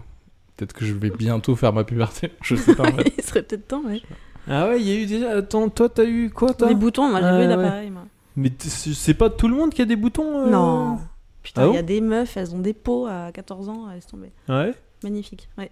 Peut-être 0.57 0.73
que 0.73 0.85
je 0.85 0.93
vais 0.95 1.11
bientôt 1.11 1.57
faire 1.57 1.73
ma 1.73 1.83
puberté. 1.83 2.31
Je 2.43 2.55
sais 2.55 2.77
pas 2.77 2.89
en 2.89 2.93
fait. 2.97 3.13
Il 3.19 3.25
serait 3.25 3.43
peut-être 3.43 3.67
temps, 3.67 3.83
ouais. 3.85 4.01
Ah 4.49 4.69
ouais, 4.69 4.81
il 4.81 4.89
y 4.89 4.93
a 4.93 4.95
eu 5.03 5.07
déjà. 5.07 5.31
Attends, 5.39 5.69
toi, 5.69 5.89
t'as 5.89 6.05
eu 6.05 6.31
quoi, 6.31 6.55
toi 6.55 6.69
Les 6.69 6.75
boutons, 6.75 7.09
moi 7.11 7.21
j'ai 7.21 7.27
Ah, 7.27 7.33
vu 7.37 7.39
ouais. 7.43 7.47
l'appareil, 7.47 7.91
moi. 7.91 8.03
Mais 8.37 8.51
c'est 8.59 9.15
pas 9.15 9.29
tout 9.31 9.49
le 9.49 9.55
monde 9.55 9.71
qui 9.75 9.83
a 9.83 9.85
des 9.85 9.97
boutons 9.97 10.47
euh 10.47 10.51
Non. 10.51 10.99
Putain, 11.43 11.63
Ah 11.63 11.67
il 11.67 11.69
bon 11.71 11.75
y 11.75 11.79
a 11.79 11.83
des 11.83 12.01
meufs, 12.01 12.37
elles 12.37 12.55
ont 12.55 12.59
des 12.59 12.75
peaux 12.75 13.07
à 13.07 13.31
14 13.33 13.69
ans, 13.69 13.87
elles 13.95 14.03
sont 14.03 14.11
tombées. 14.11 14.33
Ouais. 14.49 14.75
Magnifique, 15.03 15.49
ouais. 15.59 15.71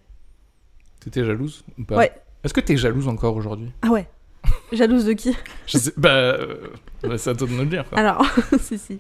T'étais 1.01 1.25
jalouse 1.25 1.63
ou 1.79 1.85
pas 1.85 1.97
Ouais. 1.97 2.13
Est-ce 2.45 2.55
que 2.55 2.61
t'es 2.61 2.77
jalouse 2.77 3.09
encore 3.09 3.37
aujourd'hui 3.37 3.71
Ah 3.83 3.89
ouais. 3.89 4.09
Jalouse 4.73 5.05
de 5.05 5.13
qui 5.13 5.35
Je 5.67 5.79
sais. 5.79 5.93
Bah. 5.97 6.09
euh, 6.11 6.57
bah, 7.03 7.19
c'est 7.19 7.31
à 7.31 7.35
toi 7.35 7.47
de 7.47 7.53
nous 7.53 7.59
le 7.61 7.67
dire. 7.67 7.85
quoi. 7.89 7.99
Alors, 7.99 8.25
si, 8.61 8.79
si. 8.79 8.99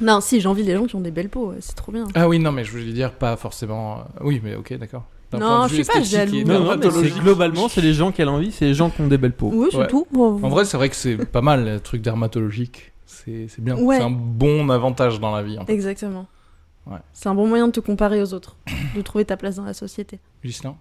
Non, 0.00 0.20
si, 0.20 0.40
j'envie 0.40 0.62
les 0.62 0.74
gens 0.74 0.84
qui 0.86 0.94
ont 0.96 1.00
des 1.00 1.10
belles 1.10 1.28
peaux, 1.30 1.54
c'est 1.60 1.74
trop 1.74 1.92
bien. 1.92 2.06
Ah 2.14 2.28
oui, 2.28 2.38
non, 2.38 2.52
mais 2.52 2.64
je 2.64 2.70
voulais 2.70 2.92
dire 2.92 3.12
pas 3.12 3.36
forcément. 3.36 3.98
euh, 3.98 4.02
Oui, 4.22 4.40
mais 4.44 4.54
ok, 4.54 4.74
d'accord. 4.74 5.04
Non, 5.32 5.66
je 5.68 5.74
suis 5.74 5.84
pas. 5.84 5.98
Non, 5.98 6.64
non, 6.64 6.76
mais 6.78 6.90
c'est 6.90 7.20
globalement, 7.20 7.68
c'est 7.68 7.80
les 7.82 7.92
gens 7.92 8.12
qui 8.12 8.22
ont 8.22 8.28
envie, 8.28 8.50
c'est 8.52 8.64
les 8.64 8.74
gens 8.74 8.88
qui 8.88 9.00
ont 9.02 9.08
des 9.08 9.18
belles 9.18 9.34
peaux. 9.34 9.50
Oui, 9.52 9.68
c'est 9.70 9.76
Ouais. 9.78 9.86
tout. 9.86 10.06
En 10.16 10.48
vrai, 10.48 10.64
c'est 10.64 10.76
vrai 10.78 10.88
que 10.88 10.96
c'est 10.96 11.16
pas 11.26 11.42
mal, 11.42 11.64
le 11.64 11.80
truc 11.80 12.00
dermatologique. 12.02 12.92
C'est 13.04 13.46
c'est 13.48 13.62
bien. 13.62 13.76
Ouais. 13.76 13.98
C'est 13.98 14.02
un 14.04 14.10
bon 14.10 14.70
avantage 14.70 15.20
dans 15.20 15.34
la 15.34 15.42
vie. 15.42 15.58
En 15.58 15.64
fait. 15.66 15.72
Exactement. 15.74 16.26
Ouais. 16.86 16.98
C'est 17.12 17.28
un 17.28 17.34
bon 17.34 17.46
moyen 17.46 17.66
de 17.66 17.72
te 17.72 17.80
comparer 17.80 18.22
aux 18.22 18.32
autres, 18.32 18.56
de 18.96 19.02
trouver 19.02 19.24
ta 19.26 19.36
place 19.36 19.56
dans 19.56 19.64
la 19.64 19.74
société. 19.74 20.18
Gislain 20.42 20.76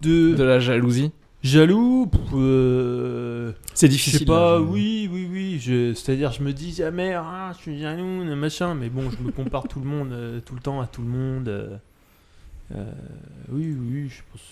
De, 0.00 0.34
De 0.34 0.42
la 0.44 0.60
jalousie? 0.60 1.10
Jaloux, 1.42 2.08
euh, 2.34 3.52
C'est 3.74 3.86
je 3.86 3.92
difficile. 3.92 4.20
sais 4.20 4.24
pas, 4.24 4.54
jalousie. 4.58 4.70
oui, 4.72 5.10
oui, 5.12 5.28
oui. 5.30 5.58
je- 5.60 5.94
C'est-à-dire, 5.94 6.32
je 6.32 6.42
me 6.42 6.52
dis 6.52 6.72
jamais, 6.72 7.14
ah, 7.14 7.52
je 7.56 7.62
suis 7.62 7.80
jaloux, 7.80 8.24
machin, 8.36 8.74
mais 8.74 8.88
bon, 8.88 9.10
je 9.10 9.22
me 9.24 9.30
compare 9.30 9.66
tout 9.68 9.80
le 9.80 9.86
monde, 9.86 10.12
euh, 10.12 10.40
tout 10.44 10.54
le 10.54 10.60
temps 10.60 10.80
à 10.80 10.86
tout 10.86 11.02
le 11.02 11.08
monde. 11.08 11.48
euh, 11.48 11.76
euh, 12.74 12.92
oui, 13.50 13.74
oui, 13.78 14.08
je 14.08 14.22
pense. 14.32 14.42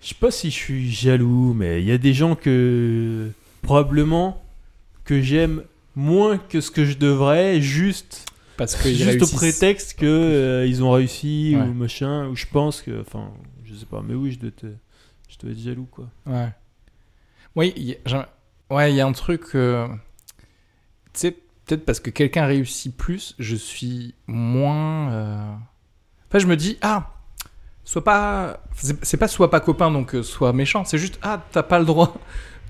Je 0.00 0.08
sais 0.08 0.14
pas 0.14 0.30
si 0.30 0.50
je 0.50 0.54
suis 0.54 0.90
jaloux, 0.92 1.54
mais 1.54 1.82
il 1.82 1.88
y 1.88 1.92
a 1.92 1.98
des 1.98 2.14
gens 2.14 2.34
que 2.36 3.30
probablement 3.62 4.42
que 5.04 5.20
j'aime 5.20 5.64
moins 5.96 6.38
que 6.38 6.60
ce 6.60 6.70
que 6.70 6.84
je 6.84 6.96
devrais, 6.96 7.60
juste 7.60 8.24
Parce 8.56 8.76
qu'ils 8.76 8.94
juste 8.96 9.22
au 9.22 9.36
prétexte 9.36 9.98
que 9.98 10.06
euh, 10.06 10.66
ils 10.66 10.84
ont 10.84 10.90
réussi 10.92 11.54
Ouais. 11.56 11.62
ou 11.66 11.72
machin, 11.72 12.28
ou 12.28 12.36
je 12.36 12.46
pense 12.46 12.80
que, 12.82 13.00
enfin, 13.00 13.32
je 13.64 13.74
sais 13.74 13.86
pas, 13.86 14.02
mais 14.06 14.14
oui, 14.14 14.30
je 14.32 14.38
dois, 14.38 14.50
te- 14.52 14.66
je 15.28 15.38
dois 15.38 15.50
être 15.50 15.58
jaloux 15.58 15.88
quoi. 15.90 16.08
Ouais. 16.26 16.48
Oui, 17.56 17.72
il 17.76 17.82
y 17.84 17.92
a- 17.94 17.96
j'ai- 18.06 18.74
ouais, 18.74 18.92
il 18.92 18.96
y 18.96 19.00
a 19.00 19.06
un 19.06 19.12
truc. 19.12 19.42
euh, 19.56 19.88
Tu 21.14 21.20
sais, 21.20 21.30
peut-être 21.32 21.84
parce 21.84 21.98
que 21.98 22.10
quelqu'un 22.10 22.46
réussit 22.46 22.96
plus, 22.96 23.34
je 23.40 23.56
suis 23.56 24.14
moins. 24.28 25.60
Enfin, 26.28 26.38
je 26.38 26.46
me 26.46 26.56
dis, 26.56 26.78
ah, 26.82 27.10
sois 27.84 28.04
pas. 28.04 28.60
C'est 29.02 29.16
pas 29.16 29.28
sois 29.28 29.50
pas 29.50 29.60
copain, 29.60 29.90
donc 29.90 30.14
euh, 30.14 30.22
sois 30.22 30.52
méchant. 30.52 30.84
C'est 30.84 30.98
juste, 30.98 31.18
ah, 31.22 31.42
t'as 31.52 31.62
pas 31.62 31.78
le 31.78 31.84
droit 31.84 32.14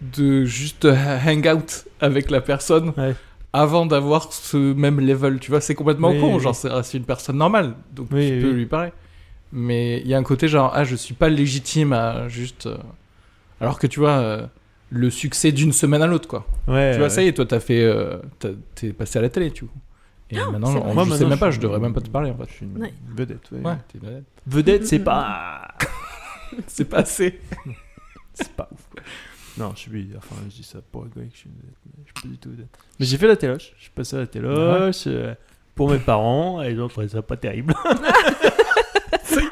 de 0.01 0.45
juste 0.45 0.87
hang 1.27 1.47
out 1.55 1.85
avec 2.01 2.31
la 2.31 2.41
personne 2.41 2.93
Ouais. 2.97 3.15
avant 3.53 3.85
d'avoir 3.87 4.33
ce 4.33 4.57
même 4.57 5.01
level. 5.01 5.41
Tu 5.41 5.51
vois, 5.51 5.61
c'est 5.61 5.75
complètement 5.75 6.11
Oui, 6.11 6.21
con. 6.21 6.37
oui. 6.37 6.41
Genre, 6.41 6.55
c'est 6.55 6.97
une 6.99 7.05
personne 7.05 7.37
normale, 7.37 7.75
donc 7.93 8.09
Oui, 8.13 8.29
tu 8.31 8.41
peux 8.41 8.53
lui 8.53 8.67
parler. 8.67 8.93
Mais 9.53 10.01
il 10.03 10.07
y 10.09 10.15
a 10.15 10.19
un 10.19 10.23
côté 10.23 10.47
genre, 10.47 10.71
ah, 10.75 10.85
je 10.85 10.95
suis 10.95 11.15
pas 11.15 11.29
légitime 11.29 11.93
à 11.93 12.29
juste. 12.29 12.67
euh, 12.67 12.77
Alors 13.61 13.79
que 13.81 13.87
tu 13.89 13.99
vois, 13.99 14.19
euh, 14.19 14.47
le 14.91 15.11
succès 15.11 15.51
d'une 15.53 15.73
semaine 15.73 16.03
à 16.03 16.07
l'autre, 16.07 16.29
quoi. 16.29 16.47
Ouais. 16.69 16.93
tu 16.93 16.99
vois, 17.01 17.11
ça 17.11 17.23
y 17.23 17.27
est, 17.29 17.33
toi, 17.33 17.45
t'as 17.47 17.59
fait. 17.61 17.83
euh, 17.83 18.19
T'es 18.77 18.93
passé 18.93 19.19
à 19.19 19.23
la 19.23 19.31
télé, 19.31 19.51
tu 19.51 19.65
vois. 19.65 19.75
Et 20.31 20.37
maintenant, 20.37 20.67
c'est 20.73 20.77
on- 20.79 20.81
vrai. 20.85 20.95
Moi, 20.95 21.05
je 21.05 21.09
sais 21.11 21.15
maintenant, 21.15 21.29
même 21.31 21.39
pas, 21.39 21.51
je 21.51 21.61
devrais 21.61 21.79
même 21.81 21.95
pas 21.95 22.01
te 22.01 22.11
parler, 22.11 22.31
en 22.31 22.37
fait. 22.37 22.45
Je 22.49 22.53
suis 22.53 22.67
une 22.67 22.79
Ouais. 22.83 22.93
vedette. 23.15 23.51
Ouais. 23.53 23.61
Ouais, 23.61 23.77
t'es 23.91 23.99
une 23.99 24.07
vedette. 24.09 24.25
Vedette, 24.47 24.87
c'est 24.87 24.99
pas, 24.99 25.69
C'est 26.67 26.85
passé. 26.87 27.41
c'est 28.35 28.53
pas 28.53 28.69
ouf. 28.73 28.81
Quoi. 28.91 29.03
Non, 29.59 29.73
je 29.75 29.81
suis, 29.81 30.11
enfin, 30.17 30.37
je 30.49 30.55
dis 30.57 30.63
ça 30.63 30.79
pour 30.93 31.03
rigoler 31.05 31.27
que 31.29 31.35
je 31.35 31.39
suis 31.41 31.51
une 31.51 31.57
vedette, 31.57 31.77
mais 31.87 32.03
je 32.07 32.13
suis 32.21 32.23
pas 32.23 32.29
du 32.29 32.39
tout 32.39 32.51
vedette. 32.51 32.79
Mais 33.01 33.07
j'ai 33.07 33.17
fait 33.17 33.27
la 33.27 33.37
téloche. 33.37 33.73
Je 33.77 33.83
suis 33.83 33.91
passé 33.91 34.17
à 34.17 34.21
la 34.21 34.27
téloche 34.27 35.05
euh, 35.09 35.35
pour 35.75 35.91
mes 35.91 35.99
parents 35.99 36.63
et 36.63 36.71
ils 36.71 36.81
ont 36.81 36.89
trouvé 36.89 37.09
ça 37.09 37.23
pas 37.23 37.37
terrible. 37.37 37.75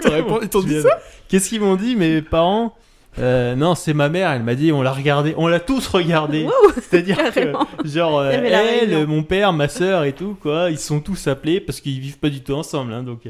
Pas- 0.07 0.39
ils 0.43 0.49
t'ont 0.49 0.63
dit 0.63 0.81
ça 0.81 1.01
Qu'est-ce 1.29 1.49
qu'ils 1.49 1.61
m'ont 1.61 1.77
dit 1.77 1.97
mes 1.97 2.23
parents? 2.23 2.75
Euh, 3.19 3.55
non, 3.55 3.75
c'est 3.75 3.95
ma 3.95 4.09
mère, 4.11 4.31
elle 4.31 4.43
m'a 4.43 4.55
dit 4.55 4.73
on 4.73 4.83
l'a 4.83 4.93
regardé, 4.93 5.33
on 5.39 5.47
l'a 5.47 5.61
tous 5.61 5.87
regardé. 5.89 6.43
Wouh, 6.45 6.51
C'est-à-dire 6.77 7.17
que, 7.33 7.53
genre, 7.89 8.19
euh, 8.19 8.31
elle, 8.31 8.55
réunion. 8.55 9.07
mon 9.07 9.23
père, 9.23 9.53
ma 9.55 9.69
soeur 9.69 10.05
et 10.05 10.13
tout, 10.13 10.37
quoi, 10.43 10.71
ils 10.71 10.79
sont 10.79 11.01
tous 11.01 11.27
appelés 11.27 11.61
parce 11.61 11.81
qu'ils 11.81 11.99
vivent 11.99 12.19
pas 12.19 12.29
du 12.29 12.43
tout 12.43 12.53
ensemble. 12.53 12.93
hein, 12.93 13.03
donc, 13.03 13.21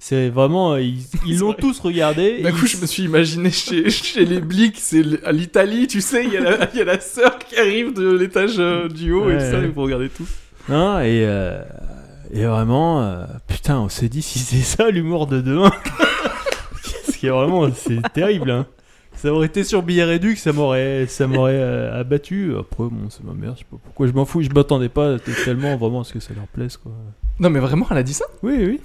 c'est 0.00 0.30
vraiment, 0.30 0.72
euh, 0.72 0.80
ils 0.80 1.38
l'ont 1.38 1.52
vrai. 1.52 1.60
tous 1.60 1.78
regardé. 1.78 2.42
D'un 2.42 2.48
ils- 2.50 2.54
coup, 2.56 2.66
je 2.66 2.76
me 2.78 2.86
suis 2.86 3.04
imaginé 3.04 3.50
chez, 3.52 3.88
chez 3.90 4.24
les 4.24 4.40
Blics, 4.40 4.78
c'est 4.78 5.04
à 5.24 5.30
l'Italie, 5.30 5.86
tu 5.86 6.00
sais, 6.00 6.24
il 6.24 6.32
y, 6.32 6.36
a 6.36 6.40
la- 6.40 6.74
y 6.74 6.80
a 6.80 6.84
la 6.84 6.98
sœur 6.98 7.38
qui 7.38 7.56
arrive 7.56 7.94
de 7.94 8.10
l'étage 8.10 8.56
euh, 8.58 8.88
du 8.88 9.12
haut 9.12 9.30
et 9.30 9.34
tout 9.34 9.40
ça, 9.44 9.58
il 9.62 9.72
faut 9.72 9.82
regarder 9.82 10.08
tout. 10.08 10.26
Non, 10.68 10.98
et, 10.98 11.22
euh, 11.24 11.62
et 12.32 12.44
vraiment, 12.44 13.00
euh, 13.00 13.24
putain, 13.46 13.78
on 13.78 13.88
s'est 13.88 14.08
dit 14.08 14.22
si 14.22 14.40
c'est 14.40 14.56
ça 14.56 14.90
l'humour 14.90 15.28
de 15.28 15.40
demain. 15.40 15.70
Ce 17.08 17.16
qui 17.16 17.28
est 17.28 17.30
vraiment, 17.30 17.68
c'est 17.72 18.02
terrible. 18.12 18.50
Hein. 18.50 18.66
Ça 19.16 19.32
aurait 19.32 19.46
été 19.46 19.64
sur 19.64 19.82
billet 19.82 20.04
réduit, 20.04 20.36
ça 20.36 20.52
m'aurait, 20.52 21.06
ça 21.06 21.26
m'aurait 21.26 21.54
euh, 21.54 22.00
abattu. 22.00 22.54
Après, 22.58 22.84
bon, 22.84 23.08
c'est 23.08 23.24
ma 23.24 23.32
mère, 23.32 23.54
je 23.54 23.60
sais 23.60 23.66
pas 23.70 23.78
pourquoi 23.82 24.06
je 24.06 24.12
m'en 24.12 24.24
fous, 24.26 24.42
je 24.42 24.50
m'attendais 24.50 24.90
pas 24.90 25.18
tellement 25.44 25.76
vraiment 25.76 26.02
à 26.02 26.04
ce 26.04 26.12
que 26.12 26.20
ça 26.20 26.34
leur 26.34 26.46
plaise, 26.46 26.76
quoi. 26.76 26.92
Non, 27.40 27.50
mais 27.50 27.58
vraiment, 27.60 27.86
elle 27.90 27.96
a 27.98 28.02
dit 28.02 28.14
ça? 28.14 28.26
Oui, 28.42 28.54
oui. 28.58 28.80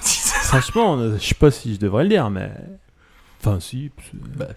Franchement, 0.00 0.98
je 0.98 1.18
sais 1.18 1.34
pas 1.34 1.50
si 1.50 1.74
je 1.74 1.80
devrais 1.80 2.04
le 2.04 2.08
dire, 2.08 2.28
mais. 2.30 2.50
Enfin, 3.40 3.60
si. 3.60 3.90
Bah, 4.36 4.48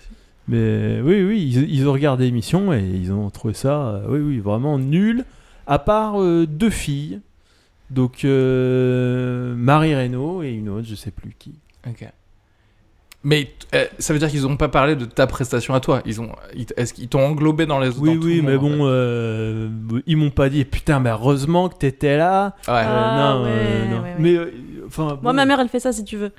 Mais 0.47 1.01
oui, 1.01 1.23
oui, 1.23 1.41
ils, 1.41 1.69
ils 1.75 1.87
ont 1.87 1.93
regardé 1.93 2.25
l'émission 2.25 2.73
et 2.73 2.81
ils 2.81 3.11
ont 3.11 3.29
trouvé 3.29 3.53
ça, 3.53 3.87
euh, 3.87 4.05
oui, 4.07 4.19
oui, 4.19 4.39
vraiment 4.39 4.79
nul. 4.79 5.25
À 5.65 5.79
part 5.79 6.21
euh, 6.21 6.47
deux 6.47 6.69
filles. 6.69 7.19
Donc, 7.89 8.23
Marie 8.23 9.95
Reynaud 9.95 10.43
et 10.43 10.51
une 10.51 10.69
autre, 10.69 10.87
je 10.87 10.95
sais 10.95 11.11
plus 11.11 11.35
qui. 11.37 11.55
Ok. 11.87 12.05
Mais 13.23 13.51
euh, 13.75 13.85
ça 13.99 14.13
veut 14.13 14.19
dire 14.19 14.29
qu'ils 14.29 14.43
n'ont 14.43 14.55
pas 14.57 14.69
parlé 14.69 14.95
de 14.95 15.03
ta 15.05 15.27
prestation 15.27 15.73
à 15.73 15.79
toi. 15.79 16.01
Ils 16.05 16.21
ont, 16.21 16.31
est-ce 16.77 16.93
qu'ils 16.93 17.09
t'ont 17.09 17.25
englobé 17.25 17.65
dans 17.65 17.79
les 17.79 17.89
autres 17.89 18.01
Oui, 18.01 18.17
oui, 18.21 18.41
mais 18.41 18.57
bon, 18.57 18.77
euh, 18.81 19.69
ils 20.05 20.15
m'ont 20.15 20.29
pas 20.29 20.49
dit, 20.49 20.63
putain, 20.65 20.99
mais 20.99 21.09
heureusement 21.09 21.67
que 21.67 21.75
t'étais 21.75 22.15
là. 22.17 22.55
Ouais. 22.67 22.73
Euh, 22.73 22.83
Ah, 22.85 23.33
non, 23.35 23.43
ouais, 23.43 23.49
euh, 23.51 23.85
non. 23.89 23.95
ouais, 23.97 24.01
ouais. 24.03 24.15
Mais, 24.19 24.35
euh, 24.35 24.51
enfin. 24.87 25.03
Moi, 25.05 25.15
bon, 25.21 25.33
ma 25.33 25.45
mère, 25.45 25.59
elle 25.59 25.67
fait 25.67 25.79
ça 25.79 25.91
si 25.91 26.05
tu 26.05 26.15
veux. 26.15 26.31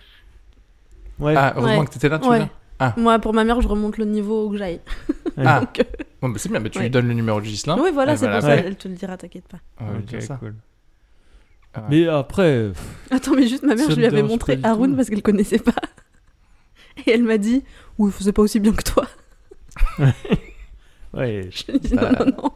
Ouais. 1.18 1.34
Ah, 1.36 1.52
heureusement 1.56 1.80
Ouais. 1.80 1.86
que 1.86 1.90
t'étais 1.90 2.08
là, 2.08 2.18
tu 2.20 2.28
Ouais. 2.28 2.38
viens. 2.38 2.50
Ah. 2.78 2.94
Moi, 2.96 3.18
pour 3.18 3.34
ma 3.34 3.42
mère, 3.44 3.60
je 3.60 3.66
remonte 3.68 3.98
le 3.98 4.04
niveau 4.04 4.46
où 4.46 4.50
que 4.52 4.56
j'aille. 4.56 4.80
Ah. 5.36 5.60
Donc, 5.60 5.80
euh, 5.80 5.82
Bon, 6.22 6.28
bah, 6.30 6.36
c'est 6.38 6.48
bien, 6.48 6.60
mais 6.60 6.70
tu 6.70 6.78
Ouais. 6.78 6.84
lui 6.84 6.90
donnes 6.90 7.08
le 7.08 7.14
numéro 7.14 7.40
de 7.40 7.44
Gislain. 7.44 7.76
oui, 7.82 7.90
voilà, 7.92 8.16
c'est 8.16 8.30
pour 8.30 8.40
ça. 8.40 8.54
Elle 8.56 8.76
te 8.76 8.88
le 8.88 8.94
dira, 8.94 9.16
t'inquiète 9.16 9.46
pas. 9.48 9.58
On 9.80 9.86
va 9.86 9.92
lui 9.94 9.98
Ok, 10.04 10.06
dire 10.06 10.22
ça. 10.22 10.36
cool. 10.36 10.54
Ah 11.74 11.80
ouais. 11.80 11.86
Mais 11.90 12.08
après, 12.08 12.68
pff, 12.68 12.82
Attends, 13.10 13.34
mais 13.34 13.46
juste 13.46 13.62
ma 13.64 13.74
mère, 13.74 13.90
je 13.90 13.96
lui 13.96 14.06
avais 14.06 14.22
montré 14.22 14.58
Haroun 14.62 14.96
parce 14.96 15.10
qu'elle 15.10 15.22
connaissait 15.22 15.58
pas. 15.58 15.72
Et 17.06 17.10
elle 17.12 17.22
m'a 17.24 17.38
dit, 17.38 17.64
oui, 17.98 18.10
il 18.10 18.12
faisait 18.12 18.32
pas 18.32 18.42
aussi 18.42 18.60
bien 18.60 18.72
que 18.72 18.82
toi. 18.82 19.06
ouais. 21.14 21.48
Je 21.50 21.66
lui 21.66 21.76
ai 21.76 21.78
dit, 21.78 21.94
non, 21.94 22.02
Bah. 22.02 22.12
non, 22.20 22.26
non. 22.26 22.52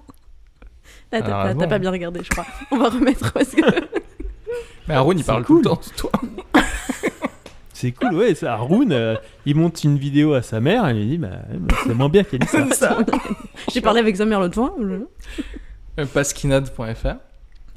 Là, 1.12 1.20
t'as 1.20 1.26
Alors, 1.26 1.42
pas, 1.42 1.54
bon. 1.54 1.60
t'as 1.60 1.66
pas 1.66 1.78
bien 1.78 1.90
regardé, 1.90 2.20
je 2.24 2.28
crois. 2.30 2.46
On 2.70 2.78
va 2.78 2.88
remettre 2.88 3.32
parce 3.32 3.50
que. 3.50 3.60
Mais 4.88 4.94
Aaron, 4.94 5.12
il 5.12 5.22
parle 5.24 5.44
cool. 5.44 5.62
tout 5.62 5.70
le 5.70 5.76
temps 5.76 5.80
de 5.90 5.96
toi. 5.96 6.10
C'est 7.72 7.92
cool, 7.92 8.14
ouais. 8.14 8.34
ça, 8.34 8.54
Haroun, 8.54 8.92
euh, 8.92 9.16
il 9.44 9.56
monte 9.56 9.82
une 9.84 9.98
vidéo 9.98 10.34
à 10.34 10.42
sa 10.42 10.60
mère, 10.60 10.86
elle 10.86 10.98
lui 10.98 11.06
dit, 11.06 11.18
bah, 11.18 11.38
c'est 11.84 11.94
moins 11.94 12.08
bien 12.08 12.22
qu'elle 12.24 12.40
dit 12.40 12.46
ça. 12.46 12.66
ça. 12.72 12.98
J'ai 13.72 13.80
parlé 13.80 14.00
avec 14.00 14.16
sa 14.16 14.24
mère 14.24 14.40
l'autre 14.40 14.54
fois. 14.54 14.74
je- 14.80 15.06
Euh, 16.00 16.06
Pasquinade.fr. 16.06 17.16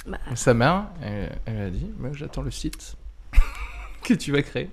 Bah. 0.07 0.18
Sa 0.36 0.53
mère, 0.53 0.86
elle, 1.01 1.38
elle 1.45 1.61
a 1.61 1.70
dit 1.70 1.91
j'attends 2.13 2.43
le 2.43 2.51
site 2.51 2.95
que 4.03 4.13
tu 4.13 4.32
vas 4.32 4.41
créer. 4.43 4.70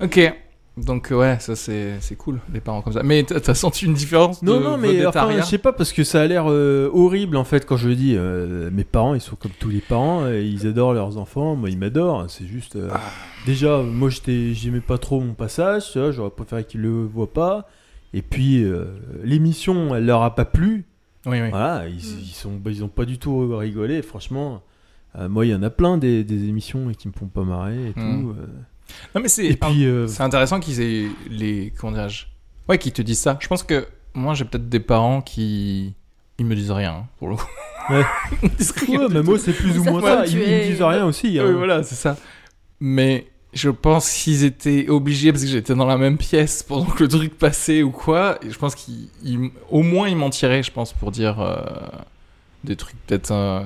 ok. 0.00 0.32
Donc, 0.76 1.08
ouais, 1.10 1.36
ça 1.40 1.56
c'est 1.56 1.96
c'est 2.00 2.14
cool, 2.16 2.38
les 2.54 2.60
parents 2.60 2.80
comme 2.80 2.92
ça. 2.92 3.02
Mais 3.02 3.22
t'as 3.24 3.40
t'as 3.40 3.54
senti 3.54 3.84
une 3.84 3.92
différence 3.92 4.42
Non, 4.42 4.58
de 4.58 4.64
non, 4.64 4.78
mais 4.78 5.04
enfin, 5.04 5.28
je 5.36 5.42
sais 5.42 5.58
pas, 5.58 5.72
parce 5.72 5.92
que 5.92 6.04
ça 6.04 6.22
a 6.22 6.26
l'air 6.26 6.44
euh, 6.48 6.88
horrible 6.94 7.36
en 7.36 7.44
fait 7.44 7.66
quand 7.66 7.76
je 7.76 7.90
dis. 7.90 8.14
euh, 8.16 8.70
mes 8.72 8.84
parents, 8.84 9.14
ils 9.14 9.20
sont 9.20 9.36
comme 9.36 9.50
tous 9.58 9.68
les 9.68 9.80
parents, 9.80 10.22
euh, 10.22 10.40
ils 10.40 10.66
adorent 10.66 10.94
leurs 10.94 11.18
enfants, 11.18 11.54
moi 11.56 11.68
ils 11.70 11.76
m'adorent. 11.78 12.30
C'est 12.30 12.46
juste. 12.46 12.76
euh, 12.76 12.88
Ah. 12.92 13.00
Déjà, 13.46 13.82
moi 13.82 14.08
j'étais, 14.10 14.54
j'aimais 14.54 14.80
pas 14.80 14.96
trop 14.96 15.20
mon 15.20 15.34
passage, 15.34 15.92
j'aurais 16.12 16.30
préféré 16.30 16.64
qu'ils 16.64 16.80
le 16.82 17.04
voient 17.04 17.32
pas. 17.32 17.68
Et 18.14 18.22
puis, 18.22 18.62
euh, 18.64 18.84
l'émission, 19.22 19.94
elle 19.94 20.06
leur 20.06 20.22
a 20.22 20.34
pas 20.34 20.44
plu. 20.44 20.84
Oui, 21.26 21.40
oui. 21.42 21.50
Voilà, 21.50 21.86
ils, 21.88 21.96
ils 21.98 22.32
sont, 22.34 22.56
bah, 22.56 22.70
ils 22.70 22.82
ont 22.82 22.88
pas 22.88 23.04
du 23.04 23.18
tout 23.18 23.54
rigolé, 23.56 24.00
franchement. 24.02 24.62
Euh, 25.18 25.28
moi, 25.28 25.44
il 25.44 25.50
y 25.50 25.54
en 25.54 25.62
a 25.62 25.70
plein 25.70 25.98
des, 25.98 26.24
des 26.24 26.48
émissions 26.48 26.90
qui 26.96 27.08
me 27.08 27.12
font 27.12 27.26
pas 27.26 27.42
marrer 27.44 27.76
et 27.88 28.00
Hmm. 28.00 28.22
tout. 28.22 28.34
Non, 29.14 29.20
mais 29.20 29.28
c'est. 29.28 29.58
Euh, 29.62 30.06
C'est 30.06 30.22
intéressant 30.22 30.60
qu'ils 30.60 30.80
aient 30.80 31.06
les. 31.28 31.72
Comment 31.78 31.92
dirais-je? 31.92 32.24
Ouais, 32.68 32.78
qu'ils 32.78 32.92
te 32.92 33.02
disent 33.02 33.18
ça. 33.20 33.38
Je 33.40 33.48
pense 33.48 33.62
que 33.62 33.86
moi, 34.14 34.34
j'ai 34.34 34.44
peut-être 34.44 34.68
des 34.68 34.80
parents 34.80 35.20
qui. 35.20 35.94
Ils 36.38 36.46
me 36.46 36.54
disent 36.54 36.70
rien, 36.70 36.92
hein, 36.92 37.06
pour 37.18 37.28
le 37.28 37.36
coup. 37.36 37.46
Ouais. 37.90 38.04
Mais 39.10 39.22
moi, 39.22 39.38
c'est 39.38 39.52
plus 39.52 39.78
ou 39.78 39.84
moins 39.84 40.00
ça. 40.00 40.26
Ils, 40.26 40.36
me 40.38 40.68
disent 40.70 40.82
rien 40.82 41.04
aussi. 41.04 41.38
hein. 41.38 41.44
Oui, 41.46 41.54
voilà, 41.54 41.82
c'est 41.82 41.94
ça. 41.96 42.16
Mais 42.78 43.26
je 43.52 43.68
pense 43.68 44.08
qu'ils 44.10 44.44
étaient 44.44 44.88
obligés, 44.88 45.32
parce 45.32 45.44
que 45.44 45.50
j'étais 45.50 45.74
dans 45.74 45.86
la 45.86 45.98
même 45.98 46.16
pièce 46.16 46.62
pendant 46.62 46.86
que 46.86 47.02
le 47.02 47.08
truc 47.08 47.36
passait 47.36 47.82
ou 47.82 47.90
quoi. 47.90 48.38
Et 48.44 48.50
je 48.50 48.58
pense 48.58 48.74
qu'ils. 48.74 49.08
ils- 49.24 49.50
Au 49.70 49.82
moins, 49.82 50.08
ils 50.08 50.16
m'en 50.16 50.30
tiraient, 50.30 50.62
je 50.62 50.70
pense, 50.70 50.92
pour 50.92 51.10
dire 51.10 51.40
euh, 51.40 51.56
des 52.64 52.76
trucs 52.76 52.96
peut-être 53.06 53.32
euh, 53.32 53.64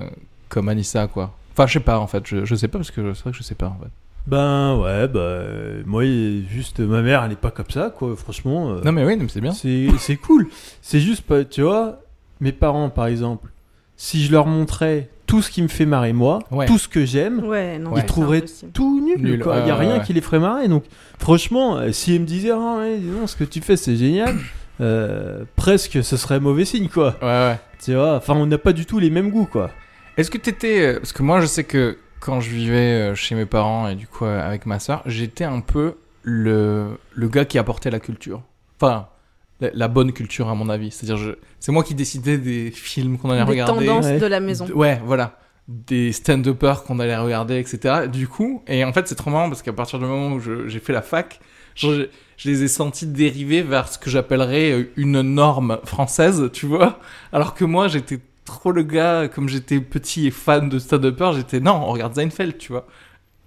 comme 0.48 0.68
Anissa, 0.68 1.06
quoi. 1.06 1.36
Enfin, 1.52 1.66
je 1.66 1.74
sais 1.74 1.80
pas, 1.80 1.98
en 2.00 2.06
fait. 2.06 2.26
Je, 2.26 2.44
je 2.44 2.54
sais 2.54 2.66
pas, 2.68 2.78
parce 2.78 2.90
que 2.90 3.12
c'est 3.14 3.22
vrai 3.22 3.30
que 3.32 3.36
je 3.38 3.42
sais 3.42 3.54
pas, 3.54 3.66
en 3.68 3.78
fait. 3.82 3.90
Ben 4.26 4.76
ouais, 4.78 5.06
bah 5.08 5.42
moi, 5.84 6.02
juste 6.48 6.80
ma 6.80 7.02
mère, 7.02 7.22
elle 7.24 7.32
est 7.32 7.36
pas 7.36 7.50
comme 7.50 7.68
ça, 7.70 7.92
quoi. 7.96 8.14
Franchement. 8.16 8.70
euh, 8.70 8.80
Non, 8.84 8.92
mais 8.92 9.04
oui, 9.04 9.16
mais 9.18 9.26
c'est 9.28 9.40
bien. 9.40 9.52
C'est 9.52 9.88
c'est 9.98 10.16
cool. 10.16 10.46
C'est 10.80 11.00
juste 11.00 11.22
pas, 11.22 11.44
tu 11.44 11.62
vois, 11.62 12.00
mes 12.40 12.52
parents 12.52 12.88
par 12.88 13.06
exemple, 13.06 13.50
si 13.96 14.24
je 14.24 14.32
leur 14.32 14.46
montrais 14.46 15.10
tout 15.26 15.42
ce 15.42 15.50
qui 15.50 15.62
me 15.62 15.68
fait 15.68 15.84
marrer 15.86 16.12
moi, 16.14 16.38
Ouais. 16.50 16.64
tout 16.66 16.78
ce 16.78 16.88
que 16.88 17.04
j'aime, 17.04 17.44
Ouais, 17.44 17.78
non, 17.78 17.92
Ouais. 17.92 18.00
ils 18.00 18.06
trouveraient 18.06 18.44
tout 18.72 19.00
nul. 19.04 19.20
Nul, 19.22 19.40
quoi. 19.42 19.58
Il 19.60 19.68
y 19.68 19.70
a 19.70 19.76
rien 19.76 19.98
ouais. 19.98 20.04
qui 20.04 20.12
les 20.14 20.20
ferait 20.22 20.38
marrer. 20.40 20.68
Donc 20.68 20.84
franchement, 21.18 21.76
euh, 21.76 21.92
si 21.92 22.14
ils 22.14 22.20
me 22.20 22.26
disaient 22.26 22.50
ah 22.52 22.76
ouais, 22.78 22.96
dis 22.98 23.10
donc, 23.10 23.28
ce 23.28 23.36
que 23.36 23.44
tu 23.44 23.60
fais 23.60 23.76
c'est 23.76 23.96
génial, 23.96 24.34
euh, 24.80 25.44
presque 25.56 26.02
ce 26.02 26.16
serait 26.16 26.40
mauvais 26.40 26.64
signe 26.64 26.88
quoi. 26.88 27.16
Ouais, 27.20 27.28
ouais. 27.28 27.60
Tu 27.84 27.94
vois, 27.94 28.16
enfin 28.16 28.32
on 28.34 28.46
n'a 28.46 28.56
pas 28.58 28.72
du 28.72 28.86
tout 28.86 28.98
les 28.98 29.10
mêmes 29.10 29.30
goûts 29.30 29.44
quoi. 29.50 29.70
Est-ce 30.16 30.30
que 30.30 30.38
t'étais. 30.38 30.94
Parce 30.94 31.12
que 31.12 31.22
moi, 31.22 31.40
je 31.40 31.46
sais 31.46 31.64
que 31.64 31.98
quand 32.24 32.40
je 32.40 32.48
vivais 32.50 32.76
euh, 33.12 33.14
chez 33.14 33.34
mes 33.34 33.44
parents 33.46 33.86
et 33.88 33.94
du 33.96 34.06
coup 34.06 34.24
euh, 34.24 34.40
avec 34.46 34.64
ma 34.64 34.78
soeur, 34.78 35.02
j'étais 35.04 35.44
un 35.44 35.60
peu 35.60 35.96
le, 36.22 36.98
le 37.14 37.28
gars 37.28 37.44
qui 37.44 37.58
apportait 37.58 37.90
la 37.90 38.00
culture. 38.00 38.40
Enfin, 38.80 39.08
la, 39.60 39.68
la 39.74 39.88
bonne 39.88 40.12
culture, 40.12 40.48
à 40.48 40.54
mon 40.54 40.68
avis. 40.70 40.90
C'est-à-dire, 40.90 41.18
je... 41.18 41.32
c'est 41.60 41.70
moi 41.70 41.84
qui 41.84 41.94
décidais 41.94 42.38
des 42.38 42.70
films 42.70 43.18
qu'on 43.18 43.28
allait 43.30 43.44
Des 43.44 43.50
regarder. 43.50 43.86
tendances 43.86 44.06
Ouais. 44.06 44.18
de 44.18 44.26
la 44.26 44.40
maison. 44.40 44.66
Ouais, 44.74 45.00
voilà. 45.04 45.38
Des 45.68 46.12
stand-uppers 46.12 46.84
qu'on 46.84 46.98
allait 46.98 47.16
regarder, 47.16 47.58
etc. 47.58 48.08
Du 48.10 48.26
coup, 48.26 48.62
et 48.66 48.84
en 48.84 48.92
fait, 48.94 49.06
c'est 49.06 49.14
trop 49.14 49.30
marrant 49.30 49.48
parce 49.48 49.62
qu'à 49.62 49.72
partir 49.74 49.98
du 49.98 50.06
moment 50.06 50.34
où 50.34 50.40
je- 50.40 50.66
j'ai 50.68 50.80
fait 50.80 50.92
la 50.94 51.02
fac, 51.02 51.40
genre, 51.74 51.92
je, 51.92 52.02
je 52.38 52.50
les 52.50 52.62
ai 52.64 52.68
sentis 52.68 53.06
dériver 53.06 53.60
vers 53.62 53.88
ce 53.88 53.98
que 53.98 54.08
j'appellerais 54.10 54.72
euh, 54.72 54.84
une 54.96 55.20
norme 55.22 55.78
française, 55.84 56.50
tu 56.52 56.66
vois. 56.66 56.98
Alors 57.32 57.54
que 57.54 57.64
moi, 57.64 57.88
j'étais 57.88 58.18
trop 58.44 58.72
le 58.72 58.82
gars, 58.82 59.28
comme 59.28 59.48
j'étais 59.48 59.80
petit 59.80 60.26
et 60.26 60.30
fan 60.30 60.68
de 60.68 60.78
stand-uppers, 60.78 61.32
j'étais 61.34 61.60
non, 61.60 61.72
on 61.74 61.86
regarde 61.92 62.14
Seinfeld, 62.14 62.58
tu 62.58 62.72
vois. 62.72 62.86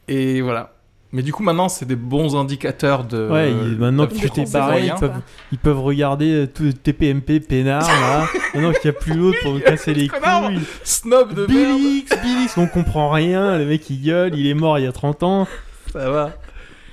Et 0.08 0.42
voilà. 0.42 0.74
Mais 1.14 1.22
du 1.22 1.32
coup, 1.32 1.42
maintenant, 1.42 1.70
c'est 1.70 1.86
des 1.86 1.96
bons 1.96 2.36
indicateurs 2.36 3.06
de. 3.06 3.30
Ouais, 3.30 3.52
il- 3.52 3.78
maintenant 3.78 4.08
que 4.08 4.16
tu 4.16 4.30
t'es 4.30 4.44
barré, 4.46 4.88
ils 4.88 4.94
peuvent, 5.00 5.22
ils 5.54 5.58
peuvent 5.58 5.80
regarder 5.80 6.32
euh, 6.44 6.48
tout 6.48 6.72
TPMP 6.74 7.40
peinard 7.40 7.88
là. 7.88 8.28
maintenant 8.54 8.74
qu'il 8.74 8.92
n'y 8.92 8.98
a 8.98 9.00
plus 9.00 9.14
l'autre 9.14 9.38
pour 9.42 9.62
casser 9.64 9.94
les 9.94 10.10
couilles. 10.10 10.60
Snob 10.84 11.34
de 11.34 11.46
merde. 11.48 11.50
Billix, 11.80 12.10
Billix, 12.22 12.58
on 12.58 12.68
comprend 12.68 13.10
rien, 13.10 13.58
le 13.58 13.66
mec 13.66 13.90
il 13.90 14.02
gueule, 14.04 14.38
il 14.38 14.48
est 14.48 14.54
mort 14.54 14.78
il 14.80 14.84
y 14.84 14.88
a 14.88 14.92
30 14.92 15.24
ans. 15.24 15.48
Ça 15.94 16.10
va. 16.10 16.34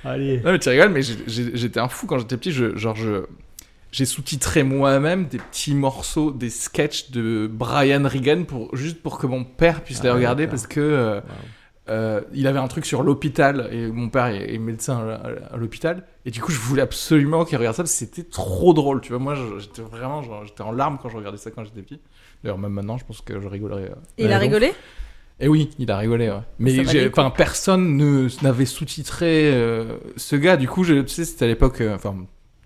Allez. 0.05 0.37
Non 0.45 0.53
mais 0.53 0.59
tu 0.59 0.69
rigoles, 0.69 0.91
mais 0.91 1.01
j'étais 1.27 1.79
un 1.81 1.89
fou 1.89 2.07
quand 2.07 2.17
j'étais 2.19 2.37
petit. 2.37 2.51
Je, 2.53 2.77
genre 2.77 2.95
je 2.95 3.25
j'ai 3.95 4.05
sous-titré 4.05 4.63
moi-même 4.63 5.27
des 5.27 5.37
petits 5.37 5.73
morceaux, 5.73 6.31
des 6.31 6.49
sketchs 6.49 7.11
de 7.11 7.47
Brian 7.51 8.03
Regan 8.03 8.43
pour 8.45 8.75
juste 8.75 9.01
pour 9.01 9.17
que 9.17 9.25
mon 9.27 9.43
père 9.45 9.83
puisse 9.83 10.03
les 10.03 10.09
Ah, 10.09 10.13
regarder 10.15 10.47
parce 10.47 10.67
que 10.67 10.79
euh, 10.81 11.15
Wow. 11.21 11.21
euh, 11.89 12.21
il 12.33 12.47
avait 12.47 12.59
un 12.59 12.67
truc 12.67 12.85
sur 12.85 13.03
l'hôpital 13.03 13.69
et 13.71 13.87
mon 13.87 14.09
père 14.09 14.25
est, 14.25 14.53
est 14.53 14.57
médecin 14.57 14.97
à, 15.07 15.53
à 15.53 15.57
l'hôpital 15.57 16.03
et 16.25 16.31
du 16.31 16.41
coup 16.41 16.51
je 16.51 16.59
voulais 16.59 16.81
absolument 16.81 17.45
qu'il 17.45 17.57
regarde 17.57 17.75
ça 17.75 17.83
parce 17.83 17.93
que 17.93 17.97
c'était 17.99 18.23
trop 18.23 18.73
drôle. 18.73 18.99
Tu 19.01 19.09
vois, 19.13 19.19
moi 19.19 19.35
j'étais 19.59 19.81
vraiment 19.83 20.21
j'étais 20.43 20.61
en 20.63 20.71
larmes 20.71 20.97
quand 21.01 21.09
je 21.09 21.17
regardais 21.17 21.37
ça 21.37 21.51
quand 21.51 21.63
j'étais 21.63 21.81
petit. 21.81 22.01
D'ailleurs 22.43 22.57
même 22.57 22.73
maintenant 22.73 22.97
je 22.97 23.05
pense 23.05 23.21
que 23.21 23.39
je 23.39 23.47
rigolerais. 23.47 23.83
euh. 23.91 23.95
Et 24.17 24.25
il 24.25 24.31
a 24.33 24.37
rigolé? 24.39 24.73
Et 25.39 25.47
oui, 25.49 25.69
il 25.79 25.91
a 25.91 25.97
rigolé, 25.97 26.29
ouais. 26.29 26.39
Mais 26.59 26.79
enfin, 27.09 27.29
personne 27.29 27.97
ne 27.97 28.27
n'avait 28.41 28.65
sous-titré 28.65 29.53
euh, 29.53 29.97
ce 30.15 30.37
gars. 30.37 30.55
Du 30.55 30.65
coup, 30.69 30.85
je, 30.85 30.93
tu 31.01 31.09
sais, 31.13 31.25
c'était 31.25 31.43
à 31.43 31.47
l'époque, 31.49 31.81
euh, 31.81 31.93
enfin, 31.93 32.15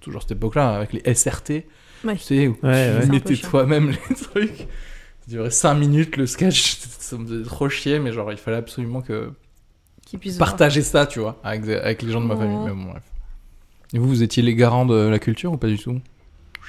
toujours 0.09 0.21
cette 0.23 0.31
époque-là, 0.33 0.75
avec 0.75 0.93
les 0.93 1.13
SRT. 1.13 1.65
Ouais. 2.03 2.15
Tu 2.15 2.19
sais, 2.19 2.47
où 2.47 2.57
Ouais, 2.63 2.99
tu 3.03 3.11
mettais 3.11 3.35
toi-même 3.35 3.89
les 4.09 4.15
trucs. 4.15 4.57
Ça 4.57 5.27
durait 5.27 5.51
5 5.51 5.73
minutes 5.75 6.17
le 6.17 6.25
sketch. 6.27 6.77
Ça 6.99 7.17
me 7.17 7.25
faisait 7.27 7.43
trop 7.43 7.69
chier, 7.69 7.99
mais 7.99 8.11
genre, 8.11 8.31
il 8.31 8.37
fallait 8.37 8.57
absolument 8.57 9.01
que 9.01 9.31
voir. 10.13 10.37
partager 10.37 10.81
ça, 10.83 11.05
tu 11.07 11.19
vois, 11.19 11.39
avec, 11.43 11.67
avec 11.69 12.01
les 12.03 12.11
gens 12.11 12.21
de 12.21 12.27
ma 12.27 12.35
Oh. 12.35 12.37
famille. 12.37 12.57
Mais 12.65 12.71
bon, 12.71 12.91
bref. 12.91 13.03
Et 13.93 13.97
vous, 13.99 14.07
vous 14.07 14.21
étiez 14.23 14.43
les 14.43 14.53
garants 14.55 14.85
de 14.85 14.93
la 15.07 15.17
culture 15.19 15.51
ou 15.51 15.57
pas 15.57 15.67
du 15.67 15.77
tout? 15.79 15.99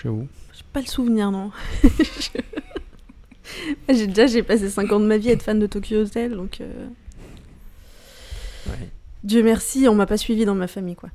Chez 0.00 0.08
vous? 0.08 0.26
J'ai 0.54 0.62
pas 0.72 0.80
le 0.80 0.86
souvenir, 0.86 1.30
non. 1.30 1.50
j'ai 3.88 4.06
déjà 4.06 4.26
j'ai 4.26 4.42
passé 4.42 4.68
5 4.70 4.90
ans 4.92 5.00
de 5.00 5.06
ma 5.06 5.18
vie 5.18 5.28
à 5.30 5.32
être 5.32 5.42
fan 5.42 5.58
de 5.58 5.66
Tokyo 5.66 5.96
Hotel, 6.02 6.34
donc 6.36 6.60
euh, 6.60 6.86
Ouais. 8.68 8.88
Dieu 9.24 9.42
merci, 9.42 9.86
on 9.88 9.94
m'a 9.94 10.06
pas 10.06 10.16
suivi 10.16 10.44
dans 10.44 10.54
ma 10.54 10.66
famille, 10.66 10.94
quoi. 10.96 11.10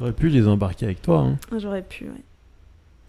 T'aurais 0.00 0.12
pu 0.12 0.28
les 0.30 0.48
embarquer 0.48 0.86
avec 0.86 1.00
toi. 1.02 1.20
Hein. 1.20 1.38
Ah, 1.52 1.58
J'aurais 1.58 1.82
pu, 1.82 2.06
ouais. 2.06 2.24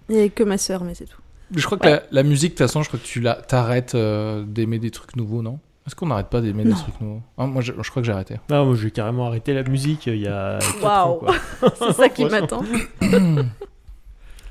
Il 0.10 0.16
y 0.16 0.20
avait 0.20 0.30
que 0.30 0.44
ma 0.44 0.58
sœur, 0.60 0.84
mais 0.84 0.94
c'est 0.94 1.06
tout. 1.06 1.22
Je 1.56 1.66
crois 1.66 1.78
que 1.80 1.88
la, 1.88 2.04
la 2.12 2.22
musique, 2.24 2.52
de 2.52 2.58
toute 2.58 2.68
façon, 2.68 2.84
je 2.84 2.90
crois 2.90 3.00
que 3.00 3.06
tu 3.06 3.20
la- 3.22 3.36
t'arrêtes 3.36 3.96
euh, 3.96 4.44
d'aimer 4.46 4.78
des 4.78 4.92
trucs 4.92 5.16
nouveaux, 5.16 5.42
non? 5.42 5.60
Est-ce 5.88 5.96
qu'on 5.96 6.06
n'arrête 6.08 6.28
pas 6.28 6.42
d'aimer 6.42 6.64
des 6.64 6.72
trucs 6.74 7.02
nouveaux? 7.02 7.22
Ah, 7.38 7.48
Moi, 7.48 7.62
je, 7.64 7.74
je 7.82 7.90
crois 7.90 8.02
que 8.04 8.06
j'ai 8.06 8.12
arrêté. 8.12 8.36
Ah, 8.52 8.64
moi 8.64 8.76
j'ai 8.76 8.92
carrément 8.92 9.26
arrêté 9.28 9.54
la 9.54 9.64
musique 9.64 10.08
euh, 10.08 10.16
il 10.16 10.22
y 10.22 10.28
a 10.28 10.60
4 10.60 10.86
ans. 10.86 11.20
Waouh. 11.24 11.72
C'est 11.80 11.94
ça 11.94 12.08
qui 12.10 12.24
m'attend. 12.26 12.62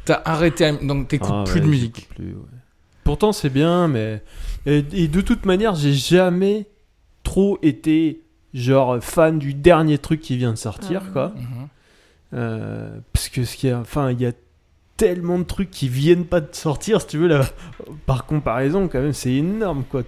T'as 0.04 0.22
arrêté, 0.24 0.64
à- 0.64 0.72
donc 0.72 1.08
t'écoutes 1.08 1.30
Ah, 1.32 1.44
plus 1.46 1.56
ouais, 1.60 1.60
de 1.60 1.66
musique. 1.70 2.08
plus, 2.14 2.32
ouais. 2.34 2.40
Pourtant 3.04 3.32
c'est 3.32 3.50
bien, 3.50 3.86
mais 3.88 4.22
et, 4.66 4.84
et 4.92 5.08
de 5.08 5.20
toute 5.20 5.44
manière 5.46 5.74
j'ai 5.74 5.92
jamais 5.94 6.66
trop 7.22 7.58
été 7.62 8.22
genre 8.54 8.98
fan 9.02 9.38
du 9.38 9.52
dernier 9.54 9.98
truc 9.98 10.20
qui 10.20 10.36
vient 10.36 10.52
de 10.52 10.58
sortir 10.58 11.02
Ah. 11.06 11.10
quoi. 11.12 11.28
Mhm. 11.36 11.68
Euh, 12.32 12.98
parce 13.12 13.28
que 13.28 13.44
ce 13.44 13.56
qui 13.56 13.66
est, 13.68 13.74
enfin 13.74 14.10
il 14.12 14.20
y 14.20 14.26
a 14.26 14.32
tellement 14.96 15.38
de 15.38 15.44
trucs 15.44 15.70
qui 15.70 15.88
viennent 15.88 16.26
pas 16.26 16.40
de 16.40 16.48
sortir 16.54 17.00
si 17.00 17.06
tu 17.08 17.18
veux 17.18 17.26
là. 17.28 17.44
Par 18.06 18.26
comparaison 18.26 18.86
quand 18.88 19.00
même 19.00 19.12
c'est 19.12 19.32
énorme 19.32 19.84
quoi. 19.90 20.02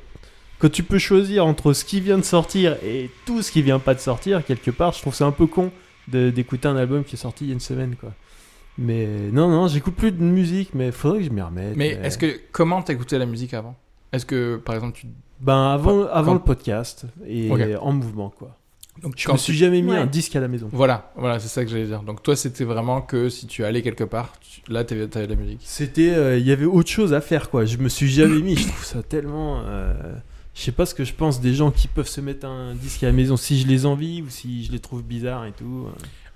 Quand 0.60 0.70
tu 0.70 0.84
peux 0.84 0.98
choisir 0.98 1.44
entre 1.46 1.72
ce 1.72 1.84
qui 1.84 2.00
vient 2.00 2.18
de 2.18 2.22
sortir 2.24 2.76
et 2.84 3.10
tout 3.26 3.42
ce 3.42 3.50
qui 3.50 3.62
vient 3.62 3.80
pas 3.80 3.94
de 3.94 3.98
sortir 4.00 4.44
quelque 4.44 4.70
part, 4.70 4.92
je 4.92 5.00
trouve 5.00 5.14
c'est 5.14 5.24
un 5.24 5.32
peu 5.32 5.46
con 5.46 5.72
d'écouter 6.08 6.68
un 6.68 6.76
album 6.76 7.02
qui 7.04 7.14
est 7.16 7.18
sorti 7.18 7.44
il 7.44 7.48
y 7.48 7.50
a 7.50 7.54
une 7.54 7.60
semaine 7.60 7.96
quoi. 7.96 8.12
Mais 8.78 9.06
non 9.32 9.48
non 9.50 9.66
j'écoute 9.66 9.94
plus 9.96 10.12
de 10.12 10.22
musique 10.22 10.70
mais 10.74 10.92
faudrait 10.92 11.18
que 11.20 11.24
je 11.24 11.30
m'y 11.30 11.42
remette. 11.42 11.76
Mais 11.76 11.88
est-ce 12.02 12.18
que 12.18 12.38
comment 12.52 12.82
t'écoutais 12.82 13.18
la 13.18 13.26
musique 13.26 13.54
avant? 13.54 13.76
Est-ce 14.12 14.26
que 14.26 14.56
par 14.56 14.74
exemple 14.76 14.96
tu 14.98 15.06
Ben 15.40 15.70
avant, 15.72 16.06
avant 16.06 16.26
quand- 16.26 16.34
le 16.34 16.40
podcast 16.40 17.06
et 17.26 17.50
en 17.76 17.92
mouvement 17.92 18.30
quoi. 18.30 18.56
Donc 19.00 19.14
Je 19.16 19.26
quand 19.26 19.32
me 19.32 19.38
tu- 19.38 19.44
suis 19.44 19.56
jamais 19.56 19.80
mis 19.80 19.90
Ouais. 19.92 19.96
un 19.98 20.06
disque 20.06 20.36
à 20.36 20.40
la 20.40 20.48
maison. 20.48 20.68
voilà 20.72 21.12
voilà 21.16 21.38
c'est 21.40 21.48
ça 21.48 21.64
que 21.64 21.70
j'allais 21.70 21.86
dire. 21.86 22.02
Donc 22.02 22.22
toi 22.22 22.36
c'était 22.36 22.64
vraiment 22.64 23.00
que 23.00 23.28
si 23.28 23.46
tu 23.46 23.64
allais 23.64 23.80
quelque 23.82 24.04
part 24.04 24.32
tu- 24.40 24.60
là 24.70 24.84
t'avais 24.84 25.08
t'avais 25.08 25.26
de 25.26 25.34
la 25.34 25.40
musique. 25.40 25.60
C'était, 25.64 26.10
euh, 26.14 26.36
il 26.38 26.46
y 26.46 26.52
avait 26.52 26.66
autre 26.66 26.90
chose 26.90 27.14
à 27.14 27.20
faire 27.20 27.48
quoi. 27.50 27.64
Je 27.64 27.78
me 27.78 27.88
suis 27.88 28.08
jamais 28.08 28.40
mis. 28.40 28.56
Je 28.56 28.68
trouve 28.68 28.84
ça 28.84 29.02
tellement. 29.02 29.60
euh, 29.64 29.94
je 30.54 30.60
sais 30.60 30.72
pas 30.72 30.84
ce 30.84 30.94
que 30.94 31.04
je 31.04 31.14
pense 31.14 31.40
des 31.40 31.54
gens 31.54 31.70
qui 31.70 31.88
peuvent 31.88 32.06
se 32.06 32.20
mettre 32.20 32.46
un 32.46 32.74
disque 32.74 33.02
à 33.02 33.06
la 33.06 33.12
maison 33.12 33.38
si 33.38 33.58
je 33.58 33.66
les 33.66 33.86
envie 33.86 34.20
ou 34.20 34.28
si 34.28 34.64
je 34.64 34.72
les 34.72 34.80
trouve 34.80 35.02
bizarres 35.02 35.46
et 35.46 35.52
tout. 35.52 35.86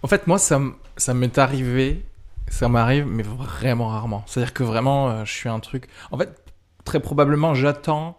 En 0.02 0.08
fait 0.08 0.26
moi 0.26 0.38
ça 0.38 0.56
m- 0.56 0.72
ça 0.96 1.12
m'est 1.12 1.36
arrivé 1.36 2.02
ça 2.48 2.68
m'arrive 2.68 3.06
mais 3.06 3.22
vraiment 3.24 3.88
rarement. 3.88 4.22
C'est-à-dire 4.26 4.54
que 4.54 4.62
vraiment 4.62 5.10
euh, 5.10 5.24
je 5.26 5.32
suis 5.32 5.48
un 5.50 5.60
truc. 5.60 5.88
En 6.10 6.16
fait 6.16 6.30
très 6.86 7.00
probablement 7.00 7.54
j'attends 7.54 8.16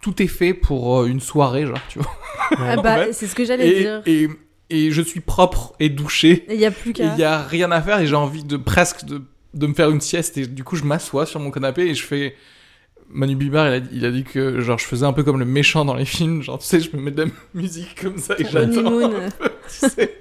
tout 0.00 0.22
est 0.22 0.26
fait 0.28 0.54
pour 0.54 1.00
euh, 1.00 1.06
une 1.06 1.20
soirée 1.20 1.66
genre 1.66 1.80
tu 1.88 1.98
vois. 1.98 2.10
Ah 2.58 2.76
bah, 2.76 3.12
c'est 3.12 3.26
ce 3.26 3.34
que 3.34 3.44
j'allais 3.44 3.68
Et, 3.68 3.80
dire. 3.80 4.02
et 4.06 4.28
et 4.70 4.90
je 4.90 5.00
suis 5.02 5.20
propre 5.20 5.74
et 5.80 5.88
douché. 5.88 6.44
Il 6.50 6.60
y 6.60 6.66
a 6.66 6.70
plus 6.70 6.92
qu'à. 6.92 7.14
il 7.14 7.18
y 7.18 7.24
a 7.24 7.42
rien 7.42 7.70
à 7.72 7.80
faire 7.80 8.00
et 8.00 8.06
j'ai 8.06 8.14
envie 8.14 8.44
de 8.44 8.56
presque 8.58 9.04
de, 9.06 9.22
de 9.54 9.66
me 9.66 9.72
faire 9.74 9.88
une 9.90 10.00
sieste 10.02 10.36
et 10.36 10.46
du 10.46 10.62
coup 10.64 10.76
je 10.76 10.84
m'assois 10.84 11.24
sur 11.26 11.40
mon 11.40 11.50
canapé 11.50 11.82
et 11.86 11.94
je 11.94 12.02
fais 12.04 12.34
Manu 13.10 13.34
Bibar 13.36 13.66
il 13.68 13.72
a, 13.72 13.80
dit- 13.80 13.88
il 13.92 14.04
a 14.04 14.10
dit 14.10 14.24
que 14.24 14.60
genre 14.60 14.78
je 14.78 14.84
faisais 14.84 15.06
un 15.06 15.14
peu 15.14 15.22
comme 15.24 15.38
le 15.38 15.46
méchant 15.46 15.86
dans 15.86 15.94
les 15.94 16.04
films 16.04 16.42
genre 16.42 16.58
tu 16.58 16.66
sais 16.66 16.80
je 16.80 16.94
me 16.94 17.00
mets 17.00 17.10
de 17.10 17.22
la 17.22 17.28
musique 17.54 17.98
comme 18.02 18.18
ça 18.18 18.34
et 18.38 18.44
j'attends 18.44 19.00
tu 19.00 19.88
sais 19.88 20.18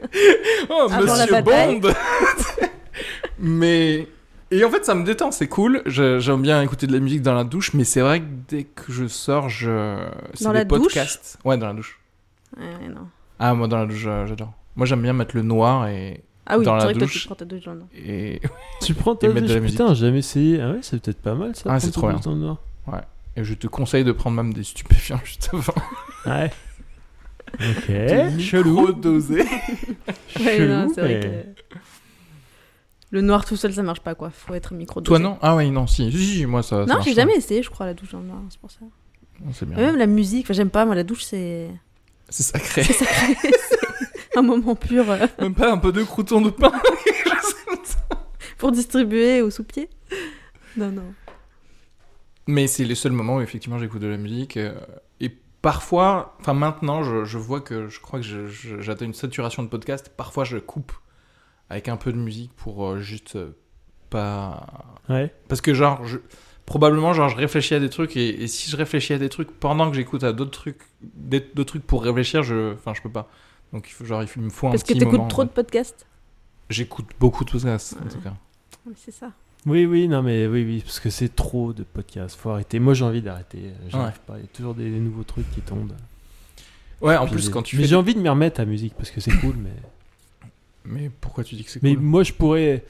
oh 0.69 0.87
Avant 0.89 1.01
monsieur. 1.17 1.41
Bond 1.41 1.81
mais 3.39 4.07
et 4.51 4.63
en 4.63 4.69
fait 4.69 4.85
ça 4.85 4.95
me 4.95 5.03
détend 5.03 5.31
c'est 5.31 5.47
cool 5.47 5.81
j'aime 5.85 6.41
bien 6.41 6.61
écouter 6.61 6.87
de 6.87 6.93
la 6.93 6.99
musique 6.99 7.21
dans 7.21 7.33
la 7.33 7.43
douche 7.43 7.73
mais 7.73 7.83
c'est 7.83 8.01
vrai 8.01 8.21
que 8.21 8.25
dès 8.47 8.63
que 8.63 8.91
je 8.91 9.07
sors 9.07 9.49
je 9.49 9.97
c'est 10.33 10.43
Dans 10.45 10.51
des 10.51 10.59
la 10.59 10.63
douche 10.65 10.79
podcasts 10.93 11.37
ouais 11.45 11.57
dans 11.57 11.67
la 11.67 11.73
douche 11.73 11.99
Ouais, 12.57 12.63
ouais, 12.81 12.87
non. 12.89 13.07
ah 13.39 13.53
moi 13.53 13.67
dans 13.67 13.77
la 13.79 13.85
douche 13.85 14.03
j'adore 14.27 14.53
moi 14.75 14.85
j'aime 14.85 15.01
bien 15.01 15.13
mettre 15.13 15.35
le 15.35 15.41
noir 15.41 15.87
et 15.87 16.21
Ah 16.45 16.57
oui, 16.57 16.63
Dans 16.65 16.75
la 16.75 16.79
c'est 16.81 16.85
vrai 16.85 16.93
que 16.93 16.99
toi, 16.99 17.07
douche. 17.07 17.21
tu 17.21 17.25
prends 17.27 17.35
ta 17.35 17.45
douche 17.45 17.63
dans 17.65 17.71
le 17.73 17.77
noir. 17.79 17.89
et 17.95 18.39
Tu 18.81 18.93
prends 18.93 19.15
ta 19.15 19.27
de 19.27 19.39
douche, 19.39 19.49
la 19.51 19.59
putain, 19.59 19.93
j'ai 19.95 20.05
jamais 20.05 20.19
essayé. 20.19 20.61
Ah 20.61 20.69
ouais, 20.71 20.79
c'est 20.81 21.01
peut-être 21.01 21.19
pas 21.21 21.33
mal 21.35 21.53
ça. 21.55 21.63
Ah, 21.73 21.79
c'est 21.79 21.91
trop 21.91 22.09
douche 22.11 22.21
dans 22.21 22.31
le 22.31 22.37
noir. 22.37 22.57
Et 23.35 23.43
je 23.43 23.53
te 23.55 23.67
conseille 23.67 24.03
de 24.05 24.11
prendre 24.13 24.35
même 24.37 24.53
des 24.53 24.63
stupéfiants 24.63 25.19
juste 25.25 25.49
avant. 25.51 25.73
Ouais. 26.25 26.49
Ok. 27.59 27.87
De 27.89 28.39
Chelou. 28.39 28.79
micro-doser. 28.81 29.41
Ouais, 29.43 30.57
Chelou, 30.57 30.67
non, 30.73 30.91
c'est 30.93 31.01
vrai 31.01 31.13
mais- 31.15 31.19
que. 31.19 31.79
Le 33.11 33.21
noir 33.21 33.45
tout 33.45 33.55
seul, 33.55 33.73
ça 33.73 33.83
marche 33.83 34.01
pas 34.01 34.15
quoi. 34.15 34.29
Faut 34.29 34.53
être 34.53 34.73
micro 34.73 34.99
Toi 35.01 35.19
non 35.19 35.37
Ah 35.41 35.55
oui, 35.55 35.71
non, 35.71 35.87
si. 35.87 36.11
Si, 36.11 36.25
si, 36.39 36.45
moi 36.45 36.61
ça. 36.61 36.85
ça 36.85 36.93
Non, 36.93 37.01
j'ai 37.01 37.13
jamais 37.13 37.35
essayé, 37.35 37.63
je 37.63 37.69
crois, 37.69 37.85
la 37.85 37.93
douche 37.93 38.11
le 38.11 38.19
noir, 38.19 38.39
c'est 38.49 38.59
pour 38.59 38.71
ça. 38.71 38.79
C'est 39.53 39.67
bien. 39.67 39.77
même 39.77 39.95
la 39.97 40.07
musique, 40.07 40.51
j'aime 40.51 40.69
pas, 40.69 40.83
moi, 40.85 40.95
la 40.95 41.03
douche, 41.03 41.23
c'est 41.23 41.69
C'est 42.29 42.43
sacré. 42.43 42.83
c'est 42.83 42.93
sacré. 42.93 43.35
c'est 44.31 44.37
un 44.37 44.41
moment 44.41 44.75
pur 44.75 45.09
euh, 45.09 45.25
Même 45.39 45.53
pas 45.55 45.71
un 45.71 45.77
peu 45.77 45.91
de 45.91 46.03
crouton 46.03 46.41
de 46.41 46.49
pain. 46.49 46.71
pour 48.57 48.71
distribuer 48.71 49.41
au 49.41 49.49
sous-pied. 49.51 49.89
Non, 50.75 50.91
non. 50.91 51.13
Mais 52.47 52.67
c'est 52.67 52.85
les 52.85 52.95
seuls 52.95 53.11
moments 53.11 53.37
où 53.37 53.41
effectivement 53.41 53.77
j'écoute 53.77 54.01
de 54.01 54.07
la 54.07 54.17
musique. 54.17 54.57
euh, 54.57 54.73
et 55.19 55.29
parfois, 55.61 56.35
enfin 56.39 56.53
maintenant, 56.53 57.03
je, 57.03 57.23
je 57.25 57.37
vois 57.37 57.61
que 57.61 57.87
je 57.89 57.99
crois 57.99 58.19
que 58.19 58.25
j'atteins 58.79 59.05
une 59.05 59.13
saturation 59.13 59.63
de 59.63 59.67
podcast. 59.67 60.11
Parfois, 60.15 60.43
je 60.43 60.57
coupe 60.57 60.91
avec 61.69 61.87
un 61.89 61.97
peu 61.97 62.11
de 62.11 62.17
musique 62.17 62.51
pour 62.55 62.85
euh, 62.85 62.99
juste 62.99 63.35
euh, 63.35 63.51
pas. 64.09 64.67
Ouais. 65.09 65.33
Parce 65.47 65.61
que 65.61 65.73
genre, 65.73 66.05
je... 66.05 66.17
probablement, 66.65 67.13
genre, 67.13 67.29
je 67.29 67.35
réfléchis 67.35 67.73
à 67.75 67.79
des 67.79 67.89
trucs 67.89 68.15
et, 68.17 68.43
et 68.43 68.47
si 68.47 68.69
je 68.71 68.77
réfléchis 68.77 69.13
à 69.13 69.17
des 69.17 69.29
trucs 69.29 69.51
pendant 69.51 69.89
que 69.89 69.95
j'écoute 69.95 70.23
à 70.23 70.33
d'autres 70.33 70.51
trucs, 70.51 70.81
d'autres 71.01 71.63
trucs 71.63 71.85
pour 71.85 72.03
réfléchir, 72.03 72.43
je, 72.43 72.73
enfin, 72.73 72.93
je 72.93 73.01
peux 73.01 73.11
pas. 73.11 73.29
Donc 73.73 73.87
il 73.89 73.93
faut 73.93 74.05
genre, 74.05 74.23
il 74.23 74.41
me 74.41 74.49
faut 74.49 74.67
un 74.67 74.71
Parce 74.71 74.83
que 74.83 74.87
petit 74.93 74.99
t'écoutes 74.99 75.13
moment. 75.17 75.27
trop 75.27 75.43
de 75.43 75.49
podcasts? 75.49 76.05
J'écoute 76.69 77.07
beaucoup 77.19 77.43
de 77.45 77.51
podcasts 77.51 77.97
en 78.03 78.07
tout 78.09 78.19
cas. 78.21 78.33
Oui, 78.85 78.93
C'est 78.95 79.11
ça. 79.11 79.31
Oui, 79.65 79.85
oui, 79.85 80.07
non, 80.07 80.21
mais 80.21 80.47
oui, 80.47 80.63
oui, 80.63 80.81
parce 80.81 81.01
que 81.01 81.09
c'est 81.09 81.35
trop 81.35 81.73
de 81.73 81.83
podcasts. 81.83 82.37
Faut 82.39 82.51
arrêter. 82.51 82.79
Moi, 82.79 82.93
j'ai 82.93 83.03
envie 83.03 83.21
d'arrêter. 83.21 83.71
J'arrive 83.89 84.19
pas. 84.25 84.35
Il 84.37 84.41
y 84.41 84.45
a 84.45 84.47
toujours 84.47 84.73
des, 84.75 84.89
des 84.89 84.99
nouveaux 84.99 85.23
trucs 85.23 85.49
qui 85.51 85.59
tombent. 85.59 85.91
Ouais, 87.01 87.17
en 87.17 87.27
plus 87.27 87.49
quand 87.49 87.63
tu 87.63 87.75
mais 87.75 87.83
fais. 87.83 87.89
j'ai 87.89 87.95
envie 87.95 88.15
de 88.15 88.19
m'y 88.21 88.29
remettre 88.29 88.61
à 88.61 88.63
la 88.63 88.69
musique 88.69 88.93
parce 88.95 89.11
que 89.11 89.19
c'est 89.19 89.31
cool, 89.39 89.55
mais. 89.57 89.71
Mais 90.87 91.09
pourquoi 91.21 91.43
tu 91.43 91.55
dis 91.55 91.63
que 91.63 91.71
c'est 91.71 91.83
Mais 91.83 91.93
cool 91.95 92.03
moi, 92.03 92.23
je 92.23 92.33
pourrais. 92.33 92.85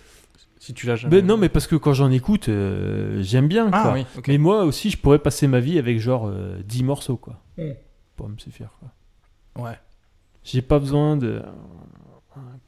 Si 0.60 0.74
tu 0.74 0.88
l'as 0.88 0.96
jamais. 0.96 1.18
Mais 1.18 1.22
non, 1.22 1.38
mais 1.38 1.50
parce 1.50 1.68
que 1.68 1.76
quand 1.76 1.94
j'en 1.94 2.10
écoute, 2.12 2.50
euh, 2.50 3.22
j'aime 3.22 3.48
bien. 3.48 3.70
Ah 3.72 3.82
quoi. 3.84 3.94
oui, 3.94 4.06
ok. 4.18 4.28
Mais 4.28 4.38
moi 4.38 4.64
aussi, 4.64 4.90
je 4.90 4.98
pourrais 4.98 5.20
passer 5.20 5.48
ma 5.48 5.60
vie 5.60 5.78
avec 5.78 6.00
genre 6.00 6.28
euh, 6.28 6.58
10 6.66 6.84
morceaux, 6.84 7.18
quoi. 7.18 7.42
Mm. 7.58 7.72
Pour 8.16 8.30
me 8.30 8.38
suffire, 8.38 8.70
quoi. 8.80 9.70
Ouais. 9.70 9.78
J'ai 10.44 10.62
pas 10.62 10.80
besoin 10.80 11.16
de 11.18 11.42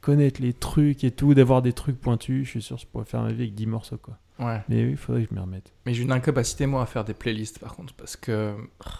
connaître 0.00 0.40
les 0.42 0.52
trucs 0.52 1.04
et 1.04 1.10
tout, 1.10 1.34
d'avoir 1.34 1.62
des 1.62 1.72
trucs 1.72 2.00
pointus. 2.00 2.44
Je 2.46 2.50
suis 2.50 2.62
sûr 2.62 2.76
que 2.76 2.82
je 2.82 2.86
pourrais 2.86 3.04
faire 3.04 3.22
ma 3.22 3.28
vie 3.32 3.42
avec 3.42 3.54
10 3.54 3.66
morceaux, 3.66 3.98
quoi. 3.98 4.18
Ouais. 4.38 4.60
Mais 4.68 4.84
oui, 4.84 4.90
il 4.92 4.96
faudrait 4.96 5.22
que 5.22 5.28
je 5.30 5.34
m'y 5.34 5.40
remette. 5.40 5.72
Mais 5.84 5.92
j'ai 5.94 6.02
une 6.02 6.12
incapacité, 6.12 6.66
moi, 6.66 6.82
à 6.82 6.86
faire 6.86 7.04
des 7.04 7.14
playlists, 7.14 7.58
par 7.58 7.74
contre, 7.76 7.92
parce 7.94 8.16
que 8.16 8.54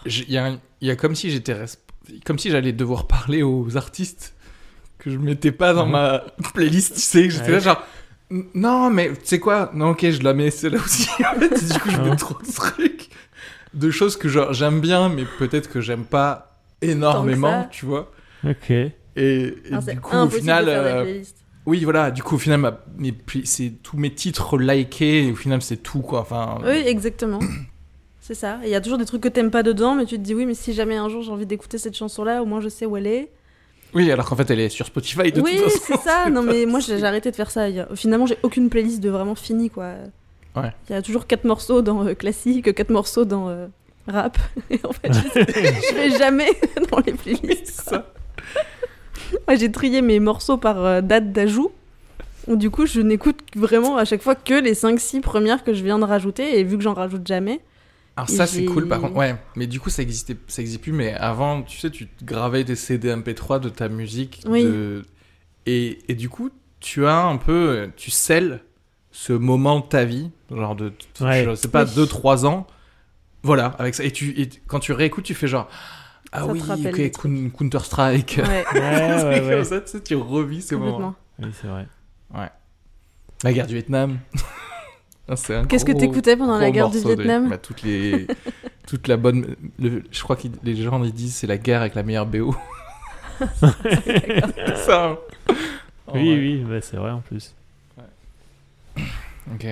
j'ai- 0.05 0.25
il 0.27 0.59
y, 0.81 0.85
y 0.85 0.91
a 0.91 0.95
comme 0.95 1.15
si 1.15 1.31
j'étais 1.31 1.53
resp- 1.53 1.79
comme 2.25 2.37
si 2.39 2.49
j'allais 2.51 2.73
devoir 2.73 3.07
parler 3.07 3.41
aux 3.43 3.75
artistes 3.77 4.35
que 5.01 5.09
je 5.09 5.17
mettais 5.17 5.51
pas 5.51 5.73
dans 5.73 5.85
Mhm. 5.85 5.91
ma 5.91 6.23
playlist, 6.53 6.93
tu 6.95 6.99
sais, 7.01 7.23
que 7.27 7.33
j'étais 7.33 7.45
Ouais. 7.47 7.51
là 7.53 7.59
genre 7.59 7.83
non, 8.55 8.89
mais 8.89 9.09
tu 9.09 9.19
sais 9.25 9.39
quoi? 9.39 9.69
Non, 9.73 9.89
ok, 9.89 10.09
je 10.09 10.23
la 10.23 10.33
mets 10.33 10.51
celle-là 10.51 10.79
aussi. 10.79 11.09
En 11.19 11.37
fait, 11.39 11.49
du 11.49 11.79
coup, 11.79 11.89
je 11.89 11.97
mets 12.01 12.09
Ah. 12.13 12.15
trop 12.15 12.37
de 12.41 12.49
trucs, 12.53 13.09
de 13.73 13.91
choses 13.91 14.15
que 14.15 14.29
genre 14.29 14.53
j'aime 14.53 14.79
bien, 14.79 15.09
mais 15.09 15.23
peut-être 15.37 15.69
que 15.69 15.81
j'aime 15.81 16.05
pas 16.05 16.57
énormément, 16.81 17.67
tu 17.69 17.85
vois. 17.85 18.09
Ok. 18.47 18.69
Et, 18.69 18.91
et 19.17 19.53
Non, 19.71 19.81
c'est 19.81 19.95
du 19.95 19.99
coup, 19.99 20.15
au 20.15 20.29
final, 20.29 20.65
euh, 20.69 21.21
oui, 21.65 21.83
voilà, 21.83 22.09
du 22.11 22.23
coup, 22.23 22.35
au 22.35 22.37
final, 22.39 22.59
ma- 22.61 22.79
mes 22.97 23.11
pla- 23.11 23.41
c'est 23.43 23.73
tous 23.83 23.97
mes 23.97 24.13
titres 24.13 24.57
likés, 24.57 25.27
et 25.27 25.31
au 25.31 25.35
final, 25.35 25.61
c'est 25.61 25.77
tout, 25.83 25.99
quoi. 26.01 26.21
Enfin, 26.21 26.59
Oui, 26.63 26.81
exactement. 26.85 27.39
C'est 28.23 28.35
ça. 28.35 28.59
Il 28.63 28.69
y 28.69 28.75
a 28.75 28.81
toujours 28.81 28.99
des 28.99 29.05
trucs 29.05 29.21
que 29.21 29.27
t'aimes 29.27 29.49
pas 29.51 29.63
dedans, 29.63 29.95
mais 29.95 30.05
tu 30.05 30.15
te 30.15 30.21
dis 30.21 30.33
oui, 30.35 30.45
mais 30.45 30.53
si 30.53 30.73
jamais 30.73 30.95
un 30.95 31.09
jour 31.09 31.21
j'ai 31.23 31.31
envie 31.31 31.47
d'écouter 31.47 31.77
cette 31.79 31.97
chanson-là, 31.97 32.41
au 32.43 32.45
moins 32.45 32.61
je 32.61 32.69
sais 32.69 32.85
où 32.85 32.95
elle 32.95 33.07
est. 33.07 33.31
Oui, 33.93 34.09
alors 34.11 34.25
qu'en 34.25 34.35
fait, 34.35 34.49
elle 34.49 34.59
est 34.59 34.69
sur 34.69 34.85
Spotify 34.85 35.31
de 35.31 35.41
oui, 35.41 35.57
toute 35.57 35.71
façon. 35.71 35.83
c'est 35.87 36.09
ça. 36.09 36.29
Non, 36.29 36.41
mais 36.41 36.65
moi 36.65 36.79
j'ai 36.79 37.03
arrêté 37.03 37.31
de 37.31 37.35
faire 37.35 37.51
ça. 37.51 37.67
Finalement, 37.95 38.25
j'ai 38.25 38.37
aucune 38.43 38.69
playlist 38.69 39.01
de 39.01 39.09
vraiment 39.09 39.35
finie, 39.35 39.69
quoi. 39.69 39.93
Ouais. 40.55 40.71
Il 40.89 40.93
y 40.93 40.95
a 40.95 41.01
toujours 41.01 41.27
quatre 41.27 41.45
morceaux 41.45 41.81
dans 41.81 42.05
euh, 42.05 42.13
classique, 42.13 42.73
quatre 42.73 42.89
morceaux 42.89 43.25
dans 43.25 43.49
euh, 43.49 43.67
rap. 44.07 44.37
Et 44.69 44.79
en 44.83 44.91
fait, 44.91 45.11
je, 45.13 45.93
vais 45.95 46.17
jamais 46.17 46.49
dans 46.91 46.99
les 47.05 47.13
playlists. 47.13 47.81
Ça. 47.81 48.05
Moi, 49.47 49.55
j'ai 49.55 49.71
trié 49.71 50.01
mes 50.01 50.19
morceaux 50.19 50.57
par 50.57 50.83
euh, 50.83 51.01
date 51.01 51.31
d'ajout. 51.31 51.71
Du 52.47 52.69
coup, 52.69 52.85
je 52.85 53.01
n'écoute 53.01 53.39
vraiment 53.55 53.97
à 53.97 54.05
chaque 54.05 54.21
fois 54.21 54.35
que 54.35 54.55
les 54.55 54.73
5-6 54.73 55.21
premières 55.21 55.63
que 55.63 55.73
je 55.73 55.83
viens 55.83 55.99
de 55.99 56.05
rajouter. 56.05 56.59
Et 56.59 56.63
vu 56.63 56.77
que 56.77 56.83
j'en 56.83 56.93
rajoute 56.93 57.25
jamais, 57.27 57.61
Alors 58.17 58.29
ça, 58.29 58.45
c'est 58.45 58.65
cool, 58.65 58.87
par 58.87 58.99
contre. 58.99 59.15
Ouais, 59.15 59.35
mais 59.55 59.67
du 59.67 59.79
coup, 59.79 59.89
ça 59.89 60.01
existait, 60.01 60.35
ça 60.47 60.61
existe 60.61 60.81
plus. 60.81 60.91
Mais 60.91 61.13
avant, 61.13 61.61
tu 61.63 61.77
sais, 61.77 61.89
tu 61.89 62.07
gravais 62.23 62.63
des 62.63 62.75
CD 62.75 63.09
MP3 63.15 63.59
de 63.59 63.69
ta 63.69 63.87
musique. 63.89 64.43
Oui. 64.45 64.63
de- 64.63 65.05
Et, 65.65 65.99
et 66.11 66.15
du 66.15 66.27
coup, 66.29 66.49
tu 66.79 67.05
as 67.05 67.17
un 67.23 67.37
peu... 67.37 67.89
Tu 67.95 68.11
scelles 68.11 68.61
ce 69.11 69.33
moment 69.33 69.79
de 69.79 69.85
ta 69.85 70.03
vie, 70.05 70.31
genre 70.49 70.75
de... 70.75 70.91
Ouais. 71.21 71.45
Je 71.45 71.55
sais 71.55 71.67
pas, 71.69 71.85
Oui. 71.85 71.91
2-3 71.95 72.45
ans. 72.45 72.67
Voilà, 73.43 73.67
avec 73.79 73.95
ça. 73.95 74.03
Et, 74.03 74.11
tu, 74.11 74.39
et 74.39 74.49
quand 74.67 74.79
tu 74.79 74.91
réécoutes, 74.91 75.23
tu 75.25 75.33
fais 75.33 75.47
genre... 75.47 75.67
Ah 76.33 76.39
Ça 76.41 76.45
oui, 76.47 76.61
rappelle 76.61 76.87
ok, 76.93 76.97
des 76.97 77.11
Coun- 77.11 77.51
Counter-Strike. 77.51 78.39
ouais, 78.43 78.65
Ouais, 78.73 78.79
ouais, 78.79 79.39
Comme 79.39 79.47
ouais. 79.49 79.63
ça, 79.65 79.81
tu 79.81 79.91
sais, 79.91 80.01
tu 80.01 80.15
revis 80.15 80.61
ces 80.61 80.75
moments. 80.75 81.15
Oui, 81.39 81.49
c'est 81.59 81.67
vrai. 81.67 81.87
La 83.43 83.53
guerre 83.53 83.67
du 83.67 83.73
Vietnam. 83.73 84.19
Ah, 85.31 85.35
c'est 85.37 85.55
un 85.55 85.63
Qu'est-ce 85.65 85.85
que 85.85 85.93
t'écoutais 85.93 86.35
pendant 86.35 86.57
la 86.57 86.69
guerre 86.71 86.89
du 86.89 87.01
de- 87.01 87.07
Vietnam 87.07 87.49
bah, 87.49 87.57
toutes 87.57 87.83
les, 87.83 88.27
toute 88.85 89.07
la 89.07 89.15
bonne. 89.17 89.55
le- 89.79 90.03
je 90.11 90.21
crois 90.23 90.35
que 90.35 90.47
les 90.63 90.75
gens 90.75 91.01
ils 91.03 91.13
disent 91.13 91.35
c'est 91.35 91.47
la 91.47 91.57
guerre 91.57 91.79
avec 91.81 91.95
la 91.95 92.03
meilleure 92.03 92.25
BO. 92.25 92.53
ça. 94.85 95.17
En 96.07 96.13
oui, 96.13 96.29
vrai. 96.29 96.39
oui, 96.39 96.63
ouais, 96.69 96.81
c'est 96.81 96.97
vrai 96.97 97.11
en 97.11 97.21
plus. 97.21 97.53
Ok. 99.53 99.65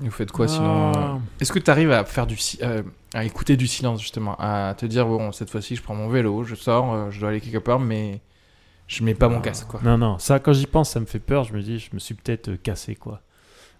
Vous 0.00 0.10
faites 0.10 0.30
quoi 0.32 0.46
sinon 0.48 0.92
Ah. 0.94 0.98
euh, 1.14 1.18
Est-ce 1.40 1.52
que 1.52 1.58
tu 1.58 1.70
arrives 1.70 1.92
à 1.92 2.04
faire 2.04 2.26
du 2.26 2.36
si- 2.36 2.58
euh, 2.62 2.82
à 3.14 3.24
écouter 3.24 3.56
du 3.56 3.66
silence 3.66 4.00
justement, 4.00 4.36
à 4.38 4.74
te 4.76 4.84
dire 4.86 5.06
bon 5.06 5.32
cette 5.32 5.48
fois-ci 5.50 5.74
je 5.76 5.82
prends 5.82 5.94
mon 5.94 6.08
vélo, 6.08 6.44
je 6.44 6.54
sors, 6.54 6.92
euh, 6.92 7.10
je 7.10 7.18
dois 7.20 7.30
aller 7.30 7.40
quelque 7.40 7.58
part, 7.58 7.80
mais 7.80 8.20
je 8.88 9.02
mets 9.04 9.14
pas 9.14 9.28
mon 9.28 9.40
casque 9.40 9.66
quoi. 9.68 9.80
Non, 9.82 9.96
non, 9.96 10.18
ça, 10.18 10.38
quand 10.38 10.52
j'y 10.52 10.66
pense, 10.66 10.90
ça 10.90 11.00
me 11.00 11.06
fait 11.06 11.18
peur. 11.18 11.44
Je 11.44 11.52
me 11.54 11.60
dis, 11.62 11.78
je 11.78 11.90
me 11.94 11.98
suis 11.98 12.14
peut-être 12.14 12.54
cassé, 12.56 12.94
quoi. 12.94 13.20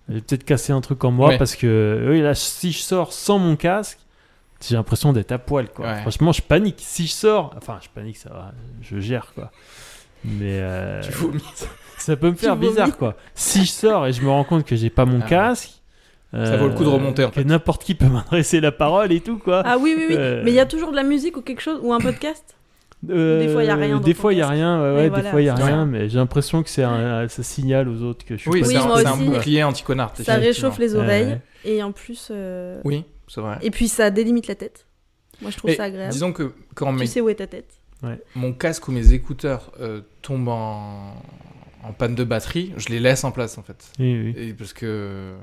J'ai 0.09 0.21
peut-être 0.21 0.45
cassé 0.45 0.73
un 0.73 0.81
truc 0.81 1.03
en 1.05 1.11
moi 1.11 1.31
Ouais. 1.31 1.39
parce 1.39 1.57
que, 1.57 2.07
oui, 2.11 2.21
là, 2.21 2.35
si 2.35 2.71
je 2.73 2.79
sors 2.79 3.13
sans 3.13 3.39
mon 3.39 3.57
casque, 3.57 3.99
j'ai 4.67 4.77
l'impression 4.77 5.13
d'être 5.13 5.33
à 5.33 5.39
poil, 5.39 5.69
quoi. 5.69 5.87
Ouais. 5.87 6.01
Franchement, 6.03 6.33
je 6.33 6.43
panique. 6.43 6.79
Si 6.81 7.07
je 7.07 7.13
sors, 7.13 7.53
enfin, 7.57 7.79
je 7.83 7.89
panique, 7.95 8.17
ça 8.17 8.31
va, 8.31 8.53
je 8.83 8.99
gère, 9.01 9.33
quoi. 9.35 9.51
Mais 10.25 10.61
euh, 10.61 11.03
Tu 11.03 11.13
ça 11.99 12.17
peut 12.17 12.31
me 12.31 12.37
faire 12.37 12.57
bizarre, 12.57 12.97
quoi. 12.97 13.17
Si 13.35 13.65
je 13.65 13.71
sors 13.71 14.07
et 14.07 14.13
je 14.13 14.23
me 14.23 14.29
rends 14.31 14.45
compte 14.45 14.65
que 14.65 14.77
j'ai 14.77 14.91
pas 14.91 15.05
mon 15.05 15.21
Ah. 15.25 15.29
casque, 15.29 15.71
Ça 16.33 16.57
vaut 16.57 16.69
le 16.69 16.75
coup 16.75 16.85
de 16.85 16.89
remonter, 16.89 17.25
en 17.25 17.31
que 17.31 17.41
n'importe 17.41 17.83
qui 17.85 17.95
peut 17.95 18.07
m'adresser 18.13 18.61
la 18.61 18.73
parole 18.73 19.11
et 19.13 19.21
tout, 19.21 19.39
quoi. 19.39 19.63
Ah 19.65 19.77
oui, 19.79 19.95
oui, 19.97 20.07
oui. 20.11 20.15
Euh. 20.17 20.43
Mais 20.45 20.53
il 20.53 20.55
y 20.55 20.61
a 20.61 20.67
toujours 20.67 20.91
de 20.93 20.97
la 20.97 21.03
musique 21.05 21.37
ou 21.37 21.43
quelque 21.43 21.63
chose, 21.63 21.81
ou 21.83 21.93
un 21.93 22.01
podcast? 22.01 22.45
Euh, 22.55 22.56
Des 23.07 23.49
fois, 23.49 23.65
y 23.65 23.69
a 23.69 23.75
rien 23.77 24.01
Des 24.01 24.15
fois, 24.15 24.33
il 24.33 24.39
y 24.39 24.41
a 24.43 24.45
casque. 24.45 24.55
rien. 24.55 24.95
ouais, 24.95 25.03
des 25.05 25.09
voilà, 25.09 25.31
fois, 25.31 25.41
il 25.43 25.45
y 25.45 25.49
a 25.49 25.55
rien. 25.55 25.87
Mais 25.87 26.09
j'ai 26.09 26.19
l'impression 26.19 26.63
que 26.63 26.69
c'est 26.71 26.83
un, 26.83 27.27
ça 27.29 27.43
signale 27.43 27.89
aux 27.89 28.03
autres 28.03 28.25
que 28.25 28.37
je 28.37 28.41
suis 28.43 28.51
Oui, 28.51 28.61
pas 28.61 28.67
c'est 28.67 28.79
Oui, 28.79 29.05
un, 29.07 29.17
bouclier 29.17 29.63
anti-connard. 29.63 30.13
Ça 30.17 30.35
réchauffe 30.37 30.79
les 30.79 30.95
oreilles 30.95 31.39
et 31.65 31.83
en 31.83 31.93
plus. 31.93 32.29
euh, 32.31 32.81
Oui, 32.85 33.05
c'est 33.29 33.41
vrai. 33.41 33.59
Et 33.63 33.71
puis 33.71 33.89
ça 33.89 34.11
délimite 34.11 34.47
la 34.49 34.55
tête. 34.55 34.87
Moi, 35.43 35.51
je 35.51 35.57
trouve 35.59 35.71
Et 35.71 35.75
ça 35.77 35.85
agréable. 35.85 36.13
disons 36.13 36.33
que 36.33 36.53
quand 36.75 36.93
Tu 36.95 36.99
mes- 37.01 37.07
sais 37.07 37.21
où 37.21 37.29
est 37.29 37.35
ta 37.35 37.47
tête. 37.47 37.75
mon 38.35 38.53
casque 38.53 38.89
ou 38.89 38.93
mes 38.93 39.13
écouteurs 39.13 39.71
euh, 39.81 40.01
tombent 40.23 40.49
en... 40.49 41.15
en 41.85 41.93
panne 41.93 42.15
de 42.15 42.25
batterie, 42.25 42.73
je 42.77 42.89
les 42.89 43.01
laisse 43.01 43.23
en 43.25 43.33
place 43.33 43.59
en 43.59 43.63
fait. 43.63 43.91
Oui, 43.99 44.33
oui. 44.35 44.35
Et 44.37 44.55
parce 44.55 44.73
que 44.73 45.35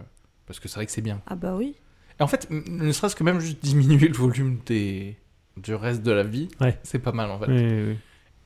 parce 0.47 0.59
que 0.59 0.68
c'est 0.68 0.76
vrai 0.76 0.86
que 0.88 0.91
c'est 0.91 1.01
bien. 1.01 1.22
Ah 1.28 1.36
bah 1.36 1.53
oui. 1.55 1.76
Et 2.20 2.24
en 2.24 2.28
fait, 2.28 2.47
ne 2.49 2.91
serait-ce 2.91 3.16
que 3.16 3.24
même 3.24 3.39
juste 3.39 3.64
diminuer 3.64 4.07
le 4.07 4.14
volume 4.16 4.59
des 4.66 5.16
du 5.58 5.76
reste 5.76 6.01
de 6.04 6.12
la 6.12 6.24
vie, 6.24 6.47
Ouais. 6.62 6.80
c'est 6.84 6.99
pas 6.99 7.12
mal 7.12 7.30
en 7.32 7.39
fait. 7.39 7.47
Oui, 7.47 7.64
oui, 7.64 7.84
oui. 7.89 7.97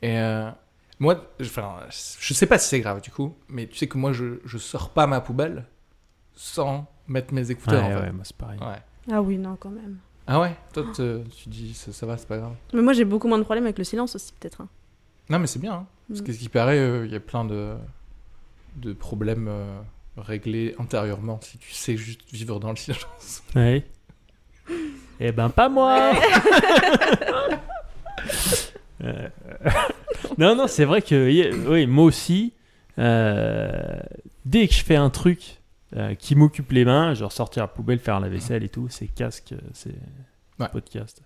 Et 0.01 0.17
euh, 0.19 0.49
moi, 0.99 1.23
enfin, 1.41 1.77
je 2.19 2.33
sais 2.33 2.45
pas 2.45 2.57
si 2.59 2.69
c'est 2.69 2.79
grave 2.81 3.01
du 3.01 3.11
coup, 3.11 3.35
mais 3.49 3.67
tu 3.67 3.75
sais 3.75 3.87
que 3.87 3.97
moi 3.97 4.11
je, 4.13 4.39
je 4.45 4.57
sors 4.57 4.89
pas 4.89 5.07
ma 5.07 5.21
poubelle 5.21 5.65
sans 6.35 6.85
mettre 7.07 7.33
mes 7.33 7.49
écouteurs 7.49 7.83
Ouais, 7.85 7.93
en 7.95 7.97
fait. 7.99 8.05
ouais, 8.07 8.11
moi, 8.11 8.23
c'est 8.25 8.35
pareil. 8.35 8.59
Ouais. 8.59 8.81
Ah 9.11 9.21
oui, 9.21 9.37
non, 9.37 9.55
quand 9.55 9.69
même. 9.69 9.97
Ah 10.27 10.41
ouais, 10.41 10.55
toi 10.73 10.83
te- 10.93 11.23
tu 11.29 11.47
dis 11.49 11.73
ça, 11.73 11.93
ça 11.93 12.05
va, 12.05 12.17
c'est 12.17 12.27
pas 12.27 12.37
grave. 12.37 12.53
Mais 12.73 12.81
moi, 12.81 12.91
j'ai 12.93 13.05
beaucoup 13.05 13.27
moins 13.29 13.37
de 13.39 13.43
problèmes 13.43 13.63
avec 13.63 13.77
le 13.77 13.85
silence 13.85 14.15
aussi, 14.15 14.33
peut-être. 14.39 14.59
hein. 14.61 14.67
Non 15.29 15.39
mais 15.39 15.47
c'est 15.47 15.59
bien, 15.59 15.73
hein. 15.73 15.87
parce 16.09 16.21
Mm. 16.21 16.23
que 16.25 16.33
ce 16.33 16.39
qui 16.39 16.49
paraît, 16.49 16.79
euh, 16.79 17.05
il 17.05 17.11
y 17.11 17.15
a 17.15 17.19
plein 17.19 17.43
de, 17.45 17.75
de 18.75 18.93
problèmes 18.93 19.47
euh, 19.49 19.79
réglés 20.17 20.75
intérieurement 20.79 21.39
si 21.41 21.57
tu 21.57 21.71
sais 21.71 21.95
juste 21.97 22.21
vivre 22.33 22.59
dans 22.59 22.69
le 22.69 22.75
silence. 22.75 23.43
Ouais. 23.55 23.85
Eh 25.19 25.31
ben, 25.31 25.49
pas 25.49 25.69
moi 25.69 26.13
Euh, 29.03 29.27
Non, 30.37 30.55
non, 30.55 30.67
c'est 30.67 30.85
vrai 30.85 31.01
que 31.01 31.27
oui, 31.69 31.87
moi 31.87 32.05
aussi, 32.05 32.53
euh, 32.99 33.99
dès 34.45 34.67
que 34.67 34.73
je 34.73 34.83
fais 34.83 34.95
un 34.95 35.09
truc 35.09 35.59
euh, 35.95 36.15
qui 36.15 36.35
m'occupe 36.35 36.71
les 36.71 36.85
mains, 36.85 37.13
genre 37.13 37.31
sortir 37.31 37.63
la 37.63 37.67
poubelle, 37.67 37.99
faire 37.99 38.19
la 38.19 38.29
vaisselle 38.29 38.63
et 38.63 38.69
tout, 38.69 38.87
c'est 38.89 39.07
casque, 39.07 39.53
c'est 39.73 39.95
Ouais. 40.59 40.67
podcast. 40.69 41.21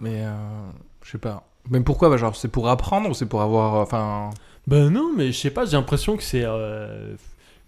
Mais 0.00 0.24
euh, 0.26 0.30
je 1.02 1.12
sais 1.12 1.18
pas. 1.18 1.46
Mais 1.70 1.80
pourquoi? 1.80 2.10
Bah, 2.10 2.18
Genre, 2.18 2.36
c'est 2.36 2.48
pour 2.48 2.68
apprendre 2.68 3.08
ou 3.08 3.14
c'est 3.14 3.24
pour 3.26 3.40
avoir. 3.40 3.74
Enfin. 3.76 4.28
Ben 4.66 4.90
non, 4.90 5.10
mais 5.16 5.32
je 5.32 5.38
sais 5.38 5.50
pas, 5.50 5.64
j'ai 5.64 5.76
l'impression 5.78 6.16
que 6.18 6.22
c'est 6.22 6.44
euh, 6.44 7.14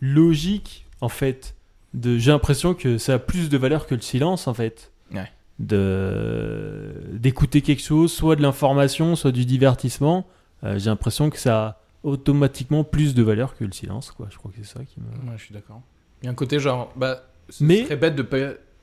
logique, 0.02 0.84
en 1.00 1.08
fait. 1.08 1.54
De, 1.96 2.18
j'ai 2.18 2.30
l'impression 2.30 2.74
que 2.74 2.98
ça 2.98 3.14
a 3.14 3.18
plus 3.18 3.48
de 3.48 3.56
valeur 3.58 3.86
que 3.86 3.94
le 3.96 4.00
silence, 4.02 4.46
en 4.46 4.54
fait. 4.54 4.92
Ouais. 5.12 5.28
De, 5.58 6.92
d'écouter 7.12 7.62
quelque 7.62 7.82
chose, 7.82 8.12
soit 8.12 8.36
de 8.36 8.42
l'information, 8.42 9.16
soit 9.16 9.32
du 9.32 9.44
divertissement. 9.44 10.26
Euh, 10.64 10.78
j'ai 10.78 10.90
l'impression 10.90 11.30
que 11.30 11.38
ça 11.38 11.64
a 11.66 11.80
automatiquement 12.02 12.84
plus 12.84 13.14
de 13.14 13.22
valeur 13.22 13.56
que 13.56 13.64
le 13.64 13.72
silence, 13.72 14.10
quoi. 14.10 14.28
Je 14.30 14.36
crois 14.36 14.50
que 14.50 14.58
c'est 14.62 14.70
ça 14.78 14.84
qui 14.84 15.00
me... 15.00 15.30
Ouais, 15.30 15.36
je 15.38 15.44
suis 15.44 15.54
d'accord. 15.54 15.80
Il 16.22 16.26
y 16.26 16.28
a 16.28 16.30
un 16.32 16.34
côté 16.34 16.58
genre. 16.58 16.92
Bah, 16.96 17.22
ce 17.48 17.64
Mais- 17.64 17.84
serait 17.84 17.96
bête 17.96 18.14
de 18.14 18.22
pas 18.22 18.36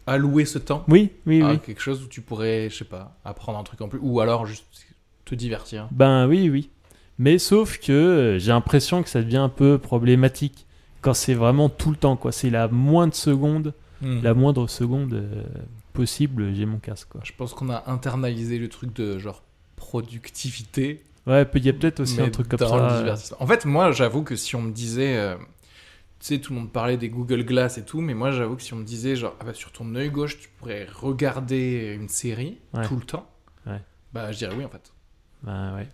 allouer 0.05 0.45
ce 0.45 0.57
temps 0.59 0.83
Oui, 0.87 1.11
oui, 1.25 1.41
à 1.41 1.51
oui. 1.51 1.59
quelque 1.59 1.81
chose 1.81 2.03
où 2.03 2.07
tu 2.07 2.21
pourrais, 2.21 2.69
je 2.69 2.75
sais 2.77 2.85
pas, 2.85 3.15
apprendre 3.23 3.57
un 3.59 3.63
truc 3.63 3.79
en 3.81 3.87
plus. 3.87 3.99
Ou 4.01 4.19
alors 4.19 4.45
juste 4.45 4.65
te 5.25 5.35
divertir. 5.35 5.87
Ben 5.91 6.27
oui, 6.27 6.49
oui. 6.49 6.69
Mais 7.19 7.37
sauf 7.37 7.77
que 7.79 7.91
euh, 7.91 8.39
j'ai 8.39 8.51
l'impression 8.51 9.03
que 9.03 9.09
ça 9.09 9.21
devient 9.21 9.37
un 9.37 9.49
peu 9.49 9.77
problématique 9.77 10.65
quand 11.03 11.13
c'est 11.13 11.35
vraiment 11.35 11.69
tout 11.69 11.91
le 11.91 11.95
temps, 11.97 12.15
quoi. 12.15 12.31
C'est 12.31 12.49
la 12.49 12.67
moindre 12.67 13.13
seconde, 13.13 13.73
Hmm. 14.01 14.21
la 14.21 14.33
moindre 14.33 14.67
seconde 14.67 15.13
euh, 15.13 15.43
possible, 15.93 16.53
j'ai 16.55 16.65
mon 16.65 16.77
casque, 16.79 17.07
quoi. 17.09 17.21
Je 17.23 17.31
pense 17.37 17.53
qu'on 17.53 17.69
a 17.69 17.83
internalisé 17.89 18.57
le 18.57 18.67
truc 18.67 18.93
de 18.93 19.17
genre 19.19 19.43
productivité. 19.77 21.03
Ouais, 21.25 21.45
il 21.55 21.65
y 21.65 21.69
a 21.69 21.73
peut-être 21.73 22.01
aussi 22.01 22.19
un 22.19 22.29
truc 22.29 22.49
comme 22.49 22.59
ça. 22.59 22.75
euh. 22.75 23.15
En 23.39 23.47
fait, 23.47 23.63
moi, 23.65 23.91
j'avoue 23.91 24.23
que 24.23 24.35
si 24.35 24.55
on 24.55 24.61
me 24.61 24.71
disait. 24.71 25.15
euh, 25.17 25.35
tu 26.19 26.27
sais, 26.35 26.39
tout 26.39 26.53
le 26.53 26.59
monde 26.59 26.71
parlait 26.71 26.95
des 26.97 27.09
Google 27.09 27.43
Glass 27.43 27.77
et 27.77 27.83
tout, 27.83 27.99
mais 28.01 28.13
moi, 28.13 28.31
j'avoue 28.31 28.55
que 28.55 28.61
si 28.61 28.73
on 28.73 28.77
me 28.77 28.85
disait, 28.85 29.15
genre, 29.17 29.35
ah 29.41 29.43
bah, 29.45 29.53
sur 29.53 29.71
ton 29.73 29.93
œil 29.95 30.09
gauche, 30.09 30.39
tu 30.39 30.47
pourrais 30.57 30.85
regarder 30.93 31.97
une 31.99 32.07
série 32.07 32.59
Ouais. 32.73 32.85
tout 32.87 32.95
le 32.95 33.01
temps, 33.03 33.29
Ouais. 33.67 33.81
bah, 34.13 34.31
je 34.31 34.37
dirais 34.37 34.55
oui, 34.57 34.63
en 34.65 34.69
fait. 34.69 34.91
Ben 35.43 35.75
ouais. 35.75 35.87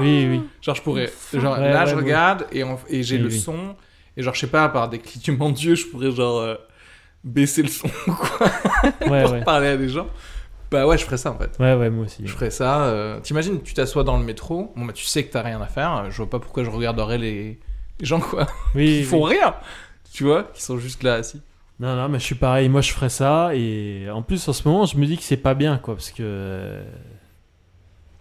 oui, 0.00 0.26
oui. 0.28 0.42
Genre, 0.62 0.74
je 0.74 0.82
pourrais. 0.82 1.12
Genre, 1.32 1.56
Ouais, 1.58 1.72
là, 1.72 1.86
je 1.86 1.94
regarde 1.94 2.46
et, 2.50 2.64
j'ai 3.04 3.16
Oui, 3.16 3.22
le 3.22 3.28
oui. 3.28 3.38
son. 3.38 3.76
Et 4.18 4.22
genre, 4.22 4.34
je 4.34 4.40
sais 4.40 4.46
pas, 4.48 4.68
par 4.68 4.90
des 4.90 4.98
clignements 4.98 5.48
d'yeux, 5.50 5.76
je 5.76 5.86
pourrais, 5.86 6.10
genre, 6.10 6.40
euh, 6.40 6.56
baisser 7.24 7.62
le 7.62 7.68
son 7.68 7.88
ou 8.06 8.12
quoi, 8.12 8.46
Ouais, 9.08 9.22
pour 9.22 9.32
ouais. 9.32 9.44
parler 9.44 9.68
à 9.68 9.76
des 9.78 9.88
gens. 9.88 10.08
Bah, 10.70 10.86
ouais, 10.86 10.98
je 10.98 11.04
ferais 11.06 11.16
ça, 11.16 11.30
en 11.30 11.38
fait. 11.38 11.56
Ouais, 11.58 11.74
ouais, 11.74 11.88
moi 11.88 12.04
aussi. 12.04 12.22
Je 12.26 12.32
ferais 12.32 12.50
ça. 12.50 12.84
euh, 12.88 13.20
T'imagines, 13.20 13.62
tu 13.62 13.72
t'assois 13.72 14.04
dans 14.04 14.18
le 14.18 14.24
métro, 14.24 14.72
bon, 14.76 14.84
bah, 14.84 14.92
tu 14.92 15.04
sais 15.06 15.24
que 15.24 15.32
t'as 15.32 15.40
rien 15.42 15.62
à 15.62 15.66
faire, 15.66 16.10
je 16.10 16.16
vois 16.18 16.28
pas 16.28 16.40
pourquoi 16.40 16.64
je 16.64 16.68
regarderais 16.70 17.16
les, 17.16 17.58
les 18.00 18.06
gens, 18.06 18.20
quoi, 18.20 18.46
Oui, 18.74 18.98
qui 18.98 19.04
font 19.04 19.24
oui. 19.24 19.38
rien. 19.38 19.54
Tu 20.12 20.24
vois, 20.24 20.42
qui 20.52 20.62
sont 20.62 20.76
juste 20.78 21.02
là 21.04 21.14
assis. 21.14 21.40
Non, 21.80 21.94
non, 21.94 22.08
mais 22.08 22.18
je 22.18 22.24
suis 22.24 22.34
pareil. 22.34 22.68
Moi, 22.68 22.80
je 22.80 22.92
ferais 22.92 23.08
ça. 23.08 23.50
Et 23.54 24.10
en 24.10 24.22
plus, 24.22 24.48
en 24.48 24.52
ce 24.52 24.66
moment, 24.66 24.84
je 24.84 24.96
me 24.98 25.06
dis 25.06 25.16
que 25.16 25.22
c'est 25.22 25.36
pas 25.36 25.54
bien, 25.54 25.78
quoi. 25.78 25.94
Parce 25.94 26.10
que. 26.10 26.80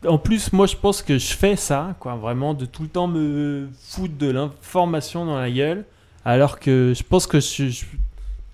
En 0.05 0.17
plus, 0.17 0.53
moi, 0.53 0.67
je 0.67 0.75
pense 0.75 1.01
que 1.01 1.17
je 1.17 1.33
fais 1.33 1.55
ça, 1.55 1.95
quoi. 1.99 2.15
Vraiment, 2.15 2.53
de 2.53 2.65
tout 2.65 2.83
le 2.83 2.87
temps 2.89 3.07
me 3.07 3.67
foutre 3.89 4.15
de 4.17 4.29
l'information 4.29 5.25
dans 5.25 5.39
la 5.39 5.49
gueule. 5.49 5.85
Alors 6.23 6.59
que 6.59 6.93
je 6.95 7.03
pense 7.03 7.25
que 7.27 7.39
je. 7.39 7.69
je- 7.69 7.85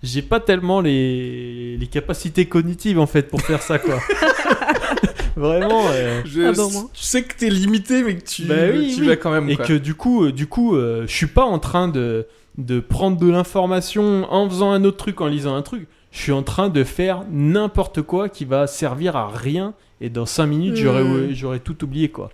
J'ai 0.04 0.22
pas 0.22 0.40
tellement 0.40 0.80
les... 0.82 1.78
les 1.78 1.88
capacités 1.88 2.46
cognitives 2.46 3.00
en 3.00 3.08
fait 3.08 3.24
pour 3.30 3.42
faire 3.42 3.62
ça 3.62 3.80
quoi. 3.80 4.00
Vraiment. 5.36 5.86
euh, 5.92 6.22
Je, 6.26 6.42
Ah 6.42 6.52
moi. 6.72 6.90
tu 6.94 7.04
sais 7.04 7.24
que 7.24 7.36
t'es 7.38 7.50
limité, 7.50 8.04
mais 8.04 8.18
que 8.18 8.24
tu, 8.24 8.44
Bah 8.44 8.56
oui, 8.72 8.94
tu 8.96 9.02
oui. 9.02 9.08
vas 9.08 9.16
quand 9.16 9.32
même. 9.32 9.50
Et 9.50 9.56
quoi. 9.56 9.66
que 9.66 9.74
du 9.74 9.96
coup, 9.96 10.26
euh, 10.26 10.32
du 10.32 10.48
coup, 10.48 10.76
euh, 10.76 11.06
je 11.08 11.16
suis 11.16 11.28
pas 11.28 11.44
en 11.46 11.58
train 11.60 11.88
de, 11.88 12.28
de 12.58 12.80
prendre 12.80 13.18
de 13.18 13.30
l'information 13.32 14.32
en 14.32 14.48
faisant 14.50 14.72
un 14.72 14.84
autre 14.84 14.98
truc, 14.98 15.22
en 15.22 15.28
lisant 15.28 15.56
un 15.56 15.62
truc. 15.62 15.88
Je 16.14 16.20
suis 16.20 16.32
en 16.32 16.44
train 16.44 16.70
de 16.70 16.84
faire 16.86 17.26
n'importe 17.30 18.02
quoi 18.04 18.30
qui 18.30 18.46
va 18.46 18.68
servir 18.68 19.16
à 19.18 19.28
rien. 19.30 19.74
Et 20.00 20.10
dans 20.10 20.26
5 20.26 20.46
minutes, 20.46 20.76
j'aurais, 20.78 21.04
Hmm. 21.04 21.34
j'aurais 21.34 21.60
tout 21.60 21.84
oublié, 21.84 22.10
quoi. 22.10 22.32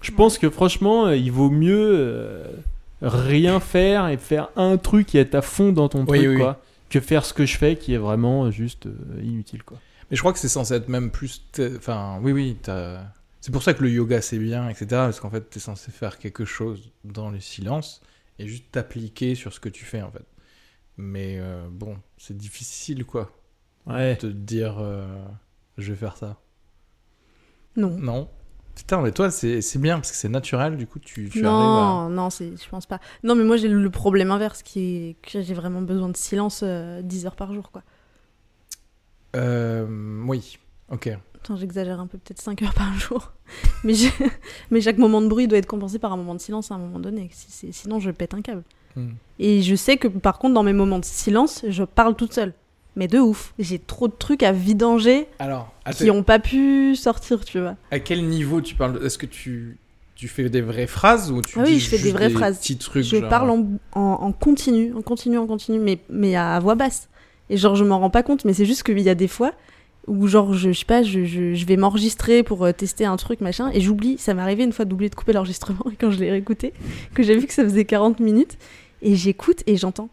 Je 0.00 0.10
pense 0.10 0.38
que 0.38 0.50
franchement, 0.50 1.06
euh, 1.06 1.16
il 1.16 1.30
vaut 1.30 1.50
mieux 1.50 1.90
euh, 1.92 2.44
rien 3.02 3.60
faire 3.60 4.08
et 4.08 4.16
faire 4.16 4.48
un 4.56 4.76
truc 4.78 5.14
et 5.14 5.18
être 5.18 5.34
à 5.34 5.42
fond 5.42 5.70
dans 5.70 5.88
ton 5.88 6.04
Oui, 6.06 6.18
truc, 6.18 6.30
oui, 6.30 6.38
quoi. 6.38 6.60
Que 6.90 6.98
faire 7.00 7.24
ce 7.24 7.32
que 7.34 7.44
je 7.46 7.56
fais 7.56 7.76
qui 7.76 7.94
est 7.94 7.98
vraiment 7.98 8.50
juste 8.50 8.86
euh, 8.86 8.92
inutile, 9.22 9.62
quoi. 9.62 9.78
Mais 10.10 10.16
je 10.16 10.20
crois 10.22 10.32
que 10.32 10.38
c'est 10.38 10.48
censé 10.48 10.74
être 10.74 10.88
même 10.88 11.10
plus. 11.10 11.42
Enfin, 11.76 12.18
oui, 12.22 12.32
oui. 12.32 12.56
C'est 13.40 13.52
pour 13.52 13.62
ça 13.62 13.74
que 13.74 13.82
le 13.82 13.90
yoga 13.90 14.22
c'est 14.22 14.38
bien, 14.38 14.68
etc. 14.70 14.86
Parce 14.90 15.20
qu'en 15.20 15.30
fait, 15.30 15.42
t'es 15.50 15.60
censé 15.60 15.90
faire 15.92 16.18
quelque 16.18 16.44
chose 16.46 16.90
dans 17.04 17.28
le 17.30 17.40
silence 17.40 18.00
et 18.38 18.46
juste 18.46 18.64
t'appliquer 18.72 19.34
sur 19.34 19.52
ce 19.52 19.60
que 19.60 19.68
tu 19.68 19.84
fais, 19.84 20.00
en 20.02 20.10
fait. 20.10 20.24
Mais 20.96 21.36
euh, 21.38 21.66
bon, 21.70 21.96
c'est 22.26 22.36
difficile, 22.36 23.04
quoi, 23.04 23.30
Ouais. 23.86 24.14
de 24.14 24.20
te 24.20 24.26
dire 24.26 24.76
euh, 24.78 25.06
je 25.78 25.92
vais 25.92 25.98
faire 25.98 26.16
ça. 26.16 26.38
Non. 27.76 27.90
Non. 27.98 28.28
Putain, 28.74 29.00
mais 29.02 29.12
toi, 29.12 29.30
c'est 29.30 29.60
c'est 29.60 29.78
bien 29.78 29.96
parce 29.96 30.10
que 30.10 30.16
c'est 30.16 30.28
naturel, 30.28 30.76
du 30.76 30.86
coup, 30.86 30.98
tu, 30.98 31.28
tu 31.28 31.38
à. 31.40 31.42
Non, 31.42 32.08
non, 32.08 32.30
c'est, 32.30 32.56
je 32.60 32.68
pense 32.68 32.86
pas. 32.86 32.98
Non, 33.22 33.34
mais 33.36 33.44
moi 33.44 33.56
j'ai 33.56 33.68
le 33.68 33.90
problème 33.90 34.30
inverse 34.32 34.62
qui 34.64 34.80
est 34.80 35.16
que 35.22 35.42
j'ai 35.42 35.54
vraiment 35.54 35.80
besoin 35.82 36.08
de 36.08 36.16
silence 36.16 36.62
euh, 36.64 37.00
10 37.02 37.26
heures 37.26 37.36
par 37.36 37.52
jour, 37.52 37.70
quoi. 37.70 37.82
Euh, 39.36 39.86
oui, 40.26 40.58
ok. 40.90 41.08
Attends, 41.36 41.56
j'exagère 41.56 42.00
un 42.00 42.06
peu, 42.06 42.18
peut-être 42.18 42.40
5 42.40 42.62
heures 42.62 42.74
par 42.74 42.92
jour. 42.98 43.32
mais, 43.84 43.94
mais 44.70 44.80
chaque 44.80 44.98
moment 44.98 45.20
de 45.20 45.28
bruit 45.28 45.46
doit 45.48 45.58
être 45.58 45.66
compensé 45.66 45.98
par 45.98 46.12
un 46.12 46.16
moment 46.16 46.34
de 46.34 46.40
silence 46.40 46.70
à 46.70 46.74
un 46.74 46.78
moment 46.78 46.98
donné. 47.00 47.28
Si- 47.32 47.50
c'est- 47.50 47.72
Sinon, 47.72 48.00
je 48.00 48.10
pète 48.10 48.34
un 48.34 48.42
câble. 48.42 48.62
Hmm. 48.96 49.10
Et 49.38 49.62
je 49.62 49.74
sais 49.74 49.96
que 49.96 50.06
par 50.08 50.38
contre, 50.38 50.54
dans 50.54 50.62
mes 50.62 50.72
moments 50.72 50.98
de 50.98 51.04
silence, 51.04 51.64
je 51.68 51.82
parle 51.84 52.14
toute 52.14 52.32
seule. 52.32 52.52
Mais 52.96 53.08
de 53.08 53.18
ouf. 53.18 53.52
J'ai 53.58 53.80
trop 53.80 54.06
de 54.06 54.12
trucs 54.16 54.44
à 54.44 54.52
vidanger 54.52 55.26
Alors, 55.40 55.72
à, 55.84 55.92
qui 55.92 56.10
ont 56.12 56.22
pas 56.22 56.38
pu 56.38 56.94
sortir, 56.94 57.44
tu 57.44 57.58
vois. 57.60 57.74
à 57.90 57.98
quel 57.98 58.24
niveau 58.26 58.60
tu 58.60 58.76
parles? 58.76 59.04
Est-ce 59.04 59.18
que 59.18 59.26
tu, 59.26 59.78
tu 60.14 60.28
fais 60.28 60.48
des 60.48 60.60
vraies 60.60 60.86
phrases 60.86 61.32
ou 61.32 61.42
tu 61.42 61.58
Ah 61.58 61.64
oui, 61.66 61.72
dis 61.72 61.80
je 61.80 61.88
fais 61.88 61.98
des 61.98 62.12
vraies 62.12 62.30
phrases. 62.30 62.58
petits 62.58 62.76
trucs 62.78 63.02
je 63.04 63.16
genre- 63.18 63.28
parle 63.28 63.50
en, 63.50 63.66
en, 63.96 64.00
en 64.00 64.30
continu, 64.32 64.94
en 64.94 65.02
continu, 65.02 65.38
en 65.38 65.46
continu, 65.48 65.80
mais, 65.80 65.98
mais 66.08 66.36
à 66.36 66.60
voix 66.60 66.76
basse. 66.76 67.08
Et 67.50 67.56
genre, 67.56 67.74
je 67.74 67.82
m'en 67.82 67.98
rends 67.98 68.10
pas 68.10 68.22
compte, 68.22 68.44
mais 68.44 68.52
c'est 68.54 68.64
juste 68.64 68.84
qu'il 68.84 69.00
y 69.00 69.08
a 69.10 69.16
des 69.16 69.26
fois 69.28 69.52
où, 70.06 70.28
genre, 70.28 70.52
je, 70.54 70.70
je 70.70 70.78
sais 70.78 70.84
pas, 70.84 71.02
je, 71.02 71.24
je, 71.24 71.54
je 71.54 71.66
vais 71.66 71.76
m'enregistrer 71.76 72.44
pour 72.44 72.64
euh, 72.64 72.70
tester 72.72 73.06
un 73.06 73.16
truc, 73.16 73.40
machin, 73.40 73.70
et 73.74 73.80
j'oublie. 73.80 74.18
Ça 74.18 74.34
m'est 74.34 74.42
arrivé 74.42 74.62
une 74.62 74.72
fois 74.72 74.84
d'oublier 74.84 75.10
de 75.10 75.14
couper 75.16 75.32
l'enregistrement, 75.32 75.84
et 75.92 75.96
quand 75.96 76.12
je 76.12 76.20
l'ai 76.20 76.30
réécouté, 76.30 76.72
que 77.14 77.24
j'ai 77.24 77.36
vu 77.36 77.46
que 77.48 77.52
ça 77.54 77.64
faisait 77.64 77.84
40 77.84 78.20
minutes, 78.20 78.56
et 79.04 79.14
j'écoute, 79.16 79.62
et 79.66 79.76
j'entends. 79.76 80.08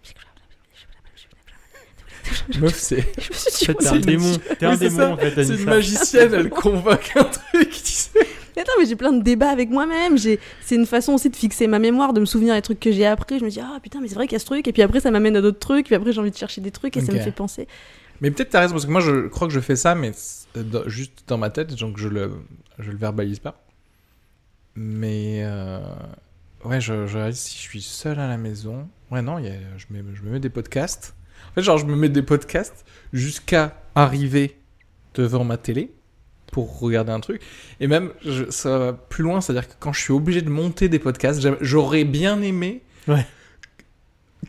Meuf, 2.59 2.75
c'est 2.75 3.01
Je 3.19 3.29
me 3.29 3.33
suis 3.33 3.65
dit, 3.65 3.71
En 3.71 3.73
fait, 3.73 3.73
t'es 3.73 3.85
oh, 3.85 3.87
un 3.87 3.93
c'est- 3.93 3.99
démon. 3.99 4.37
T'es 4.59 4.65
un 4.65 4.75
démon, 4.77 4.97
ça. 4.97 5.09
en 5.11 5.17
fait, 5.17 5.43
c'est 5.43 5.55
une 5.55 5.65
magicienne, 5.65 6.33
elle 6.33 6.49
convoque 6.49 7.11
un 7.15 7.23
truc, 7.23 7.69
tu 7.71 7.79
sais. 7.83 8.19
Attends, 8.57 8.71
mais 8.79 8.85
j'ai 8.85 8.95
plein 8.95 9.11
de 9.11 9.23
débats 9.23 9.49
avec 9.49 9.69
moi-même. 9.69 10.17
J'ai... 10.17 10.39
C'est 10.61 10.75
une 10.75 10.85
façon 10.85 11.13
aussi 11.13 11.29
de 11.29 11.35
fixer 11.35 11.65
ma 11.67 11.79
mémoire, 11.79 12.13
de 12.13 12.19
me 12.19 12.25
souvenir 12.25 12.53
des 12.53 12.61
trucs 12.61 12.79
que 12.79 12.91
j'ai 12.91 13.05
appris. 13.07 13.39
Je 13.39 13.45
me 13.45 13.49
dis, 13.49 13.59
ah 13.59 13.79
putain, 13.81 13.99
mais 14.01 14.07
c'est 14.07 14.13
vrai 14.15 14.27
qu'il 14.27 14.33
y 14.33 14.35
a 14.35 14.39
ce 14.39 14.45
truc. 14.45 14.67
Et 14.67 14.73
puis 14.73 14.81
après, 14.83 14.99
ça 14.99 15.09
m'amène 15.09 15.35
à 15.35 15.41
d'autres 15.41 15.57
trucs. 15.59 15.87
Puis 15.87 15.95
après, 15.95 16.11
j'ai 16.11 16.19
envie 16.19 16.29
de 16.31 16.37
chercher 16.37 16.61
des 16.61 16.69
trucs 16.69 16.95
et 16.95 17.01
ça 17.01 17.11
me 17.11 17.19
fait 17.19 17.31
penser. 17.31 17.67
Mais 18.19 18.29
peut-être 18.29 18.49
t'as 18.51 18.59
raison, 18.59 18.73
parce 18.73 18.85
que 18.85 18.91
moi 18.91 19.01
je 19.01 19.27
crois 19.29 19.47
que 19.47 19.53
je 19.53 19.59
fais 19.59 19.75
ça, 19.75 19.95
mais 19.95 20.11
dans- 20.55 20.87
juste 20.87 21.23
dans 21.27 21.39
ma 21.39 21.49
tête, 21.49 21.73
donc 21.73 21.97
je 21.97 22.07
le, 22.07 22.31
je 22.77 22.91
le 22.91 22.97
verbalise 22.97 23.39
pas. 23.39 23.59
Mais 24.75 25.41
euh, 25.43 25.79
ouais, 26.65 26.81
je, 26.81 27.07
je 27.07 27.17
réalise 27.17 27.37
si 27.39 27.55
je 27.57 27.61
suis 27.61 27.81
seul 27.81 28.19
à 28.19 28.27
la 28.27 28.37
maison. 28.37 28.87
Ouais, 29.11 29.21
non, 29.21 29.37
il 29.39 29.45
y 29.45 29.49
a- 29.49 29.53
je, 29.77 29.85
mets, 29.89 30.03
je 30.13 30.21
me 30.23 30.31
mets 30.31 30.39
des 30.39 30.49
podcasts. 30.49 31.15
En 31.49 31.53
fait, 31.55 31.61
genre, 31.63 31.77
je 31.77 31.85
me 31.85 31.95
mets 31.95 32.09
des 32.09 32.21
podcasts 32.21 32.85
jusqu'à 33.13 33.75
arriver 33.95 34.57
devant 35.15 35.43
ma 35.43 35.57
télé 35.57 35.91
pour 36.51 36.79
regarder 36.79 37.11
un 37.11 37.19
truc. 37.19 37.41
Et 37.79 37.87
même, 37.87 38.11
je- 38.25 38.49
ça 38.49 38.77
va 38.77 38.93
plus 38.93 39.23
loin, 39.23 39.41
c'est-à-dire 39.41 39.67
que 39.67 39.73
quand 39.79 39.93
je 39.93 40.01
suis 40.01 40.13
obligé 40.13 40.41
de 40.41 40.49
monter 40.49 40.87
des 40.89 40.99
podcasts, 40.99 41.41
j'aurais 41.61 42.03
bien 42.05 42.41
aimé 42.41 42.83
Ouais. 43.07 43.25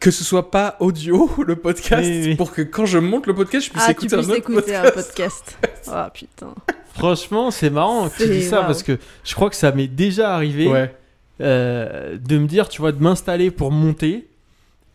que 0.01 0.11
ce 0.11 0.25
soit 0.25 0.51
pas 0.51 0.77
audio 0.81 1.31
le 1.47 1.57
podcast, 1.57 2.03
Oui, 2.09 2.23
oui. 2.29 2.35
pour 2.37 2.53
que 2.53 2.63
quand 2.63 2.87
je 2.87 2.99
monte 2.99 3.27
le 3.27 3.35
podcast, 3.35 3.67
je 3.67 3.71
puisse 3.73 3.83
Ah, 3.87 3.95
tu 3.95 4.07
écouter 4.07 4.15
un 4.17 4.19
autre 4.21 4.37
écouter 4.37 4.77
un 4.77 4.83
podcast. 4.91 5.15
podcast. 5.15 5.59
Ah 5.95 6.11
putain. 6.15 6.55
Franchement, 6.95 7.51
c'est 7.51 7.71
marrant 7.71 8.09
que 8.09 8.17
tu 8.23 8.29
dis 8.31 8.43
ça 8.45 8.63
parce 8.63 8.83
que 8.85 8.99
je 9.25 9.35
crois 9.35 9.51
que 9.51 9.57
ça 9.57 9.73
m'est 9.73 9.89
déjà 9.89 10.35
arrivé 10.35 10.69
Ouais. 10.69 10.95
Euh, 11.41 12.17
de 12.19 12.39
me 12.39 12.47
dire, 12.47 12.69
tu 12.69 12.81
vois, 12.81 12.93
de 12.93 13.03
m'installer 13.03 13.51
pour 13.51 13.71
monter 13.73 14.29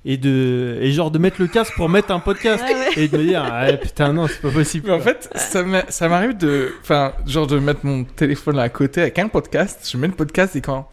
et 0.06 0.16
de 0.18 0.78
et 0.82 0.92
genre 0.92 1.12
de 1.12 1.18
mettre 1.20 1.42
le 1.42 1.48
casque 1.48 1.74
pour 1.76 1.90
mettre 1.90 2.12
un 2.12 2.20
podcast 2.20 2.64
Ouais, 2.64 2.74
ouais. 2.74 3.04
et 3.04 3.08
de 3.10 3.18
me 3.18 3.24
dire, 3.24 3.44
ah, 3.46 3.72
putain 3.74 4.14
non, 4.14 4.28
c'est 4.28 4.42
pas 4.42 4.52
possible. 4.52 4.88
Mais 4.88 4.94
en 4.94 5.00
fait, 5.02 5.30
ça 5.36 5.64
m'a- 5.64 5.90
ça 5.90 6.08
m'arrive 6.08 6.38
de, 6.38 6.72
enfin, 6.82 7.14
genre 7.26 7.48
de 7.48 7.60
mettre 7.60 7.86
mon 7.86 8.04
téléphone 8.06 8.56
là 8.56 8.62
à 8.64 8.70
côté 8.70 9.02
avec 9.02 9.20
un 9.20 9.28
podcast. 9.28 9.88
Je 9.92 9.98
mets 9.98 10.08
le 10.08 10.14
podcast 10.14 10.56
et 10.56 10.62
quand, 10.62 10.88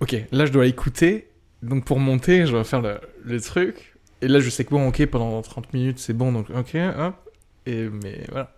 ok, 0.00 0.16
là 0.32 0.46
je 0.46 0.52
dois 0.52 0.66
écouter. 0.66 1.28
Donc 1.62 1.84
pour 1.84 2.00
monter, 2.00 2.46
je 2.46 2.52
dois 2.52 2.64
faire 2.64 2.80
le, 2.80 2.98
le 3.24 3.40
truc. 3.40 3.94
Et 4.22 4.28
là, 4.28 4.40
je 4.40 4.50
sais 4.50 4.64
que 4.64 4.70
bon, 4.70 4.88
ok, 4.88 5.04
pendant 5.06 5.40
30 5.42 5.72
minutes, 5.74 5.98
c'est 5.98 6.14
bon. 6.14 6.32
Donc 6.32 6.46
ok, 6.50 6.74
hop. 6.98 7.14
Et 7.66 7.88
mais 8.02 8.22
voilà. 8.30 8.50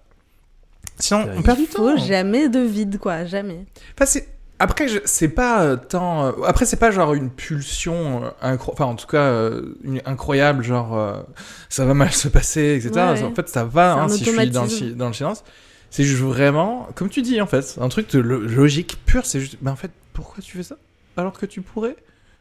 Sinon, 0.98 1.26
on 1.36 1.42
perd 1.42 1.58
du 1.58 1.66
temps. 1.66 1.96
Faut 1.96 2.04
jamais 2.04 2.48
de 2.48 2.60
vide, 2.60 2.98
quoi. 2.98 3.24
Jamais. 3.24 3.64
Enfin, 3.94 4.06
c'est- 4.06 4.28
Après, 4.62 4.86
c'est 5.04 5.28
pas 5.28 5.62
euh, 5.64 5.76
tant. 5.76 6.26
euh, 6.26 6.32
Après, 6.46 6.64
c'est 6.66 6.76
pas 6.76 6.90
genre 6.90 7.14
une 7.14 7.30
pulsion, 7.30 8.22
euh, 8.42 8.54
incro- 8.54 8.70
enfin 8.72 8.84
en 8.84 8.94
tout 8.94 9.06
cas 9.08 9.50
une 9.82 10.00
incroyable, 10.06 10.62
genre 10.62 10.96
euh, 10.96 11.20
ça 11.68 11.84
va 11.84 11.94
mal 11.94 12.12
se 12.12 12.28
passer, 12.28 12.76
etc. 12.76 12.90
Ouais. 12.94 13.22
En 13.24 13.34
fait, 13.34 13.48
ça 13.48 13.64
va 13.64 13.94
hein, 13.94 14.08
si 14.08 14.24
je 14.24 14.30
suis 14.30 14.50
dans 14.50 14.64
le, 14.64 14.92
dans 14.94 15.12
silence. 15.12 15.42
C'est 15.90 16.04
juste 16.04 16.22
vraiment, 16.22 16.88
comme 16.94 17.08
tu 17.10 17.22
dis 17.22 17.40
en 17.40 17.46
fait, 17.46 17.76
un 17.80 17.88
truc 17.88 18.10
de 18.12 18.18
lo- 18.20 18.40
logique 18.40 18.98
pure. 19.04 19.26
C'est 19.26 19.40
juste, 19.40 19.58
ben 19.60 19.72
en 19.72 19.76
fait, 19.76 19.90
pourquoi 20.12 20.42
tu 20.42 20.56
fais 20.56 20.62
ça 20.62 20.76
alors 21.16 21.32
que 21.38 21.44
tu 21.44 21.60
pourrais, 21.60 21.96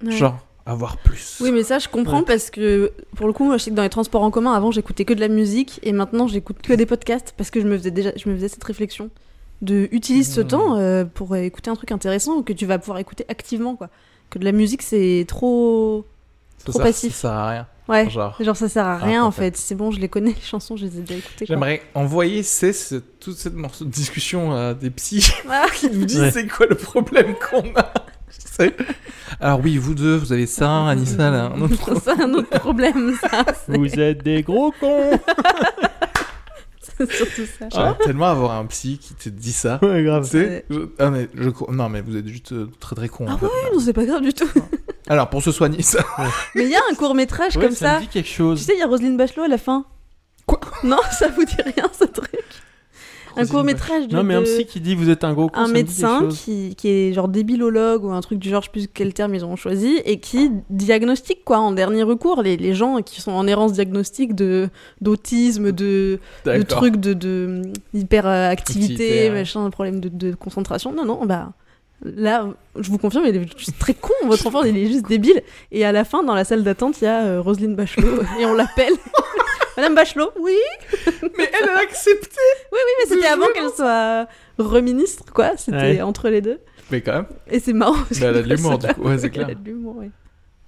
Ouais. 0.06 0.12
genre, 0.12 0.38
avoir 0.66 0.98
plus? 0.98 1.40
Oui, 1.42 1.52
mais 1.52 1.64
ça, 1.64 1.80
je 1.80 1.90
comprends 1.90 2.20
Ouais. 2.20 2.26
parce 2.26 2.50
que 2.52 2.92
pour 3.16 3.28
le 3.28 3.34
coup, 3.34 3.44
moi, 3.46 3.58
je 3.58 3.64
sais 3.64 3.72
que 3.72 3.76
dans 3.76 3.84
les 3.84 3.90
transports 3.90 4.22
en 4.24 4.32
commun, 4.32 4.54
avant, 4.54 4.72
j'écoutais 4.72 5.06
que 5.06 5.14
de 5.14 5.20
la 5.20 5.28
musique 5.28 5.80
et 5.84 5.92
maintenant, 5.92 6.28
j'écoute 6.28 6.58
que 6.62 6.72
des 6.74 6.86
podcasts 6.86 7.34
parce 7.36 7.50
que 7.50 7.60
je 7.60 7.68
me 7.68 7.78
faisais 7.78 7.92
déjà, 7.92 8.12
je 8.16 8.30
me 8.30 8.36
faisais 8.36 8.48
cette 8.48 8.64
réflexion 8.64 9.10
de 9.62 9.88
utilise 9.92 10.34
ce 10.34 10.42
Hmm. 10.42 10.48
temps 10.48 10.76
euh, 10.78 11.06
pour 11.06 11.36
écouter 11.36 11.70
un 11.70 11.76
truc 11.76 11.92
intéressant 11.92 12.42
que 12.42 12.54
tu 12.54 12.66
vas 12.66 12.80
pouvoir 12.80 12.98
écouter 13.00 13.26
activement, 13.30 13.76
quoi. 13.76 13.90
Que 14.30 14.40
de 14.40 14.46
la 14.46 14.52
musique, 14.54 14.82
c'est 14.82 15.26
trop, 15.28 16.06
Ça 16.58 16.66
trop 16.66 16.74
sert- 16.80 16.84
passif. 16.84 17.14
Ça 17.14 17.22
sert 17.22 17.32
à 17.32 17.50
rien. 17.50 17.68
Ouais. 17.90 18.10
Genre. 18.10 18.36
Genre, 18.40 18.56
ça 18.56 18.70
sert 18.70 18.86
à 18.86 18.94
Ah, 19.02 19.06
rien 19.06 19.24
en 19.26 19.32
fait. 19.32 19.58
C'est 19.58 19.76
bon, 19.76 19.92
je 19.92 20.00
les 20.00 20.08
connais, 20.08 20.32
les 20.32 20.42
chansons, 20.42 20.78
je 20.78 20.86
les 20.86 20.98
ai 21.00 21.02
déjà 21.02 21.16
écoutées. 21.20 21.46
J'aimerais 21.46 21.82
envoyer 21.94 22.42
ces, 22.44 22.72
ce- 22.74 22.96
toute 22.96 23.36
cette 23.38 23.56
morceau 23.56 23.84
de 23.86 23.90
discussion 23.90 24.54
à 24.54 24.74
des 24.74 24.90
psys 24.92 25.32
Ah. 25.50 25.66
qui 25.76 25.90
nous 25.90 26.06
disent 26.06 26.20
Ouais. 26.22 26.32
c'est 26.32 26.48
quoi 26.48 26.68
le 26.68 26.76
problème 26.76 27.36
qu'on 27.50 27.74
a. 27.76 27.92
Alors 29.42 29.60
oui, 29.64 29.78
vous 29.78 29.94
deux, 29.96 30.16
vous 30.18 30.32
avez 30.32 30.46
ça, 30.46 30.88
Anissa, 30.88 31.30
là, 31.32 31.52
un 31.54 31.62
autre 31.64 31.76
problème. 31.78 32.02
c'est 32.06 32.22
un 32.24 32.34
autre 32.34 32.60
problème, 32.60 33.14
ça. 33.22 33.44
Vous 33.68 34.00
êtes 34.00 34.24
des 34.24 34.44
gros 34.44 34.72
cons 34.80 35.12
c'est 36.82 37.12
surtout 37.12 37.46
ça. 37.60 37.68
J'aimerais 37.72 37.98
tellement 38.04 38.26
avoir 38.28 38.52
un 38.52 38.66
psy 38.66 38.98
qui 38.98 39.14
te 39.14 39.30
dit 39.30 39.54
ça. 39.54 39.80
Ouais, 39.82 40.04
grave. 40.04 40.24
Tu 40.26 40.32
sais, 40.32 40.66
je- 40.70 40.88
ah, 41.00 41.10
mais 41.10 41.30
je 41.36 41.50
crois- 41.50 41.72
Non, 41.74 41.90
mais 41.90 42.02
vous 42.02 42.16
êtes 42.18 42.28
juste 42.28 42.52
euh, 42.54 42.70
très 42.80 42.96
très 42.96 43.08
con. 43.10 43.26
Ah 43.30 43.38
Non, 43.42 43.80
c'est 43.80 43.94
pas 43.94 44.06
grave 44.06 44.22
du 44.22 44.34
tout. 44.34 44.50
Alors, 45.08 45.30
pour 45.30 45.42
se 45.44 45.52
soigner, 45.52 45.82
ça. 45.82 46.04
Mais 46.56 46.64
il 46.64 46.70
y 46.70 46.76
a 46.76 46.82
un 46.92 46.96
court 46.96 47.16
métrage 47.16 47.56
Ouais, 47.58 47.64
comme 47.66 47.76
ça 47.76 47.88
ça. 47.88 47.96
me 47.96 48.02
dit 48.02 48.08
quelque 48.08 48.28
Tu 48.28 48.34
chose. 48.34 48.62
sais, 48.62 48.74
il 48.76 48.80
y 48.80 48.84
a 48.84 48.88
Roselyne 48.88 49.18
Bachelot 49.18 49.44
à 49.44 49.48
la 49.48 49.58
fin. 49.58 49.86
Quoi? 50.46 50.60
Non, 50.84 50.98
ça 51.12 51.28
vous 51.30 51.46
dit 51.46 51.56
rien 51.64 51.90
ce 51.98 52.06
truc 52.06 52.30
Un 53.38 53.46
court 53.46 53.64
métrage 53.64 54.08
de, 54.08 54.16
Non, 54.16 54.24
mais 54.24 54.36
un 54.36 54.44
psy 54.44 54.66
qui 54.66 54.80
dit 54.80 54.96
vous 54.96 55.10
êtes 55.10 55.24
un 55.24 55.34
gros 55.34 55.50
con. 55.50 55.60
un 55.60 55.68
médecin 55.68 56.28
qui, 56.30 56.76
qui 56.76 56.90
est 56.90 57.14
genre 57.14 57.28
débilologue 57.28 58.04
ou 58.04 58.12
un 58.12 58.22
truc 58.22 58.40
du 58.40 58.50
genre, 58.50 58.62
je 58.62 58.68
sais 58.68 58.72
plus 58.72 58.88
quel 58.94 59.14
terme 59.14 59.34
ils 59.36 59.46
ont 59.46 59.56
choisi, 59.56 60.02
et 60.06 60.20
qui 60.20 60.52
diagnostique 60.70 61.44
quoi 61.46 61.60
en 61.60 61.72
dernier 61.72 62.04
recours 62.04 62.42
les, 62.42 62.58
les 62.58 62.74
gens 62.74 63.02
qui 63.02 63.22
sont 63.22 63.32
en 63.32 63.48
errance 63.48 63.74
diagnostique 63.74 64.36
de 64.36 64.70
d'autisme, 65.02 65.72
de, 65.72 66.20
de 66.46 66.62
trucs 66.64 66.98
de, 66.98 67.14
de 67.14 67.62
hyperactivité, 67.94 68.52
Activité, 68.52 69.30
ouais. 69.30 69.40
machin, 69.40 69.70
problème 69.70 70.00
de, 70.00 70.10
de 70.10 70.36
concentration. 70.36 70.92
Non, 70.94 71.06
non, 71.06 71.26
bah 71.26 71.52
là, 72.04 72.48
je 72.80 72.90
vous 72.90 72.98
confirme, 72.98 73.26
il 73.28 73.36
est 73.36 73.58
juste 73.58 73.78
très 73.80 73.94
con, 73.94 74.14
votre 74.26 74.48
enfant, 74.48 74.64
il 74.64 74.78
est 74.78 74.88
juste 74.88 75.08
débile. 75.08 75.42
Et 75.72 75.86
à 75.86 75.92
la 75.92 76.04
fin, 76.04 76.24
dans 76.24 76.34
la 76.34 76.44
salle 76.44 76.64
d'attente, 76.64 77.00
il 77.02 77.06
y 77.06 77.08
a 77.08 77.24
euh, 77.24 77.42
Roselyne 77.42 77.76
Bachelot 77.76 78.22
et 78.40 78.46
on 78.46 78.54
l'appelle. 78.54 78.94
Madame 79.78 79.96
Bachelot, 79.96 80.32
oui, 80.40 80.56
Mais 81.38 81.50
elle 81.62 81.70
a 81.70 81.80
accepté. 81.80 82.40
oui, 82.72 82.80
mais 83.00 83.10
c'était 83.16 83.28
avant 83.28 83.48
qu'elle 83.54 83.70
soit 83.70 84.28
reministre, 84.58 85.26
quoi. 85.34 85.56
C'était 85.58 85.78
Ouais. 85.78 86.02
entre 86.02 86.30
les 86.30 86.42
deux. 86.42 86.60
Mais 86.92 87.02
quand 87.02 87.14
même. 87.14 87.26
Et 87.48 87.60
c'est 87.60 87.74
marrant. 87.74 87.94
parce 87.94 88.20
Mais 88.20 88.26
elle 88.28 88.38
a 88.38 88.42
de 88.44 88.54
l'humour, 88.54 88.78
du 88.78 88.88
coup. 88.94 89.02
Ouais, 89.04 89.18
c'est 89.18 89.26
Elle 89.28 89.32
clair. 89.32 89.48
a 89.50 89.54
de 89.56 89.64
l'humour, 89.64 89.96
ouais. 89.98 90.10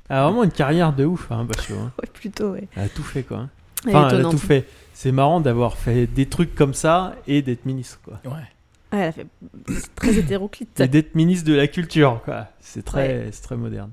Elle 0.09 0.17
a 0.17 0.23
vraiment 0.25 0.43
une 0.43 0.51
carrière 0.51 0.93
de 0.93 1.05
ouf, 1.05 1.31
hein, 1.31 1.43
Bachelot. 1.45 1.77
hein. 1.79 1.91
Ouais, 2.01 2.09
plutôt, 2.13 2.51
ouais. 2.51 2.67
Elle 2.75 2.83
a 2.85 2.89
tout 2.89 3.03
fait, 3.03 3.23
quoi. 3.23 3.37
hein. 3.37 3.49
Elle 3.85 3.95
Enfin, 3.95 4.07
elle 4.09 4.15
a 4.15 4.19
étonnante. 4.19 4.31
tout 4.39 4.47
fait. 4.47 4.65
C'est 4.93 5.11
marrant 5.11 5.41
d'avoir 5.41 5.77
fait 5.77 6.07
des 6.07 6.27
trucs 6.27 6.55
comme 6.55 6.73
ça 6.73 7.15
et 7.27 7.41
d'être 7.41 7.65
ministre, 7.65 7.99
quoi. 8.05 8.19
Ouais. 8.25 8.31
Ouais, 8.31 8.99
elle 8.99 9.07
a 9.07 9.11
fait 9.11 9.25
c'est 9.69 9.95
très 9.95 10.17
hétéroclite. 10.17 10.79
Et 10.79 10.87
d'être 10.87 11.15
ministre 11.15 11.49
de 11.49 11.55
la 11.55 11.67
culture, 11.67 12.21
quoi. 12.23 12.47
C'est 12.61 12.85
très, 12.85 13.27
c'est 13.31 13.41
très 13.41 13.57
moderne. 13.57 13.89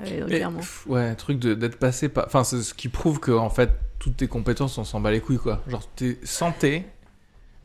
Ouais, 0.00 0.22
Mais, 0.28 0.36
clairement. 0.36 0.58
pff, 0.58 0.86
ouais, 0.86 1.14
truc 1.14 1.38
d'être 1.38 1.78
passé 1.78 2.08
par. 2.08 2.26
Enfin, 2.26 2.42
c'est 2.44 2.62
ce 2.62 2.74
qui 2.74 2.88
prouve 2.88 3.20
que, 3.20 3.30
en 3.30 3.50
fait, 3.50 3.70
toutes 3.98 4.16
tes 4.16 4.26
compétences, 4.28 4.76
on 4.78 4.84
s'en 4.84 5.00
bat 5.00 5.10
les 5.12 5.20
couilles, 5.20 5.38
quoi. 5.38 5.62
Genre, 5.68 5.86
t'es 5.94 6.18
santé, 6.24 6.84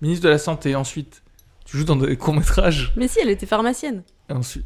ministre 0.01 0.25
de 0.25 0.29
la 0.29 0.37
santé, 0.37 0.75
ensuite, 0.75 1.23
tu 1.65 1.77
joues 1.77 1.85
dans 1.85 1.95
des 1.95 2.15
courts-métrages, 2.17 2.93
Mais 2.95 3.07
si, 3.07 3.19
elle 3.21 3.29
était 3.29 3.45
pharmacienne 3.47 4.03
et 4.29 4.33
ensuite. 4.33 4.65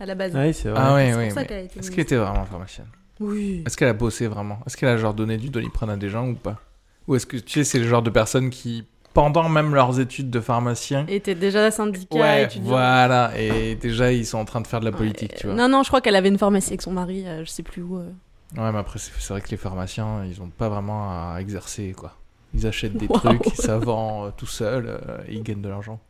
à 0.00 0.06
la 0.06 0.14
base. 0.16 0.34
Ouais, 0.34 0.52
c'est 0.52 0.68
vrai. 0.70 0.80
Ah 0.82 0.94
ouais, 0.94 1.10
C'est 1.12 1.16
ouais. 1.16 1.24
pour 1.28 1.34
ça 1.34 1.40
mais 1.42 1.46
qu'elle 1.46 1.56
a 1.58 1.62
été 1.62 1.78
Est-ce 1.78 1.90
qu'elle 1.90 2.00
était 2.00 2.16
vraiment 2.16 2.44
pharmacienne? 2.44 2.88
Oui. 3.20 3.62
Est-ce 3.66 3.76
qu'elle 3.76 3.88
a 3.88 3.92
bossé 3.92 4.26
vraiment? 4.26 4.58
Est-ce 4.66 4.76
qu'elle 4.76 4.88
a 4.88 4.96
genre 4.96 5.14
donné 5.14 5.36
du 5.36 5.50
doliprane 5.50 5.90
à 5.90 5.96
des 5.96 6.08
gens 6.08 6.26
ou 6.28 6.34
pas? 6.34 6.58
Ou 7.06 7.14
est-ce 7.16 7.26
que 7.26 7.36
tu 7.36 7.52
sais, 7.52 7.64
c'est 7.64 7.78
le 7.78 7.86
genre 7.88 8.02
de 8.02 8.10
personnes 8.10 8.50
qui, 8.50 8.84
pendant 9.22 9.48
même 9.48 9.74
leurs 9.74 10.00
études 10.00 10.30
de 10.30 10.40
pharmacien, 10.40 11.04
Et 11.08 11.16
était 11.16 11.34
déjà 11.34 11.70
syndicat, 11.70 12.16
ouais, 12.18 12.44
étudiant. 12.44 12.68
voilà, 12.70 13.32
et 13.38 13.74
déjà 13.74 14.12
ils 14.12 14.24
sont 14.24 14.38
en 14.38 14.44
train 14.46 14.60
de 14.60 14.66
faire 14.66 14.80
de 14.80 14.86
la 14.86 14.92
politique, 14.92 15.34
tu 15.36 15.46
vois. 15.46 15.54
Non, 15.56 15.68
non, 15.68 15.82
je 15.82 15.88
crois 15.88 16.00
qu'elle 16.00 16.16
avait 16.16 16.28
une 16.30 16.38
pharmacie 16.38 16.70
avec 16.70 16.82
son 16.82 16.92
mari, 16.92 17.24
euh, 17.26 17.44
je 17.44 17.50
sais 17.50 17.62
plus 17.62 17.82
où. 17.82 17.98
euh. 17.98 18.08
Ouais, 18.56 18.72
mais 18.72 18.78
après 18.78 18.98
c'est 18.98 19.28
vrai 19.28 19.40
que 19.42 19.50
les 19.50 19.56
pharmaciens, 19.56 20.24
ils 20.24 20.40
ont 20.40 20.48
pas 20.48 20.68
vraiment 20.68 21.10
à 21.10 21.36
exercer, 21.40 21.92
quoi. 21.96 22.14
Ils 22.54 22.66
achètent 22.66 22.96
des 22.96 23.06
Waouh. 23.10 23.20
trucs, 23.20 23.54
ça 23.54 23.76
vend 23.78 24.24
euh, 24.26 24.30
tout 24.36 24.46
seul, 24.46 24.86
euh, 24.88 25.18
et 25.28 25.34
ils 25.34 25.42
gagnent 25.42 25.60
de 25.62 25.68
l'argent. 25.68 26.00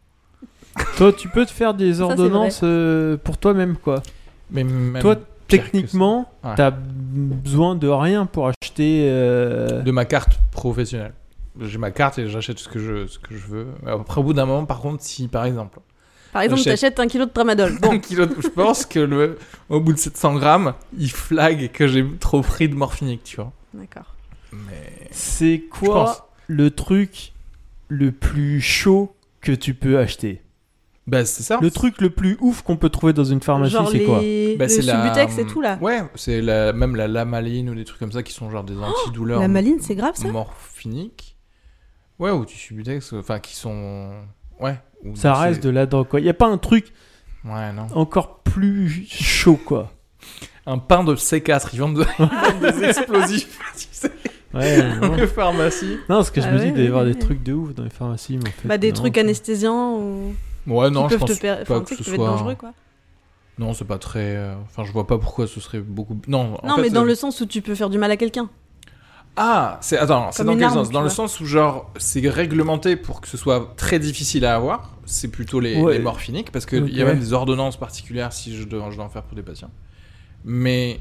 Toi, 0.96 1.12
tu 1.12 1.28
peux 1.28 1.44
te 1.44 1.50
faire 1.50 1.74
des 1.74 1.94
c'est 1.94 2.00
ordonnances 2.00 2.60
euh, 2.62 3.16
pour 3.16 3.36
toi-même, 3.38 3.76
quoi. 3.76 4.02
Mais 4.52 4.62
même 4.64 5.02
Toi, 5.02 5.16
Techniquement, 5.48 6.30
Ouais. 6.44 6.54
t'as 6.56 6.70
besoin 6.70 7.74
de 7.74 7.88
rien 7.88 8.24
pour 8.24 8.46
acheter. 8.46 9.08
euh, 9.10 9.82
de 9.82 9.90
ma 9.90 10.04
carte 10.04 10.38
professionnelle. 10.52 11.12
J'ai 11.58 11.78
ma 11.78 11.90
carte 11.90 12.18
et 12.18 12.28
j'achète 12.28 12.58
ce 12.58 12.68
que 12.68 12.78
je 12.78 13.06
ce 13.06 13.18
que 13.18 13.34
je 13.36 13.46
veux. 13.46 13.66
Après 13.86 14.20
au 14.20 14.24
bout 14.24 14.32
d'un 14.34 14.46
moment, 14.46 14.66
par 14.66 14.80
contre, 14.80 15.02
si 15.02 15.26
par 15.28 15.44
exemple 15.44 15.80
Par 16.32 16.42
exemple, 16.42 16.62
J'achète. 16.62 16.80
t'achètes 16.94 17.00
un 17.00 17.08
kilo 17.08 17.24
de 17.26 17.30
tramadol. 17.30 17.76
Bon, 17.80 17.88
Bon, 17.92 17.98
kilo 18.00 18.26
de- 18.26 18.40
je 18.40 18.48
pense 18.48 18.86
que 18.86 19.00
le, 19.00 19.36
au 19.68 19.80
bout 19.80 19.92
de 19.92 19.98
700 19.98 20.34
grammes, 20.36 20.74
il 20.96 21.10
flag 21.10 21.72
que 21.72 21.88
j'ai 21.88 22.06
trop 22.20 22.40
pris 22.42 22.68
de 22.68 22.74
morphinique, 22.76 23.24
tu 23.24 23.36
vois. 23.36 23.52
d'accord. 23.74 24.14
Mais 24.52 25.08
C'est 25.10 25.62
quoi 25.70 26.30
le 26.46 26.70
truc 26.70 27.32
le 27.88 28.12
plus 28.12 28.60
chaud 28.60 29.14
que 29.40 29.52
tu 29.52 29.74
peux 29.74 29.98
acheter? 29.98 30.42
Bah, 31.06 31.24
c'est 31.24 31.42
ça. 31.42 31.58
Le 31.60 31.70
truc 31.72 32.00
le 32.00 32.10
plus 32.10 32.36
ouf 32.40 32.62
qu'on 32.62 32.76
peut 32.76 32.88
trouver 32.90 33.12
dans 33.12 33.24
une 33.24 33.40
pharmacie, 33.40 33.72
Genre 33.72 33.88
c'est 33.90 34.04
quoi? 34.04 34.20
Bah, 34.20 34.66
le 34.66 34.68
c'est 34.68 34.82
la- 34.82 35.02
Subutex 35.12 35.38
et 35.38 35.46
tout 35.46 35.60
là. 35.60 35.78
Ouais, 35.80 36.02
c'est 36.14 36.40
la, 36.40 36.72
même 36.72 36.94
la 36.94 37.08
lamaline 37.08 37.70
ou 37.70 37.74
des 37.74 37.84
trucs 37.84 37.98
comme 37.98 38.12
ça 38.12 38.22
qui 38.22 38.32
sont 38.32 38.50
genre 38.50 38.62
des 38.62 38.76
antidouleurs. 38.76 39.40
la 39.40 39.48
maline, 39.48 39.78
c'est 39.80 39.96
grave, 39.96 40.14
ça? 40.14 40.28
Morphiniques. 40.28 41.36
Ouais, 42.20 42.30
ou 42.30 42.44
du 42.44 42.54
subutex, 42.54 43.12
enfin 43.14 43.38
qui 43.40 43.56
sont. 43.56 44.10
Ouais. 44.60 44.78
ou 45.04 45.16
Ça 45.16 45.34
c'est- 45.34 45.40
reste 45.42 45.62
de 45.62 45.70
la 45.70 45.86
drogue, 45.86 46.06
quoi. 46.08 46.20
Y 46.20 46.28
a 46.28 46.34
pas 46.34 46.46
un 46.46 46.58
truc 46.58 46.92
Ouais, 47.44 47.72
non. 47.72 47.86
encore 47.94 48.40
plus 48.40 49.06
chaud, 49.10 49.58
quoi. 49.64 49.90
Un 50.66 50.76
pain 50.78 51.02
de 51.02 51.16
C4, 51.16 51.70
ils 51.72 51.80
vendent, 51.80 51.96
de- 51.96 52.04
ils 52.18 52.26
vendent 52.26 52.74
des 52.78 52.84
explosifs, 52.88 53.58
tu 53.76 53.86
sais, 53.90 54.12
Ouais, 54.52 54.82
dans 55.00 55.08
non. 55.08 55.14
les 55.14 55.26
pharmacies. 55.26 55.94
Non, 56.08 56.16
parce 56.16 56.30
que 56.30 56.40
je 56.42 56.46
Ah 56.46 56.50
me 56.52 56.58
ouais, 56.58 56.64
dis, 56.64 56.68
il 56.68 56.74
doit 56.74 56.82
y 56.84 56.86
avoir 56.88 57.04
des 57.06 57.14
trucs 57.18 57.42
de 57.42 57.52
ouf 57.54 57.74
dans 57.74 57.84
les 57.84 57.90
pharmacies, 57.90 58.36
mais 58.36 58.48
en 58.48 58.52
fait. 58.52 58.68
Bah, 58.68 58.76
des 58.78 58.88
non, 58.88 58.94
trucs 58.96 59.14
quoi. 59.14 59.22
anesthésiants 59.22 59.96
ou... 59.96 60.34
Ouais, 60.66 60.90
non, 60.90 61.06
qui 61.06 61.14
je 61.14 61.18
peuvent 61.18 61.28
pense 61.28 61.36
te 61.38 61.40
per- 61.40 61.64
pas 61.66 61.76
enfin, 61.78 61.84
tu 61.84 61.94
sais, 61.94 61.96
que 62.02 62.04
ce 62.04 62.14
soit. 62.14 62.26
dangereux 62.26 62.54
quoi. 62.56 62.72
Non, 63.58 63.72
c'est 63.72 63.86
pas 63.86 63.98
très. 63.98 64.36
euh, 64.36 64.54
Enfin, 64.64 64.84
je 64.84 64.92
vois 64.92 65.06
pas 65.06 65.18
pourquoi 65.18 65.46
ce 65.46 65.60
serait 65.60 65.80
beaucoup. 65.80 66.18
Non, 66.28 66.56
en 66.62 66.66
non, 66.68 66.76
fait, 66.76 66.82
mais 66.82 66.90
dans 66.90 67.02
euh, 67.02 67.06
le 67.06 67.14
sens 67.14 67.40
où 67.40 67.46
tu 67.46 67.62
peux 67.62 67.74
faire 67.74 67.88
du 67.90 67.96
mal 67.98 68.10
à 68.10 68.16
quelqu'un. 68.16 68.50
Ah, 69.42 69.78
c'est 69.80 69.96
attends, 69.96 70.30
c'est 70.32 70.44
dans 70.44 70.52
quel 70.54 70.64
arme, 70.64 70.74
sens? 70.74 70.90
Dans 70.90 71.00
le 71.00 71.06
vois. 71.06 71.14
sens 71.14 71.40
où 71.40 71.46
genre 71.46 71.90
c'est 71.96 72.28
réglementé 72.28 72.94
pour 72.96 73.20
que 73.22 73.28
ce 73.28 73.36
soit 73.38 73.72
très 73.76 73.98
difficile 73.98 74.44
à 74.44 74.54
avoir. 74.54 74.90
C'est 75.06 75.28
plutôt 75.28 75.60
les, 75.60 75.80
Ouais. 75.80 75.94
les 75.94 75.98
morphiniques 75.98 76.52
parce 76.52 76.66
qu'il 76.66 76.94
y 76.94 77.00
a 77.00 77.04
même 77.06 77.18
des 77.18 77.32
ordonnances 77.32 77.78
particulières 77.78 78.32
si 78.34 78.54
je 78.56 78.64
dois, 78.64 78.88
je 78.90 78.96
dois 78.96 79.04
en 79.06 79.08
faire 79.08 79.22
pour 79.22 79.34
des 79.36 79.42
patients. 79.42 79.70
Mais 80.44 81.00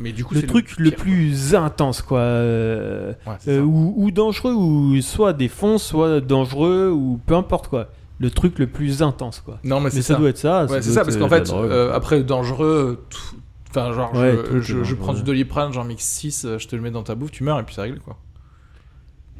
mais 0.00 0.12
du 0.12 0.24
coup 0.24 0.34
Le 0.34 0.42
truc 0.42 0.74
le, 0.78 0.90
pire, 0.90 0.98
plus 0.98 1.54
intense, 1.54 2.02
quoi. 2.02 2.18
euh. 2.18 3.12
Ouais, 3.26 3.34
euh, 3.48 3.60
ou, 3.62 3.94
ou 3.96 4.10
dangereux, 4.10 4.52
ou 4.52 5.00
soit 5.00 5.32
des 5.32 5.48
fonds, 5.48 5.78
soit 5.78 6.20
dangereux, 6.20 6.90
ou 6.90 7.18
peu 7.24 7.34
importe 7.34 7.68
quoi. 7.68 7.88
Le 8.18 8.30
truc 8.30 8.58
le 8.58 8.66
plus 8.66 9.02
intense, 9.02 9.40
quoi. 9.40 9.58
Non 9.64 9.78
mais 9.80 9.90
ça, 9.90 10.02
ça. 10.02 10.14
doit 10.16 10.30
être 10.30 10.38
ça. 10.38 10.64
Ouais, 10.66 10.82
c'est 10.82 10.90
ça 10.90 11.04
parce 11.04 11.16
euh, 11.16 11.20
qu'en 11.20 11.28
fait 11.28 11.42
drogue. 11.42 11.70
euh, 11.70 11.92
après 11.94 12.22
dangereux 12.22 13.04
tout- 13.10 13.36
Enfin, 13.70 13.92
genre, 13.92 14.14
Ouais, 14.14 14.36
je, 14.60 14.94
prends 14.94 15.12
du 15.12 15.20
ouais. 15.20 15.24
doliprane, 15.24 15.72
j'en 15.72 15.84
mixe 15.84 16.04
6, 16.04 16.46
je 16.58 16.66
te 16.66 16.76
le 16.76 16.82
mets 16.82 16.90
dans 16.90 17.02
ta 17.02 17.14
bouffe, 17.14 17.30
tu 17.32 17.44
meurs 17.44 17.58
et 17.60 17.62
puis 17.64 17.74
ça 17.74 17.82
règle 17.82 17.98
quoi. 18.00 18.16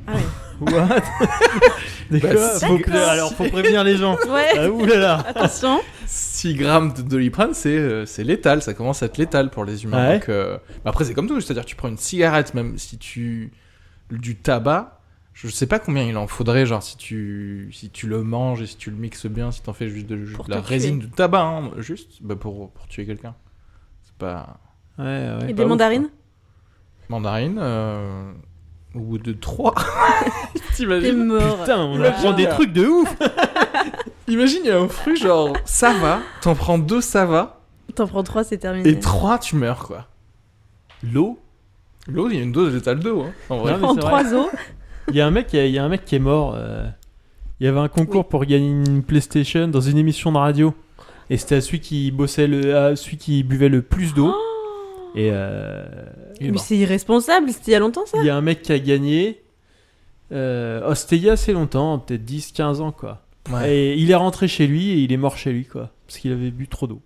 Ah 0.07 0.15
ouais. 0.15 0.23
What 0.61 0.89
D'accord, 2.11 2.33
Bah, 2.35 2.67
faut 2.67 2.79
que- 2.79 2.91
alors 2.91 3.33
faut 3.35 3.45
prévenir 3.49 3.83
les 3.85 3.97
gens. 3.97 4.17
Ouais, 4.29 4.47
Ah, 4.57 4.71
oulala 4.71 5.19
attention. 5.27 5.81
6 6.07 6.55
grammes 6.55 6.93
de 6.95 7.03
doliprane, 7.03 7.53
c'est 7.55 7.77
euh, 7.77 8.07
c'est 8.07 8.25
létal, 8.25 8.63
ça 8.63 8.73
commence 8.75 9.03
à 9.03 9.07
être 9.07 9.19
létal 9.19 9.51
pour 9.51 9.65
les 9.65 9.85
humains. 9.85 10.09
Ouais. 10.09 10.19
Donc, 10.19 10.29
euh, 10.29 10.59
après, 10.85 11.05
c'est 11.05 11.15
comme 11.15 11.27
tout, 11.27 11.41
c'est-à-dire 11.41 11.65
tu 11.65 11.77
prends 11.77 11.89
une 11.89 11.99
cigarette, 11.99 12.55
même 12.55 12.79
si 12.79 12.97
tu. 12.99 13.53
du 14.11 14.37
tabac, 14.37 15.01
je 15.35 15.49
sais 15.49 15.67
pas 15.67 15.79
combien 15.79 16.05
il 16.05 16.17
en 16.17 16.27
faudrait, 16.29 16.65
genre 16.65 16.83
si 16.83 16.97
tu, 16.97 17.69
si 17.73 17.91
tu 17.91 18.07
le 18.07 18.23
manges 18.23 18.63
et 18.63 18.67
si 18.67 18.77
tu 18.77 18.91
le 18.91 18.97
mixes 18.97 19.27
bien, 19.27 19.51
si 19.51 19.63
t'en 19.63 19.73
fais 19.73 19.89
juste 19.89 20.07
de, 20.07 20.19
la 20.49 20.61
résine 20.61 21.01
de 21.01 21.07
tabac, 21.07 21.43
hein, 21.43 21.71
juste 21.79 22.23
bah, 22.23 22.37
pour, 22.37 22.71
pour 22.71 22.87
tuer 22.89 23.05
quelqu'un. 23.05 23.35
C'est 24.19 24.27
pas. 24.27 24.57
Ouais, 24.99 25.05
ouais. 25.05 25.37
Et 25.43 25.47
pas 25.49 25.53
des 25.53 25.63
ouf, 25.63 25.69
mandarines 25.69 26.09
Mandarine, 27.09 27.59
euh, 27.61 28.33
au 28.95 29.01
bout 29.01 29.19
de 29.19 29.33
3. 29.33 29.75
T'es 30.55 30.61
T'imagines 30.75 31.25
mort. 31.25 31.59
Putain, 31.61 31.79
on 31.79 31.95
Imagine. 31.95 32.05
apprend 32.15 32.33
des 32.33 32.49
trucs 32.49 32.73
de 32.73 32.87
ouf 32.87 33.17
Imagine, 34.29 34.61
il 34.65 34.69
y 34.69 34.73
a 34.73 34.81
un 34.81 34.89
fruit 34.89 35.17
genre 35.17 35.53
ça 35.65 35.93
va, 35.93 36.19
t'en 36.43 36.55
prends 36.57 36.79
deux 36.79 37.01
ça 37.01 37.25
va, 37.27 37.61
T'en 37.95 38.07
prends 38.09 38.25
trois, 38.25 38.43
c'est 38.43 38.59
terminé. 38.59 38.89
et 38.89 38.99
trois 38.99 39.39
tu 39.39 39.55
meurs 39.57 39.85
quoi. 39.87 40.07
L'eau. 41.03 41.39
L'eau, 42.09 42.29
il 42.29 42.37
y 42.37 42.41
a 42.41 42.43
une 42.43 42.53
dose 42.53 42.75
létale 42.75 42.99
d'eau. 43.01 43.23
Hein, 43.23 43.33
en 43.51 43.59
vrai. 43.59 43.79
Non, 43.79 43.89
En 43.91 43.95
trois 43.97 44.35
os. 44.35 44.49
Il 45.09 45.15
y 45.17 45.21
a 45.21 45.27
un 45.27 45.31
mec, 45.31 45.53
il 45.53 45.67
y 45.69 45.79
a 45.79 45.85
un 45.85 45.89
mec 45.89 46.05
qui 46.05 46.17
est 46.17 46.21
mort. 46.21 46.55
euh, 46.57 46.87
Il 47.61 47.67
y 47.67 47.69
avait 47.69 47.79
un 47.79 47.89
concours 47.89 48.27
pour 48.29 48.45
gagner 48.45 48.69
une 48.69 49.03
PlayStation 49.05 49.69
dans 49.69 49.81
une 49.81 49.99
émission 49.99 50.33
de 50.33 50.39
radio. 50.39 50.75
Et 51.31 51.37
c'était 51.37 51.57
à 51.57 51.61
celui 51.61 51.81
qui 51.81 52.11
bossait 52.11 52.47
le, 52.47 52.77
à 52.77 52.97
celui 52.97 53.17
qui 53.17 53.43
buvait 53.43 53.69
le 53.69 53.83
plus 53.83 54.15
d'eau. 54.15 54.35
Et 55.15 55.31
euh, 55.33 55.85
Il 56.41 56.49
est 56.49 56.51
Mais 56.53 56.59
c'est 56.59 56.77
irresponsable, 56.77 57.51
c'était 57.51 57.71
il 57.71 57.73
y 57.73 57.77
a 57.77 57.81
longtemps 57.81 58.05
ça 58.07 58.19
il 58.21 58.27
y 58.27 58.31
a 58.31 58.37
un 58.37 58.43
mec 58.43 58.63
qui 58.63 58.73
a 58.73 58.79
gagné. 58.79 59.43
Euh, 60.33 60.87
oh, 60.89 60.95
c'était 60.95 61.17
il 61.17 61.23
y 61.23 61.31
a 61.31 61.33
assez 61.33 61.53
longtemps, 61.53 61.99
peut-être 61.99 62.25
10-15 62.25 62.81
ans 62.81 62.93
quoi. 62.93 63.23
Ouais. 63.51 63.75
Et 63.75 63.95
il 63.95 64.11
est 64.11 64.17
rentré 64.17 64.49
chez 64.49 64.67
lui 64.67 64.91
et 64.91 64.99
il 64.99 65.13
est 65.13 65.17
mort 65.17 65.37
chez 65.37 65.53
lui 65.53 65.65
quoi. 65.65 65.91
Parce 66.07 66.19
qu'il 66.19 66.33
avait 66.33 66.51
bu 66.51 66.69
trop 66.69 66.87
d'eau. 66.87 67.01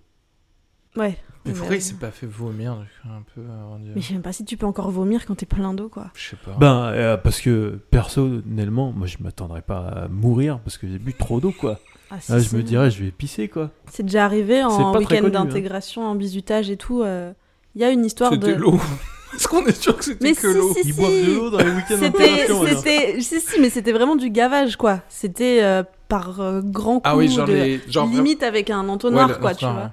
Ouais. 0.96 1.16
Mais 1.46 1.52
pourquoi 1.52 1.76
il 1.76 1.82
s'est 1.82 1.94
pas 1.94 2.10
fait 2.10 2.26
vomir 2.26 2.84
un 3.04 3.22
peu 3.34 3.40
de... 3.40 3.94
Mais 3.94 4.00
je 4.02 4.08
sais 4.08 4.12
même 4.12 4.22
pas 4.22 4.32
si 4.32 4.44
tu 4.44 4.58
peux 4.58 4.66
encore 4.66 4.90
vomir 4.90 5.24
quand 5.24 5.36
t'es 5.36 5.46
plein 5.46 5.72
d'eau 5.72 5.88
quoi. 5.88 6.10
Je 6.14 6.30
sais 6.30 6.36
pas. 6.36 6.52
Ben, 6.58 6.92
euh, 6.92 7.16
parce 7.16 7.40
que 7.40 7.80
personnellement, 7.90 8.92
moi 8.92 9.06
je 9.06 9.16
m'attendrais 9.20 9.62
pas 9.62 9.88
à 9.88 10.08
mourir 10.08 10.58
parce 10.60 10.76
que 10.76 10.86
j'ai 10.86 10.98
bu 10.98 11.14
trop 11.14 11.40
d'eau 11.40 11.52
quoi. 11.52 11.78
Ah, 12.10 12.16
Là, 12.28 12.38
je 12.40 12.56
me 12.56 12.62
dirais, 12.62 12.90
je 12.90 13.04
vais 13.04 13.10
pisser 13.12 13.48
quoi. 13.48 13.70
C'est 13.90 14.02
déjà 14.02 14.24
arrivé 14.24 14.62
en 14.64 14.96
week-end 14.98 15.24
hein. 15.26 15.28
d'intégration, 15.30 16.02
en 16.04 16.14
bisutage 16.16 16.68
et 16.70 16.76
tout. 16.76 17.02
euh, 17.02 17.32
Il 17.76 17.80
y 17.80 17.84
a 17.84 17.90
une 17.90 18.04
histoire 18.04 18.36
de. 18.36 18.46
C'était 18.46 18.58
l'eau. 18.58 18.78
Est-ce 19.36 19.46
qu'on 19.46 19.64
est 19.64 19.80
sûr 19.80 19.96
que 19.96 20.04
c'était 20.04 20.24
Mais 20.24 20.34
que 20.34 20.50
si, 20.52 20.58
l'eau 20.58 20.72
si, 20.74 20.80
Ils 20.88 20.92
si. 20.94 21.00
boivent 21.00 21.12
de 21.12 21.32
l'eau 21.36 21.50
dans 21.50 21.58
les 21.58 21.70
week-ends 21.70 21.84
C'était, 22.00 22.10
d'intégration, 22.10 22.66
c'était, 22.66 23.20
si, 23.20 23.40
si, 23.40 23.60
mais 23.60 23.70
c'était 23.70 23.92
vraiment 23.92 24.16
du 24.16 24.28
gavage, 24.30 24.74
quoi. 24.76 25.02
C'était 25.08 25.62
euh, 25.62 25.84
par 26.08 26.40
euh, 26.40 26.60
grand 26.64 26.96
coup 26.96 27.00
Ah 27.04 27.16
oui, 27.16 27.28
genre 27.28 27.46
de... 27.46 27.52
les. 27.52 27.80
Genre 27.88 28.08
limite 28.08 28.42
avec 28.42 28.70
un 28.70 28.88
entonnoir, 28.88 29.28
Ouais, 29.28 29.34
le- 29.34 29.40
quoi, 29.40 29.54
tu 29.54 29.64
vois. 29.66 29.92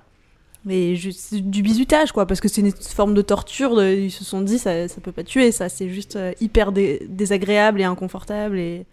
Mais 0.65 0.95
juste 0.95 1.35
du 1.35 1.61
bisutage, 1.61 2.11
quoi, 2.11 2.25
parce 2.25 2.41
que 2.41 2.47
c'est 2.47 2.61
une 2.61 2.71
forme 2.71 3.13
de 3.13 3.21
torture. 3.21 3.75
de- 3.75 3.93
ils 3.93 4.11
se 4.11 4.23
sont 4.25 4.41
dit, 4.41 4.57
ça, 4.57 4.87
ça 4.87 4.99
peut 5.01 5.11
pas 5.11 5.23
tuer, 5.23 5.51
ça, 5.51 5.69
c'est 5.69 5.87
juste 5.87 6.15
euh, 6.15 6.31
hyper 6.41 6.71
dé- 6.71 7.05
désagréable 7.07 7.79
et 7.79 7.83
inconfortable. 7.83 8.57
Et... 8.57 8.85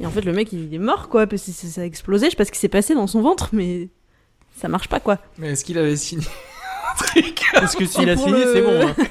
et 0.00 0.06
en 0.06 0.10
fait, 0.10 0.22
le 0.22 0.32
mec, 0.32 0.52
il 0.52 0.72
est 0.74 0.78
mort, 0.78 1.08
quoi, 1.08 1.26
parce 1.26 1.44
que 1.44 1.52
ça 1.52 1.80
a 1.82 1.84
explosé. 1.84 2.26
Je 2.26 2.30
sais 2.30 2.36
pas 2.36 2.44
ce 2.44 2.50
qui 2.52 2.58
s'est 2.58 2.68
passé 2.68 2.94
dans 2.94 3.06
son 3.06 3.20
ventre, 3.20 3.50
mais 3.52 3.88
ça 4.56 4.68
marche 4.68 4.88
pas, 4.88 4.98
quoi. 5.00 5.18
Mais 5.38 5.50
est-ce 5.50 5.64
qu'il 5.64 5.78
avait 5.78 5.96
signé 5.96 6.26
un 6.92 6.96
truc 6.96 7.42
Parce 7.52 7.76
que 7.76 7.84
s'il 7.84 8.08
a 8.10 8.16
signé, 8.16 8.44
le- 8.44 8.52
c'est 8.54 8.62
bon. 8.62 8.86
hein. 8.88 8.94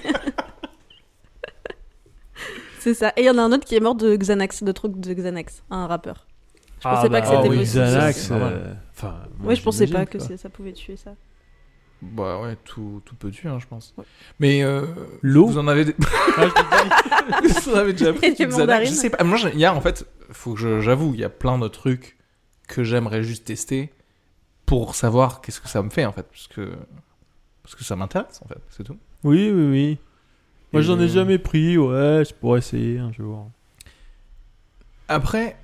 C'est 2.79 2.93
ça. 2.93 3.09
Et 3.17 3.21
il 3.21 3.25
y 3.25 3.29
en 3.29 3.37
a 3.37 3.41
un 3.41 3.51
autre 3.51 3.65
qui 3.65 3.75
est 3.75 3.79
mort 3.81 3.95
de 3.95 4.15
Xanax, 4.15 4.63
de 4.63 4.71
truc 4.71 4.97
de 4.99 5.13
Xanax, 5.13 5.63
un 5.69 5.85
rappeur. 5.87 6.25
Je 6.81 6.87
Ah 6.87 6.95
pensais 6.95 7.09
pas 7.09 7.19
bah, 7.19 7.21
que 7.21 7.27
c'était 7.27 7.49
oui, 7.49 7.57
possible. 7.59 7.83
Xanax, 7.83 8.29
euh, 8.31 8.73
enfin, 8.95 9.15
moi, 9.37 9.49
Ouais, 9.49 9.55
je 9.55 9.61
pensais 9.63 9.87
pas 9.87 10.05
que 10.05 10.17
ça 10.19 10.49
pouvait 10.49 10.71
tuer 10.71 10.95
ça. 10.95 11.11
Bah 12.01 12.39
ouais, 12.39 12.55
tout, 12.63 13.01
tout 13.03 13.15
peut 13.15 13.29
tuer, 13.29 13.49
hein, 13.49 13.57
je 13.59 13.67
pense. 13.67 13.93
Ouais. 13.97 14.05
Mais 14.39 14.63
euh, 14.63 14.85
L'eau 15.21 15.47
Vous 15.47 15.57
en 15.57 15.67
avez, 15.67 15.93
Ah, 16.37 16.45
vous 17.43 17.69
en 17.73 17.75
avez 17.75 17.91
déjà 17.91 18.13
pris 18.13 18.33
Xanax? 18.33 18.89
Je 18.89 18.93
sais 18.95 19.09
pas. 19.09 19.21
Moi, 19.25 19.35
j'ai- 19.35 19.51
il 19.51 19.59
y 19.59 19.65
a 19.65 19.75
en 19.75 19.81
fait, 19.81 20.05
faut 20.31 20.53
que 20.53 20.81
j'avoue, 20.81 21.13
il 21.13 21.19
y 21.19 21.23
a 21.23 21.29
plein 21.29 21.57
de 21.57 21.67
trucs 21.67 22.17
que 22.67 22.83
j'aimerais 22.83 23.23
juste 23.23 23.45
tester 23.45 23.91
pour 24.65 24.95
savoir 24.95 25.41
qu'est-ce 25.41 25.61
que 25.61 25.67
ça 25.67 25.81
me 25.81 25.89
fait 25.89 26.05
en 26.05 26.11
fait, 26.11 26.23
parce 26.23 26.47
que 26.47 26.77
parce 27.63 27.75
que 27.75 27.83
ça 27.83 27.95
m'intéresse 27.95 28.41
en 28.43 28.47
fait, 28.47 28.61
c'est 28.69 28.83
tout. 28.83 28.97
Oui, 29.23 29.51
oui, 29.51 29.69
oui. 29.69 29.97
Moi, 30.71 30.81
j'en 30.81 30.99
ai 30.99 31.03
euh, 31.03 31.07
jamais 31.07 31.39
pris. 31.39 31.77
Ouais, 31.77 32.23
je 32.27 32.33
pourrais 32.33 32.59
essayer 32.59 32.99
un 32.99 33.11
jour. 33.11 33.49
Après, 35.07 35.57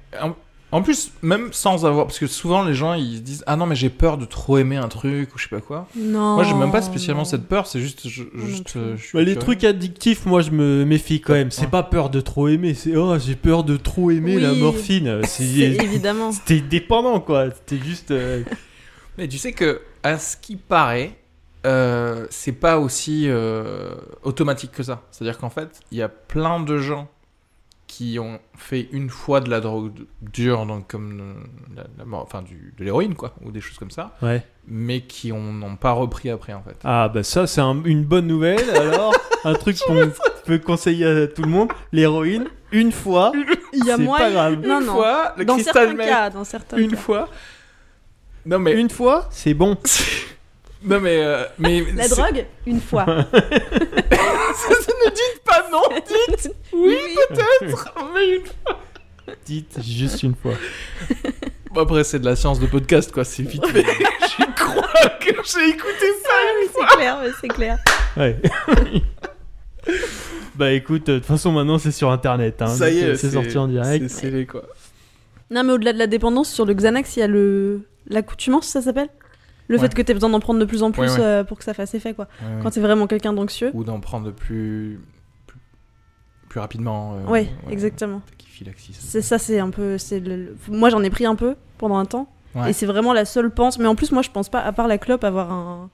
en, 0.77 0.81
plus, 0.81 1.11
même 1.21 1.49
sans 1.51 1.85
avoir, 1.85 2.05
parce 2.07 2.19
que 2.19 2.27
souvent 2.27 2.63
les 2.63 2.73
gens 2.73 2.93
ils 2.93 3.17
se 3.17 3.21
disent 3.21 3.43
ah 3.47 3.55
non 3.55 3.65
mais 3.65 3.75
j'ai 3.75 3.89
peur 3.89 4.17
de 4.17 4.25
trop 4.25 4.57
aimer 4.57 4.77
un 4.77 4.87
truc 4.87 5.33
ou 5.33 5.37
je 5.37 5.43
sais 5.43 5.49
pas 5.49 5.61
quoi. 5.61 5.87
Non. 5.95 6.35
Moi, 6.35 6.43
j'ai 6.43 6.53
même 6.53 6.71
pas 6.71 6.81
spécialement 6.81 7.21
non. 7.21 7.25
cette 7.25 7.47
peur, 7.47 7.67
c'est 7.67 7.79
juste, 7.79 8.07
je, 8.07 8.23
non 8.33 8.45
juste, 8.45 8.71
plus. 8.71 8.79
euh, 8.79 8.97
je 8.97 9.03
suis 9.03 9.17
Bah, 9.17 9.23
les 9.23 9.35
trucs 9.35 9.63
addictifs, 9.63 10.25
moi, 10.25 10.41
je 10.41 10.51
me 10.51 10.85
méfie 10.85 11.21
quand 11.21 11.33
même. 11.33 11.51
C'est 11.51 11.63
Ouais. 11.63 11.67
pas 11.67 11.83
peur 11.83 12.09
de 12.09 12.21
trop 12.21 12.47
aimer, 12.47 12.73
c'est 12.73 12.95
oh, 12.95 13.17
j'ai 13.17 13.35
peur 13.35 13.63
de 13.63 13.77
trop 13.77 14.11
aimer 14.11 14.39
la 14.39 14.53
morphine. 14.53 15.21
C'est 15.23 15.43
C'est 15.45 15.61
évidemment. 15.83 16.31
T'es 16.45 16.59
dépendant, 16.61 17.19
quoi. 17.19 17.49
T'es 17.49 17.77
juste. 17.77 18.11
euh, 18.11 18.43
Mais 19.17 19.27
tu 19.27 19.37
sais 19.37 19.53
que, 19.53 19.81
à 20.03 20.17
ce 20.19 20.35
qui 20.37 20.55
paraît, 20.55 21.17
euh, 21.65 22.27
c'est 22.29 22.51
pas 22.51 22.77
aussi 22.79 23.23
euh, 23.27 23.95
automatique 24.23 24.71
que 24.71 24.83
ça. 24.83 25.01
C'est-à-dire 25.11 25.37
qu'en 25.39 25.49
fait, 25.49 25.79
il 25.91 25.97
y 25.97 26.01
a 26.03 26.09
plein 26.09 26.59
de 26.59 26.77
gens 26.77 27.07
qui 27.87 28.17
ont 28.19 28.39
fait 28.57 28.87
une 28.91 29.09
fois 29.09 29.39
de 29.41 29.49
la 29.49 29.59
drogue 29.61 30.05
dure, 30.21 30.65
donc 30.65 30.87
comme 30.87 31.35
la, 31.75 31.83
la 31.97 32.05
mort- 32.05 32.23
enfin 32.23 32.41
du, 32.41 32.73
de 32.77 32.83
l'héroïne, 32.83 33.13
quoi, 33.15 33.33
ou 33.43 33.51
des 33.51 33.61
choses 33.61 33.77
comme 33.77 33.91
ça, 33.91 34.15
Ouais. 34.21 34.43
mais 34.67 35.01
qui 35.01 35.31
n'ont 35.31 35.75
pas 35.75 35.91
repris 35.91 36.29
après, 36.29 36.53
en 36.53 36.61
fait. 36.63 36.77
Ah, 36.83 37.09
bah 37.09 37.23
ça, 37.23 37.45
c'est 37.47 37.61
un- 37.61 37.83
une 37.85 38.03
bonne 38.03 38.27
nouvelle. 38.27 38.69
Alors, 38.71 39.13
un 39.45 39.53
truc 39.53 39.77
qu'on 39.79 40.11
peut 40.45 40.57
conseiller 40.59 41.05
à 41.05 41.27
tout 41.27 41.43
le 41.43 41.49
monde 41.49 41.69
l'héroïne, 41.91 42.45
une 42.71 42.91
fois, 42.91 43.31
Il 43.73 43.85
y 43.85 43.91
a 43.91 43.97
c'est 43.97 44.03
moins. 44.03 44.17
pas 44.17 44.31
grave. 44.31 44.53
Non, 44.65 44.79
une 44.81 44.85
non. 44.87 44.93
fois, 44.93 45.33
le 45.37 45.45
Dans 45.45 45.53
cristal 45.55 45.87
certains 45.89 46.05
cas, 46.05 46.29
dans 46.31 46.43
certains 46.43 46.77
une 46.77 46.91
cas. 46.91 46.97
fois. 46.97 47.29
Non 48.47 48.59
mais, 48.59 48.73
Une 48.79 48.89
fois, 48.89 49.27
c'est 49.31 49.53
bon. 49.53 49.77
non 50.85 50.99
mais, 50.99 51.17
euh, 51.23 51.43
mais 51.59 51.83
La 51.95 52.03
c'est- 52.03 52.15
drogue, 52.15 52.45
une 52.65 52.79
fois. 52.81 53.05
ne 55.05 55.09
dites 55.09 55.41
pas 55.45 55.65
non, 55.71 55.81
dites 55.95 56.51
oui, 56.73 56.97
peut-être, 57.29 57.93
mais 58.13 58.35
une 58.35 58.43
Dites 59.45 59.79
juste 59.83 60.21
une 60.23 60.35
fois. 60.35 60.53
Bon, 61.71 61.81
après, 61.81 62.03
c'est 62.03 62.19
de 62.19 62.25
la 62.25 62.35
science 62.35 62.59
de 62.59 62.67
podcast, 62.67 63.11
quoi. 63.11 63.23
C'est 63.23 63.43
vite 63.43 63.65
fait. 63.67 63.83
Je 64.37 64.45
crois 64.55 65.09
que 65.19 65.31
j'ai 65.43 65.69
écouté 65.69 66.05
ça. 66.23 66.29
Oui, 66.59 66.69
c'est 66.73 66.95
clair, 66.95 67.17
mais 67.23 67.29
c'est 67.41 67.47
clair. 67.47 67.77
Ouais. 68.15 68.39
bah 70.55 70.71
écoute, 70.71 71.09
euh, 71.09 71.13
de 71.13 71.17
toute 71.19 71.27
façon, 71.27 71.51
maintenant, 71.51 71.79
c'est 71.79 71.91
sur 71.91 72.11
internet. 72.11 72.61
Hein, 72.61 72.67
ça 72.67 72.89
y 72.89 72.95
donc, 72.95 73.03
est, 73.03 73.07
euh, 73.07 73.15
c'est 73.15 73.31
sorti 73.31 73.57
en 73.57 73.67
direct. 73.67 74.07
C'est 74.09 74.21
scellé, 74.21 74.45
quoi. 74.45 74.63
Non, 75.49 75.63
mais 75.63 75.73
au-delà 75.73 75.93
de 75.93 75.99
la 75.99 76.07
dépendance, 76.07 76.51
sur 76.51 76.65
le 76.65 76.73
Xanax, 76.73 77.17
il 77.17 77.19
y 77.19 77.23
a 77.23 77.27
le 77.27 77.81
l'accoutumance, 78.07 78.67
ça 78.67 78.81
s'appelle? 78.81 79.09
Le 79.67 79.75
Ouais. 79.77 79.81
fait 79.81 79.93
que 79.93 80.01
tu 80.01 80.13
besoin 80.13 80.29
d'en 80.29 80.39
prendre 80.39 80.59
de 80.59 80.65
plus 80.65 80.83
en 80.83 80.91
plus 80.91 81.01
Ouais, 81.01 81.19
euh, 81.19 81.43
pour 81.43 81.57
que 81.57 81.63
ça 81.63 81.73
fasse 81.73 81.93
effet, 81.95 82.13
quoi. 82.13 82.27
Quand 82.61 82.69
t'es 82.71 82.79
vraiment 82.81 83.07
quelqu'un 83.07 83.33
d'anxieux. 83.33 83.71
Ou 83.73 83.83
d'en 83.83 83.99
prendre 83.99 84.31
plus... 84.31 84.99
plus... 85.47 85.59
plus 86.49 86.59
rapidement. 86.59 87.15
euh, 87.15 87.29
Ouais, 87.31 87.49
exactement. 87.69 88.21
C'est 88.99 89.21
ça, 89.21 89.37
c'est 89.37 89.59
un 89.59 89.69
peu. 89.69 89.97
c'est 89.97 90.19
le- 90.19 90.55
Moi, 90.69 90.89
j'en 90.89 91.03
ai 91.03 91.09
pris 91.09 91.25
un 91.25 91.35
peu 91.35 91.55
pendant 91.77 91.97
un 91.97 92.05
temps. 92.05 92.29
Et 92.67 92.71
c'est 92.73 92.85
vraiment 92.85 93.11
la 93.11 93.25
seule 93.25 93.49
pense. 93.51 93.79
Mais 93.79 93.87
en 93.87 93.95
plus, 93.95 94.11
moi, 94.13 94.21
je 94.21 94.29
pense 94.31 94.47
pas, 94.47 94.61
à 94.61 94.71
part 94.71 94.87
la 94.87 94.97
clope, 94.97 95.23
avoir 95.25 95.51
un, 95.51 95.89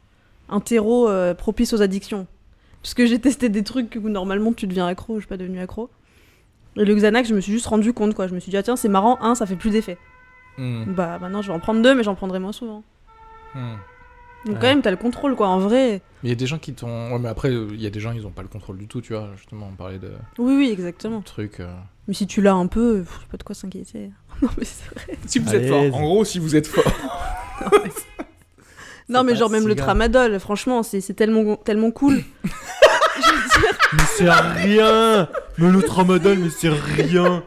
un 0.49 0.60
terreau 0.60 1.10
euh, 1.10 1.34
propice 1.34 1.73
aux 1.73 1.81
addictions. 1.81 2.27
Parce 2.84 2.93
que 2.93 3.06
j'ai 3.07 3.19
testé 3.19 3.49
des 3.49 3.64
trucs 3.64 3.98
où 4.03 4.10
normalement 4.10 4.53
tu 4.53 4.68
deviens 4.68 4.85
accro, 4.88 5.15
je 5.15 5.22
suis 5.22 5.27
pas 5.27 5.38
devenu 5.38 5.60
accro. 5.60 5.89
Et 6.77 6.85
le 6.85 6.93
Xanax, 6.95 7.30
je 7.30 7.34
me 7.35 7.41
suis 7.41 7.52
juste 7.52 7.65
rendu 7.68 7.93
compte, 7.93 8.14
quoi. 8.14 8.27
Je 8.27 8.35
me 8.35 8.39
suis 8.39 8.49
dit, 8.52 8.57
ah 8.57 8.64
tiens, 8.64 8.76
c'est 8.76 8.89
marrant, 8.89 9.18
un, 9.22 9.34
ça 9.34 9.45
fait 9.48 9.56
plus 9.56 9.72
d'effet. 9.72 9.98
Hmm, 10.57 10.84
Bah 10.93 11.18
maintenant, 11.19 11.41
je 11.41 11.48
vais 11.48 11.53
en 11.53 11.60
prendre 11.60 11.81
deux, 11.81 11.95
mais 11.95 12.03
j'en 12.03 12.14
prendrai 12.15 12.38
moins 12.39 12.52
souvent. 12.52 12.84
Hmm. 13.56 13.76
Donc 14.45 14.56
Ouais. 14.56 14.60
quand 14.60 14.68
même, 14.68 14.82
t'as 14.82 14.90
le 14.91 14.98
contrôle, 14.98 15.36
quoi. 15.36 15.48
En 15.49 15.60
vrai. 15.60 16.02
Mais 16.23 16.30
il 16.30 16.30
y 16.30 16.32
a 16.32 16.36
des 16.36 16.48
gens 16.48 16.57
qui 16.57 16.73
t'ont. 16.73 17.11
Ouais, 17.14 17.19
mais 17.19 17.30
après, 17.30 17.49
euh, 17.52 17.68
il 17.73 17.82
y 17.82 17.86
a 17.86 17.91
des 17.91 17.99
gens, 17.99 18.11
ils 18.11 18.26
ont 18.26 18.32
pas 18.32 18.41
le 18.41 18.48
contrôle 18.48 18.78
du 18.80 18.88
tout, 18.88 18.99
tu 19.02 19.14
vois. 19.14 19.30
Justement, 19.38 19.68
on 19.72 19.76
parlait 19.76 19.99
de 19.99 20.11
Oui, 20.40 20.56
oui, 20.57 20.69
exactement. 20.72 21.22
trucs. 21.22 21.60
euh. 21.60 21.72
Mais 22.07 22.15
si 22.15 22.26
tu 22.26 22.41
l'as 22.41 22.53
un 22.53 22.65
peu, 22.65 23.02
pff, 23.03 23.28
pas 23.30 23.38
de 23.38 23.44
quoi 23.44 23.53
s'inquiéter. 23.53 24.10
non, 24.41 24.49
mais 24.57 24.65
c'est 24.65 24.86
vrai. 24.95 25.18
Si 25.28 25.38
vous 25.38 25.53
êtes 25.53 25.68
fort. 25.68 25.82
En 25.84 25.90
gros, 25.90 26.26
si 26.26 26.40
vous 26.40 26.56
êtes 26.56 26.68
fort. 26.68 26.84
Non, 29.10 29.23
mais 29.26 29.36
genre, 29.36 29.49
même 29.49 29.68
le 29.68 29.73
grave. 29.73 29.88
tramadol, 29.88 30.40
franchement, 30.40 30.84
c'est 30.84 31.02
c'est 31.02 31.14
tellement, 31.14 31.57
tellement 31.57 31.91
cool. 31.91 32.23
je 32.44 32.49
veux 33.30 33.61
dire. 33.61 33.78
Mais 33.94 34.03
c'est 34.15 34.30
rien 34.30 35.28
Mais 35.57 35.69
le 35.69 35.82
tramadol, 35.84 36.38
mais 36.40 36.49
c'est 36.49 36.69
rien 36.69 37.44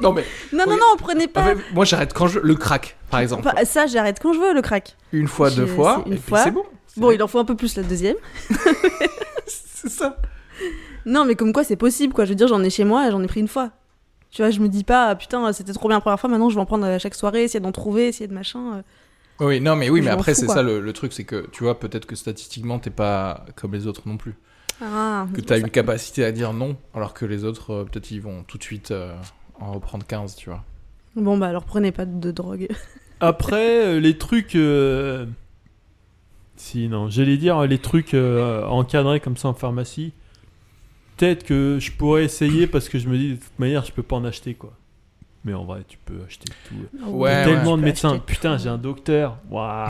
non, 0.00 0.12
mais. 0.12 0.24
Non, 0.52 0.64
non, 0.66 0.72
Oui. 0.72 0.76
non, 0.80 0.86
on 0.94 0.96
prenait 0.96 1.24
en 1.24 1.28
pas. 1.28 1.54
moi, 1.72 1.84
j'arrête 1.84 2.12
quand 2.12 2.26
je. 2.26 2.38
Le 2.40 2.54
crack, 2.54 2.96
par 3.10 3.20
exemple. 3.20 3.48
Ça, 3.64 3.86
j'arrête 3.86 4.18
quand 4.20 4.32
je 4.32 4.38
veux, 4.40 4.54
le 4.54 4.62
crack. 4.62 4.96
Une 5.12 5.28
fois, 5.28 5.50
deux 5.50 5.66
fois. 5.66 6.02
une 6.06 6.14
et 6.14 6.16
puis 6.16 6.28
fois. 6.28 6.44
c'est 6.44 6.50
bon. 6.50 6.64
Bon, 6.96 7.10
il 7.12 7.22
en 7.22 7.28
faut 7.28 7.38
un 7.38 7.44
peu 7.44 7.54
plus 7.56 7.76
la 7.76 7.82
deuxième. 7.82 8.16
C'est 9.46 9.88
ça. 9.90 10.16
Non, 11.06 11.24
mais 11.24 11.34
comme 11.34 11.52
quoi, 11.52 11.64
c'est 11.64 11.76
possible, 11.76 12.12
quoi. 12.12 12.24
Je 12.24 12.30
veux 12.30 12.34
dire, 12.34 12.48
j'en 12.48 12.62
ai 12.62 12.68
chez 12.70 12.84
moi 12.84 13.06
et 13.08 13.10
j'en 13.10 13.22
ai 13.22 13.26
pris 13.26 13.40
une 13.40 13.48
fois. 13.48 13.70
Tu 14.30 14.42
vois, 14.42 14.50
je 14.50 14.60
me 14.60 14.68
dis 14.68 14.84
pas, 14.84 15.14
putain, 15.14 15.52
c'était 15.52 15.72
trop 15.72 15.88
bien 15.88 15.96
la 15.96 16.00
première 16.02 16.20
fois, 16.20 16.28
maintenant 16.30 16.50
je 16.50 16.54
vais 16.54 16.60
en 16.60 16.66
prendre 16.66 16.86
à 16.86 16.98
chaque 16.98 17.14
soirée, 17.16 17.44
essayer 17.44 17.58
d'en 17.60 17.72
trouver, 17.72 18.08
essayer 18.08 18.28
de 18.28 18.34
machin. 18.34 18.76
euh. 19.40 19.44
Oui, 19.44 19.60
non, 19.60 19.74
mais 19.74 19.88
oui, 19.90 20.02
mais 20.02 20.10
après, 20.10 20.34
c'est 20.34 20.46
ça 20.46 20.62
le, 20.62 20.80
le 20.80 20.92
truc, 20.92 21.12
c'est 21.12 21.24
que 21.24 21.48
tu 21.50 21.64
vois, 21.64 21.80
peut-être 21.80 22.04
que 22.06 22.14
statistiquement, 22.14 22.78
t'es 22.78 22.90
pas 22.90 23.44
comme 23.56 23.72
les 23.72 23.86
autres 23.86 24.02
non 24.06 24.18
plus. 24.18 24.34
Ah, 24.82 25.26
Que 25.34 25.40
t'as 25.40 25.56
pour 25.56 25.64
une 25.66 25.70
capacité 25.70 26.24
à 26.24 26.32
dire 26.32 26.52
non, 26.52 26.76
alors 26.94 27.12
que 27.14 27.24
les 27.26 27.44
autres, 27.44 27.72
euh, 27.72 27.84
peut-être, 27.84 28.10
ils 28.10 28.20
vont 28.20 28.42
tout 28.44 28.58
de 28.58 28.62
suite 28.62 28.90
euh, 28.90 29.14
en 29.60 29.72
reprendre 29.72 30.06
15, 30.06 30.36
tu 30.36 30.48
vois. 30.50 30.62
Bon, 31.16 31.36
bah 31.36 31.48
alors 31.48 31.64
prenez 31.64 31.92
pas 31.92 32.06
de 32.06 32.30
drogue. 32.30 32.68
Après, 33.20 33.84
euh, 33.86 34.00
les 34.00 34.16
trucs... 34.16 34.54
euh, 34.56 35.26
Si, 36.56 36.88
non, 36.88 37.08
j'allais 37.10 37.36
dire 37.36 37.60
les 37.66 37.78
trucs 37.78 38.14
euh, 38.14 38.64
encadrés 38.66 39.20
comme 39.20 39.36
ça 39.36 39.48
en 39.48 39.54
pharmacie. 39.54 40.12
Peut-être 41.16 41.44
que 41.44 41.76
je 41.80 41.92
pourrais 41.92 42.24
essayer 42.24 42.66
parce 42.66 42.88
que 42.88 42.98
je 42.98 43.08
me 43.08 43.18
dis, 43.18 43.30
de 43.32 43.36
toute 43.36 43.58
manière, 43.58 43.84
je 43.84 43.92
peux 43.92 44.02
pas 44.02 44.16
en 44.16 44.24
acheter, 44.24 44.54
quoi. 44.54 44.72
Mais 45.44 45.52
en 45.54 45.64
vrai, 45.64 45.82
tu 45.88 45.98
peux 46.04 46.20
acheter 46.26 46.50
tout. 46.68 46.74
Ouais, 47.10 47.44
tellement 47.44 47.74
tu 47.76 47.80
de 47.80 47.84
médecins. 47.86 48.18
Putain, 48.18 48.56
j'ai 48.58 48.68
un 48.70 48.78
docteur. 48.78 49.36
Waouh. 49.50 49.88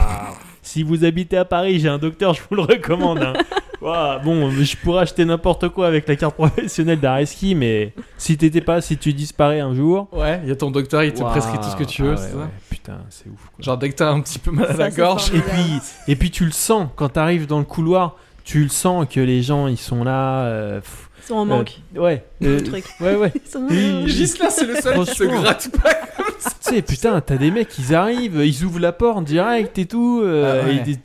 si 0.61 0.83
vous 0.83 1.03
habitez 1.05 1.37
à 1.37 1.45
Paris, 1.45 1.79
j'ai 1.79 1.89
un 1.89 1.97
docteur, 1.97 2.33
je 2.33 2.41
vous 2.49 2.55
le 2.55 2.61
recommande. 2.63 3.19
hein. 3.19 3.33
Waouh. 3.81 4.19
Bon, 4.23 4.51
je 4.51 4.77
pourrais 4.77 5.01
acheter 5.01 5.25
n'importe 5.25 5.69
quoi 5.69 5.87
avec 5.87 6.07
la 6.07 6.15
carte 6.15 6.35
professionnelle 6.35 6.99
d'Areski, 6.99 7.55
mais 7.55 7.93
si 8.17 8.37
t'étais 8.37 8.61
pas, 8.61 8.79
si 8.81 8.97
tu 8.97 9.11
disparais 9.13 9.59
un 9.59 9.73
jour. 9.73 10.07
Ouais, 10.11 10.39
il 10.43 10.49
y 10.49 10.51
a 10.51 10.55
ton 10.55 10.69
docteur, 10.71 11.03
il 11.03 11.13
te 11.13 11.23
prescrit 11.23 11.57
tout 11.57 11.69
ce 11.69 11.75
que 11.75 11.83
tu 11.83 12.03
veux, 12.03 12.13
Ah 12.13 12.17
c'est 12.17 12.25
ouais, 12.25 12.31
ça 12.31 12.37
ouais. 12.37 12.45
Putain, 12.69 12.97
c'est 13.09 13.27
ouf. 13.27 13.49
quoi. 13.55 13.63
Genre 13.63 13.77
dès 13.77 13.89
que 13.89 13.95
t'as 13.95 14.11
un 14.11 14.21
petit 14.21 14.39
peu 14.39 14.51
mal 14.51 14.65
à 14.67 14.71
Ça, 14.73 14.77
la 14.77 14.89
gorge. 14.91 15.31
Et 15.33 15.39
puis, 15.39 15.79
et 16.07 16.15
puis 16.15 16.29
tu 16.31 16.45
le 16.45 16.51
sens 16.51 16.87
quand 16.95 17.09
t'arrives 17.09 17.47
dans 17.47 17.59
le 17.59 17.65
couloir, 17.65 18.15
tu 18.43 18.61
le 18.63 18.69
sens 18.69 19.05
que 19.09 19.19
les 19.19 19.41
gens 19.41 19.67
ils 19.67 19.77
sont 19.77 20.03
là. 20.03 20.45
euh, 20.45 20.79
pff, 20.79 21.09
Ils 21.23 21.27
sont 21.27 21.35
en 21.35 21.45
manque. 21.45 21.79
euh, 21.95 21.99
ouais. 22.01 22.23
Le 22.39 22.57
euh, 22.57 22.59
truc. 22.61 22.85
Ouais, 22.99 23.15
ouais. 23.15 23.31
Ils 23.45 23.49
sont- 23.49 23.65
Oui. 23.69 24.07
Gislain, 24.07 24.49
c'est 24.49 24.65
le 24.65 24.75
seul 24.75 24.99
qui 25.05 25.15
se 25.15 25.23
gratte 25.23 25.69
pas. 25.81 25.93
Tu 25.93 26.49
sais, 26.75 26.81
putain, 26.81 27.21
t'as 27.21 27.37
des 27.37 27.51
mecs, 27.51 27.77
ils 27.77 27.93
arrivent, 27.93 28.41
ils 28.43 28.63
ouvrent 28.63 28.79
la 28.79 28.91
porte 28.91 29.23
direct 29.25 29.77
et 29.77 29.85
tout. 29.85 30.21
euh, 30.23 30.61
Ah 30.63 30.65
ouais. 30.67 30.75
et 30.77 30.79
des- 30.79 30.95
Tu 30.95 31.01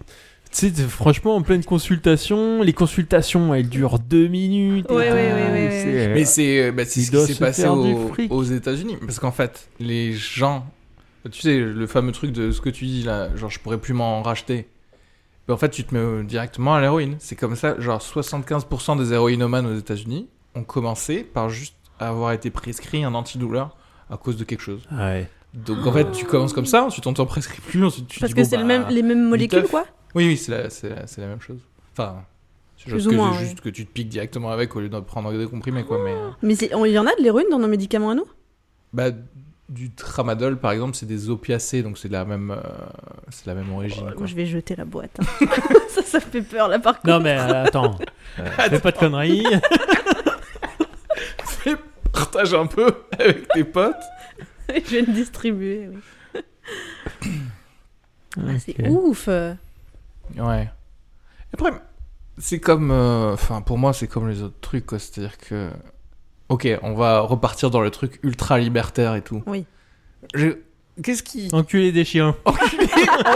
sais, 0.56 0.70
franchement, 0.88 1.36
en 1.36 1.42
pleine 1.42 1.64
consultation, 1.64 2.62
les 2.62 2.72
consultations, 2.72 3.54
elles 3.54 3.68
durent 3.68 3.98
deux 3.98 4.28
minutes. 4.28 4.86
Ouais, 4.90 5.10
ouais, 5.10 5.32
ouais, 5.32 5.50
ouais, 5.52 5.68
c'est- 5.70 6.06
ouais. 6.08 6.14
Mais 6.14 6.24
c'est 6.24 6.64
euh, 6.68 6.72
bah, 6.72 6.84
ce 6.84 6.94
qui 6.94 7.02
s'est 7.04 7.34
se 7.34 7.38
passé 7.38 7.66
au- 7.66 8.10
aux 8.30 8.42
États-Unis. 8.44 8.96
Parce 9.00 9.18
qu'en 9.18 9.32
fait, 9.32 9.68
les 9.80 10.12
gens. 10.12 10.66
Tu 11.30 11.40
sais, 11.40 11.58
le 11.58 11.86
fameux 11.88 12.12
truc 12.12 12.30
de 12.32 12.52
ce 12.52 12.60
que 12.60 12.70
tu 12.70 12.84
dis 12.84 13.02
là, 13.02 13.34
genre 13.36 13.50
je 13.50 13.58
pourrais 13.58 13.78
plus 13.78 13.94
m'en 13.94 14.22
racheter. 14.22 14.68
Mais 15.48 15.54
en 15.54 15.56
fait, 15.56 15.70
tu 15.70 15.82
te 15.84 15.92
mets 15.94 16.00
euh, 16.00 16.22
directement 16.22 16.74
à 16.76 16.80
l'héroïne. 16.80 17.16
C'est 17.18 17.34
comme 17.36 17.56
ça, 17.56 17.78
genre 17.80 18.00
75% 18.00 18.96
des 18.96 19.12
héroïnomanes 19.12 19.66
aux 19.66 19.76
États-Unis 19.76 20.28
ont 20.54 20.62
commencé 20.64 21.24
par 21.24 21.48
juste 21.50 21.74
avoir 21.98 22.32
été 22.32 22.50
prescrit 22.50 23.02
un 23.04 23.14
antidouleur 23.14 23.76
à 24.10 24.16
cause 24.16 24.36
de 24.36 24.44
quelque 24.44 24.60
chose. 24.62 24.82
Ouais. 24.92 25.28
Donc 25.56 25.86
en 25.86 25.92
fait, 25.92 26.10
tu 26.12 26.24
commences 26.26 26.52
comme 26.52 26.66
ça, 26.66 26.84
ensuite 26.84 27.06
on 27.06 27.14
t'en 27.14 27.24
prescrit 27.26 27.60
plus, 27.62 27.82
ensuite 27.84 28.06
tu 28.08 28.20
Parce 28.20 28.30
dis, 28.30 28.36
que 28.36 28.42
bon, 28.42 28.48
c'est 28.48 28.56
le 28.56 28.62
bah, 28.62 28.68
même, 28.68 28.86
les 28.90 29.02
mêmes 29.02 29.24
molécules, 29.26 29.64
quoi. 29.64 29.86
Oui, 30.14 30.26
oui, 30.28 30.36
c'est 30.36 30.52
la, 30.52 30.70
c'est 30.70 30.90
la, 30.90 31.06
c'est 31.06 31.20
la 31.22 31.26
même 31.28 31.40
chose. 31.40 31.58
Enfin, 31.92 32.16
c'est 32.76 32.84
Plus 32.84 32.94
juste, 32.96 33.06
ou 33.06 33.10
que, 33.10 33.14
moins, 33.16 33.32
juste 33.38 33.60
que 33.62 33.68
tu 33.70 33.86
te 33.86 33.90
piques 33.90 34.08
directement 34.10 34.50
avec 34.50 34.76
au 34.76 34.80
lieu 34.80 34.88
de 34.90 35.00
prendre 35.00 35.32
des 35.32 35.46
comprimés, 35.46 35.84
quoi. 35.84 35.98
Mais 36.04 36.12
euh, 36.12 36.28
Mais 36.42 36.54
c'est- 36.54 36.74
on- 36.74 36.84
il 36.84 36.92
y 36.92 36.98
en 36.98 37.06
a 37.06 37.14
de 37.16 37.22
l'héroïne 37.22 37.46
dans 37.50 37.58
nos 37.58 37.68
médicaments 37.68 38.10
à 38.10 38.14
nous? 38.14 38.26
Bah, 38.92 39.06
du 39.68 39.90
tramadol, 39.90 40.58
par 40.58 40.72
exemple, 40.72 40.94
c'est 40.94 41.06
des 41.06 41.28
opiacés, 41.30 41.82
donc 41.82 41.96
c'est 41.98 42.08
de 42.08 42.12
la 42.12 42.24
même, 42.24 42.50
euh, 42.50 42.60
c'est 43.30 43.46
de 43.46 43.50
la 43.50 43.60
même 43.60 43.72
origine. 43.72 44.12
Quoi. 44.16 44.26
je 44.26 44.34
vais 44.36 44.46
jeter 44.46 44.76
la 44.76 44.84
boîte. 44.84 45.18
hein. 45.20 45.46
ça, 45.88 46.02
ça 46.02 46.20
fait 46.20 46.42
peur, 46.42 46.68
là, 46.68 46.78
par 46.78 47.00
contre. 47.00 47.08
Non, 47.08 47.20
mais 47.20 47.36
euh, 47.38 47.64
attends. 47.64 47.96
Euh, 48.38 48.44
fais 48.68 48.80
pas 48.80 48.92
de 48.92 48.98
conneries. 48.98 49.46
Fais 51.44 51.74
partage 52.12 52.52
un 52.54 52.66
peu 52.66 52.86
avec 53.18 53.48
tes 53.48 53.64
potes. 53.64 53.94
je 54.86 54.90
vais 54.90 55.02
le 55.02 55.12
distribuer, 55.12 55.88
oui. 55.88 56.40
Ah, 58.38 58.58
c'est 58.58 58.86
ouf 58.88 59.28
Ouais. 59.28 60.68
Après, 61.54 61.70
c'est 62.36 62.60
comme, 62.60 62.90
euh, 62.90 63.32
enfin, 63.32 63.62
pour 63.62 63.78
moi, 63.78 63.94
c'est 63.94 64.08
comme 64.08 64.28
les 64.28 64.42
autres 64.42 64.60
trucs, 64.60 64.84
quoi. 64.84 64.98
C'est-à-dire 64.98 65.38
que, 65.38 65.70
ok, 66.50 66.68
on 66.82 66.92
va 66.94 67.20
repartir 67.20 67.70
dans 67.70 67.80
le 67.80 67.90
truc 67.90 68.18
ultra 68.22 68.58
libertaire 68.58 69.14
et 69.14 69.22
tout. 69.22 69.42
Oui. 69.46 69.64
Je- 70.34 70.58
Qu'est-ce 71.02 71.22
qui 71.22 71.48
Enculé 71.52 71.92
des 71.92 72.04
chiens. 72.04 72.36
enculer, 72.44 72.88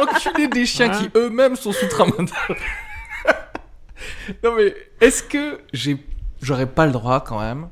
enculer 0.03 0.49
des 0.49 0.67
chiens 0.67 0.91
qui 0.91 1.09
eux-mêmes 1.15 1.57
sont 1.57 1.73
sous 1.73 1.87
tramadol. 1.89 2.27
non 4.43 4.55
mais 4.57 4.75
est-ce 5.01 5.23
que 5.23 5.61
j'ai 5.75 5.99
j'aurais 6.41 6.67
pas 6.67 6.87
le 6.87 6.93
droit 6.93 7.23
quand 7.23 7.39
même 7.41 7.69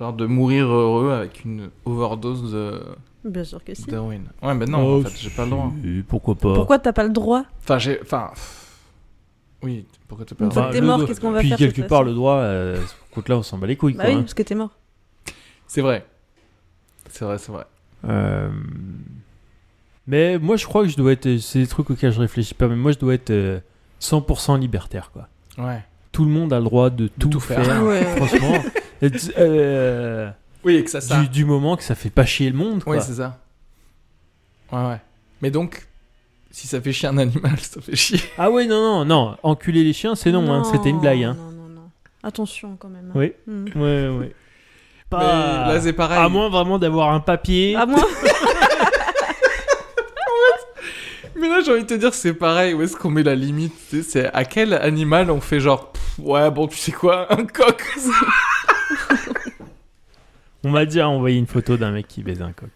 genre 0.00 0.12
de 0.14 0.26
mourir 0.26 0.66
heureux 0.66 1.12
avec 1.12 1.44
une 1.44 1.70
overdose 1.84 2.50
de 2.52 2.82
Bien 3.24 3.44
sûr 3.44 3.62
que 3.62 3.74
si. 3.74 3.84
d'héroïne. 3.84 4.28
Ouais, 4.42 4.54
mais 4.54 4.64
non, 4.64 4.82
Oh, 4.82 5.00
en 5.00 5.04
fait, 5.04 5.16
j'ai 5.20 5.28
pas 5.30 5.44
le 5.44 5.50
droit. 5.50 5.72
Pourquoi 6.08 6.34
pas 6.34 6.54
Pourquoi 6.54 6.78
t'as 6.78 6.92
pas 6.94 7.04
le 7.04 7.10
droit? 7.10 7.44
Enfin, 7.58 7.78
j'ai 7.78 8.00
enfin 8.02 8.30
pff, 8.32 8.66
oui, 9.62 9.84
pourquoi 10.08 10.24
t'as 10.24 10.34
pas 10.34 10.44
le 10.44 10.46
Une 10.48 10.52
fois 10.52 10.62
droit? 10.62 10.70
que 10.70 10.74
t'es 10.74 10.80
le 10.80 10.86
mort, 10.86 10.98
do- 10.98 11.06
qu'est-ce 11.06 11.20
qu'on 11.20 11.30
va 11.32 11.40
Puis 11.40 11.50
faire 11.50 11.58
quelque 11.58 11.76
cette 11.82 11.86
part, 11.88 12.02
le 12.02 12.14
droit, 12.14 12.36
euh, 12.36 12.76
ce 12.76 13.14
côté-là, 13.14 13.36
on 13.38 13.42
s'en 13.42 13.58
bat 13.58 13.66
les 13.66 13.76
couilles. 13.76 13.92
Bah 13.92 14.04
quoi, 14.04 14.12
oui, 14.14 14.18
hein. 14.18 14.22
parce 14.22 14.32
que 14.34 14.42
t'es 14.42 14.54
mort. 14.54 14.70
C'est 15.66 15.82
vrai. 15.82 16.06
C'est 17.10 17.24
vrai, 17.26 17.36
c'est 17.38 17.52
vrai. 17.52 17.64
Euh, 18.08 18.48
Mais 20.06 20.38
moi, 20.38 20.56
je 20.56 20.64
crois 20.64 20.82
que 20.84 20.88
je 20.88 20.96
dois 20.96 21.12
être. 21.12 21.36
C'est 21.38 21.58
des 21.60 21.66
trucs 21.66 21.90
auxquels 21.90 22.12
je 22.12 22.20
réfléchis 22.20 22.54
pas, 22.54 22.68
mais 22.68 22.76
moi, 22.76 22.92
je 22.92 22.98
dois 22.98 23.14
être 23.14 23.30
euh, 23.30 23.60
100% 24.00 24.58
libertaire, 24.58 25.10
quoi. 25.12 25.28
Ouais. 25.58 25.84
Tout 26.10 26.24
le 26.24 26.30
monde 26.30 26.52
a 26.52 26.58
le 26.58 26.64
droit 26.64 26.88
de 26.90 27.08
tout, 27.08 27.28
tout 27.28 27.40
faire. 27.40 27.62
faire. 27.64 27.82
Ouais. 27.84 28.02
Franchement, 28.16 28.54
euh, 29.38 30.30
Oui, 30.64 30.76
et 30.76 30.84
que 30.84 30.90
ça 30.90 31.00
ça. 31.00 31.20
du, 31.20 31.28
du 31.28 31.44
moment 31.44 31.76
que 31.76 31.82
ça 31.82 31.94
fait 31.94 32.10
pas 32.10 32.24
chier 32.26 32.50
le 32.50 32.56
monde, 32.56 32.82
quoi. 32.84 32.96
Oui, 32.96 33.02
c'est 33.04 33.14
ça. 33.14 33.38
Ouais, 34.72 34.78
ouais. 34.86 35.00
Mais 35.42 35.50
donc 35.50 35.86
si 36.52 36.66
ça 36.66 36.80
fait 36.80 36.92
chier 36.92 37.08
un 37.08 37.18
animal, 37.18 37.58
ça 37.60 37.80
fait 37.80 37.96
chier. 37.96 38.20
ah 38.38 38.50
ouais, 38.50 38.66
non, 38.66 38.80
non, 38.80 39.04
non. 39.04 39.36
Enculer 39.42 39.84
les 39.84 39.92
chiens, 39.92 40.14
c'est 40.14 40.32
non, 40.32 40.52
hein, 40.52 40.64
c'était 40.64 40.90
une 40.90 41.00
blague. 41.00 41.22
Hein. 41.22 41.36
Non, 41.38 41.50
non, 41.52 41.68
non. 41.68 41.90
Attention 42.22 42.76
quand 42.78 42.88
même. 42.88 43.06
hein. 43.10 43.12
Oui, 43.18 43.32
Hmm. 43.46 43.64
ouais, 43.76 44.08
ouais. 44.08 44.34
Mais 45.12 45.18
là 45.18 45.78
c'est 45.80 45.92
pareil. 45.92 46.18
À 46.18 46.28
moins 46.28 46.48
vraiment 46.48 46.78
d'avoir 46.78 47.12
un 47.12 47.18
papier. 47.20 47.74
À 47.74 47.84
moi 47.86 47.98
Mais 51.36 51.48
là, 51.48 51.60
j'ai 51.64 51.72
envie 51.72 51.82
de 51.82 51.86
te 51.86 51.94
dire, 51.94 52.12
c'est 52.12 52.34
pareil. 52.34 52.74
Où 52.74 52.82
est-ce 52.82 52.96
qu'on 52.96 53.08
met 53.10 53.22
la 53.22 53.34
limite? 53.34 53.72
C'est 54.02 54.26
à 54.32 54.44
quel 54.44 54.74
animal 54.74 55.30
on 55.30 55.40
fait 55.40 55.58
genre, 55.58 55.90
pff, 55.92 56.18
ouais, 56.18 56.50
bon, 56.50 56.66
tu 56.66 56.76
sais 56.76 56.92
quoi, 56.92 57.32
un 57.32 57.46
coq 57.46 57.82
On 60.64 60.70
m'a 60.70 60.84
déjà 60.84 61.08
envoyé 61.08 61.38
une 61.38 61.46
photo 61.46 61.76
d'un 61.76 61.90
mec 61.90 62.06
qui 62.06 62.22
baisait 62.22 62.42
un 62.42 62.52
coq. 62.52 62.68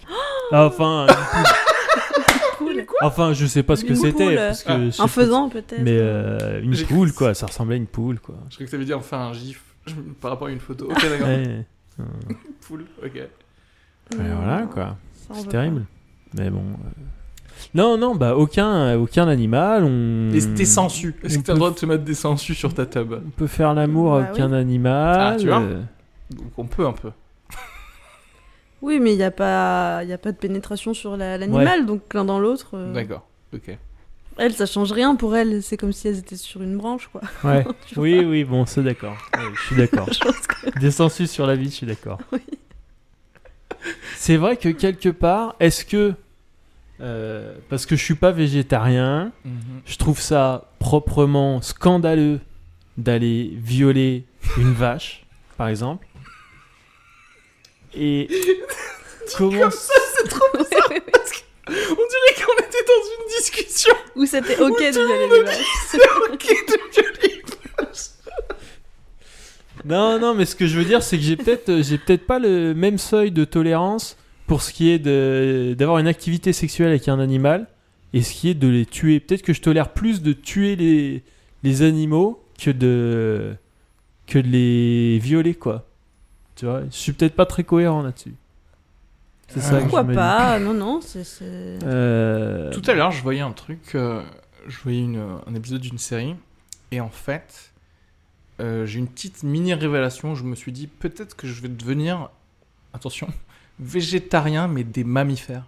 enfin, 0.52 1.06
une 2.60 2.66
poule. 2.66 2.86
Cool. 2.86 2.96
enfin, 3.02 3.32
je 3.34 3.44
sais 3.46 3.62
pas 3.62 3.76
ce 3.76 3.84
que 3.84 3.90
Une 3.90 3.96
c'était. 3.96 4.24
poule. 4.24 4.34
parce 4.36 4.62
que 4.62 4.72
Ah. 4.72 4.84
je 4.86 4.90
sais 4.90 5.00
En 5.02 5.04
pas- 5.04 5.08
faisant 5.10 5.48
peut-être. 5.50 5.82
Mais 5.82 5.98
euh, 6.00 6.62
une 6.62 6.72
J'ai 6.72 6.84
poule, 6.86 7.12
quoi. 7.12 7.34
Ça 7.34 7.46
ressemblait 7.46 7.74
à 7.74 7.78
une 7.78 7.86
poule, 7.86 8.20
quoi. 8.20 8.36
Je 8.48 8.54
crois 8.54 8.64
que 8.64 8.70
ça 8.70 8.76
veut 8.78 8.84
dire 8.86 8.98
enfin 8.98 9.18
un 9.28 9.32
gif 9.34 9.62
par 10.20 10.30
rapport 10.30 10.48
à 10.48 10.50
une 10.50 10.60
photo. 10.60 10.86
Ok, 10.90 11.02
d'accord. 11.02 11.26
Ouais. 11.28 11.66
Poule, 12.66 12.86
ok. 13.04 13.14
Ouais, 13.14 13.28
voilà, 14.18 14.62
quoi. 14.62 14.96
Ça, 15.12 15.28
on 15.30 15.34
C'est 15.34 15.48
terrible. 15.48 15.84
Mais 16.36 16.48
bon. 16.50 16.60
euh, 16.60 17.00
Non, 17.74 17.96
non, 17.98 18.14
bah 18.16 18.34
aucun, 18.34 18.96
aucun 18.96 19.28
animal. 19.28 19.84
On... 19.84 20.30
Et 20.32 20.40
tes 20.54 20.64
sangsues. 20.64 21.14
Est-ce 21.22 21.38
que 21.38 21.44
t'as 21.44 21.52
le 21.52 21.58
droit 21.58 21.70
de 21.70 21.76
te 21.76 21.86
mettre 21.86 22.02
des 22.04 22.14
sangsues 22.14 22.54
sur 22.54 22.72
ta 22.74 22.86
tub 22.86 23.12
On 23.12 23.30
peut 23.30 23.46
faire 23.46 23.74
l'amour 23.74 24.12
Bah 24.12 24.24
avec 24.24 24.36
oui. 24.36 24.42
un 24.42 24.52
animal. 24.52 25.16
Ah, 25.20 25.36
tu 25.38 25.46
vois 25.48 25.60
euh, 25.60 25.82
on 26.56 26.66
peut 26.66 26.86
un 26.86 26.92
peu. 26.92 27.10
Oui, 28.82 29.00
mais 29.00 29.12
il 29.12 29.16
n'y 29.16 29.22
a, 29.22 29.30
pas... 29.30 30.04
y 30.04 30.12
a 30.12 30.18
pas 30.18 30.30
de 30.32 30.36
pénétration 30.36 30.92
sur 30.92 31.16
la- 31.16 31.38
l'animal, 31.38 31.86
donc 31.86 32.12
l'un 32.12 32.24
dans 32.26 32.38
l'autre. 32.38 32.72
euh, 32.74 32.92
D'accord. 32.92 33.26
Ok. 33.54 33.78
Elle, 34.36 34.52
ça 34.52 34.66
change 34.66 34.92
rien 34.92 35.14
pour 35.16 35.34
elle. 35.36 35.62
C'est 35.62 35.78
comme 35.78 35.92
si 35.92 36.06
elles 36.08 36.18
étaient 36.18 36.36
sur 36.36 36.60
une 36.60 36.76
branche, 36.76 37.08
quoi. 37.10 37.22
Ouais. 37.44 37.64
oui, 37.96 38.22
oui, 38.24 38.44
bon, 38.44 38.66
c'est 38.66 38.82
d'accord. 38.82 39.16
Ouais, 39.34 39.42
je 39.54 39.62
suis 39.62 39.76
d'accord. 39.76 40.06
Je 40.12 40.18
pense 40.18 40.46
que- 40.46 40.78
Des 40.80 40.90
sensus 40.90 41.30
sur 41.30 41.46
la 41.46 41.56
vie, 41.56 41.66
je 41.70 41.74
suis 41.76 41.86
d'accord. 41.86 42.18
Oui. 42.32 42.40
C'est 44.16 44.36
vrai 44.36 44.56
que 44.56 44.68
quelque 44.68 45.08
part, 45.08 45.54
est-ce 45.60 45.84
que. 45.84 46.14
euh, 47.00 47.56
parce 47.70 47.86
que 47.86 47.96
je 47.96 48.04
suis 48.04 48.14
pas 48.14 48.32
végétarien, 48.32 49.32
Mhm. 49.46 49.60
je 49.86 49.96
trouve 49.96 50.20
ça 50.20 50.70
proprement 50.78 51.62
scandaleux 51.62 52.40
d'aller 52.98 53.50
violer 53.56 54.24
une 54.58 54.72
vache, 54.72 55.24
par 55.56 55.68
exemple. 55.68 56.06
Et. 57.96 58.28
comment. 59.36 59.50
On 61.66 61.72
dirait 61.72 62.34
qu'on 62.44 62.58
était 62.62 62.84
dans 62.86 63.04
une 63.08 63.26
discussion. 63.38 63.94
Ou 64.16 64.26
c'était 64.26 64.58
ok 64.60 64.78
de 64.78 64.90
violer 64.90 65.28
les 65.30 65.42
vaches. 65.42 65.64
C'est 65.88 65.98
ok 66.30 66.46
de 66.68 66.92
violer 66.92 67.34
une 67.40 67.84
vache. 67.84 68.10
Non, 69.84 70.18
non, 70.18 70.34
mais 70.34 70.44
ce 70.44 70.56
que 70.56 70.66
je 70.66 70.78
veux 70.78 70.84
dire, 70.84 71.02
c'est 71.02 71.16
que 71.16 71.22
j'ai 71.22 71.36
peut-être, 71.36 71.68
euh, 71.68 71.82
j'ai 71.82 71.98
peut-être 71.98 72.26
pas 72.26 72.38
le 72.38 72.74
même 72.74 72.98
seuil 72.98 73.30
de 73.30 73.44
tolérance 73.44 74.16
pour 74.46 74.62
ce 74.62 74.72
qui 74.72 74.90
est 74.90 74.98
de 74.98 75.74
d'avoir 75.78 75.98
une 75.98 76.06
activité 76.06 76.52
sexuelle 76.52 76.88
avec 76.88 77.08
un 77.08 77.18
animal 77.18 77.66
et 78.12 78.22
ce 78.22 78.32
qui 78.32 78.50
est 78.50 78.54
de 78.54 78.68
les 78.68 78.86
tuer. 78.86 79.20
Peut-être 79.20 79.42
que 79.42 79.52
je 79.52 79.60
tolère 79.60 79.92
plus 79.92 80.22
de 80.22 80.32
tuer 80.32 80.76
les, 80.76 81.22
les 81.62 81.82
animaux 81.82 82.42
que 82.58 82.70
de 82.70 83.54
que 84.26 84.38
de 84.38 84.48
les 84.48 85.18
violer, 85.18 85.54
quoi. 85.54 85.86
Tu 86.56 86.66
vois, 86.66 86.82
je 86.84 86.90
suis 86.96 87.12
peut-être 87.12 87.34
pas 87.34 87.46
très 87.46 87.64
cohérent 87.64 88.02
là-dessus. 88.02 88.34
C'est 89.48 89.60
ça. 89.60 89.76
que 89.76 89.82
Pourquoi 89.82 90.02
je 90.02 90.06
me 90.06 90.12
dis. 90.12 90.16
pas? 90.16 90.58
Non, 90.58 90.72
non, 90.74 91.00
c'est. 91.00 91.24
c'est- 91.24 91.44
Euh, 91.84 92.72
Tout 92.72 92.82
à 92.86 92.94
l'heure, 92.94 93.10
je 93.10 93.22
voyais 93.22 93.40
un 93.40 93.52
truc, 93.52 93.94
euh, 93.94 94.22
je 94.66 94.78
voyais 94.82 95.00
une, 95.02 95.22
un 95.46 95.54
épisode 95.54 95.80
d'une 95.80 95.98
série, 95.98 96.34
et 96.92 97.00
en 97.00 97.10
fait, 97.10 97.72
euh, 98.60 98.86
j'ai 98.86 98.98
une 99.00 99.08
petite 99.08 99.42
mini 99.42 99.74
révélation. 99.74 100.32
où 100.32 100.34
Je 100.36 100.44
me 100.44 100.54
suis 100.54 100.72
dit 100.72 100.86
peut-être 100.86 101.36
que 101.36 101.46
je 101.46 101.60
vais 101.60 101.68
devenir, 101.68 102.30
attention, 102.94 103.28
végétarien, 103.80 104.68
mais 104.68 104.84
des 104.84 105.04
mammifères. 105.04 105.66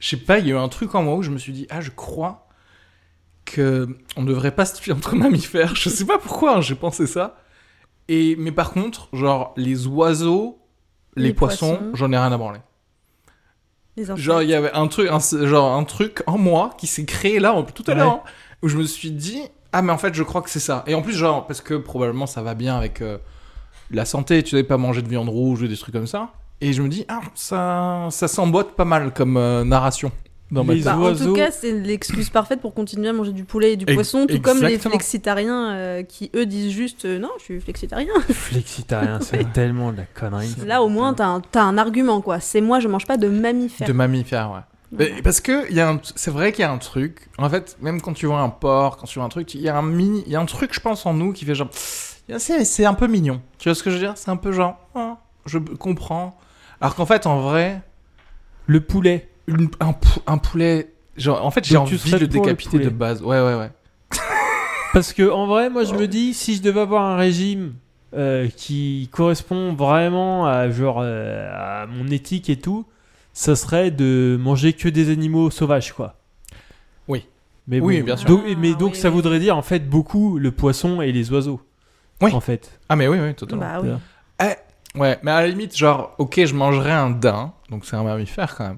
Je 0.00 0.08
sais 0.08 0.16
pas, 0.16 0.38
il 0.40 0.48
y 0.48 0.50
a 0.52 0.54
eu 0.54 0.58
un 0.58 0.68
truc 0.68 0.94
en 0.96 1.02
moi 1.04 1.14
où 1.14 1.22
je 1.22 1.30
me 1.30 1.38
suis 1.38 1.52
dit 1.52 1.66
ah, 1.70 1.80
je 1.80 1.90
crois 1.90 2.48
que 3.44 3.96
on 4.16 4.22
ne 4.22 4.28
devrait 4.28 4.54
pas 4.54 4.64
se 4.64 4.80
tuer 4.80 4.92
entre 4.92 5.14
mammifères. 5.16 5.76
Je 5.76 5.88
sais 5.88 6.04
pas 6.06 6.18
pourquoi, 6.18 6.56
hein, 6.56 6.60
j'ai 6.60 6.74
pensé 6.74 7.06
ça. 7.06 7.38
Et 8.14 8.36
mais 8.38 8.52
par 8.52 8.72
contre, 8.72 9.08
genre 9.14 9.54
les 9.56 9.86
oiseaux, 9.86 10.58
les, 11.16 11.28
Les 11.28 11.34
poissons, 11.34 11.76
poissons. 11.76 11.90
j'en 11.94 12.12
ai 12.12 12.18
rien 12.18 12.30
à 12.30 12.36
branler. 12.36 12.60
Genre, 14.16 14.42
il 14.42 14.48
y 14.48 14.54
avait 14.54 14.72
un 14.72 14.86
truc, 14.86 15.08
un, 15.10 15.18
genre, 15.46 15.72
un 15.76 15.84
truc 15.84 16.22
en 16.26 16.38
moi 16.38 16.70
qui 16.78 16.86
s'est 16.86 17.04
créé 17.04 17.38
là, 17.40 17.54
tout 17.74 17.84
à 17.86 17.92
Ouais. 17.92 17.98
l'heure, 17.98 18.12
hein, 18.12 18.30
où 18.62 18.68
je 18.68 18.76
me 18.78 18.84
suis 18.84 19.10
dit, 19.10 19.40
ah, 19.72 19.82
mais 19.82 19.92
en 19.92 19.98
fait, 19.98 20.14
je 20.14 20.22
crois 20.22 20.40
que 20.42 20.48
c'est 20.50 20.60
ça. 20.60 20.82
Et 20.86 20.94
en 20.94 21.02
plus, 21.02 21.12
genre, 21.14 21.46
parce 21.46 21.60
que 21.60 21.74
probablement 21.74 22.26
ça 22.26 22.42
va 22.42 22.54
bien 22.54 22.76
avec 22.76 23.00
euh, 23.02 23.18
la 23.90 24.04
santé, 24.06 24.42
tu 24.42 24.50
sais, 24.56 24.62
pas 24.62 24.78
manger 24.78 25.02
de 25.02 25.08
viande 25.08 25.28
rouge 25.28 25.62
ou 25.62 25.68
des 25.68 25.76
trucs 25.76 25.94
comme 25.94 26.06
ça. 26.06 26.30
Et 26.62 26.72
je 26.72 26.80
me 26.82 26.88
dis, 26.88 27.04
ah, 27.08 27.20
ça, 27.34 28.08
ça 28.10 28.28
s'emboîte 28.28 28.72
pas 28.76 28.84
mal 28.86 29.12
comme 29.12 29.36
euh, 29.36 29.64
narration 29.64 30.10
dans 30.52 30.62
ma 30.64 30.74
Les 30.74 30.80
tête. 30.82 30.92
Bah, 30.92 30.98
en 30.98 31.14
tout 31.14 31.32
cas, 31.32 31.50
c'est 31.50 31.72
l'excuse 31.72 32.30
parfaite 32.30 32.60
pour 32.60 32.74
continuer 32.74 33.08
à 33.08 33.12
manger 33.12 33.32
du 33.32 33.44
poulet 33.44 33.72
et 33.72 33.76
du 33.76 33.84
Ex- 33.84 33.94
poisson, 33.94 34.26
tout 34.26 34.40
comme 34.40 34.62
les 34.62 34.78
flexitariens 34.78 35.72
euh, 35.72 36.02
qui, 36.02 36.30
eux, 36.36 36.46
disent 36.46 36.70
juste 36.70 37.06
euh, 37.06 37.18
non, 37.18 37.30
je 37.38 37.44
suis 37.44 37.60
flexitarien. 37.60 38.12
Flexitarien, 38.30 39.18
c'est 39.20 39.52
tellement 39.52 39.90
de 39.92 39.96
la 39.96 40.04
connerie. 40.04 40.54
Là, 40.66 40.82
au 40.82 40.88
moins, 40.88 41.14
t'as 41.14 41.26
un, 41.26 41.40
t'as 41.40 41.62
un 41.62 41.78
argument, 41.78 42.20
quoi. 42.20 42.38
C'est 42.38 42.60
moi, 42.60 42.78
je 42.80 42.88
mange 42.88 43.06
pas 43.06 43.16
de 43.16 43.28
mammifères. 43.28 43.88
De 43.88 43.92
mammifères, 43.92 44.50
ouais. 44.52 44.60
Mais 44.94 45.22
parce 45.22 45.40
que 45.40 45.70
il 45.70 45.74
y 45.76 45.80
a 45.80 45.88
un- 45.88 46.00
c'est 46.16 46.30
vrai 46.30 46.52
qu'il 46.52 46.60
y 46.60 46.66
a 46.66 46.70
un 46.70 46.76
truc. 46.76 47.28
En 47.38 47.48
fait, 47.48 47.78
même 47.80 48.02
quand 48.02 48.12
tu 48.12 48.26
vois 48.26 48.40
un 48.40 48.50
porc, 48.50 48.98
quand 48.98 49.06
tu 49.06 49.18
vois 49.18 49.24
un 49.24 49.30
truc, 49.30 49.54
il 49.54 49.62
y 49.62 49.68
a 49.70 49.76
un 49.76 49.82
mini, 49.82 50.22
il 50.26 50.32
y 50.32 50.36
a 50.36 50.40
un 50.40 50.44
truc, 50.44 50.74
je 50.74 50.80
pense, 50.80 51.06
en 51.06 51.14
nous 51.14 51.32
qui 51.32 51.46
fait 51.46 51.54
genre, 51.54 51.70
c'est 51.72 52.64
c'est 52.66 52.84
un 52.84 52.92
peu 52.92 53.06
mignon. 53.06 53.40
Tu 53.58 53.70
vois 53.70 53.74
ce 53.74 53.82
que 53.82 53.88
je 53.88 53.94
veux 53.96 54.02
dire? 54.02 54.12
C'est 54.16 54.30
un 54.30 54.36
peu 54.36 54.52
genre, 54.52 54.76
ah, 54.94 55.16
je 55.46 55.56
comprends. 55.58 56.38
Alors 56.82 56.94
qu'en 56.94 57.06
fait, 57.06 57.26
en 57.26 57.40
vrai, 57.40 57.80
Le 58.66 58.80
poulet. 58.82 59.28
Une- 59.46 59.70
un, 59.80 59.94
un 60.26 60.38
poulet, 60.38 60.92
genre, 61.16 61.44
en 61.44 61.50
fait, 61.50 61.64
j'ai 61.64 61.76
envie 61.76 61.96
de 62.10 62.18
le 62.18 62.26
décapiter 62.26 62.78
de 62.78 62.88
base. 62.90 63.22
Ouais, 63.22 63.40
ouais, 63.40 63.54
ouais. 63.54 63.70
Parce 64.92 65.12
que 65.12 65.28
en 65.30 65.46
vrai, 65.46 65.70
moi 65.70 65.84
je 65.84 65.94
me 65.94 66.06
dis, 66.06 66.34
si 66.34 66.54
je 66.56 66.62
devais 66.62 66.80
avoir 66.80 67.02
un 67.04 67.16
régime 67.16 67.74
euh, 68.14 68.48
qui 68.54 69.08
correspond 69.10 69.72
vraiment 69.72 70.46
à 70.46 70.70
genre 70.70 71.00
euh, 71.02 71.50
à 71.82 71.86
mon 71.86 72.06
éthique 72.08 72.50
et 72.50 72.56
tout, 72.58 72.84
ça 73.32 73.56
serait 73.56 73.90
de 73.90 74.36
manger 74.38 74.74
que 74.74 74.88
des 74.90 75.10
animaux 75.10 75.50
sauvages, 75.50 75.92
quoi. 75.94 76.16
Oui. 77.08 77.26
Mais 77.66 77.80
Oui, 77.80 78.00
bon, 78.00 78.04
bien 78.04 78.16
sûr. 78.18 78.28
donc- 78.28 78.42
mais 78.58 78.72
Ah, 78.74 78.78
donc 78.78 78.92
oui, 78.92 78.98
ça 78.98 79.08
oui. 79.08 79.14
voudrait 79.14 79.38
dire 79.38 79.56
en 79.56 79.62
fait 79.62 79.88
beaucoup 79.88 80.38
le 80.38 80.50
poisson 80.52 81.00
et 81.00 81.10
les 81.10 81.32
oiseaux. 81.32 81.60
Oui. 82.20 82.30
En 82.34 82.40
fait. 82.40 82.78
Ah, 82.90 82.96
mais 82.96 83.08
oui, 83.08 83.18
oui, 83.18 83.34
totalement. 83.34 83.64
Bah 83.64 83.80
oui. 83.82 84.46
Ouais, 84.94 85.18
mais 85.22 85.30
à 85.30 85.40
la 85.40 85.48
limite, 85.48 85.74
genre, 85.74 86.14
ok, 86.18 86.44
je 86.44 86.54
mangerais 86.54 86.92
un 86.92 87.08
daim, 87.08 87.54
donc 87.70 87.86
c'est 87.86 87.96
un 87.96 88.02
mammifère 88.02 88.54
quand 88.54 88.64
même. 88.68 88.76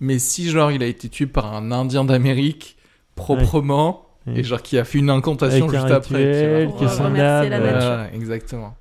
Mais 0.00 0.18
si, 0.18 0.50
genre, 0.50 0.70
il 0.72 0.82
a 0.82 0.86
été 0.86 1.08
tué 1.08 1.26
par 1.26 1.54
un 1.54 1.70
Indien 1.72 2.04
d'Amérique, 2.04 2.76
proprement, 3.14 4.08
Ouais. 4.26 4.40
et 4.40 4.42
genre, 4.44 4.62
qui 4.62 4.78
a 4.78 4.84
fait 4.84 4.98
une 4.98 5.10
incantation 5.10 5.66
Avec 5.68 5.76
un 5.78 5.80
juste 5.82 5.92
après. 5.94 6.68
tu 6.68 6.76
vois. 6.76 6.86
rituel, 6.86 7.06
âme, 7.06 7.12
nature. 7.12 7.50
euh, 7.52 7.70
Voilà, 7.78 8.14
exactement. 8.14 8.76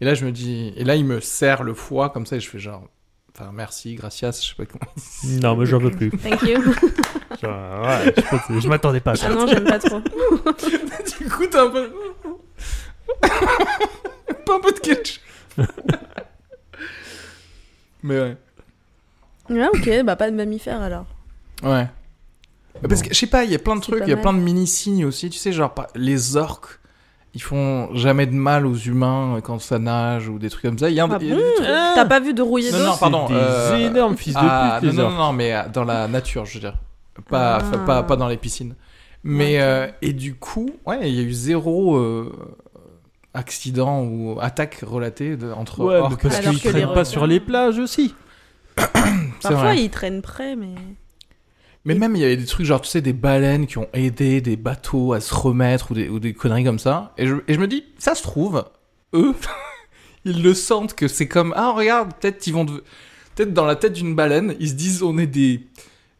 Et 0.00 0.04
là, 0.04 0.14
je 0.14 0.24
me 0.26 0.32
dis, 0.32 0.72
et 0.76 0.84
là, 0.84 0.96
il 0.96 1.04
me 1.04 1.20
serre 1.20 1.62
le 1.62 1.74
foie 1.74 2.10
comme 2.10 2.26
ça, 2.26 2.36
et 2.36 2.40
je 2.40 2.48
fais 2.48 2.58
genre, 2.58 2.82
enfin, 3.34 3.50
merci, 3.54 3.94
gracias, 3.94 4.32
je 4.42 4.48
sais 4.48 4.54
pas 4.56 4.66
comment. 4.66 4.92
Non, 5.42 5.56
mais 5.56 5.66
j'en 5.66 5.78
veux 5.78 5.90
plus. 5.90 6.10
Thank 6.10 6.42
you. 6.42 6.60
Genre, 7.42 7.82
ouais, 7.86 8.14
je 8.16 8.22
pense- 8.22 8.62
je 8.62 8.68
m'attendais 8.68 9.00
pas 9.00 9.10
à 9.10 9.16
ça. 9.16 9.26
ah 9.30 9.34
non, 9.34 9.46
j'aime 9.46 9.64
pas 9.64 9.78
trop. 9.78 10.00
du 11.20 11.28
coup, 11.28 11.46
t'as 11.50 11.66
un 11.66 11.70
peu. 11.70 11.92
pas 13.20 14.54
un 14.56 14.60
peu 14.60 14.72
de 14.72 14.78
ketchup. 14.80 15.22
Mais 18.02 18.20
ouais. 18.20 18.36
Ouais, 19.50 19.68
ok, 19.74 20.04
bah 20.04 20.16
pas 20.16 20.30
de 20.30 20.36
mammifères 20.36 20.80
alors. 20.82 21.06
Ouais. 21.62 21.86
Parce 22.88 23.00
que 23.02 23.08
je 23.12 23.18
sais 23.18 23.26
pas, 23.26 23.44
il 23.44 23.50
y 23.50 23.54
a 23.54 23.58
plein 23.58 23.76
de 23.76 23.80
trucs, 23.80 24.02
il 24.04 24.08
y 24.08 24.12
a 24.12 24.16
mal. 24.16 24.22
plein 24.22 24.32
de 24.34 24.38
mini-signes 24.40 25.04
aussi, 25.06 25.30
tu 25.30 25.38
sais, 25.38 25.50
genre 25.52 25.72
les 25.94 26.36
orques, 26.36 26.78
ils 27.34 27.40
font 27.42 27.94
jamais 27.94 28.26
de 28.26 28.34
mal 28.34 28.66
aux 28.66 28.74
humains 28.76 29.40
quand 29.42 29.58
ça 29.60 29.78
nage 29.78 30.28
ou 30.28 30.38
des 30.38 30.50
trucs 30.50 30.62
comme 30.62 30.78
ça. 30.78 30.90
Il 30.90 30.94
y 30.94 31.00
a, 31.00 31.04
Ah 31.10 31.16
il 31.20 31.28
y 31.28 31.32
a 31.32 31.34
bon 31.36 31.40
des 31.40 31.54
trucs- 31.54 31.66
T'as 31.94 32.04
pas 32.04 32.20
vu 32.20 32.34
de 32.34 32.42
rouillé 32.42 32.70
Non, 32.72 32.78
non, 32.78 32.96
pardon, 32.98 33.26
C'est 33.28 33.34
des 33.78 33.84
euh, 33.84 33.88
énormes 33.90 34.16
fils 34.16 34.34
de 34.34 34.38
Ah, 34.42 34.78
pute, 34.80 34.90
non, 34.90 34.92
les 34.92 34.98
non, 34.98 35.04
orques. 35.04 35.14
non, 35.14 35.24
non, 35.26 35.32
mais 35.32 35.54
euh, 35.54 35.62
dans 35.72 35.84
la 35.84 36.06
nature, 36.08 36.44
je 36.44 36.54
veux 36.54 36.60
dire. 36.60 36.74
Pas, 37.30 37.58
Ah. 37.62 37.78
pas, 37.78 38.02
pas 38.02 38.16
dans 38.16 38.28
les 38.28 38.36
piscines. 38.36 38.74
Mais, 39.24 39.60
euh, 39.60 39.86
et 40.02 40.12
du 40.12 40.34
coup, 40.34 40.68
ouais, 40.84 41.08
il 41.08 41.14
y 41.14 41.20
a 41.20 41.22
eu 41.22 41.32
zéro 41.32 41.96
euh, 41.96 42.30
accident 43.32 44.02
ou 44.02 44.38
attaque 44.40 44.84
relatée 44.86 45.36
de- 45.36 45.50
entre 45.50 45.80
Ouais, 45.82 45.96
orques. 45.96 46.22
parce 46.22 46.40
qu'ils 46.40 46.60
traînent 46.60 46.92
pas 46.92 47.04
sur 47.06 47.26
les 47.26 47.40
plages 47.40 47.78
aussi. 47.78 48.14
Parfois, 49.48 49.72
vrai. 49.72 49.82
ils 49.82 49.90
traînent 49.90 50.22
près, 50.22 50.56
mais. 50.56 50.74
Mais 51.84 51.94
même, 51.94 52.16
il 52.16 52.22
y 52.22 52.24
avait 52.24 52.36
des 52.36 52.46
trucs, 52.46 52.66
genre, 52.66 52.80
tu 52.80 52.88
sais, 52.88 53.00
des 53.00 53.12
baleines 53.12 53.66
qui 53.66 53.78
ont 53.78 53.86
aidé 53.92 54.40
des 54.40 54.56
bateaux 54.56 55.12
à 55.12 55.20
se 55.20 55.32
remettre 55.32 55.92
ou 55.92 55.94
des, 55.94 56.08
ou 56.08 56.18
des 56.18 56.34
conneries 56.34 56.64
comme 56.64 56.80
ça. 56.80 57.12
Et 57.16 57.26
je, 57.28 57.36
et 57.46 57.54
je 57.54 57.60
me 57.60 57.68
dis, 57.68 57.84
ça 57.98 58.14
se 58.16 58.22
trouve, 58.24 58.64
eux, 59.14 59.34
ils 60.24 60.42
le 60.42 60.52
sentent 60.54 60.94
que 60.94 61.06
c'est 61.06 61.28
comme, 61.28 61.52
ah, 61.56 61.72
regarde, 61.72 62.12
peut-être 62.20 62.44
ils 62.46 62.52
vont. 62.52 62.64
de- 62.64 62.82
Peut-être 63.36 63.52
dans 63.52 63.66
la 63.66 63.76
tête 63.76 63.92
d'une 63.92 64.14
baleine, 64.14 64.56
ils 64.60 64.70
se 64.70 64.74
disent, 64.74 65.02
on 65.02 65.16
est 65.18 65.26
des. 65.26 65.66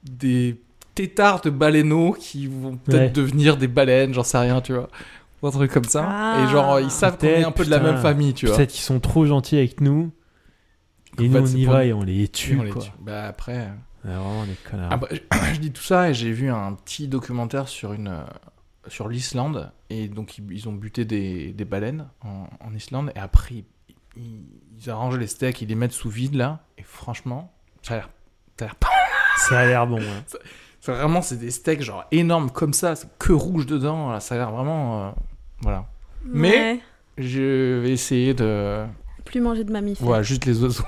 des 0.04 0.60
tétards 0.94 1.40
de 1.42 1.50
baleineaux 1.50 2.12
qui 2.18 2.46
vont 2.46 2.76
peut-être 2.78 3.00
Ouais. 3.00 3.08
devenir 3.10 3.56
des 3.58 3.68
baleines, 3.68 4.14
j'en 4.14 4.22
sais 4.22 4.38
rien, 4.38 4.60
tu 4.62 4.72
vois. 4.72 4.88
Ou 5.42 5.46
un 5.48 5.50
truc 5.50 5.70
comme 5.70 5.84
ça. 5.84 6.06
Ah. 6.08 6.42
Et 6.44 6.50
genre, 6.50 6.80
ils 6.80 6.90
savent 6.90 7.18
qu'on 7.18 7.26
est 7.26 7.44
un 7.44 7.50
peu 7.50 7.64
de 7.66 7.70
la 7.70 7.80
même 7.80 7.98
famille, 7.98 8.32
tu 8.32 8.46
vois. 8.46 8.56
Peut-être 8.56 8.70
qu'ils 8.70 8.80
sont 8.84 8.98
trop 9.00 9.26
gentils 9.26 9.58
avec 9.58 9.80
nous. 9.82 10.10
Et 11.24 11.28
nous, 11.28 11.38
on 11.38 11.46
y 11.46 11.64
pour- 11.64 11.74
va 11.74 11.84
et 11.84 11.92
on 11.92 12.02
les 12.02 12.28
tue, 12.28 12.58
on 12.58 12.62
les 12.62 12.70
quoi. 12.70 12.82
tue. 12.82 12.90
Bah 13.00 13.26
après. 13.28 13.68
Ouais, 14.04 14.12
vraiment 14.14 14.44
des 14.44 14.54
connards. 14.70 14.90
Ah 14.92 15.00
je, 15.10 15.54
je 15.54 15.60
dis 15.60 15.72
tout 15.72 15.82
ça 15.82 16.10
et 16.10 16.14
j'ai 16.14 16.30
vu 16.32 16.50
un 16.50 16.72
petit 16.74 17.08
documentaire 17.08 17.66
sur 17.68 17.92
une 17.92 18.08
euh, 18.08 18.22
sur 18.88 19.08
l'Islande 19.08 19.72
et 19.90 20.06
donc 20.08 20.38
ils, 20.38 20.44
ils 20.52 20.68
ont 20.68 20.72
buté 20.72 21.04
des, 21.04 21.52
des 21.52 21.64
baleines 21.64 22.06
en, 22.22 22.46
en 22.60 22.74
Islande 22.74 23.10
et 23.16 23.18
après 23.18 23.54
ils, 23.56 23.64
ils- 24.16 24.44
ils 24.78 24.90
arrangent 24.90 25.18
les 25.18 25.26
steaks, 25.26 25.60
ils 25.62 25.68
les 25.68 25.74
mettent 25.74 25.92
sous 25.92 26.10
vide 26.10 26.34
là 26.34 26.60
et 26.78 26.82
franchement 26.82 27.52
ça 27.82 27.94
a 27.94 27.96
l'air 27.96 28.10
ça 28.58 28.64
a 28.64 28.68
l'air 28.68 28.76
pas 28.76 28.88
Ça 29.48 29.58
a 29.60 29.66
l'air 29.66 29.86
bon. 29.88 29.98
hein. 30.00 30.22
c'est 30.80 30.92
vraiment 30.92 31.20
c'est 31.20 31.36
des 31.38 31.50
steaks 31.50 31.82
genre 31.82 32.04
énormes 32.12 32.50
comme 32.50 32.72
ça, 32.74 32.94
c'est 32.94 33.08
que 33.18 33.32
rouge 33.32 33.66
dedans, 33.66 34.10
là, 34.12 34.20
ça 34.20 34.36
a 34.36 34.38
l'air 34.38 34.50
vraiment 34.52 35.08
euh, 35.08 35.10
voilà. 35.62 35.86
Mais-. 36.24 36.80
Je 37.18 37.80
vais 37.80 37.90
essayer 37.92 38.34
de 38.34 38.84
Plus 39.24 39.40
manger 39.40 39.64
de 39.64 39.72
mammifères. 39.72 40.06
voilà 40.06 40.22
juste 40.22 40.44
les 40.44 40.62
oiseaux. 40.62 40.84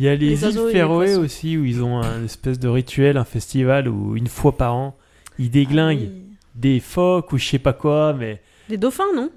Il 0.00 0.04
y 0.04 0.08
a 0.08 0.14
les, 0.16 0.44
îles 0.46 0.56
les 0.66 0.72
Féroé 0.72 1.14
aussi 1.14 1.58
où 1.58 1.64
ils 1.66 1.82
ont 1.82 1.98
un 2.00 2.24
espèce 2.24 2.58
de 2.58 2.68
rituel, 2.68 3.18
un 3.18 3.24
festival 3.24 3.86
où 3.86 4.16
une 4.16 4.28
fois 4.28 4.56
par 4.56 4.74
an 4.74 4.96
ils 5.38 5.50
déglinguent 5.50 6.08
Ah 6.10 6.14
oui. 6.14 6.22
des 6.54 6.80
phoques 6.80 7.32
ou 7.32 7.36
je 7.38 7.44
sais 7.46 7.58
pas 7.58 7.74
quoi, 7.74 8.14
mais 8.14 8.40
Des 8.70 8.78
dauphins, 8.78 9.04
non? 9.14 9.28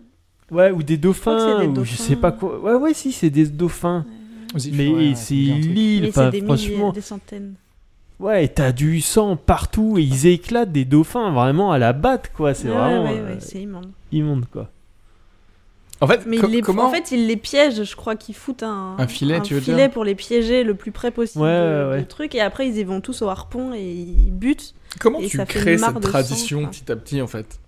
Ouais 0.51 0.71
ou 0.71 0.81
des 0.81 0.95
dauphins 0.95 1.59
des 1.59 1.67
ou 1.79 1.83
je 1.83 1.95
sais 1.95 2.15
pas 2.15 2.31
quoi. 2.31 2.59
Ouais 2.61 2.75
ouais 2.75 2.93
si 2.93 3.11
c'est 3.11 3.29
des 3.29 3.45
dauphins. 3.47 4.05
Mais 4.71 4.87
Ouais, 4.87 5.11
c'est 5.15 5.33
l'île, 5.33 6.05
enfin 6.07 6.31
franchement. 6.45 6.93
des 6.93 7.01
centaines. 7.01 7.55
Ouais, 8.21 8.47
t'as 8.47 8.71
du 8.71 9.01
sang 9.01 9.35
partout 9.35 9.97
et 9.97 10.03
ils 10.03 10.27
éclatent 10.27 10.71
des 10.71 10.85
dauphins 10.85 11.31
vraiment 11.33 11.73
à 11.73 11.77
la 11.77 11.91
batte 11.91 12.31
quoi. 12.33 12.53
C'est 12.53 12.69
Ouais, 12.69 12.73
vraiment 12.75 13.03
ouais, 13.03 13.19
euh, 13.19 13.27
ouais, 13.33 13.37
c'est 13.41 13.61
immonde. 13.63 13.89
immonde 14.13 14.45
quoi. 14.49 14.69
En 16.01 16.07
fait, 16.07 16.25
Mais 16.25 16.37
co- 16.37 16.47
les- 16.47 16.61
comment 16.61 16.85
en 16.85 16.91
fait, 16.91 17.11
ils 17.11 17.27
les 17.27 17.37
piègent, 17.37 17.83
je 17.83 17.95
crois 17.95 18.15
qu'ils 18.15 18.35
foutent 18.35 18.63
un, 18.63 18.95
Un 18.97 19.07
filet, 19.07 19.39
tu 19.41 19.53
veux 19.53 19.61
dire 19.61 19.75
filet 19.75 19.87
pour 19.89 20.03
les 20.03 20.15
piéger 20.15 20.63
le 20.63 20.73
plus 20.75 20.91
près 20.91 21.11
possible 21.11 21.43
Ouais, 21.43 21.49
de- 21.49 21.83
ouais, 21.85 21.89
ouais. 21.91 21.99
du 21.99 22.07
truc. 22.07 22.35
Et 22.35 22.41
après, 22.41 22.67
ils 22.67 22.77
y 22.77 22.83
vont 22.83 22.99
tous 22.99 23.21
au 23.21 23.29
harpon 23.29 23.73
et 23.73 23.81
ils 23.83 24.31
butent. 24.31 24.73
Comment 24.99 25.19
Et 25.19 25.27
tu 25.27 25.37
ça 25.37 25.45
crées 25.45 25.77
cette 25.77 25.93
sang, 25.93 25.99
tradition 26.01 26.65
petit 26.67 26.91
à 26.91 26.95
petit 26.95 27.21
en 27.21 27.27
fait 27.27 27.59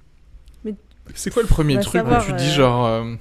Mais- 0.65 0.73
C'est 1.13 1.31
quoi 1.33 1.43
le 1.43 1.47
premier 1.47 1.75
Va 1.75 1.81
truc 1.81 1.93
savoir, 1.93 2.21
où 2.23 2.25
tu 2.25 2.33
dis 2.33 2.49
euh, 2.49 2.53
genre 2.55 2.85
euh, 2.87 3.13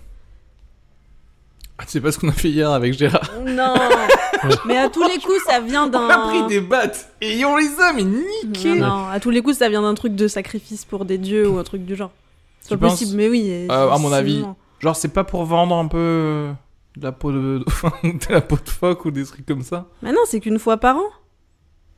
Ah, 1.78 1.84
tu 1.84 1.90
sais 1.92 2.00
pas 2.00 2.10
ce 2.12 2.18
qu'on 2.18 2.28
a 2.28 2.32
fait 2.32 2.48
hier 2.50 2.70
avec 2.70 2.92
Gérard 2.94 3.30
Non 3.46 3.74
Mais 4.66 4.76
à 4.76 4.88
tous 4.90 5.02
les 5.08 5.18
coups, 5.18 5.42
ça 5.46 5.60
vient 5.60 5.86
d'un. 5.86 6.00
On 6.06 6.10
a 6.10 6.18
pris 6.28 6.46
des 6.48 6.60
battes 6.60 7.08
et 7.20 7.44
on 7.44 7.56
les 7.56 7.70
a 7.80 7.92
mais 7.94 8.02
niqués 8.04 8.74
Non, 8.74 8.86
non, 8.88 9.06
à 9.08 9.18
tous 9.20 9.30
les 9.30 9.42
coups, 9.42 9.56
ça 9.58 9.68
vient 9.68 9.82
d'un 9.82 9.94
truc 9.94 10.14
de 10.16 10.28
sacrifice 10.28 10.84
pour 10.84 11.04
des 11.04 11.18
dieux 11.18 11.48
ou 11.48 11.58
un 11.58 11.64
truc 11.64 11.84
du 11.84 11.94
genre. 11.96 12.10
C'est 12.60 12.76
pas 12.76 12.88
penses 12.88 12.98
possible, 13.00 13.16
mais 13.16 13.28
oui. 13.28 13.48
Euh, 13.70 13.90
à 13.90 13.98
mon 13.98 14.12
avis. 14.12 14.44
Genre 14.84 14.94
c'est 14.96 15.08
pas 15.08 15.24
pour 15.24 15.44
vendre 15.44 15.74
un 15.76 15.88
peu 15.88 15.96
euh, 15.98 16.52
de 16.98 17.04
la 17.04 17.12
peau 17.12 17.32
de 17.32 17.64
de 18.04 18.32
la 18.32 18.40
peau 18.42 18.56
de 18.62 18.68
phoque 18.68 19.04
ou 19.06 19.10
des 19.10 19.24
trucs 19.24 19.46
comme 19.46 19.62
ça 19.62 19.86
Mais 20.02 20.12
non, 20.12 20.20
c'est 20.26 20.40
qu'une 20.40 20.58
fois 20.58 20.76
par 20.76 20.96
an. 20.96 21.08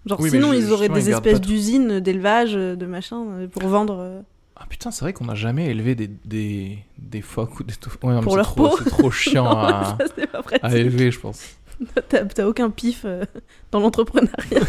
Genre, 0.06 0.20
Oui, 0.20 0.30
sinon, 0.30 0.52
ils 0.52 0.70
auraient 0.72 0.88
des 0.88 1.08
ils 1.08 1.12
espèces 1.12 1.40
d'usines 1.40 1.98
d'élevage, 1.98 2.52
euh, 2.54 2.76
de 2.76 2.86
machin, 2.86 3.24
euh, 3.26 3.48
pour 3.48 3.66
vendre. 3.66 4.22
Ah 4.54 4.64
putain 4.68 4.90
c'est 4.92 5.04
vrai 5.04 5.12
qu'on 5.12 5.28
a 5.28 5.34
jamais 5.34 5.66
élevé 5.66 5.94
des, 5.94 6.06
des, 6.24 6.78
des 6.96 7.20
phoques 7.22 7.58
ou 7.60 7.64
des 7.64 7.74
Ouais, 8.04 8.14
non, 8.14 8.22
Pour 8.22 8.32
c'est 8.32 8.36
leur 8.38 8.46
trop- 8.54 8.68
peau. 8.70 8.76
C'est 8.82 8.88
trop 8.88 9.10
chiant 9.22 9.50
à, 9.50 9.96
Ça, 9.98 10.04
c'est 10.16 10.26
pas 10.30 10.42
pratique. 10.42 10.64
à 10.64 10.76
élever 10.76 11.10
je 11.10 11.20
pense 11.20 11.42
T'as 12.08 12.46
aucun 12.46 12.70
pif 12.70 13.02
euh, 13.04 13.24
dans 13.70 13.80
l'entrepreneuriat, 13.80 14.60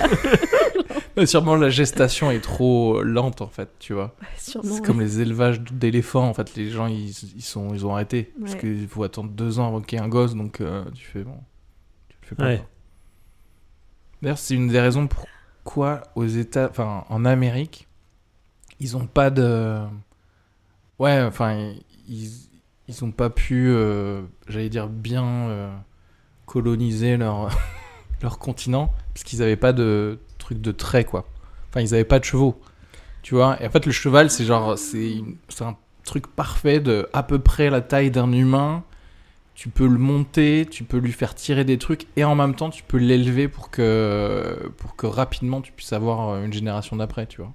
Sûrement 1.26 1.56
la 1.56 1.70
gestation 1.70 2.30
est 2.32 2.42
trop 2.42 3.02
lente 3.02 3.42
en 3.42 3.48
fait 3.48 3.70
tu 3.80 3.94
vois 3.94 4.16
sûrement. 4.38 4.76
C'est 4.76 4.86
comme 4.86 5.00
les 5.00 5.22
élevages 5.22 5.62
d'éléphants, 5.62 6.28
en 6.28 6.34
fait, 6.34 6.56
les 6.56 6.70
gens 6.70 6.88
ils, 6.88 7.10
ils, 7.36 7.42
sont, 7.42 7.74
ils 7.74 7.86
ont 7.86 7.94
arrêté. 7.94 8.34
Parce 8.40 8.54
Ouais. 8.54 8.60
qu'il 8.60 8.88
faut 8.88 9.04
attendre 9.04 9.30
deux 9.32 9.60
ans 9.60 9.68
avant 9.68 9.82
qu'il 9.82 9.98
y 9.98 10.02
ait 10.02 10.06
un 10.06 10.10
gosse, 10.10 10.36
donc 10.36 10.62
euh, 10.62 10.84
tu 10.94 11.06
fais 11.06 11.24
bon. 11.24 11.38
Tu 12.10 12.18
le 12.22 12.28
fais 12.28 12.36
pas. 12.36 12.44
Ouais. 12.46 12.64
D'ailleurs, 14.22 14.38
c'est 14.38 14.56
une 14.56 14.68
des 14.68 14.80
raisons 14.80 15.08
pourquoi 15.08 16.04
aux 16.16 16.26
États, 16.26 16.68
enfin 16.70 17.06
en 17.10 17.24
Amérique, 17.26 17.88
ils 18.80 18.98
ont 18.98 19.08
pas 19.08 19.30
de. 19.30 19.80
Ouais, 21.00 21.22
enfin, 21.22 21.74
ils, 22.08 22.32
ils 22.88 23.04
ont 23.06 23.12
pas 23.12 23.30
pu, 23.30 23.70
euh, 23.70 24.22
j'allais 24.48 24.70
dire, 24.70 24.88
bien 24.88 25.24
euh, 25.26 25.76
coloniser 26.48 27.18
leur, 27.18 27.50
leur 28.24 28.40
continent 28.40 28.92
parce 29.14 29.24
qu'ils 29.24 29.44
avaient 29.44 29.56
pas 29.56 29.74
de 29.74 30.18
truc 30.40 30.60
de 30.60 30.72
trait, 30.72 31.04
quoi. 31.04 31.28
Enfin, 31.70 31.82
ils 31.82 31.94
avaient 31.94 32.04
pas 32.04 32.18
de 32.18 32.24
chevaux. 32.24 32.60
Tu 33.22 33.36
vois? 33.36 33.62
Et 33.62 33.68
en 33.68 33.70
fait, 33.70 33.86
le 33.86 33.92
cheval, 33.92 34.32
c'est 34.32 34.46
genre. 34.46 34.78
C'est 34.80 35.22
un 35.62 35.76
truc 36.04 36.26
parfait 36.28 36.80
de 36.80 37.08
à 37.14 37.22
peu 37.22 37.38
près 37.38 37.70
la 37.70 37.82
taille 37.82 38.10
d'un 38.10 38.32
humain. 38.32 38.84
Tu 39.54 39.70
peux 39.70 39.88
le 39.88 39.98
monter, 39.98 40.68
tu 40.70 40.84
peux 40.84 40.98
lui 40.98 41.12
faire 41.12 41.34
tirer 41.36 41.66
des 41.66 41.78
trucs 41.80 42.06
et 42.16 42.24
en 42.24 42.36
même 42.36 42.54
temps, 42.56 42.70
tu 42.70 42.84
peux 42.84 42.98
l'élever 42.98 43.48
pour 43.48 43.72
que, 43.72 44.72
pour 44.78 44.96
que 44.96 45.08
rapidement 45.08 45.62
tu 45.62 45.72
puisses 45.72 45.94
avoir 45.94 46.30
euh, 46.30 46.46
une 46.46 46.54
génération 46.54 46.96
d'après, 46.96 47.26
tu 47.26 47.42
vois. 47.42 47.54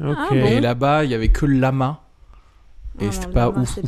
Ah 0.00 0.26
bon 0.30 0.34
Et 0.34 0.58
là-bas, 0.60 1.04
il 1.04 1.10
y 1.10 1.14
avait 1.14 1.28
que 1.28 1.44
le 1.44 1.58
lama. 1.58 2.02
Et 2.98 3.06
Ah 3.08 3.12
c'était 3.12 3.26
pas 3.28 3.50
ouf. 3.50 3.78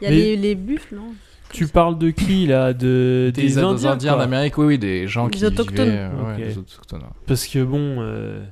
Il 0.00 0.04
y 0.04 0.06
a 0.06 0.10
Mais- 0.10 0.16
les, 0.16 0.36
les 0.36 0.54
buffles, 0.54 0.96
non? 0.96 1.14
Tu 1.52 1.66
parles 1.68 1.96
de 1.98 2.10
qui 2.10 2.46
là? 2.46 2.72
De, 2.72 3.30
Des, 3.34 3.42
Des, 3.42 3.58
Indiens, 3.58 3.96
d'Amérique, 3.96 4.58
oui, 4.58 4.66
oui, 4.66 4.78
des 4.78 5.06
gens 5.06 5.26
Des 5.28 5.38
qui 5.38 5.44
autochtones. 5.46 5.84
vivaient, 5.86 5.98
euh, 5.98 6.36
ouais, 6.36 6.46
des 6.48 6.58
autochtones. 6.58 7.00
ouais. 7.02 7.08
Parce 7.26 7.46
que 7.46 7.62
bon, 7.64 7.96
euh, 8.00 8.42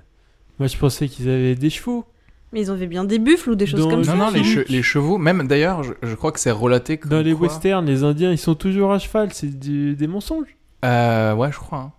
moi 0.59 0.69
je 0.69 0.77
pensais 0.77 1.09
qu'ils 1.09 1.29
avaient 1.29 1.55
des 1.55 1.71
chevaux. 1.71 2.05
Mais 2.53 2.61
ils 2.63 2.71
avaient 2.71 2.87
bien 2.87 3.03
des 3.05 3.19
buffles 3.19 3.51
ou 3.51 3.55
des 3.57 3.67
choses 3.67 3.81
Dans- 3.81 3.91
comme 3.91 3.99
Non, 4.01 4.05
ça 4.05 4.15
Non, 4.15 4.27
non, 4.27 4.31
les, 4.31 4.41
non 4.41 4.47
che- 4.47 4.65
les 4.69 4.83
chevaux, 4.83 5.19
même 5.19 5.47
d'ailleurs, 5.49 5.83
je, 5.83 5.93
je 6.03 6.15
crois 6.15 6.31
que 6.31 6.39
c'est 6.39 6.53
relaté 6.53 6.99
comme 6.99 7.11
Dans 7.11 7.21
les 7.21 7.35
quoi- 7.35 7.49
westerns, 7.49 7.85
les 7.85 8.05
Indiens 8.05 8.31
ils 8.31 8.39
sont 8.39 8.55
toujours 8.55 8.93
à 8.93 8.99
cheval, 9.01 9.31
c'est 9.33 9.59
des 9.59 10.07
mensonges. 10.07 10.57
Euh, 10.85 11.35
ouais, 11.35 11.51
je 11.51 11.59
crois. 11.59 11.79
hein. 11.79 11.93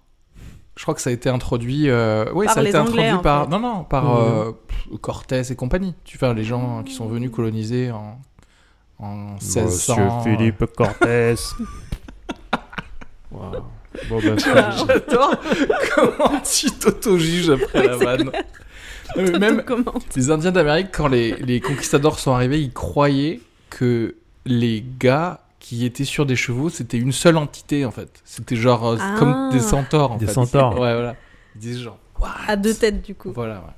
Je 0.78 0.82
crois 0.84 0.94
que 0.94 1.02
ça 1.02 1.10
a 1.10 1.14
été 1.14 1.30
introduit. 1.30 1.90
euh, 1.90 2.26
Oui, 2.34 2.46
Par 2.46 2.56
ça 2.56 2.60
a 2.62 2.64
été 2.64 2.78
Anglais, 2.78 3.04
introduit 3.08 3.24
par. 3.24 3.46
fait. 3.46 3.50
Non, 3.52 3.60
non, 3.60 3.84
par 3.84 4.18
euh, 4.20 4.52
pff, 4.68 5.00
Cortés 5.02 5.42
et 5.52 5.56
compagnie. 5.56 5.94
Tu 6.04 6.18
vois, 6.18 6.34
les 6.34 6.44
gens 6.44 6.84
qui 6.84 6.94
sont 6.94 7.08
venus 7.08 7.32
coloniser 7.32 7.92
en, 7.92 8.20
en 9.00 9.34
1600. 9.36 10.24
Cortés. 10.76 11.36
Bon, 13.32 14.20
bah, 14.22 14.70
J'adore 14.78 15.36
comment 15.96 16.40
tu 16.42 16.70
t'auto-juges 16.72 17.50
après 17.50 17.88
la 17.88 17.96
vanne. 17.98 18.32
Non, 19.18 19.40
Même 19.40 19.64
Comment 19.66 19.94
les 20.16 20.32
Indiens 20.32 20.52
d'Amérique, 20.52 20.88
quand 20.92 21.08
les, 21.08 21.36
les 21.38 21.60
conquistadors 21.62 22.20
sont 22.20 22.34
arrivés, 22.34 22.60
ils 22.62 22.74
croyaient 22.74 23.40
que 23.70 24.16
les 24.46 24.86
gars 25.00 25.40
qui 25.60 25.86
étaient 25.86 26.06
sur 26.06 26.26
des 26.26 26.36
chevaux, 26.36 26.70
c'était 26.70 26.98
une 26.98 27.12
seule 27.12 27.38
entité 27.38 27.86
en 27.86 27.92
fait. 27.92 28.22
C'était 28.26 28.56
genre 28.56 28.86
euh, 28.88 28.98
Ah. 29.00 29.16
comme 29.18 29.50
des 29.52 29.60
centaures 29.60 30.12
en 30.14 30.18
Des 30.18 30.28
fait. 30.28 30.34
centaures. 30.34 30.74
Ouais, 30.74 30.94
voilà. 30.94 31.16
Genre. 31.60 31.98
What 32.20 32.30
À 32.48 32.56
deux 32.56 32.74
têtes, 32.74 33.02
du 33.02 33.16
coup. 33.16 33.32
Voilà, 33.34 33.56
ouais. 33.56 33.74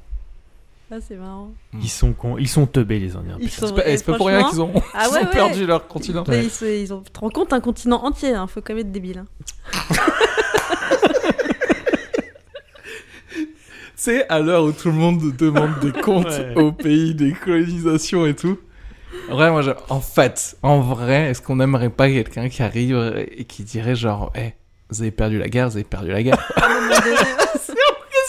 Ah, 0.89 0.95
c'est 1.05 1.15
marrant. 1.17 1.51
ils 1.81 1.89
sont 1.89 2.13
cons, 2.13 2.37
ils 2.37 2.47
sont 2.47 2.65
teubés 2.65 2.97
les 2.99 3.15
Indiens. 3.17 3.35
Ils 3.41 3.49
sont 3.49 3.67
C'est 3.67 3.75
pas, 3.75 3.87
et 3.89 3.97
c'est 3.97 4.05
pas 4.05 4.15
pour 4.15 4.27
rien 4.27 4.43
qu'ils 4.49 4.61
ont, 4.61 4.71
Ah 4.93 5.03
ils 5.09 5.13
ouais, 5.13 5.19
ont 5.19 5.23
ouais. 5.25 5.29
perdu 5.31 5.65
leur 5.65 5.85
continent. 5.87 6.23
mais 6.29 6.45
ils, 6.45 6.49
se- 6.49 6.63
ils 6.65 6.93
ont. 6.93 7.01
Tu 7.01 7.11
te 7.11 7.19
rends 7.19 7.29
compte, 7.29 7.51
un 7.51 7.59
continent 7.59 8.03
entier, 8.05 8.33
hein, 8.33 8.47
faut 8.47 8.61
quand 8.61 8.73
même 8.73 8.85
être 8.85 8.91
débile. 8.93 9.19
hein. 9.19 9.25
C'est 13.95 14.27
à 14.29 14.39
l'heure 14.39 14.63
où 14.63 14.71
tout 14.71 14.89
le 14.89 14.93
monde 14.93 15.35
demande 15.35 15.79
des 15.79 15.91
comptes 15.91 16.27
Ouais. 16.27 16.53
au 16.55 16.71
pays, 16.71 17.15
des 17.15 17.31
colonisations 17.33 18.25
et 18.27 18.35
tout. 18.35 18.57
En 19.29 19.35
vrai, 19.35 19.49
moi, 19.51 19.61
je- 19.63 19.71
en 19.89 19.99
fait, 19.99 20.55
en 20.61 20.79
vrai, 20.81 21.31
est-ce 21.31 21.41
qu'on 21.41 21.55
n'aimerait 21.57 21.89
pas 21.89 22.07
quelqu'un 22.07 22.47
qui 22.49 22.61
arrive 22.61 23.25
et 23.35 23.45
qui 23.45 23.63
dirait 23.63 23.95
genre, 23.95 24.31
Eh, 24.35 24.53
vous 24.89 25.01
avez 25.01 25.11
perdu 25.11 25.39
la 25.39 25.49
guerre, 25.49 25.67
vous 25.69 25.75
avez 25.77 25.83
perdu 25.83 26.11
la 26.11 26.21
guerre? 26.23 26.37
À 26.55 26.65
un 26.65 26.69
moment 26.69 26.87
donné, 26.89 27.15
Qu'est-ce 27.17 27.65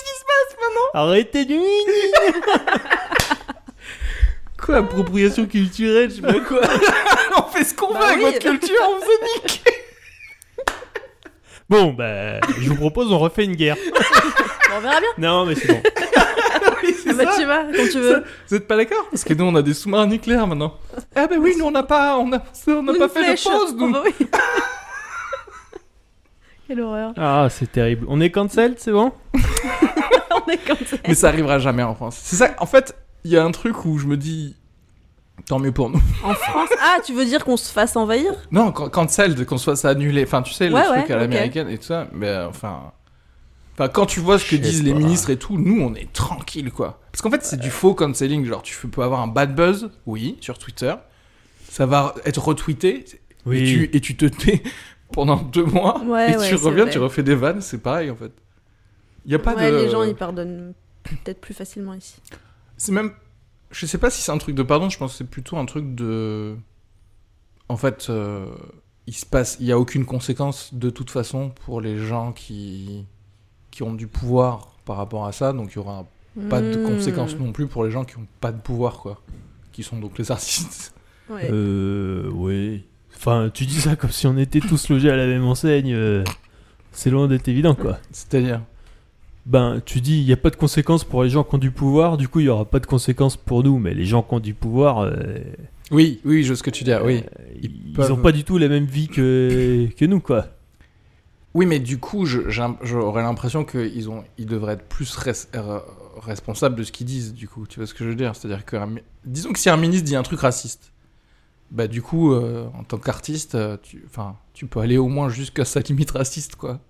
qui 0.04 0.14
se 0.16 0.24
passe 0.24 0.56
maintenant 0.60 0.74
Arrêtez 0.94 1.44
de 1.44 1.54
Quoi, 4.60 4.76
appropriation 4.78 5.46
culturelle, 5.46 6.10
je 6.10 6.16
sais 6.16 6.22
pas 6.22 6.40
quoi. 6.40 6.60
on 7.38 7.42
fait 7.50 7.64
ce 7.64 7.74
qu'on 7.74 7.92
Bah 7.94 8.00
veut 8.00 8.06
avec 8.06 8.16
oui. 8.18 8.24
votre 8.24 8.38
culture, 8.38 8.80
on 8.88 8.96
vous 8.98 9.42
nique. 9.42 9.64
Bon, 11.70 11.92
bah, 11.92 12.40
je 12.58 12.66
vous 12.70 12.76
propose, 12.76 13.12
on 13.12 13.18
refait 13.18 13.44
une 13.44 13.54
guerre. 13.54 13.76
on 14.74 14.80
verra 14.80 15.00
bien. 15.00 15.08
Non, 15.18 15.44
mais 15.44 15.54
c'est 15.54 15.68
bon. 15.68 15.82
oui, 16.82 16.94
c'est 17.02 17.10
Ah 17.10 17.12
bah, 17.12 17.24
ça. 17.30 17.38
tu 17.38 17.44
vas, 17.46 17.64
quand 17.64 17.88
tu 17.92 18.00
veux. 18.00 18.24
Vous 18.48 18.56
êtes 18.56 18.66
pas 18.66 18.76
d'accord? 18.76 19.06
Parce 19.10 19.22
que 19.22 19.34
nous, 19.34 19.44
on 19.44 19.54
a 19.54 19.60
des 19.60 19.74
sous-marins 19.74 20.06
nucléaires 20.06 20.46
maintenant. 20.46 20.78
Ah 21.14 21.26
bah 21.26 21.36
oui, 21.38 21.54
nous, 21.58 21.66
on 21.66 21.70
n'a 21.70 21.82
pas, 21.82 22.16
on 22.16 22.32
a, 22.32 22.42
on 22.68 22.82
n'a 22.82 22.94
pas 22.94 23.08
fait 23.10 23.22
flèche. 23.22 23.44
de 23.44 23.50
pause, 23.50 23.74
Oh, 23.78 23.80
nous. 23.80 23.92
bah 23.92 24.02
oui. 24.02 24.12
Quelle 26.66 26.80
horreur. 26.80 27.12
Ah, 27.18 27.48
c'est 27.50 27.70
terrible. 27.70 28.06
On 28.08 28.18
est 28.22 28.30
cancel, 28.30 28.74
c'est 28.78 28.92
bon? 28.92 29.12
on 29.34 29.38
est 30.48 30.58
comme 30.66 30.84
ça. 30.86 30.96
Mais 31.06 31.14
ça 31.14 31.28
arrivera 31.28 31.58
jamais 31.58 31.82
en 31.82 31.94
France. 31.94 32.18
C'est 32.22 32.36
ça. 32.36 32.54
En 32.58 32.66
fait, 32.66 32.94
il 33.24 33.30
y 33.30 33.36
a 33.36 33.44
un 33.44 33.50
truc 33.50 33.84
où 33.84 33.98
je 33.98 34.06
me 34.06 34.16
dis, 34.16 34.56
tant 35.46 35.58
mieux 35.58 35.72
pour 35.72 35.90
nous. 35.90 36.00
En 36.24 36.34
France? 36.34 36.70
Ah, 36.80 36.98
tu 37.04 37.12
veux 37.14 37.24
dire 37.24 37.44
qu'on 37.44 37.56
se 37.56 37.72
fasse 37.72 37.96
envahir? 37.96 38.32
Non, 38.50 38.72
quand, 38.72 38.88
quand 38.88 39.10
celle 39.10 39.34
de 39.34 39.44
qu'on 39.44 39.58
soit 39.58 39.76
ça 39.76 39.90
annulé. 39.90 40.24
Enfin, 40.24 40.42
tu 40.42 40.52
sais, 40.52 40.68
le 40.68 40.74
Ouais, 40.74 40.82
truc 40.84 41.08
ouais, 41.08 41.12
à 41.12 41.16
l'américaine 41.18 41.68
et 41.68 41.78
tout 41.78 41.84
ça. 41.86 42.08
Mais 42.12 42.28
euh, 42.28 42.48
enfin. 42.48 42.92
Enfin, 43.74 43.88
quand 43.88 44.06
tu 44.06 44.18
vois 44.18 44.40
ce 44.40 44.50
que 44.50 44.56
disent 44.56 44.82
les 44.82 44.92
ministres 44.92 45.30
et 45.30 45.36
tout, 45.36 45.56
nous, 45.56 45.80
on 45.80 45.94
est 45.94 46.12
tranquille, 46.12 46.72
quoi. 46.72 46.98
Parce 47.12 47.22
qu'en 47.22 47.30
fait, 47.30 47.44
c'est 47.44 47.60
du 47.60 47.70
faux 47.70 47.94
cancelling. 47.94 48.44
Genre, 48.44 48.60
tu 48.62 48.88
peux 48.88 49.02
avoir 49.02 49.20
un 49.20 49.28
bad 49.28 49.54
buzz, 49.54 49.90
oui, 50.04 50.36
sur 50.40 50.58
Twitter. 50.58 50.92
Ça 51.70 51.86
va 51.86 52.14
être 52.24 52.38
retweeté. 52.42 53.04
Et, 53.50 53.64
tu, 53.64 53.90
et 53.92 54.00
tu 54.00 54.16
te 54.16 54.26
tais 54.26 54.64
pendant 55.12 55.36
deux 55.36 55.64
mois. 55.64 56.00
Ouais, 56.04 56.32
et 56.32 56.36
ouais, 56.36 56.48
tu 56.48 56.56
reviens, 56.56 56.84
vrai. 56.84 56.92
tu 56.92 56.98
refais 56.98 57.22
des 57.22 57.36
vannes. 57.36 57.60
C'est 57.60 57.78
pareil, 57.78 58.10
en 58.10 58.16
fait. 58.16 58.32
Il 59.28 59.32
y 59.32 59.36
a 59.36 59.38
pas 59.38 59.54
Ouais, 59.54 59.70
de. 59.70 59.76
les 59.76 59.88
gens, 59.90 60.02
ils 60.02 60.16
pardonnent 60.16 60.72
peut-être 61.04 61.40
plus 61.40 61.54
facilement 61.54 61.94
ici. 61.94 62.16
C'est 62.76 62.90
même. 62.92 63.12
Je 63.70 63.86
sais 63.86 63.98
pas 63.98 64.10
si 64.10 64.22
c'est 64.22 64.32
un 64.32 64.38
truc 64.38 64.54
de 64.56 64.62
pardon, 64.64 64.88
je 64.88 64.98
pense 64.98 65.12
que 65.12 65.18
c'est 65.18 65.24
plutôt 65.30 65.56
un 65.58 65.66
truc 65.66 65.94
de. 65.94 66.56
En 67.68 67.76
fait, 67.76 68.06
euh, 68.08 68.46
il 69.06 69.12
se 69.14 69.26
passe. 69.26 69.56
Il 69.60 69.66
y 69.66 69.72
a 69.72 69.78
aucune 69.78 70.04
conséquence 70.06 70.72
de 70.74 70.90
toute 70.90 71.10
façon 71.10 71.50
pour 71.64 71.80
les 71.80 71.98
gens 71.98 72.32
qui. 72.32 73.04
qui 73.70 73.82
ont 73.84 73.92
du 73.94 74.06
pouvoir 74.08 74.76
par 74.86 74.96
rapport 74.96 75.26
à 75.26 75.32
ça, 75.32 75.52
donc 75.52 75.72
il 75.72 75.76
y 75.76 75.78
aura 75.78 76.06
pas 76.48 76.60
de 76.62 76.78
Hmm. 76.78 76.84
conséquences 76.86 77.36
non 77.36 77.52
plus 77.52 77.66
pour 77.66 77.84
les 77.84 77.90
gens 77.90 78.04
qui 78.04 78.16
ont 78.16 78.26
pas 78.40 78.52
de 78.52 78.60
pouvoir, 78.60 78.98
quoi. 79.00 79.20
Qui 79.72 79.82
sont 79.82 79.98
donc 79.98 80.16
les 80.18 80.30
artistes. 80.32 80.94
Ouais. 81.28 81.48
Euh, 81.52 82.30
oui. 82.32 82.84
Enfin, 83.14 83.50
tu 83.52 83.66
dis 83.66 83.80
ça 83.80 83.96
comme 83.96 84.10
si 84.10 84.26
on 84.26 84.36
était 84.38 84.60
tous 84.60 84.88
logés 84.88 85.10
à 85.10 85.16
la 85.16 85.26
même 85.26 85.44
enseigne. 85.44 85.92
euh, 85.92 86.24
C'est 86.92 87.10
loin 87.10 87.28
d'être 87.28 87.48
évident, 87.48 87.74
quoi. 87.74 87.98
C'est-à-dire? 88.12 88.62
Ben, 89.48 89.80
tu 89.84 90.02
dis, 90.02 90.18
il 90.20 90.26
n'y 90.26 90.32
a 90.32 90.36
pas 90.36 90.50
de 90.50 90.56
conséquences 90.56 91.04
pour 91.04 91.24
les 91.24 91.30
gens 91.30 91.42
qui 91.42 91.54
ont 91.54 91.58
du 91.58 91.70
pouvoir, 91.70 92.18
du 92.18 92.28
coup, 92.28 92.40
il 92.40 92.44
n'y 92.44 92.48
aura 92.50 92.66
pas 92.66 92.80
de 92.80 92.86
conséquences 92.86 93.38
pour 93.38 93.64
nous, 93.64 93.78
mais 93.78 93.94
les 93.94 94.04
gens 94.04 94.22
qui 94.22 94.34
ont 94.34 94.40
du 94.40 94.52
pouvoir, 94.52 94.98
euh, 95.00 95.38
Oui, 95.90 96.20
oui, 96.26 96.42
je 96.42 96.48
vois 96.48 96.56
ce 96.56 96.62
que 96.62 96.68
tu 96.68 96.84
dis, 96.84 96.92
oui. 97.02 97.22
ils 97.62 97.64
Ils 97.64 97.86
n'ont 97.88 97.94
peuvent- 97.94 98.20
pas 98.22 98.32
du 98.32 98.44
tout 98.44 98.58
la 98.58 98.68
même 98.68 98.84
vie 98.84 99.08
que, 99.08 99.88
que 99.96 100.04
nous, 100.04 100.20
quoi. 100.20 100.48
Oui, 101.54 101.64
mais 101.64 101.78
du 101.78 101.96
coup, 101.96 102.26
j'aurais 102.26 103.22
l'impression 103.22 103.64
qu'ils 103.64 104.10
ont, 104.10 104.22
ils 104.36 104.44
devraient 104.44 104.74
être 104.74 104.84
plus 104.86 105.16
res- 105.16 105.48
euh, 105.54 105.80
responsables 106.20 106.76
de 106.76 106.82
ce 106.82 106.92
qu'ils 106.92 107.06
disent, 107.06 107.32
du 107.32 107.48
coup. 107.48 107.66
Tu 107.66 107.80
vois 107.80 107.86
ce 107.86 107.94
que 107.94 108.04
je 108.04 108.10
veux 108.10 108.14
dire? 108.16 108.36
C'est-à-dire 108.36 108.66
que, 108.66 108.76
disons 109.24 109.52
que 109.54 109.58
si 109.58 109.70
un 109.70 109.78
ministre 109.78 110.04
dit 110.04 110.14
un 110.14 110.22
truc 110.22 110.40
raciste, 110.40 110.92
bah 111.70 111.88
du 111.88 112.02
coup, 112.02 112.32
euh, 112.34 112.66
en 112.78 112.84
tant 112.84 112.98
qu'artiste, 112.98 113.54
euh, 113.54 113.78
tu, 113.82 114.04
tu 114.52 114.66
peux 114.66 114.80
aller 114.80 114.98
au 114.98 115.08
moins 115.08 115.30
jusqu'à 115.30 115.64
sa 115.64 115.80
limite 115.80 116.10
raciste, 116.10 116.54
quoi. 116.56 116.80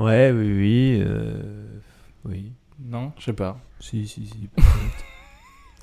Ouais, 0.00 0.32
oui, 0.32 0.52
oui. 0.52 1.02
euh, 1.06 1.42
Oui. 2.24 2.52
Non, 2.84 3.12
je 3.18 3.26
sais 3.26 3.32
pas. 3.32 3.58
Si, 3.80 4.06
si, 4.08 4.26
si. 4.26 4.48
peut-être. 4.56 4.68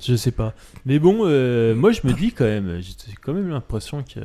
je 0.02 0.14
sais 0.16 0.32
pas. 0.32 0.52
Mais 0.84 0.98
bon, 0.98 1.20
euh, 1.22 1.74
moi, 1.74 1.92
je 1.92 2.00
me 2.04 2.12
dis 2.12 2.32
quand 2.32 2.44
même, 2.44 2.80
j'ai 2.80 2.94
quand 3.22 3.32
même 3.32 3.48
l'impression 3.48 4.02
que. 4.02 4.20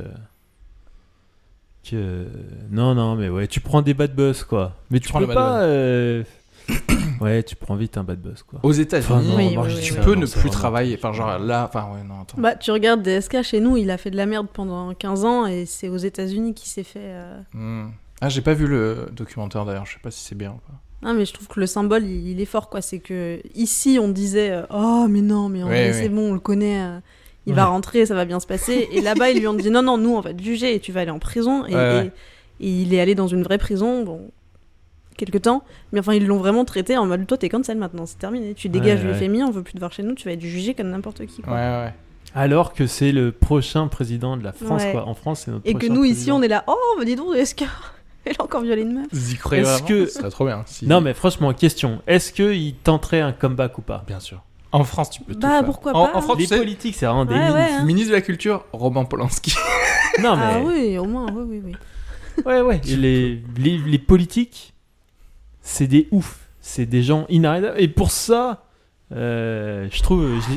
que. 1.89 2.27
Non, 2.71 2.95
non, 2.95 3.15
mais 3.15 3.29
ouais, 3.29 3.47
tu 3.47 3.59
prends 3.59 3.81
des 3.81 3.93
bad 3.93 4.15
buzz, 4.15 4.43
quoi. 4.43 4.75
Mais 4.89 4.99
tu, 4.99 5.09
prends 5.09 5.19
peux 5.19 5.25
le 5.27 5.33
bad 5.33 5.35
pas. 5.35 5.61
euh, 5.63 6.23
ouais, 7.21 7.43
tu 7.43 7.55
prends 7.55 7.75
vite 7.75 7.97
un 7.97 8.03
bad 8.03 8.19
buzz, 8.21 8.41
quoi. 8.43 8.59
Aux 8.63 8.71
États-Unis, 8.71 9.27
non, 9.27 9.35
Oui, 9.37 9.53
moi, 9.55 9.65
oui, 9.65 9.69
je 9.71 9.75
oui, 9.75 9.81
dis 9.81 9.87
tu 9.87 9.93
oui. 9.93 9.99
ça, 9.99 10.05
peux 10.05 10.15
non, 10.15 10.21
ne 10.21 10.25
c'est 10.25 10.39
plus 10.39 10.47
vraiment 10.47 10.59
travailler. 10.59 10.95
Enfin, 10.97 11.11
genre 11.13 11.37
là, 11.39 11.65
enfin, 11.69 11.91
ouais, 11.93 12.03
non, 12.03 12.21
attends. 12.21 12.39
Bah, 12.41 12.55
tu 12.55 12.71
regardes 12.71 13.03
DSK 13.03 13.41
chez 13.43 13.59
nous, 13.59 13.77
il 13.77 13.91
a 13.91 13.97
fait 13.97 14.11
de 14.11 14.17
la 14.17 14.25
merde 14.25 14.47
pendant 14.51 14.93
15 14.93 15.25
ans 15.25 15.45
et 15.45 15.65
c'est 15.65 15.89
aux 15.89 15.97
États-Unis 15.97 16.53
qu'il 16.53 16.69
s'est 16.69 16.83
fait. 16.83 16.99
euh, 17.03 17.39
Hmm. 17.53 17.89
Ah, 18.21 18.29
j'ai 18.29 18.41
pas 18.41 18.53
vu 18.53 18.67
le 18.67 19.07
documentaire 19.11 19.65
d'ailleurs. 19.65 19.85
Je 19.85 19.93
sais 19.93 19.99
pas 20.01 20.11
si 20.11 20.23
c'est 20.23 20.35
bien 20.35 20.51
ou 20.51 20.55
pas. 20.67 21.07
Non, 21.07 21.13
mais 21.13 21.25
je 21.25 21.33
trouve 21.33 21.47
que 21.47 21.59
le 21.59 21.67
symbole, 21.67 22.05
il, 22.05 22.29
il 22.29 22.39
est 22.39 22.45
fort, 22.45 22.69
quoi. 22.69 22.81
C'est 22.81 22.99
que 22.99 23.41
ici, 23.55 23.97
on 24.01 24.07
disait 24.07 24.51
euh, 24.51 24.63
Oh, 24.69 25.07
mais 25.09 25.21
non, 25.21 25.49
mais 25.49 25.61
en 25.63 25.67
Ouais, 25.67 25.89
vrai, 25.89 25.97
ouais. 25.97 26.03
c'est 26.03 26.09
bon, 26.09 26.29
on 26.31 26.33
le 26.33 26.39
connaît, 26.39 26.81
euh, 26.81 26.99
il 27.45 27.49
Ouais. 27.51 27.57
va 27.57 27.65
rentrer, 27.65 28.05
ça 28.05 28.15
va 28.15 28.23
bien 28.23 28.39
se 28.39 28.47
passer. 28.47 28.87
Et 28.93 29.01
là-bas, 29.01 29.31
ils 29.31 29.39
lui 29.39 29.47
ont 29.47 29.53
dit 29.53 29.69
Non, 29.69 29.81
non, 29.81 29.97
nous, 29.97 30.15
on 30.15 30.21
va 30.21 30.33
te 30.33 30.41
juger 30.41 30.73
et 30.75 30.79
tu 30.79 30.93
vas 30.93 31.01
aller 31.01 31.11
en 31.11 31.19
prison. 31.19 31.65
Et, 31.65 31.75
Ouais, 31.75 31.81
ouais. 31.81 32.11
et- 32.61 32.65
et 32.67 32.69
il 32.83 32.93
est 32.93 33.01
allé 33.01 33.15
dans 33.15 33.27
une 33.27 33.43
vraie 33.43 33.57
prison, 33.57 34.03
bon, 34.05 34.29
quelque 35.17 35.37
temps. 35.37 35.63
Mais 35.91 35.99
enfin, 35.99 36.13
ils 36.13 36.25
l'ont 36.25 36.37
vraiment 36.37 36.63
traité 36.63 36.95
en 36.97 37.05
mode 37.05 37.27
Toi, 37.27 37.37
t'es 37.37 37.49
cancel 37.49 37.77
maintenant, 37.77 38.05
c'est 38.05 38.19
terminé. 38.19 38.53
Tu 38.53 38.69
dégages 38.69 39.03
Ouais, 39.03 39.11
ouais. 39.11 39.17
FMI, 39.17 39.43
on 39.43 39.51
veut 39.51 39.63
plus 39.63 39.73
te 39.73 39.79
voir 39.79 39.91
chez 39.91 40.03
nous, 40.03 40.13
tu 40.15 40.25
vas 40.29 40.33
être 40.33 40.41
jugé 40.41 40.73
comme 40.73 40.89
n'importe 40.89 41.25
qui, 41.25 41.41
Ouais, 41.41 41.43
quoi. 41.47 41.53
ouais. 41.55 41.93
Alors 42.35 42.73
que 42.73 42.87
c'est 42.87 43.11
le 43.11 43.31
prochain 43.33 43.87
président 43.89 44.37
de 44.37 44.43
la 44.43 44.53
France, 44.53 44.81
Ouais. 44.83 44.91
quoi. 44.93 45.05
En 45.07 45.13
France, 45.13 45.41
c'est 45.45 45.51
notre 45.51 45.67
Et 45.67 45.73
que 45.73 45.85
nous, 45.87 46.03
ici, 46.05 46.31
on 46.31 46.41
est 46.41 46.47
là 46.47 46.63
Oh, 46.67 46.77
mais 46.97 47.05
dis 47.05 47.15
donc, 47.17 47.33
DSK, 47.35 47.65
elle 48.25 48.35
a 48.39 48.43
encore 48.43 48.61
violé 48.61 48.81
une 48.83 48.93
meuf. 48.93 49.07
Vous 49.11 49.31
y 49.33 49.35
croyez 49.35 49.61
Est-ce 49.63 49.71
vraiment 49.71 49.87
que- 49.87 50.05
Ce 50.07 50.13
serait 50.19 50.29
trop 50.29 50.45
bien. 50.45 50.63
si- 50.65 50.87
Non, 50.87 51.01
mais 51.01 51.13
franchement, 51.13 51.53
question. 51.53 52.01
Est-ce 52.07 52.31
qu'il 52.33 52.75
tenterait 52.75 53.21
un 53.21 53.31
comeback 53.31 53.77
ou 53.77 53.81
pas? 53.81 54.03
Bien 54.07 54.19
sûr. 54.19 54.41
En 54.71 54.83
France, 54.83 55.11
tu 55.11 55.21
peux 55.21 55.33
tout 55.33 55.39
Bah, 55.41 55.49
faire. 55.49 55.65
pourquoi 55.65 55.91
En- 55.95 56.07
pas, 56.07 56.17
En 56.17 56.21
France, 56.21 56.37
Les 56.39 56.43
tu 56.45 56.49
sais, 56.49 56.57
politiques, 56.57 56.95
c'est 56.95 57.05
vraiment 57.05 57.25
des 57.25 57.33
Ouais, 57.35 57.43
mines. 57.45 57.53
ouais. 57.53 57.71
hein. 57.73 57.83
ministre 57.85 58.09
de 58.09 58.15
la 58.15 58.21
Culture, 58.21 58.65
Roman 58.73 59.05
Polanski. 59.05 59.53
Non, 60.21 60.35
mais. 60.35 60.43
Ah 60.45 60.59
oui, 60.63 60.97
au 60.97 61.05
moins, 61.05 61.25
oui, 61.31 61.43
oui, 61.47 61.61
oui. 61.65 61.75
Ouais, 62.45 62.61
ouais. 62.61 62.81
Et 62.87 62.95
les, 62.95 63.43
les, 63.57 63.77
les 63.77 63.97
politiques, 63.99 64.73
c'est 65.61 65.87
des 65.87 66.07
oufs. 66.11 66.39
C'est 66.61 66.85
des 66.87 67.03
gens 67.03 67.25
inarrêtables. 67.29 67.79
Et 67.79 67.87
pour 67.87 68.09
ça, 68.11 68.63
euh, 69.11 69.87
je 69.91 70.01
trouve. 70.01 70.27
je 70.39 70.55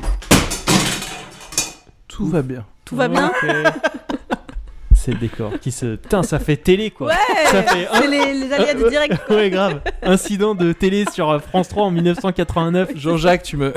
Tout 2.09 2.27
va 2.27 2.43
bien. 2.43 2.65
Tout 2.85 2.97
va 2.97 3.09
bien 3.09 3.29
Ok. 3.43 3.49
C'est 5.07 5.13
le 5.13 5.19
décor 5.19 5.53
qui 5.61 5.71
se. 5.71 5.95
Putain, 5.95 6.25
ça 6.25 6.41
fait 6.41 6.57
télé 6.57 6.91
quoi. 6.91 7.13
Ça 7.53 7.63
fait 7.63 7.87
un- 7.87 8.01
C'est 8.01 8.09
les, 8.09 8.35
les 8.35 8.53
aléas 8.53 8.75
du 8.75 8.89
direct. 8.91 9.15
Ouais, 9.31 9.51
grave. 9.51 9.81
Incident 10.03 10.57
de 10.57 10.73
télé 10.73 11.05
sur 11.13 11.31
euh, 11.31 11.39
France 11.39 11.69
3 11.69 11.85
en 11.85 11.91
1989. 11.93 12.91
Jean-Jacques, 12.97 13.45
tu 13.45 13.57
me. 13.57 13.73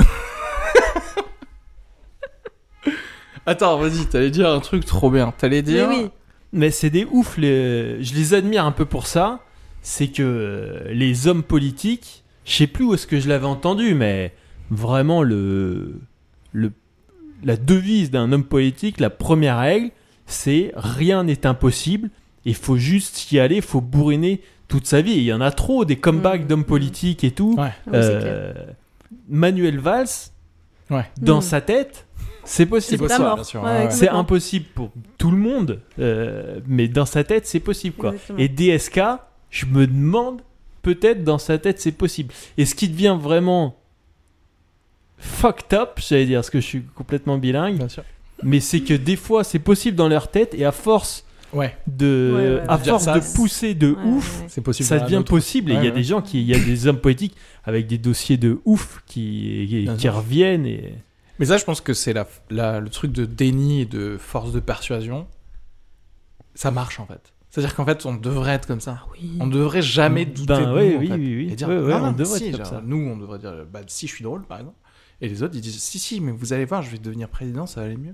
Attends, 3.45 3.77
vas-y, 3.77 4.05
t'allais 4.07 4.31
dire 4.31 4.49
un 4.49 4.59
truc 4.59 4.85
trop 4.85 5.09
bien. 5.09 5.31
T'allais 5.37 5.57
Mais 5.57 5.61
dire. 5.61 5.87
oui. 5.89 6.09
Mais 6.51 6.71
c'est 6.71 6.89
des 6.89 7.05
oufs, 7.11 7.37
les... 7.37 8.03
je 8.03 8.15
les 8.15 8.33
admire 8.33 8.65
un 8.65 8.71
peu 8.71 8.85
pour 8.85 9.05
ça. 9.05 9.39
C'est 9.83 10.07
que 10.07 10.23
euh, 10.23 10.91
les 10.91 11.27
hommes 11.27 11.43
politiques, 11.43 12.23
je 12.45 12.53
sais 12.53 12.67
plus 12.67 12.85
où 12.85 12.93
est-ce 12.95 13.05
que 13.05 13.19
je 13.19 13.29
l'avais 13.29 13.45
entendu, 13.45 13.93
mais 13.93 14.33
vraiment 14.71 15.21
le, 15.21 15.99
le... 16.53 16.71
la 17.43 17.55
devise 17.55 18.09
d'un 18.09 18.31
homme 18.31 18.43
politique, 18.45 18.99
la 18.99 19.11
première 19.11 19.59
règle, 19.59 19.91
c'est 20.29 20.71
rien 20.75 21.23
n'est 21.23 21.45
impossible. 21.45 22.09
Il 22.45 22.55
faut 22.55 22.77
juste 22.77 23.31
y 23.31 23.39
aller, 23.39 23.57
il 23.57 23.61
faut 23.61 23.81
bourriner 23.81 24.41
toute 24.67 24.85
sa 24.87 25.01
vie. 25.01 25.13
Et 25.13 25.17
Il 25.17 25.23
y 25.23 25.33
en 25.33 25.41
a 25.41 25.51
trop 25.51 25.83
des 25.85 25.97
comebacks 25.97 26.41
Mhm. 26.41 26.47
d'hommes 26.47 26.63
politiques 26.65 27.23
et 27.23 27.31
tout. 27.31 27.55
Ouais. 27.57 27.71
Oui. 27.87 27.91
Euh, 27.95 28.53
Manuel 29.27 29.79
Valls, 29.79 30.07
Ouais. 30.89 31.05
dans 31.19 31.37
Mhm. 31.37 31.41
sa 31.41 31.61
tête, 31.61 32.05
c'est 32.43 32.65
possible. 32.65 32.97
C'est 32.97 32.97
pas 32.97 33.07
possible, 33.07 33.23
mort. 33.25 33.35
bien 33.35 33.43
sûr, 33.43 33.61
Ouais, 33.63 33.67
ouais, 33.69 33.77
ouais. 33.77 33.83
C'est 33.91 33.95
complètement. 34.07 34.19
impossible 34.19 34.65
pour 34.75 34.91
tout 35.17 35.31
le 35.31 35.37
monde, 35.37 35.81
euh, 35.99 36.59
mais 36.67 36.87
dans 36.87 37.05
sa 37.05 37.23
tête, 37.23 37.45
c'est 37.45 37.59
possible. 37.59 37.95
quoi. 37.95 38.11
Exactement. 38.11 38.39
Et 38.39 38.47
DSK, 38.47 39.01
je 39.49 39.65
me 39.65 39.85
demande, 39.87 40.41
peut-être 40.81 41.23
dans 41.23 41.37
sa 41.39 41.57
tête, 41.57 41.79
c'est 41.81 41.91
possible. 41.91 42.33
Et 42.57 42.65
ce 42.65 42.73
qui 42.75 42.87
devient 42.89 43.17
vraiment 43.19 43.75
fucked 45.17 45.73
up, 45.77 45.99
j'allais 45.99 46.25
dire, 46.25 46.37
parce 46.39 46.49
que 46.49 46.59
je 46.61 46.65
suis 46.65 46.83
complètement 46.95 47.37
bilingue, 47.37 47.77
Bien 47.77 47.89
sûr. 47.89 48.03
Mais 48.43 48.59
c'est 48.59 48.81
que 48.81 48.93
des 48.93 49.15
fois, 49.15 49.43
c'est 49.43 49.59
possible 49.59 49.95
dans 49.97 50.07
leur 50.07 50.29
tête, 50.31 50.53
et 50.53 50.65
à 50.65 50.71
force 50.71 51.25
Ouais, 51.51 51.75
de, 51.87 52.31
Ouais, 52.35 52.41
ouais, 52.61 52.63
à 52.67 52.77
force 52.77 53.05
de 53.07 53.35
pousser 53.35 53.73
de 53.73 53.93
Ouais, 53.93 54.03
ouf, 54.03 54.43
possible. 54.61 54.85
ça 54.87 54.99
devient 54.99 55.23
possible. 55.25 55.71
Et 55.71 55.75
il 55.75 55.83
y 55.83 55.87
a 55.87 55.91
des 55.91 56.03
gens 56.03 56.21
qui, 56.21 56.41
il 56.41 56.47
y 56.47 56.53
a 56.53 56.59
des 56.59 56.85
hommes 56.85 56.99
politiques 56.99 57.35
avec 57.63 57.87
des 57.87 57.97
dossiers 57.97 58.37
de 58.37 58.59
ouf 58.65 59.01
qui, 59.07 59.87
qui, 59.97 60.09
reviennent 60.09 60.67
et. 60.67 60.93
Mais 61.39 61.45
ça, 61.45 61.57
je 61.57 61.63
pense 61.65 61.81
que 61.81 61.93
c'est 61.95 62.13
la, 62.13 62.27
la- 62.51 62.79
le 62.79 62.89
truc 62.89 63.11
de 63.13 63.25
déni 63.25 63.81
et 63.81 63.85
de 63.85 64.17
force 64.19 64.51
de 64.51 64.59
persuasion. 64.59 65.25
Ça 66.53 66.69
marche 66.71 66.99
en 66.99 67.05
fait. 67.05 67.33
C'est-à-dire 67.49 67.73
qu'en 67.75 67.85
fait, 67.85 68.05
on 68.05 68.13
devrait 68.13 68.51
être 68.53 68.67
comme 68.67 68.81
ça. 68.81 69.05
Oui. 69.13 69.31
On 69.39 69.47
devrait 69.47 69.81
jamais 69.81 70.25
douter 70.25 70.45
Ben, 70.53 70.69
de 70.69 70.73
ouais, 70.75 70.89
nous. 70.91 70.97
en 70.97 70.99
oui, 70.99 71.07
fait. 71.07 71.13
oui, 71.15 71.35
oui. 71.47 71.49
Et 71.51 71.55
dire, 71.55 71.67
non, 71.67 72.03
on 72.05 72.11
devrait 72.11 72.37
si, 72.37 72.45
être 72.45 72.51
comme 72.57 72.59
genre, 72.65 72.73
ça. 72.73 72.83
Nous, 72.85 72.97
on 72.97 73.17
devrait 73.17 73.39
dire, 73.39 73.65
bah, 73.71 73.79
si 73.87 74.05
je 74.05 74.13
suis 74.13 74.23
drôle, 74.23 74.43
par 74.45 74.59
exemple. 74.59 74.77
Et 75.21 75.27
les 75.27 75.41
autres, 75.41 75.55
ils 75.55 75.61
disent, 75.61 75.81
si, 75.81 75.97
si, 75.97 76.21
mais 76.21 76.31
vous 76.31 76.53
allez 76.53 76.65
voir, 76.65 76.83
je 76.83 76.91
vais 76.91 76.99
devenir 76.99 77.27
président, 77.27 77.65
ça 77.65 77.79
va 77.79 77.87
aller 77.87 77.97
mieux. 77.97 78.13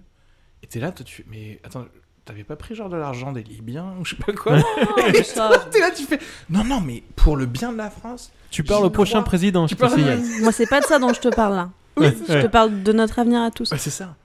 Et 0.65 0.67
t'es 0.67 0.79
là, 0.79 0.91
toi, 0.91 1.05
tu 1.05 1.17
fais, 1.17 1.25
mais 1.29 1.59
attends, 1.63 1.85
t'avais 2.25 2.43
pas 2.43 2.55
pris 2.55 2.73
genre 2.73 2.89
de 2.89 2.97
l'argent 2.97 3.31
des 3.31 3.43
Libyens 3.43 3.93
ou 3.99 4.03
je 4.05 4.15
sais 4.15 4.23
pas 4.23 4.33
quoi 4.33 4.59
ça, 5.23 5.51
T'es 5.69 5.79
là, 5.79 5.91
tu 5.91 6.03
fais, 6.05 6.17
non, 6.49 6.63
non, 6.63 6.81
mais 6.81 7.03
pour 7.15 7.37
le 7.37 7.45
bien 7.45 7.71
de 7.71 7.77
la 7.77 7.91
France. 7.91 8.31
Tu 8.49 8.63
parles 8.63 8.83
au 8.83 8.89
prochain 8.89 9.21
président, 9.21 9.67
je 9.67 9.69
Tu 9.69 9.75
te 9.75 9.81
parles- 9.81 9.93
signale. 9.93 10.21
Moi, 10.41 10.51
c'est 10.51 10.65
pas 10.65 10.81
de 10.81 10.85
ça 10.85 10.97
dont 10.97 11.13
je 11.13 11.19
te 11.19 11.27
parle 11.27 11.53
là. 11.53 11.69
Ouais, 11.97 12.11
Je 12.27 12.33
ouais. 12.33 12.41
te 12.41 12.47
parle 12.47 12.81
de 12.81 12.91
notre 12.93 13.19
avenir 13.19 13.41
à 13.43 13.51
tous. 13.51 13.71
Ouais, 13.71 13.77
c'est 13.77 13.91
ça. 13.91 14.15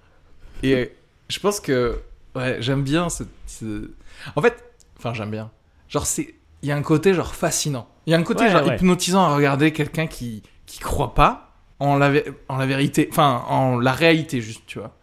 Et 0.62 0.74
euh, 0.74 0.86
je 1.28 1.38
pense 1.40 1.60
que 1.60 2.00
ouais, 2.34 2.56
j'aime 2.60 2.82
bien 2.84 3.10
ce, 3.10 3.24
ce- 3.46 3.90
En 4.34 4.40
fait, 4.40 4.64
enfin, 4.98 5.12
j'aime 5.12 5.30
bien. 5.30 5.50
Genre, 5.90 6.06
c'est. 6.06 6.34
Il 6.62 6.68
y 6.68 6.72
a 6.72 6.76
un 6.76 6.82
côté 6.82 7.12
genre 7.14 7.34
fascinant. 7.34 7.86
Il 8.06 8.10
y 8.12 8.14
a 8.14 8.18
un 8.18 8.22
côté 8.22 8.44
Ouais, 8.44 8.50
genre 8.50 8.66
ouais. 8.66 8.76
hypnotisant 8.76 9.22
à 9.22 9.34
regarder 9.34 9.72
quelqu'un 9.72 10.06
qui 10.06 10.42
qui 10.66 10.78
croit 10.78 11.14
pas 11.14 11.52
en 11.80 11.96
la 11.96 12.10
en 12.48 12.56
la 12.56 12.66
vérité, 12.66 13.08
enfin 13.10 13.44
en 13.48 13.78
la 13.78 13.92
réalité 13.92 14.40
juste, 14.40 14.62
tu 14.66 14.78
vois. 14.78 14.94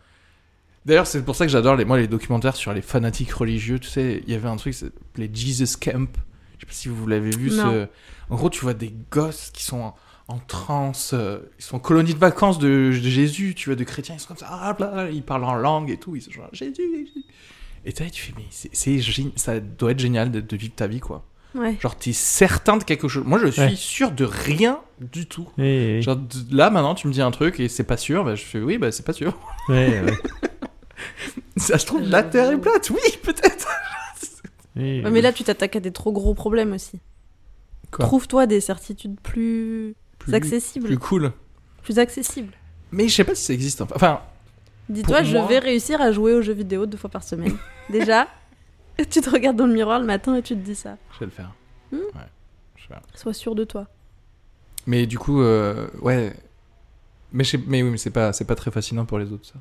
D'ailleurs, 0.87 1.05
c'est 1.05 1.23
pour 1.23 1.35
ça 1.35 1.45
que 1.45 1.51
j'adore 1.51 1.75
les 1.75 1.85
moi 1.85 1.97
les 1.97 2.07
documentaires 2.07 2.55
sur 2.55 2.73
les 2.73 2.81
fanatiques 2.81 3.31
religieux. 3.33 3.77
Tu 3.77 3.89
sais, 3.89 4.23
il 4.25 4.31
y 4.31 4.35
avait 4.35 4.47
un 4.47 4.55
truc, 4.55 4.73
les 5.17 5.29
Jesus 5.31 5.75
Camp. 5.79 6.07
Je 6.57 6.61
sais 6.61 6.65
pas 6.65 6.71
si 6.73 6.87
vous 6.87 7.05
l'avez 7.05 7.29
vu. 7.29 7.49
Ce... 7.51 7.87
En 8.29 8.35
gros, 8.35 8.49
tu 8.49 8.61
vois 8.61 8.73
des 8.73 8.93
gosses 9.11 9.51
qui 9.53 9.63
sont 9.63 9.79
en, 9.81 9.95
en 10.29 10.37
transe, 10.39 11.11
euh, 11.13 11.39
ils 11.59 11.63
sont 11.63 11.75
en 11.75 11.79
colonie 11.79 12.13
de 12.13 12.19
vacances 12.19 12.57
de, 12.59 12.67
de 12.67 12.91
Jésus, 12.91 13.53
tu 13.55 13.69
vois, 13.69 13.75
de 13.75 13.83
chrétiens, 13.83 14.15
ils 14.15 14.19
sont 14.19 14.27
comme 14.29 14.37
ça, 14.37 14.47
ah, 14.49 14.73
bla, 14.73 15.09
ils 15.11 15.23
parlent 15.23 15.43
en 15.45 15.55
langue 15.55 15.89
et 15.91 15.97
tout, 15.97 16.15
ils 16.15 16.21
sont 16.21 16.31
genre 16.31 16.49
Jésus, 16.51 16.73
Jésus. 16.75 17.25
Et 17.85 17.93
toi, 17.93 18.05
tu 18.11 18.21
fais, 18.23 18.33
mais 18.37 18.97
gé- 18.97 19.31
ça 19.37 19.59
doit 19.61 19.91
être 19.91 19.99
génial 19.99 20.29
de, 20.31 20.41
de 20.41 20.57
vivre 20.57 20.73
ta 20.75 20.87
vie, 20.87 20.99
quoi. 20.99 21.23
Ouais. 21.55 21.77
Genre, 21.79 21.95
t'es 21.95 22.11
certain 22.11 22.75
de 22.77 22.83
quelque 22.83 23.07
chose. 23.07 23.23
Moi, 23.25 23.39
je 23.39 23.47
suis 23.47 23.61
Ouais. 23.61 23.75
sûr 23.75 24.11
de 24.11 24.25
rien 24.25 24.79
du 24.99 25.25
tout. 25.25 25.47
Ouais, 25.57 26.01
Genre, 26.01 26.17
là, 26.51 26.69
maintenant, 26.69 26.95
tu 26.95 27.07
me 27.07 27.13
dis 27.13 27.21
un 27.21 27.31
truc 27.31 27.59
et 27.61 27.69
c'est 27.69 27.85
pas 27.85 27.97
sûr, 27.97 28.25
bah, 28.25 28.35
je 28.35 28.43
fais, 28.43 28.59
oui, 28.59 28.77
bah, 28.77 28.91
c'est 28.91 29.05
pas 29.05 29.13
sûr. 29.13 29.37
ouais, 29.69 30.01
ouais. 30.01 30.13
Ça, 31.57 31.77
je 31.77 31.85
trouve, 31.85 32.01
la 32.01 32.23
terre 32.23 32.51
est 32.51 32.57
plate, 32.57 32.89
oui, 32.89 32.99
peut-être. 33.23 33.67
Ouais, 34.75 35.01
mais 35.09 35.21
là, 35.21 35.33
tu 35.33 35.43
t'attaques 35.43 35.75
à 35.75 35.79
des 35.79 35.91
trop 35.91 36.11
gros 36.11 36.33
problèmes 36.35 36.73
aussi. 36.73 36.99
Trouve-toi 37.91 38.45
des 38.45 38.61
certitudes 38.61 39.19
plus, 39.21 39.95
Plus- 40.19 40.33
accessibles. 40.35 40.85
Plus 40.87 40.97
cool. 40.99 41.31
Plus 41.83 41.97
accessibles. 41.99 42.53
Mais 42.91 43.07
je 43.07 43.15
sais 43.15 43.23
pas 43.23 43.33
si 43.33 43.43
ça 43.45 43.53
existe. 43.53 43.81
Enfin, 43.81 44.21
Dis-toi, 44.89 45.23
je 45.23 45.35
moi- 45.37 45.47
vais 45.47 45.59
réussir 45.59 45.99
à 46.01 46.11
jouer 46.11 46.33
aux 46.33 46.41
jeux 46.41 46.53
vidéo 46.53 46.85
deux 46.85 46.97
fois 46.97 47.09
par 47.09 47.23
semaine. 47.23 47.57
Déjà, 47.89 48.27
tu 49.09 49.21
te 49.21 49.29
regardes 49.29 49.55
dans 49.57 49.65
le 49.67 49.73
miroir 49.73 49.99
le 49.99 50.05
matin 50.05 50.35
et 50.35 50.41
tu 50.43 50.53
te 50.55 50.59
dis 50.61 50.75
ça. 50.75 50.97
je 51.15 51.19
vais 51.21 51.25
le 51.25 51.31
faire. 51.31 51.51
Hmm. 51.91 51.95
Ouais, 51.97 52.27
je 52.75 52.83
vais 52.83 52.87
faire. 52.89 53.01
Sois 53.15 53.33
sûr 53.33 53.55
de 53.55 53.63
toi. 53.63 53.87
Mais 54.85 55.05
du 55.07 55.17
coup, 55.17 55.41
euh, 55.41 55.87
ouais. 56.01 56.33
Mais, 57.33 57.43
je 57.43 57.51
sais- 57.51 57.63
mais 57.65 57.81
oui, 57.83 57.89
mais 57.89 57.97
c'est 57.97 58.11
pas, 58.11 58.31
c'est 58.31 58.45
pas 58.45 58.55
très 58.55 58.71
fascinant 58.71 59.05
pour 59.05 59.17
les 59.19 59.31
autres, 59.31 59.45
ça. 59.47 59.55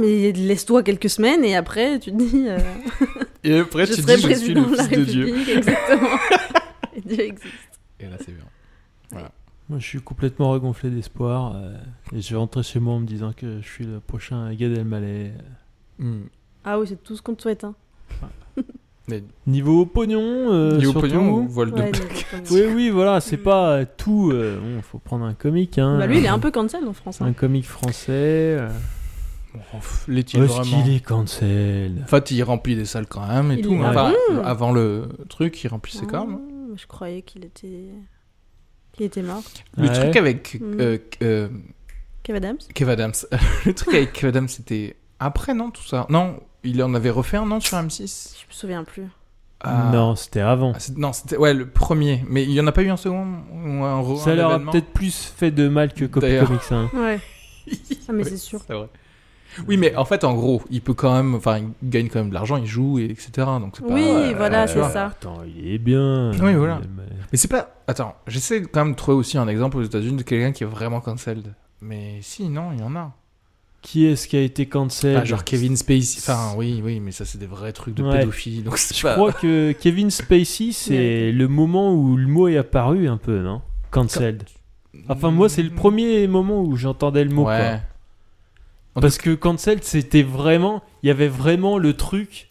Mais 0.00 0.32
laisse-toi 0.32 0.82
quelques 0.82 1.08
semaines 1.10 1.44
et 1.44 1.54
après, 1.56 1.98
tu 1.98 2.10
te 2.12 2.16
dis. 2.16 2.44
euh, 2.48 2.58
Et 3.44 3.58
après, 3.58 3.86
je 3.86 3.94
tu 3.94 4.02
te 4.02 4.06
serai 4.10 4.16
dis, 4.16 4.22
je 4.22 4.34
suis 4.34 4.54
le 4.54 4.62
président 4.62 4.70
de 4.70 4.76
la 4.76 4.84
fils 4.84 4.98
de 4.98 5.04
Dieu. 5.04 5.24
République. 5.26 5.48
Exactement. 5.56 6.08
et 6.96 7.00
Dieu 7.00 7.20
existe. 7.20 7.54
Et 8.00 8.04
là, 8.06 8.16
c'est 8.18 8.32
bien. 8.34 8.44
Moi, 9.70 9.78
je 9.78 9.86
suis 9.86 10.00
complètement 10.00 10.50
regonflé 10.50 10.90
d'espoir. 10.90 11.54
euh, 11.56 11.72
et 12.14 12.20
je 12.20 12.30
vais 12.30 12.36
rentrer 12.36 12.62
chez 12.62 12.80
moi 12.80 12.94
en 12.94 13.00
me 13.00 13.06
disant 13.06 13.32
que 13.34 13.60
je 13.62 13.66
suis 13.66 13.86
le 13.86 13.98
prochain 14.00 14.52
Gad 14.52 14.76
Elmaleh. 14.76 15.32
Hmm. 15.98 16.24
Ah 16.64 16.78
oui, 16.78 16.86
c'est 16.86 17.02
tout 17.02 17.16
ce 17.16 17.22
qu'on 17.22 17.34
te 17.34 17.40
souhaite. 17.42 17.64
Hein. 17.64 17.74
Mais 19.08 19.22
Niveau 19.46 19.86
pognon, 19.86 20.20
euh, 20.52 20.76
niveau 20.76 20.92
surtout. 20.92 21.08
pognon 21.08 21.32
ou 21.36 21.48
vol 21.48 21.70
de 21.72 21.80
Ouais. 21.80 21.92
Oui, 22.50 22.62
oui, 22.74 22.90
voilà, 22.90 23.20
c'est 23.22 23.38
pas 23.38 23.70
euh, 23.76 23.84
tout. 23.96 24.30
euh, 24.34 24.58
bon, 24.60 24.82
faut 24.82 24.98
prendre 24.98 25.24
un 25.24 25.32
comique. 25.34 25.78
Hein, 25.78 25.96
Bah, 25.98 26.06
lui, 26.06 26.18
il 26.18 26.24
est 26.26 26.28
un 26.28 26.38
peu 26.38 26.50
cancel 26.50 26.86
en 26.86 26.92
France. 26.92 27.22
hein. 27.22 27.26
Un 27.26 27.32
comique 27.32 27.66
français. 27.66 28.10
euh. 28.60 28.68
L'est-il 30.08 30.42
est-ce 30.42 30.52
vraiment 30.52 30.82
qu'il 30.82 30.94
est 30.96 31.00
cancel 31.00 32.00
En 32.02 32.06
fait, 32.06 32.30
il 32.30 32.42
remplit 32.42 32.76
des 32.76 32.84
salles 32.84 33.06
quand 33.06 33.26
même 33.26 33.52
et 33.52 33.56
Il 33.56 33.62
tout. 33.64 33.72
est- 33.72 33.76
mais 33.76 33.86
enfin, 33.86 34.12
avant 34.44 34.72
le 34.72 35.08
truc, 35.28 35.62
il 35.64 35.68
remplissait 35.68 36.06
quand 36.06 36.26
même. 36.26 36.38
Ah, 36.40 36.74
Je 36.76 36.86
croyais 36.86 37.22
qu'il 37.22 37.44
était. 37.44 37.90
qu'il 38.92 39.06
était 39.06 39.22
mort. 39.22 39.42
Le 39.76 39.88
Ouais. 39.88 39.92
truc 39.92 40.16
avec 40.16 40.60
Mm. 40.60 40.80
euh, 40.80 40.98
euh, 41.22 41.48
Kev 42.22 42.36
Adams 42.36 42.58
Kev 42.74 42.90
Adams. 42.90 43.12
le 43.66 43.74
truc 43.74 43.94
avec 43.94 44.12
Kev 44.12 44.28
Adams, 44.28 44.48
c'était 44.48 44.96
après, 45.20 45.54
non, 45.54 45.70
tout 45.70 45.82
ça? 45.82 46.06
Non, 46.10 46.40
il 46.62 46.82
en 46.82 46.94
avait 46.94 47.10
refait 47.10 47.36
un, 47.36 47.46
non, 47.46 47.60
sur 47.60 47.76
M6 47.76 48.36
Je 48.40 48.46
me 48.46 48.52
souviens 48.52 48.84
plus. 48.84 49.04
Ah. 49.66 49.90
Non, 49.92 50.14
c'était 50.14 50.40
avant. 50.40 50.72
Ah, 50.74 50.78
c'est- 50.80 50.96
non, 50.98 51.12
c'était 51.12 51.36
ouais, 51.38 51.54
le 51.54 51.66
premier. 51.68 52.22
Mais 52.28 52.42
il 52.44 52.50
y 52.52 52.60
en 52.60 52.66
a 52.66 52.72
pas 52.72 52.82
eu 52.82 52.90
un 52.90 52.96
second 52.98 53.24
ou 53.52 53.82
un, 53.84 54.00
re- 54.02 54.18
Ça 54.22 54.30
un 54.30 54.34
leur 54.34 54.50
a 54.50 54.54
événement? 54.54 54.72
peut-être 54.72 54.92
plus 54.92 55.32
fait 55.36 55.50
de 55.50 55.68
mal 55.68 55.92
que 55.94 56.04
Copy 56.04 56.26
D'ailleurs. 56.26 56.46
Comics. 56.48 56.62
hein. 56.70 56.90
Ouais. 56.94 57.20
Ah, 58.08 58.12
mais 58.12 58.24
c'est 58.24 58.36
sûr. 58.36 58.58
vrai. 58.68 58.88
Oui, 59.68 59.76
mais 59.76 59.94
en 59.96 60.04
fait, 60.04 60.24
en 60.24 60.34
gros, 60.34 60.62
il 60.70 60.80
peut 60.80 60.94
quand 60.94 61.14
même, 61.14 61.34
enfin, 61.34 61.58
il 61.82 61.88
gagne 61.88 62.08
quand 62.08 62.18
même 62.20 62.28
de 62.30 62.34
l'argent, 62.34 62.56
il 62.56 62.66
joue, 62.66 62.98
et 62.98 63.04
etc. 63.04 63.30
Donc 63.60 63.74
c'est 63.76 63.86
pas. 63.86 63.94
Oui, 63.94 64.02
euh, 64.04 64.34
voilà, 64.36 64.66
c'est 64.66 64.82
ça. 64.82 65.06
Attends, 65.06 65.42
il 65.46 65.72
est 65.72 65.78
bien. 65.78 66.30
Oui, 66.42 66.54
voilà. 66.54 66.80
Mais 67.32 67.38
c'est 67.38 67.48
pas. 67.48 67.70
Attends, 67.86 68.14
j'essaie 68.26 68.62
quand 68.62 68.84
même 68.84 68.92
de 68.92 68.96
trouver 68.96 69.16
aussi 69.16 69.38
un 69.38 69.48
exemple 69.48 69.76
aux 69.76 69.82
États-Unis 69.82 70.16
de 70.16 70.22
quelqu'un 70.22 70.52
qui 70.52 70.64
est 70.64 70.66
vraiment 70.66 71.00
cancelled. 71.00 71.54
Mais 71.80 72.18
si, 72.22 72.48
non, 72.48 72.70
il 72.72 72.80
y 72.80 72.82
en 72.82 72.96
a. 72.96 73.12
Qui 73.82 74.06
est-ce 74.06 74.26
qui 74.28 74.36
a 74.38 74.40
été 74.40 74.64
cancel 74.64 75.18
Ah, 75.20 75.24
genre 75.26 75.44
Kevin 75.44 75.76
Spacey. 75.76 76.18
Enfin, 76.20 76.54
oui, 76.56 76.80
oui, 76.82 77.00
mais 77.00 77.12
ça, 77.12 77.26
c'est 77.26 77.36
des 77.36 77.44
vrais 77.46 77.72
trucs 77.74 77.94
de 77.94 78.02
Ouais. 78.02 78.20
pédophilie. 78.20 78.62
Donc 78.62 78.78
Je 78.78 79.02
pas- 79.02 79.12
crois 79.12 79.32
que 79.32 79.72
Kevin 79.72 80.10
Spacey, 80.10 80.70
c'est 80.72 80.94
Ouais. 81.26 81.32
le 81.32 81.48
moment 81.48 81.94
où 81.94 82.16
le 82.16 82.26
mot 82.26 82.48
est 82.48 82.56
apparu 82.56 83.06
un 83.08 83.18
peu, 83.18 83.40
non? 83.40 83.60
Cancelled. 83.90 84.44
Enfin, 85.10 85.30
moi, 85.30 85.50
c'est 85.50 85.62
le 85.62 85.68
premier 85.70 86.26
moment 86.28 86.62
où 86.62 86.76
j'entendais 86.76 87.24
le 87.24 87.30
mot. 87.34 87.46
Ouais. 87.46 87.78
Parce 89.00 89.18
que 89.18 89.34
cancelled, 89.34 89.82
c'était 89.84 90.22
vraiment. 90.22 90.82
Il 91.02 91.08
y 91.08 91.10
avait 91.10 91.28
vraiment 91.28 91.78
le 91.78 91.94
truc. 91.94 92.48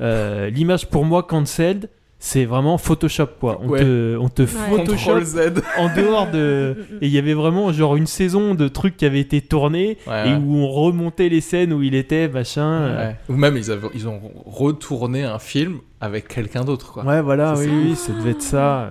euh, 0.00 0.48
L'image 0.50 0.88
pour 0.88 1.04
moi, 1.04 1.22
cancelled, 1.24 1.90
c'est 2.22 2.44
vraiment 2.44 2.76
Photoshop 2.78 3.26
quoi. 3.40 3.60
On 3.62 3.68
Ouais. 3.70 3.80
te, 3.80 4.16
on 4.18 4.28
te 4.28 4.42
Ouais. 4.42 4.46
Photoshop 4.48 5.20
Z. 5.22 5.38
en 5.78 5.94
dehors 5.94 6.30
de. 6.30 6.76
Et 7.00 7.06
il 7.06 7.12
y 7.12 7.18
avait 7.18 7.34
vraiment 7.34 7.72
genre 7.72 7.96
une 7.96 8.06
saison 8.06 8.54
de 8.54 8.68
trucs 8.68 8.96
qui 8.98 9.04
avaient 9.06 9.20
été 9.20 9.40
tournés 9.40 9.96
Ouais, 10.06 10.28
et 10.28 10.32
ouais. 10.32 10.38
où 10.38 10.56
on 10.56 10.68
remontait 10.68 11.28
les 11.28 11.40
scènes 11.40 11.72
où 11.72 11.82
il 11.82 11.94
était, 11.94 12.28
machin. 12.28 12.62
euh. 12.82 13.12
Ou 13.28 13.34
même 13.36 13.56
ils, 13.56 13.70
avaient- 13.70 13.88
ils 13.94 14.06
ont 14.06 14.20
retourné 14.46 15.24
un 15.24 15.38
film 15.38 15.78
avec 16.00 16.28
quelqu'un 16.28 16.64
d'autre 16.64 16.92
quoi. 16.92 17.04
Ouais, 17.04 17.20
voilà, 17.22 17.54
oui, 17.56 17.64
ça. 17.64 17.70
oui, 17.72 17.96
ça 17.96 18.12
devait 18.12 18.30
être 18.32 18.42
ça. 18.42 18.80
euh. 18.82 18.90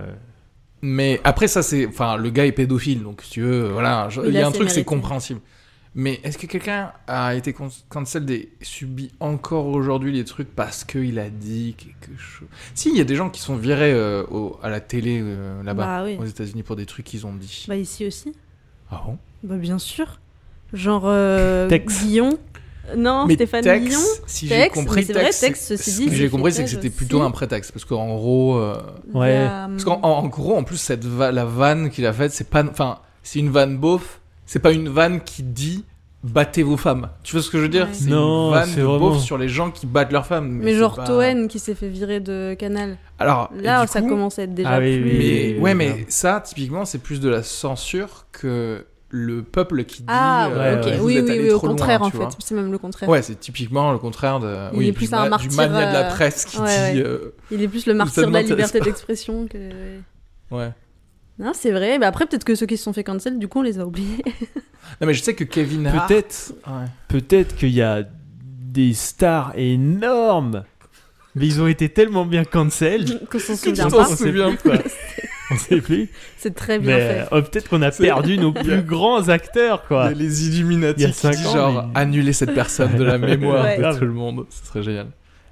Mais 0.81 1.19
après 1.23 1.47
ça 1.47 1.61
c'est, 1.61 1.85
enfin 1.87 2.17
le 2.17 2.29
gars 2.29 2.45
est 2.45 2.51
pédophile 2.51 3.03
donc 3.03 3.21
si 3.21 3.31
tu 3.31 3.41
veux, 3.41 3.67
voilà, 3.67 4.07
je- 4.09 4.21
Il 4.21 4.27
il 4.29 4.33
y 4.35 4.39
a 4.39 4.47
un 4.47 4.51
truc 4.51 4.69
c'est 4.69 4.83
compréhensible. 4.83 5.39
Mais 6.01 6.21
est-ce 6.23 6.37
que 6.37 6.47
quelqu'un 6.47 6.93
a 7.07 7.35
été 7.35 7.53
cancel 7.89 8.31
et 8.31 8.47
subit 8.61 9.11
encore 9.19 9.65
aujourd'hui 9.65 10.13
les 10.13 10.23
trucs 10.23 10.47
parce 10.55 10.85
qu'il 10.85 11.19
a 11.19 11.29
dit 11.29 11.75
quelque 11.77 12.17
chose? 12.17 12.47
Si, 12.73 12.89
il 12.89 12.97
y 12.97 13.01
a 13.01 13.03
des 13.03 13.15
gens 13.17 13.29
qui 13.29 13.41
sont 13.41 13.57
virés 13.57 13.91
euh, 13.91 14.23
au- 14.31 14.57
à 14.63 14.69
la 14.69 14.79
télé 14.79 15.19
euh, 15.21 15.61
là-bas 15.61 15.83
Bah 15.99 16.03
oui. 16.05 16.17
aux 16.17 16.23
États-Unis 16.25 16.63
pour 16.63 16.77
des 16.77 16.85
trucs 16.85 17.05
qu'ils 17.05 17.25
ont 17.25 17.33
dit. 17.33 17.65
Bah 17.67 17.75
ici 17.75 18.05
aussi. 18.07 18.31
Ah 18.89 19.03
bon? 19.05 19.17
Bah 19.43 19.57
bien 19.57 19.77
sûr. 19.77 20.21
Genre 20.71 21.03
euh, 21.05 21.67
Tex. 21.67 22.01
Guillon. 22.05 22.37
Non, 22.95 23.25
Mais 23.27 23.35
Stéphane 23.35 23.61
Tex, 23.63 23.85
Guillon. 23.85 23.99
si 24.25 24.47
j'ai 24.47 24.69
compris, 24.69 25.03
c'est 25.03 25.11
vrai, 25.13 25.31
Tex, 25.31 25.67
ceci 25.67 25.91
ce 25.91 25.97
dit, 25.97 26.05
que 26.05 26.11
il 26.11 26.15
j'ai 26.15 26.29
compris, 26.29 26.53
c'est 26.53 26.63
que 26.63 26.69
c'était 26.69 26.89
plutôt 26.89 27.21
un 27.21 27.29
prétexte 27.31 27.73
parce 27.73 27.83
qu'en 27.83 28.15
gros. 28.15 28.55
euh, 28.57 28.81
Ouais. 29.13 29.45
Parce 29.47 29.83
qu'en 29.83 29.99
en 30.01 30.25
gros, 30.27 30.55
en 30.55 30.63
plus, 30.63 30.77
cette 30.77 31.03
va- 31.03 31.33
la 31.33 31.43
vanne 31.43 31.89
qu'il 31.89 32.05
a 32.05 32.13
faite, 32.13 32.31
c'est 32.31 32.49
pas. 32.49 32.63
Enfin, 32.63 32.99
c'est 33.21 33.39
une 33.39 33.49
vanne 33.49 33.77
beauf, 33.77 34.21
c'est 34.45 34.59
pas 34.59 34.71
une 34.71 34.87
vanne 34.87 35.19
qui 35.21 35.43
dit 35.43 35.83
battez 36.23 36.63
vos 36.63 36.77
femmes. 36.77 37.09
Tu 37.23 37.33
vois 37.33 37.41
ce 37.41 37.49
que 37.49 37.57
je 37.57 37.63
veux 37.63 37.69
dire 37.69 37.85
Ouais. 37.87 37.93
C'est 37.93 38.09
Non, 38.09 38.47
une 38.49 38.53
vanne 38.53 38.69
de 38.75 38.81
vraiment- 38.81 38.99
beauf 39.11 39.19
sur 39.21 39.37
les 39.37 39.47
gens 39.49 39.71
qui 39.71 39.85
battent 39.85 40.11
leurs 40.11 40.25
femmes. 40.25 40.49
Mais, 40.49 40.75
genre 40.75 40.95
pas- 40.95 41.05
Toen 41.05 41.47
qui 41.47 41.59
s'est 41.59 41.75
fait 41.75 41.87
virer 41.89 42.19
de 42.19 42.55
Canal. 42.59 42.97
Alors, 43.19 43.49
Là, 43.55 43.87
ça 43.87 44.01
coup, 44.01 44.09
commence 44.09 44.37
à 44.39 44.43
être 44.43 44.53
déjà 44.53 44.69
Ah 44.69 44.77
plus. 44.79 44.87
oui, 44.87 44.99
Mais 45.03 45.09
oui, 45.17 45.53
ouais, 45.59 45.71
oui, 45.71 45.75
mais 45.75 46.05
ça, 46.09 46.41
typiquement, 46.45 46.85
c'est 46.85 46.99
plus 46.99 47.19
de 47.19 47.29
la 47.29 47.41
censure 47.43 48.25
que 48.31 48.85
le 49.11 49.41
peuple 49.41 49.85
qui 49.85 50.01
dit. 50.01 50.07
Ah, 50.09 50.49
euh, 50.51 50.79
ok. 50.81 50.85
ouais, 50.85 50.97
vous 50.97 51.05
oui, 51.05 51.17
êtes 51.17 51.23
oui, 51.25 51.31
allé 51.31 51.39
oui, 51.41 51.49
au 51.49 51.59
loin, 51.59 51.69
contraire, 51.69 52.01
en 52.03 52.09
fait. 52.11 52.27
C'est 52.39 52.53
même 52.53 52.71
le 52.71 52.77
contraire. 52.77 53.09
Ouais, 53.09 53.21
c'est 53.23 53.39
typiquement 53.39 53.91
le 53.91 53.97
contraire 53.97 54.39
de. 54.39 54.55
Il 54.73 54.77
oui, 54.77 54.87
est 54.89 54.91
plus 54.93 55.09
ma- 55.09 55.21
un 55.21 55.23
du 55.23 55.29
martyr, 55.31 55.51
mania 55.55 55.87
de 55.87 55.93
la 55.93 56.05
euh, 56.05 56.09
presse 56.11 56.45
qui 56.45 56.59
ouais, 56.59 56.93
dit. 56.93 57.01
euh, 57.01 57.33
Il 57.49 57.61
est 57.63 57.67
plus 57.67 57.85
le 57.87 57.93
martyr 57.95 58.27
de 58.27 58.31
la 58.33 58.41
liberté 58.43 58.79
d'expression 58.81 59.47
que. 59.47 59.57
Ouais. 60.51 60.69
Non, 61.39 61.51
c'est 61.53 61.71
vrai. 61.71 61.97
Mais 61.99 62.05
après, 62.05 62.25
peut-être 62.25 62.43
que 62.43 62.53
ceux 62.55 62.65
qui 62.65 62.75
se 62.77 62.83
sont 62.83 62.93
fait 62.93 63.03
cancel, 63.03 63.39
du 63.39 63.47
coup, 63.47 63.59
on 63.59 63.63
les 63.63 63.79
a 63.79 63.85
oubliés. 63.85 64.23
Non, 65.01 65.07
mais 65.07 65.13
je 65.13 65.21
sais 65.23 65.33
que 65.35 65.43
Kevin 65.45 65.87
Hart. 65.87 66.07
Peut-être, 66.09 66.53
Ouais. 66.67 66.85
peut-être 67.07 67.55
qu'il 67.55 67.69
y 67.69 67.81
a 67.81 68.03
des 68.61 68.93
stars 68.93 69.53
énormes, 69.55 70.63
mais 71.35 71.45
ils 71.47 71.61
ont 71.61 71.67
été 71.67 71.87
tellement 71.89 72.25
bien 72.25 72.43
cancel. 72.43 73.05
Qu'on 73.31 73.39
s'en 73.39 73.55
souvient 73.55 73.89
pas. 73.89 74.05
souviens 74.05 74.55
pas. 74.55 74.77
On 75.51 75.57
sait 75.57 75.81
plus. 75.81 76.09
C'est 76.37 76.53
très 76.53 76.77
bien 76.77 76.95
Mais 76.95 77.01
fait. 77.23 77.33
euh, 77.33 77.41
peut-être 77.41 77.69
qu'on 77.69 77.81
a 77.81 77.89
perdu 77.89 78.37
nos 78.37 78.51
plus 78.53 78.83
grands 78.83 79.29
acteurs, 79.29 79.79
Il 79.81 79.85
y 79.85 79.87
quoi. 79.87 80.03
a 80.03 80.11
les 80.11 80.47
Illuminati 80.47 80.99
Il 81.01 81.03
y 81.03 81.05
a 81.05 81.09
qui 81.09 81.15
cinq 81.17 81.31
disent 81.37 81.47
ans, 81.47 81.53
genre 81.53 81.87
mais- 81.87 81.99
annuler 81.99 82.33
cette 82.33 82.53
personne 82.53 82.95
de 82.97 83.03
la 83.03 83.17
mémoire 83.17 83.63
Ouais. 83.63 83.77
de 83.77 83.81
Grave. 83.81 83.97
tout 83.97 84.05
le 84.05 84.13
monde. 84.13 84.45
Ce 84.51 84.67
serait 84.67 84.83
génial. 84.83 85.07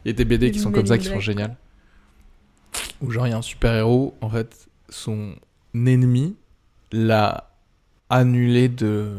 Il 0.06 0.10
y 0.10 0.12
a 0.12 0.14
des 0.14 0.24
BD 0.26 0.52
qui 0.52 0.60
sont 0.60 0.72
comme 0.72 0.86
ça 0.86 1.00
qui 1.00 1.08
sont 1.08 1.20
géniales. 1.20 1.56
Où 3.02 3.10
genre 3.10 3.26
il 3.26 3.32
y 3.32 3.34
a 3.34 3.38
un 3.38 3.42
super 3.42 3.74
héros, 3.74 4.16
en 4.22 4.30
fait, 4.30 4.68
son 4.90 5.32
ennemi 5.86 6.36
l'a 6.92 7.50
annulé 8.10 8.70
de 8.70 9.12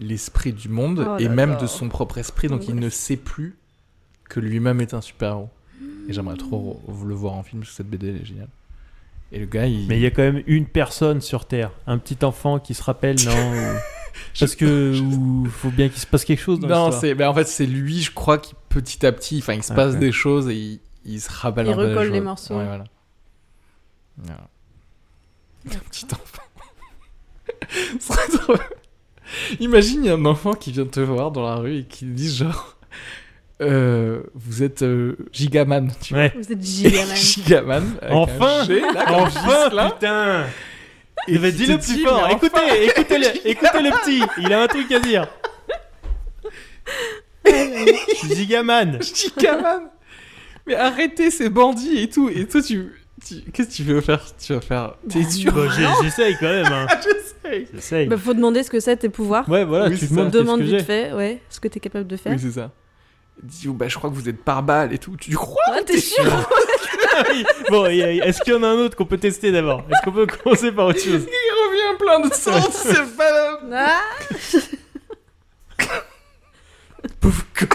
l'esprit 0.00 0.52
du 0.52 0.68
monde 0.68 1.06
Oh 1.08 1.16
et 1.18 1.28
même 1.28 1.50
là. 1.50 1.56
de 1.56 1.66
son 1.66 1.88
propre 1.88 2.18
esprit, 2.18 2.48
donc 2.48 2.68
il 2.68 2.74
ne 2.74 2.88
sait 2.90 3.16
plus 3.16 3.56
que 4.28 4.40
lui-même 4.40 4.80
est 4.80 4.92
un 4.94 5.00
super 5.00 5.30
héros. 5.30 5.50
Et 6.08 6.12
j'aimerais 6.12 6.36
trop 6.36 6.82
le 7.06 7.14
voir 7.14 7.34
en 7.34 7.42
film 7.42 7.60
parce 7.62 7.70
que 7.70 7.76
cette 7.76 7.88
BD 7.88 8.08
elle 8.08 8.16
est 8.20 8.24
géniale. 8.24 8.48
Et 9.32 9.38
le 9.38 9.46
gars, 9.46 9.66
il. 9.66 9.86
Mais 9.88 9.98
il 9.98 10.02
y 10.02 10.06
a 10.06 10.10
quand 10.10 10.22
même 10.22 10.42
une 10.46 10.66
personne 10.66 11.20
sur 11.20 11.46
Terre, 11.46 11.70
un 11.86 11.98
petit 11.98 12.24
enfant 12.24 12.58
qui 12.58 12.74
se 12.74 12.82
rappelle, 12.82 13.16
non 13.24 13.32
Parce 14.38 14.54
que 14.54 15.00
ou 15.00 15.46
faut 15.46 15.70
bien 15.70 15.88
qu'il 15.88 15.98
se 15.98 16.06
passe 16.06 16.24
quelque 16.24 16.40
chose 16.42 16.60
dans 16.60 16.68
Non, 16.68 16.92
c'est, 16.92 17.14
mais 17.16 17.24
en 17.24 17.34
fait, 17.34 17.48
c'est 17.48 17.66
lui, 17.66 18.00
je 18.00 18.12
crois, 18.12 18.38
qui 18.38 18.54
petit 18.68 19.04
à 19.04 19.10
petit, 19.12 19.38
enfin, 19.38 19.54
il 19.54 19.62
se 19.64 19.72
Ah, 19.72 19.76
passe 19.76 19.94
ouais. 19.94 19.98
des 20.00 20.12
choses 20.12 20.48
et 20.48 20.54
il, 20.54 20.80
il 21.04 21.20
se 21.20 21.30
rappelle 21.32 21.66
Il 21.66 21.72
un 21.72 21.76
peu 21.76 21.88
recolle 21.88 22.10
les 22.10 22.20
morceaux. 22.20 22.56
Ouais, 22.56 22.64
voilà. 22.64 22.84
Voilà. 24.18 24.48
Un 25.72 25.78
petit 25.90 26.06
enfant. 26.12 26.42
Ce 28.00 28.06
serait 28.12 28.38
trop- 28.38 28.54
Imagine, 29.60 30.04
il 30.04 30.06
y 30.08 30.10
a 30.10 30.14
un 30.14 30.24
enfant 30.26 30.52
qui 30.54 30.70
vient 30.72 30.84
te 30.86 31.00
voir 31.00 31.30
dans 31.30 31.42
la 31.44 31.56
rue 31.56 31.78
et 31.78 31.84
qui 31.84 32.04
dit 32.04 32.34
genre, 32.34 32.76
euh, 33.62 34.22
vous 34.34 34.62
êtes 34.62 34.82
euh, 34.82 35.16
Gigaman, 35.32 35.90
tu 36.02 36.14
vois. 36.14 36.28
Vous 36.28 36.52
êtes 36.52 36.60
gigaman. 36.62 37.16
Gigaman. 37.16 37.84
Enfin 38.10 38.64
G, 38.64 38.80
là, 38.80 39.04
Enfin, 39.08 39.66
Ghislain. 39.68 39.90
putain 39.90 40.44
Et 41.26 41.32
Il 41.32 41.38
va 41.40 41.50
qui 41.50 41.56
dire 41.56 41.66
te 41.66 41.72
le 41.72 41.78
plus 41.78 41.94
dit, 41.94 42.02
fort. 42.04 42.24
mais 42.28 42.34
Écoutez, 42.34 42.50
enfin, 42.54 42.74
écoutez, 42.74 43.18
le, 43.42 43.48
écoutez 43.48 43.82
le 43.82 43.90
petit. 43.90 44.22
Il 44.38 44.52
a 44.52 44.62
un 44.62 44.66
truc 44.66 44.92
à 44.92 44.98
dire. 45.00 45.26
Gigaman. 48.34 48.98
Gigaman 49.02 49.90
Mais 50.66 50.74
arrêtez 50.74 51.30
ces 51.30 51.48
bandits 51.50 51.98
et 51.98 52.08
tout. 52.08 52.28
Et 52.28 52.46
toi, 52.46 52.62
tu. 52.62 52.92
Qu'est-ce 53.52 53.68
que 53.68 53.72
tu 53.74 53.82
veux 53.84 54.00
faire? 54.00 54.22
Tu 54.38 54.52
vas 54.54 54.60
faire. 54.60 54.94
T'es 55.08 55.22
Bah, 55.22 55.30
sûr? 55.30 55.70
j'ai- 55.72 55.86
J'essaye 56.02 56.36
quand 56.38 56.48
même. 56.48 56.66
Hein. 56.66 56.86
J'essaye. 57.74 58.06
Bah, 58.06 58.16
faut 58.16 58.34
demander 58.34 58.62
ce 58.62 58.70
que 58.70 58.80
c'est 58.80 58.96
tes 58.96 59.08
pouvoirs. 59.08 59.48
Ouais, 59.48 59.64
voilà, 59.64 59.86
Oui, 59.88 59.98
tu 59.98 60.06
c'est 60.06 60.10
demandes 60.14 60.30
Demande 60.30 60.60
que 60.60 60.64
vite 60.64 60.82
fait, 60.82 61.12
ouais, 61.12 61.40
ce 61.50 61.60
que 61.60 61.68
t'es 61.68 61.80
capable 61.80 62.06
de 62.06 62.16
faire. 62.16 62.32
Oui, 62.32 62.38
c'est 62.40 62.52
ça. 62.52 62.70
Dit, 63.42 63.66
oh, 63.68 63.72
bah, 63.72 63.88
je 63.88 63.96
crois 63.96 64.08
que 64.10 64.14
vous 64.14 64.28
êtes 64.28 64.42
par 64.42 64.62
balle 64.62 64.92
et 64.92 64.98
tout. 64.98 65.16
Tu 65.20 65.34
crois? 65.36 65.62
Ah, 65.68 65.82
t'es 65.84 65.98
sûr? 66.00 66.24
Bon, 67.70 67.86
est-ce 67.86 68.40
qu'il 68.42 68.54
y 68.54 68.56
en 68.56 68.62
a 68.64 68.66
un 68.68 68.74
autre 68.78 68.96
qu'on 68.96 69.06
peut 69.06 69.18
tester 69.18 69.52
d'abord? 69.52 69.84
Est-ce 69.90 70.02
qu'on 70.04 70.12
peut 70.12 70.26
commencer 70.26 70.72
par 70.72 70.86
autre 70.86 70.98
chose? 71.00 71.26
Il 71.28 71.68
revient 71.68 71.98
plein 71.98 72.20
de 72.28 72.34
sens, 72.34 72.70
c'est 72.72 73.16
pas. 73.16 73.60
Ah 73.72 74.00
Pauvre 77.20 77.44
con. 77.58 77.66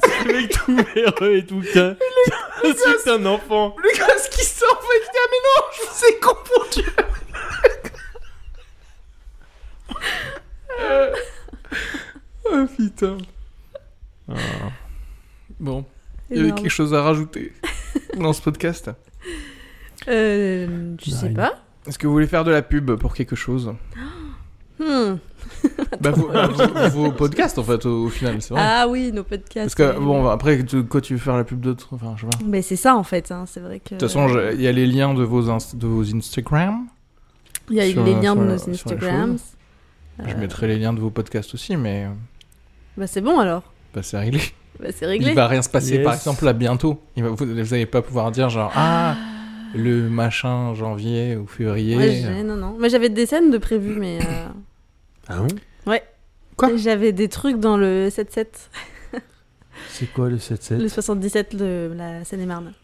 Connard 0.00 0.22
Ce 0.22 0.32
mec 0.32 0.50
tout 0.52 0.76
véreux 0.94 1.36
et 1.36 1.46
tout. 1.46 1.62
C'est 1.64 3.10
un 3.10 3.26
enfant. 3.26 3.74
Le 3.82 3.98
gars, 3.98 4.06
qui 4.30 4.44
sort, 4.44 4.80
fait 4.82 5.00
qu'il 5.00 5.10
dit, 5.10 5.18
ah, 5.18 5.28
mais 5.30 5.40
non, 5.46 5.60
je 5.76 5.80
vous 5.86 6.04
ai 6.06 6.18
confondu. 6.20 6.88
Euh. 10.80 11.14
oh 12.50 12.66
putain. 12.76 13.18
Bon, 15.58 15.84
il 16.30 16.36
y 16.36 16.40
avait 16.40 16.52
quelque 16.52 16.70
chose 16.70 16.94
à 16.94 17.02
rajouter 17.02 17.52
dans 18.16 18.32
ce 18.32 18.40
podcast? 18.40 18.90
Euh, 20.08 20.94
je 21.02 21.10
sais 21.10 21.26
Nine. 21.26 21.36
pas. 21.36 21.58
Est-ce 21.86 21.98
que 21.98 22.06
vous 22.06 22.12
voulez 22.12 22.26
faire 22.26 22.44
de 22.44 22.50
la 22.50 22.62
pub 22.62 22.94
pour 22.96 23.14
quelque 23.14 23.36
chose? 23.36 23.74
Hmm. 24.80 25.16
bah, 26.00 26.10
vos, 26.10 26.28
bah, 26.28 26.46
vos- 26.48 26.88
vos 27.04 27.12
podcasts, 27.12 27.58
en 27.58 27.62
fait, 27.64 27.84
au, 27.84 28.04
au 28.04 28.08
final, 28.08 28.40
c'est 28.40 28.54
vrai. 28.54 28.62
Ah 28.64 28.86
oui, 28.88 29.12
nos 29.12 29.24
podcasts. 29.24 29.74
Parce 29.76 29.92
que, 29.92 29.98
oui. 29.98 30.04
bon, 30.04 30.26
après, 30.28 30.64
tu- 30.64 30.84
quoi, 30.84 31.00
tu 31.00 31.14
veux 31.14 31.18
faire 31.20 31.36
la 31.36 31.44
pub 31.44 31.60
d'autres 31.60 31.88
Enfin, 31.92 32.14
je 32.16 32.22
vois. 32.22 32.30
Mais 32.46 32.62
c'est 32.62 32.76
ça 32.76 32.96
en 32.96 33.02
fait, 33.02 33.30
hein, 33.30 33.44
c'est 33.46 33.60
vrai 33.60 33.78
que. 33.80 33.94
De 33.94 33.98
toute 34.00 34.08
façon, 34.08 34.28
je- 34.28 34.54
il 34.54 34.60
y 34.62 34.66
a 34.68 34.72
les 34.72 34.86
liens 34.86 35.12
de 35.12 35.22
vos, 35.22 35.42
de 35.42 35.86
vos 35.86 36.14
Instagram. 36.16 36.86
il 37.68 37.76
y 37.76 37.80
a 37.80 37.90
sur- 37.90 38.04
les 38.04 38.14
liens 38.14 38.32
sur 38.34 38.42
de 38.42 38.46
nos 38.46 38.70
Instagrams. 38.70 39.38
Je 40.26 40.34
Euh, 40.34 40.38
mettrai 40.38 40.66
les 40.68 40.78
liens 40.78 40.92
de 40.92 41.00
vos 41.00 41.10
podcasts 41.10 41.54
aussi, 41.54 41.76
mais 41.76 42.04
euh, 42.04 42.08
Bah 42.96 43.06
c'est 43.06 43.20
bon 43.22 43.38
alors. 43.38 43.62
bah, 43.94 44.02
c'est 44.02 44.18
réglé. 44.18 44.40
Bah, 44.80 44.88
c'est 44.94 45.06
réglé. 45.06 45.30
Il 45.30 45.34
va 45.34 45.46
rien 45.46 45.62
se 45.62 45.68
passer, 45.68 45.96
Yes. 45.96 46.04
par 46.04 46.14
exemple, 46.14 46.44
là, 46.44 46.52
bientôt. 46.54 47.00
Il 47.16 47.22
va, 47.22 47.30
vous, 47.30 47.36
vous 47.44 47.74
allez 47.74 47.86
pas 47.86 48.00
pouvoir 48.02 48.30
dire, 48.30 48.48
genre, 48.50 48.72
ah, 48.74 49.14
le 49.74 50.08
machin 50.08 50.74
janvier 50.74 51.36
ou 51.36 51.46
février. 51.46 51.96
Ouais, 51.96 52.42
non, 52.42 52.56
non. 52.56 52.76
Mais 52.78 52.88
j'avais 52.88 53.08
des 53.10 53.26
scènes 53.26 53.50
de 53.50 53.58
prévues, 53.58 53.96
mais. 53.98 54.18
euh, 54.22 54.46
Ah 55.30 55.36
bon 55.38 55.48
Quoi 56.56 56.76
J'avais 56.76 57.12
des 57.12 57.28
trucs 57.30 57.58
dans 57.58 57.78
le 57.78 58.08
7-7, 58.10 58.46
C'est 59.88 60.12
quoi 60.12 60.28
le 60.28 60.36
7-7 60.36 60.76
le 60.78 60.88
77 60.90 61.56
de 61.56 61.90
la 61.96 62.22
Seine-et-Marne. 62.24 62.74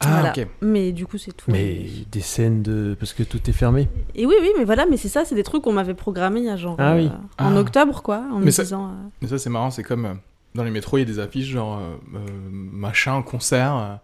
ah, 0.00 0.06
Voilà. 0.20 0.30
ok. 0.36 0.46
Mais 0.60 0.92
du 0.92 1.06
coup, 1.06 1.16
c'est 1.16 1.32
tout. 1.34 1.50
Mais 1.50 1.86
des 2.12 2.20
scènes 2.20 2.62
de. 2.62 2.94
Parce 2.98 3.14
que 3.14 3.22
tout 3.22 3.40
est 3.48 3.54
fermé. 3.54 3.88
Et 4.14 4.26
oui, 4.26 4.34
oui, 4.42 4.50
mais 4.58 4.64
voilà, 4.64 4.84
mais 4.84 4.98
c'est 4.98 5.08
ça, 5.08 5.24
c'est 5.24 5.34
des 5.34 5.44
trucs 5.44 5.62
qu'on 5.62 5.72
m'avait 5.72 5.94
programmés 5.94 6.40
il 6.40 6.46
y 6.46 6.50
a 6.50 6.56
genre. 6.58 6.76
Ah 6.78 6.92
euh, 6.92 6.96
oui. 6.98 7.10
En 7.38 7.56
Ah. 7.56 7.60
octobre, 7.60 8.02
quoi, 8.02 8.18
en 8.30 8.38
Mais 8.40 8.46
me 8.46 8.50
ça- 8.50 8.64
disant. 8.64 8.88
euh, 8.88 9.08
Mais 9.22 9.28
ça, 9.28 9.38
c'est 9.38 9.48
marrant, 9.48 9.70
c'est 9.70 9.82
comme 9.82 10.04
euh, 10.04 10.14
dans 10.54 10.64
les 10.64 10.70
métros, 10.70 10.98
il 10.98 11.00
y 11.00 11.04
a 11.04 11.06
des 11.06 11.18
affiches, 11.18 11.46
genre, 11.48 11.78
euh, 11.78 11.96
euh, 12.16 12.18
machin, 12.50 13.22
concert 13.22 13.74
euh, 13.76 13.94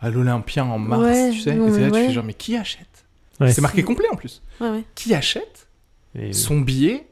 à 0.00 0.10
l'Olympien 0.10 0.64
en 0.64 0.80
mars, 0.80 1.02
Ouais, 1.02 1.30
tu 1.30 1.38
sais. 1.42 1.54
non, 1.54 1.68
et 1.68 1.70
là, 1.70 1.76
mais 1.78 1.86
tu 1.86 1.92
ouais. 1.92 2.06
fais 2.08 2.12
genre, 2.12 2.24
mais 2.24 2.34
qui 2.34 2.56
achète? 2.56 3.04
Ouais. 3.40 3.52
C'est 3.52 3.60
marqué 3.60 3.84
complet 3.84 4.06
en 4.12 4.16
plus. 4.16 4.42
Ouais, 4.60 4.70
ouais. 4.70 4.84
Qui 4.96 5.14
achète? 5.14 5.61
Et- 6.14 6.32
son 6.32 6.60
billet 6.60 7.06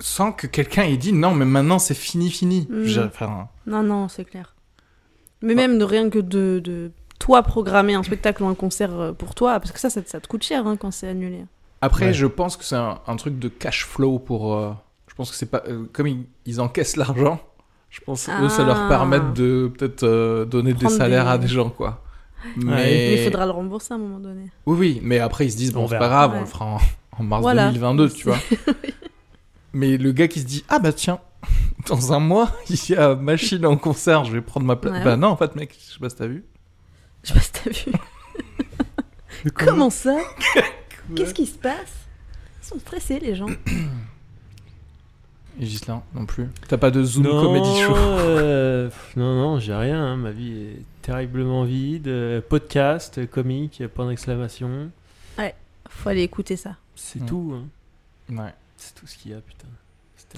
sans 0.00 0.32
que 0.32 0.46
quelqu'un 0.46 0.82
ait 0.82 0.96
dit 0.96 1.12
non, 1.12 1.34
mais 1.34 1.44
maintenant 1.44 1.78
c'est 1.78 1.94
fini, 1.94 2.30
fini. 2.30 2.66
Mm. 2.70 2.84
Je- 2.84 3.00
enfin, 3.00 3.48
Non, 3.66 3.82
non, 3.82 4.08
c'est 4.08 4.24
clair. 4.24 4.54
Mais 5.42 5.54
même 5.54 5.78
de 5.78 5.84
rien 5.84 6.10
que 6.10 6.18
de, 6.18 6.60
de 6.62 6.90
toi 7.20 7.42
programmer 7.42 7.94
un 7.94 8.02
spectacle 8.02 8.42
ou 8.42 8.46
un 8.46 8.54
concert 8.54 8.92
euh, 8.98 9.12
pour 9.12 9.34
toi, 9.34 9.60
parce 9.60 9.72
que 9.72 9.78
ça, 9.78 9.90
ça, 9.90 10.00
ça 10.04 10.20
te 10.20 10.26
coûte 10.26 10.42
cher 10.42 10.66
hein, 10.66 10.76
quand 10.76 10.90
c'est 10.90 11.08
annulé. 11.08 11.44
Après, 11.80 12.06
Ouais. 12.06 12.12
je 12.14 12.26
pense 12.26 12.56
que 12.56 12.64
c'est 12.64 12.76
un, 12.76 12.98
un 13.06 13.16
truc 13.16 13.38
de 13.38 13.48
cash 13.48 13.84
flow 13.86 14.18
pour. 14.18 14.54
euh, 14.54 14.72
je 15.08 15.14
pense 15.14 15.30
que 15.30 15.36
c'est 15.36 15.46
pas. 15.50 15.62
euh, 15.68 15.84
comme 15.92 16.06
ils, 16.08 16.26
ils 16.46 16.60
encaissent 16.60 16.96
l'argent, 16.96 17.40
Je 17.90 18.00
pense 18.00 18.26
que 18.26 18.44
eux, 18.44 18.48
ça 18.48 18.64
leur 18.64 18.88
permet 18.88 19.18
Ah. 19.20 19.32
de 19.34 19.70
peut-être 19.76 20.02
euh, 20.02 20.44
donner 20.44 20.72
des 20.74 20.88
salaires 20.88 21.24
des- 21.26 21.30
à 21.30 21.38
des 21.38 21.46
gens, 21.48 21.70
quoi. 21.70 22.02
Mais... 22.56 22.64
Mais 22.74 23.14
il 23.20 23.24
faudra 23.24 23.46
le 23.46 23.52
rembourser 23.52 23.92
à 23.94 23.96
un 23.96 24.00
moment 24.00 24.18
donné. 24.18 24.50
Oui, 24.66 24.76
oui, 24.78 25.00
mais 25.02 25.18
après 25.20 25.46
ils 25.46 25.52
se 25.52 25.56
disent, 25.56 25.72
bon, 25.72 25.84
On 25.84 25.88
c'est 25.88 25.98
pas 25.98 26.08
grave, 26.08 26.32
on 26.34 26.40
le 26.40 26.46
fera 26.46 26.64
en, 26.66 26.78
en 27.18 27.22
mars 27.24 27.42
Voilà. 27.42 27.66
2022, 27.68 28.10
tu 28.10 28.24
vois. 28.28 28.38
Mais 29.72 29.96
le 29.96 30.12
gars 30.12 30.28
qui 30.28 30.40
se 30.40 30.46
dit, 30.46 30.64
ah 30.68 30.78
bah 30.78 30.92
tiens, 30.92 31.18
dans 31.88 32.12
un 32.12 32.20
mois, 32.20 32.50
il 32.70 32.90
y 32.90 32.94
a 32.96 33.14
machine 33.16 33.66
en 33.66 33.76
concert, 33.76 34.24
je 34.24 34.32
vais 34.32 34.40
prendre 34.40 34.66
ma 34.66 34.76
place. 34.76 34.94
Ouais. 34.94 35.04
Bah 35.04 35.16
non, 35.16 35.28
en 35.28 35.36
fait, 35.36 35.54
mec, 35.56 35.74
je 35.78 35.92
sais 35.94 35.98
pas 35.98 36.08
si 36.10 36.16
t'as 36.16 36.26
vu. 36.26 36.44
Je 37.22 37.28
sais 37.28 37.34
pas 37.34 37.40
si 37.40 37.52
t'as 37.52 37.70
vu. 37.70 37.92
Comment 39.54 39.90
ça 39.90 40.16
Qu'est-ce 41.14 41.34
qui 41.34 41.46
se 41.46 41.58
passe? 41.58 41.92
Ils 42.62 42.66
sont 42.66 42.78
stressés, 42.78 43.18
les 43.20 43.34
gens. 43.34 43.46
Et 45.60 45.66
Gislain, 45.66 46.02
non 46.14 46.26
plus. 46.26 46.48
T'as 46.66 46.78
pas 46.78 46.90
de 46.90 47.04
Zoom 47.04 47.24
non, 47.24 47.40
Comedy 47.42 47.80
Show. 47.82 47.94
euh, 47.94 48.90
non, 49.16 49.34
non, 49.36 49.58
j'ai 49.60 49.74
rien. 49.74 50.02
hein, 50.04 50.16
Ma 50.16 50.32
vie 50.32 50.52
est 50.52 50.82
terriblement 51.02 51.62
vide. 51.64 52.08
Euh, 52.08 52.40
podcast, 52.40 53.24
comique, 53.30 53.82
point 53.94 54.08
d'exclamation. 54.08 54.90
Faut 55.88 56.08
aller 56.08 56.22
écouter 56.22 56.56
ça. 56.56 56.76
C'est 57.06 57.20
Mm. 57.20 57.26
tout. 57.26 57.54
hein. 57.54 58.34
Ouais. 58.34 58.54
C'est 58.78 58.94
tout 58.94 59.06
ce 59.06 59.18
qu'il 59.18 59.32
y 59.32 59.34
a, 59.34 59.40
putain. 59.42 59.66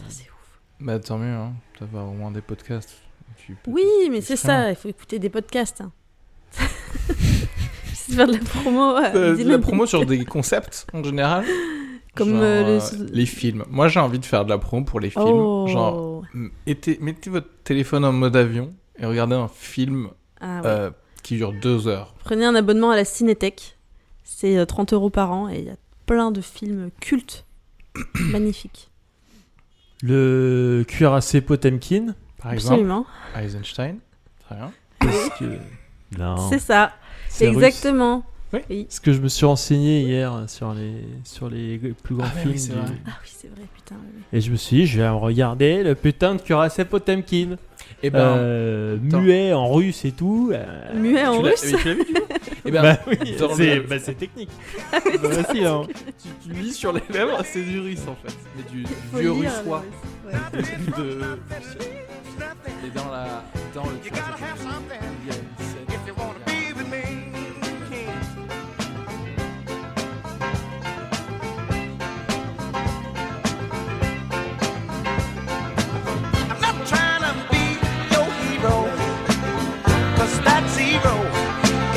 C'est 0.08 0.22
ouf. 0.24 0.60
Bah 0.80 0.98
tant 0.98 1.16
mieux, 1.16 1.32
hein. 1.32 1.52
T'as 1.78 1.86
au 2.02 2.10
moins 2.12 2.32
des 2.32 2.40
podcasts. 2.40 2.92
Tu 3.36 3.54
peux- 3.54 3.70
Oui, 3.70 3.84
mais 4.10 4.20
c'est 4.20 4.34
ça. 4.36 4.70
il 4.70 4.76
faut 4.76 4.88
écouter 4.88 5.18
des 5.20 5.30
podcasts. 5.30 5.80
hein. 5.80 5.92
C'est 7.94 8.14
faire 8.14 8.26
de 8.26 8.32
la 8.34 8.38
promo. 8.40 8.96
Euh, 8.96 9.36
de 9.36 9.48
la 9.48 9.58
promo 9.58 9.86
sur 9.86 10.04
des 10.06 10.24
concepts 10.24 10.86
en 10.92 11.02
général. 11.02 11.44
Comme, 12.14 12.30
Genre, 12.30 12.42
euh, 12.42 12.78
euh, 12.80 12.98
le- 12.98 13.04
les 13.12 13.26
films. 13.26 13.64
Moi 13.70 13.88
j'ai 13.88 14.00
envie 14.00 14.18
de 14.18 14.24
faire 14.24 14.44
de 14.44 14.50
la 14.50 14.58
promo 14.58 14.84
pour 14.84 15.00
les 15.00 15.10
films. 15.10 15.24
Oh. 15.26 15.66
Genre, 15.68 16.22
mettez, 16.66 16.98
mettez 17.00 17.30
votre 17.30 17.48
téléphone 17.64 18.04
en 18.04 18.12
mode 18.12 18.36
avion 18.36 18.74
et 18.98 19.06
regardez 19.06 19.34
un 19.36 19.48
film 19.48 20.08
Ah 20.40 20.60
ouais. 20.60 20.66
euh, 20.66 20.90
qui 21.22 21.36
dure 21.36 21.52
deux 21.52 21.86
heures. 21.88 22.14
Prenez 22.24 22.44
un 22.44 22.54
abonnement 22.54 22.90
à 22.90 22.96
la 22.96 23.04
Cinétech. 23.04 23.76
C'est 24.24 24.56
euh, 24.58 24.64
30 24.66 24.92
euros 24.92 25.10
par 25.10 25.30
an 25.32 25.48
et 25.48 25.58
il 25.58 25.64
y 25.66 25.70
a 25.70 25.76
plein 26.06 26.30
de 26.30 26.40
films 26.40 26.90
cultes. 27.00 27.44
Magnifiques. 28.14 28.90
Le 30.02 30.84
cuirassé 30.86 31.40
Potemkin, 31.40 32.14
Par 32.40 32.52
exemple, 32.52 32.74
Absolument. 32.74 33.06
Eisenstein. 33.36 33.96
Très 34.46 34.56
bien. 34.56 34.72
parce 35.00 35.28
que. 35.38 35.44
Non. 36.16 36.36
C'est 36.50 36.60
ça. 36.60 36.92
c'est 37.28 37.48
russe. 37.48 37.56
Exactement. 37.56 38.24
Parce 38.52 39.00
que 39.00 39.12
je 39.12 39.20
me 39.20 39.26
suis 39.28 39.44
renseigné 39.44 40.02
hier 40.02 40.44
sur 40.46 40.72
les, 40.72 41.04
sur 41.24 41.50
les 41.50 41.78
plus 41.78 42.14
grands 42.14 42.28
Ah, 42.32 42.38
films. 42.38 42.52
oui, 42.52 42.58
c'est 42.60 42.72
du- 42.74 42.78
vrai. 42.78 42.92
Ah 43.06 43.10
oui, 43.20 43.28
c'est 43.36 43.48
vrai, 43.48 43.62
putain. 43.74 43.96
oui, 44.00 44.08
oui. 44.14 44.22
Et 44.32 44.40
je 44.40 44.52
me 44.52 44.56
suis 44.56 44.76
dit, 44.76 44.86
je 44.86 45.00
vais 45.00 45.08
regarder 45.08 45.82
le 45.82 45.96
putain 45.96 46.36
de 46.36 46.40
cuirassé 46.40 46.84
Potemkin. 46.84 47.56
Et 48.02 48.10
ben, 48.10 48.36
Euh, 48.36 48.98
muet 49.00 49.52
en 49.54 49.72
russe 49.72 50.04
et 50.04 50.12
tout. 50.12 50.50
euh, 50.52 50.64
Muet 50.94 51.26
en 51.26 51.40
russe. 51.40 51.64
mais 51.72 51.78
tu 51.78 51.88
l'as 51.88 51.94
vu, 51.94 52.04
du 52.04 52.12
coup 52.14 52.20
Eh 52.66 52.70
ben, 52.70 52.82
bah 52.82 52.98
oui, 53.06 53.36
dans 53.38 53.54
c'est 53.54 53.80
bah, 53.80 53.98
technique. 53.98 54.50
Bah, 54.92 55.28
si, 55.52 55.64
hein. 55.64 55.82
tu, 56.22 56.48
tu 56.48 56.54
lis 56.60 56.72
sur 56.72 56.92
les 56.92 57.02
lèvres, 57.10 57.40
c'est 57.44 57.62
du 57.62 57.80
russe 57.80 58.02
en 58.08 58.16
fait. 58.16 58.34
Mais 58.56 58.62
du, 58.70 58.82
du 58.82 58.88
Faut 59.12 59.18
vieux 59.18 59.32
lire, 59.32 59.50
russois. 59.60 59.84
le 60.24 60.58
russe, 60.58 60.68
ouais. 60.96 61.02
de... 61.04 61.38
Et 62.86 62.90
dans, 62.94 63.10
la... 63.10 63.44
dans 63.74 63.84
le 63.84 63.96
il 64.04 65.28
y 65.28 65.30
a 65.30 65.34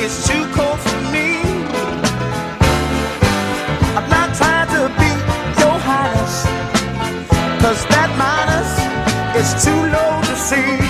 is 0.02 0.26
too 0.26 0.44
cold 0.54 0.78
for 0.80 1.00
me. 1.12 1.28
I'm 3.96 4.08
not 4.08 4.34
trying 4.34 4.68
to 4.76 4.82
your 5.60 5.78
that 7.92 8.10
minus 8.22 8.70
is 9.40 9.64
too 9.64 9.80
low 9.94 10.20
to 10.22 10.36
see. 10.36 10.89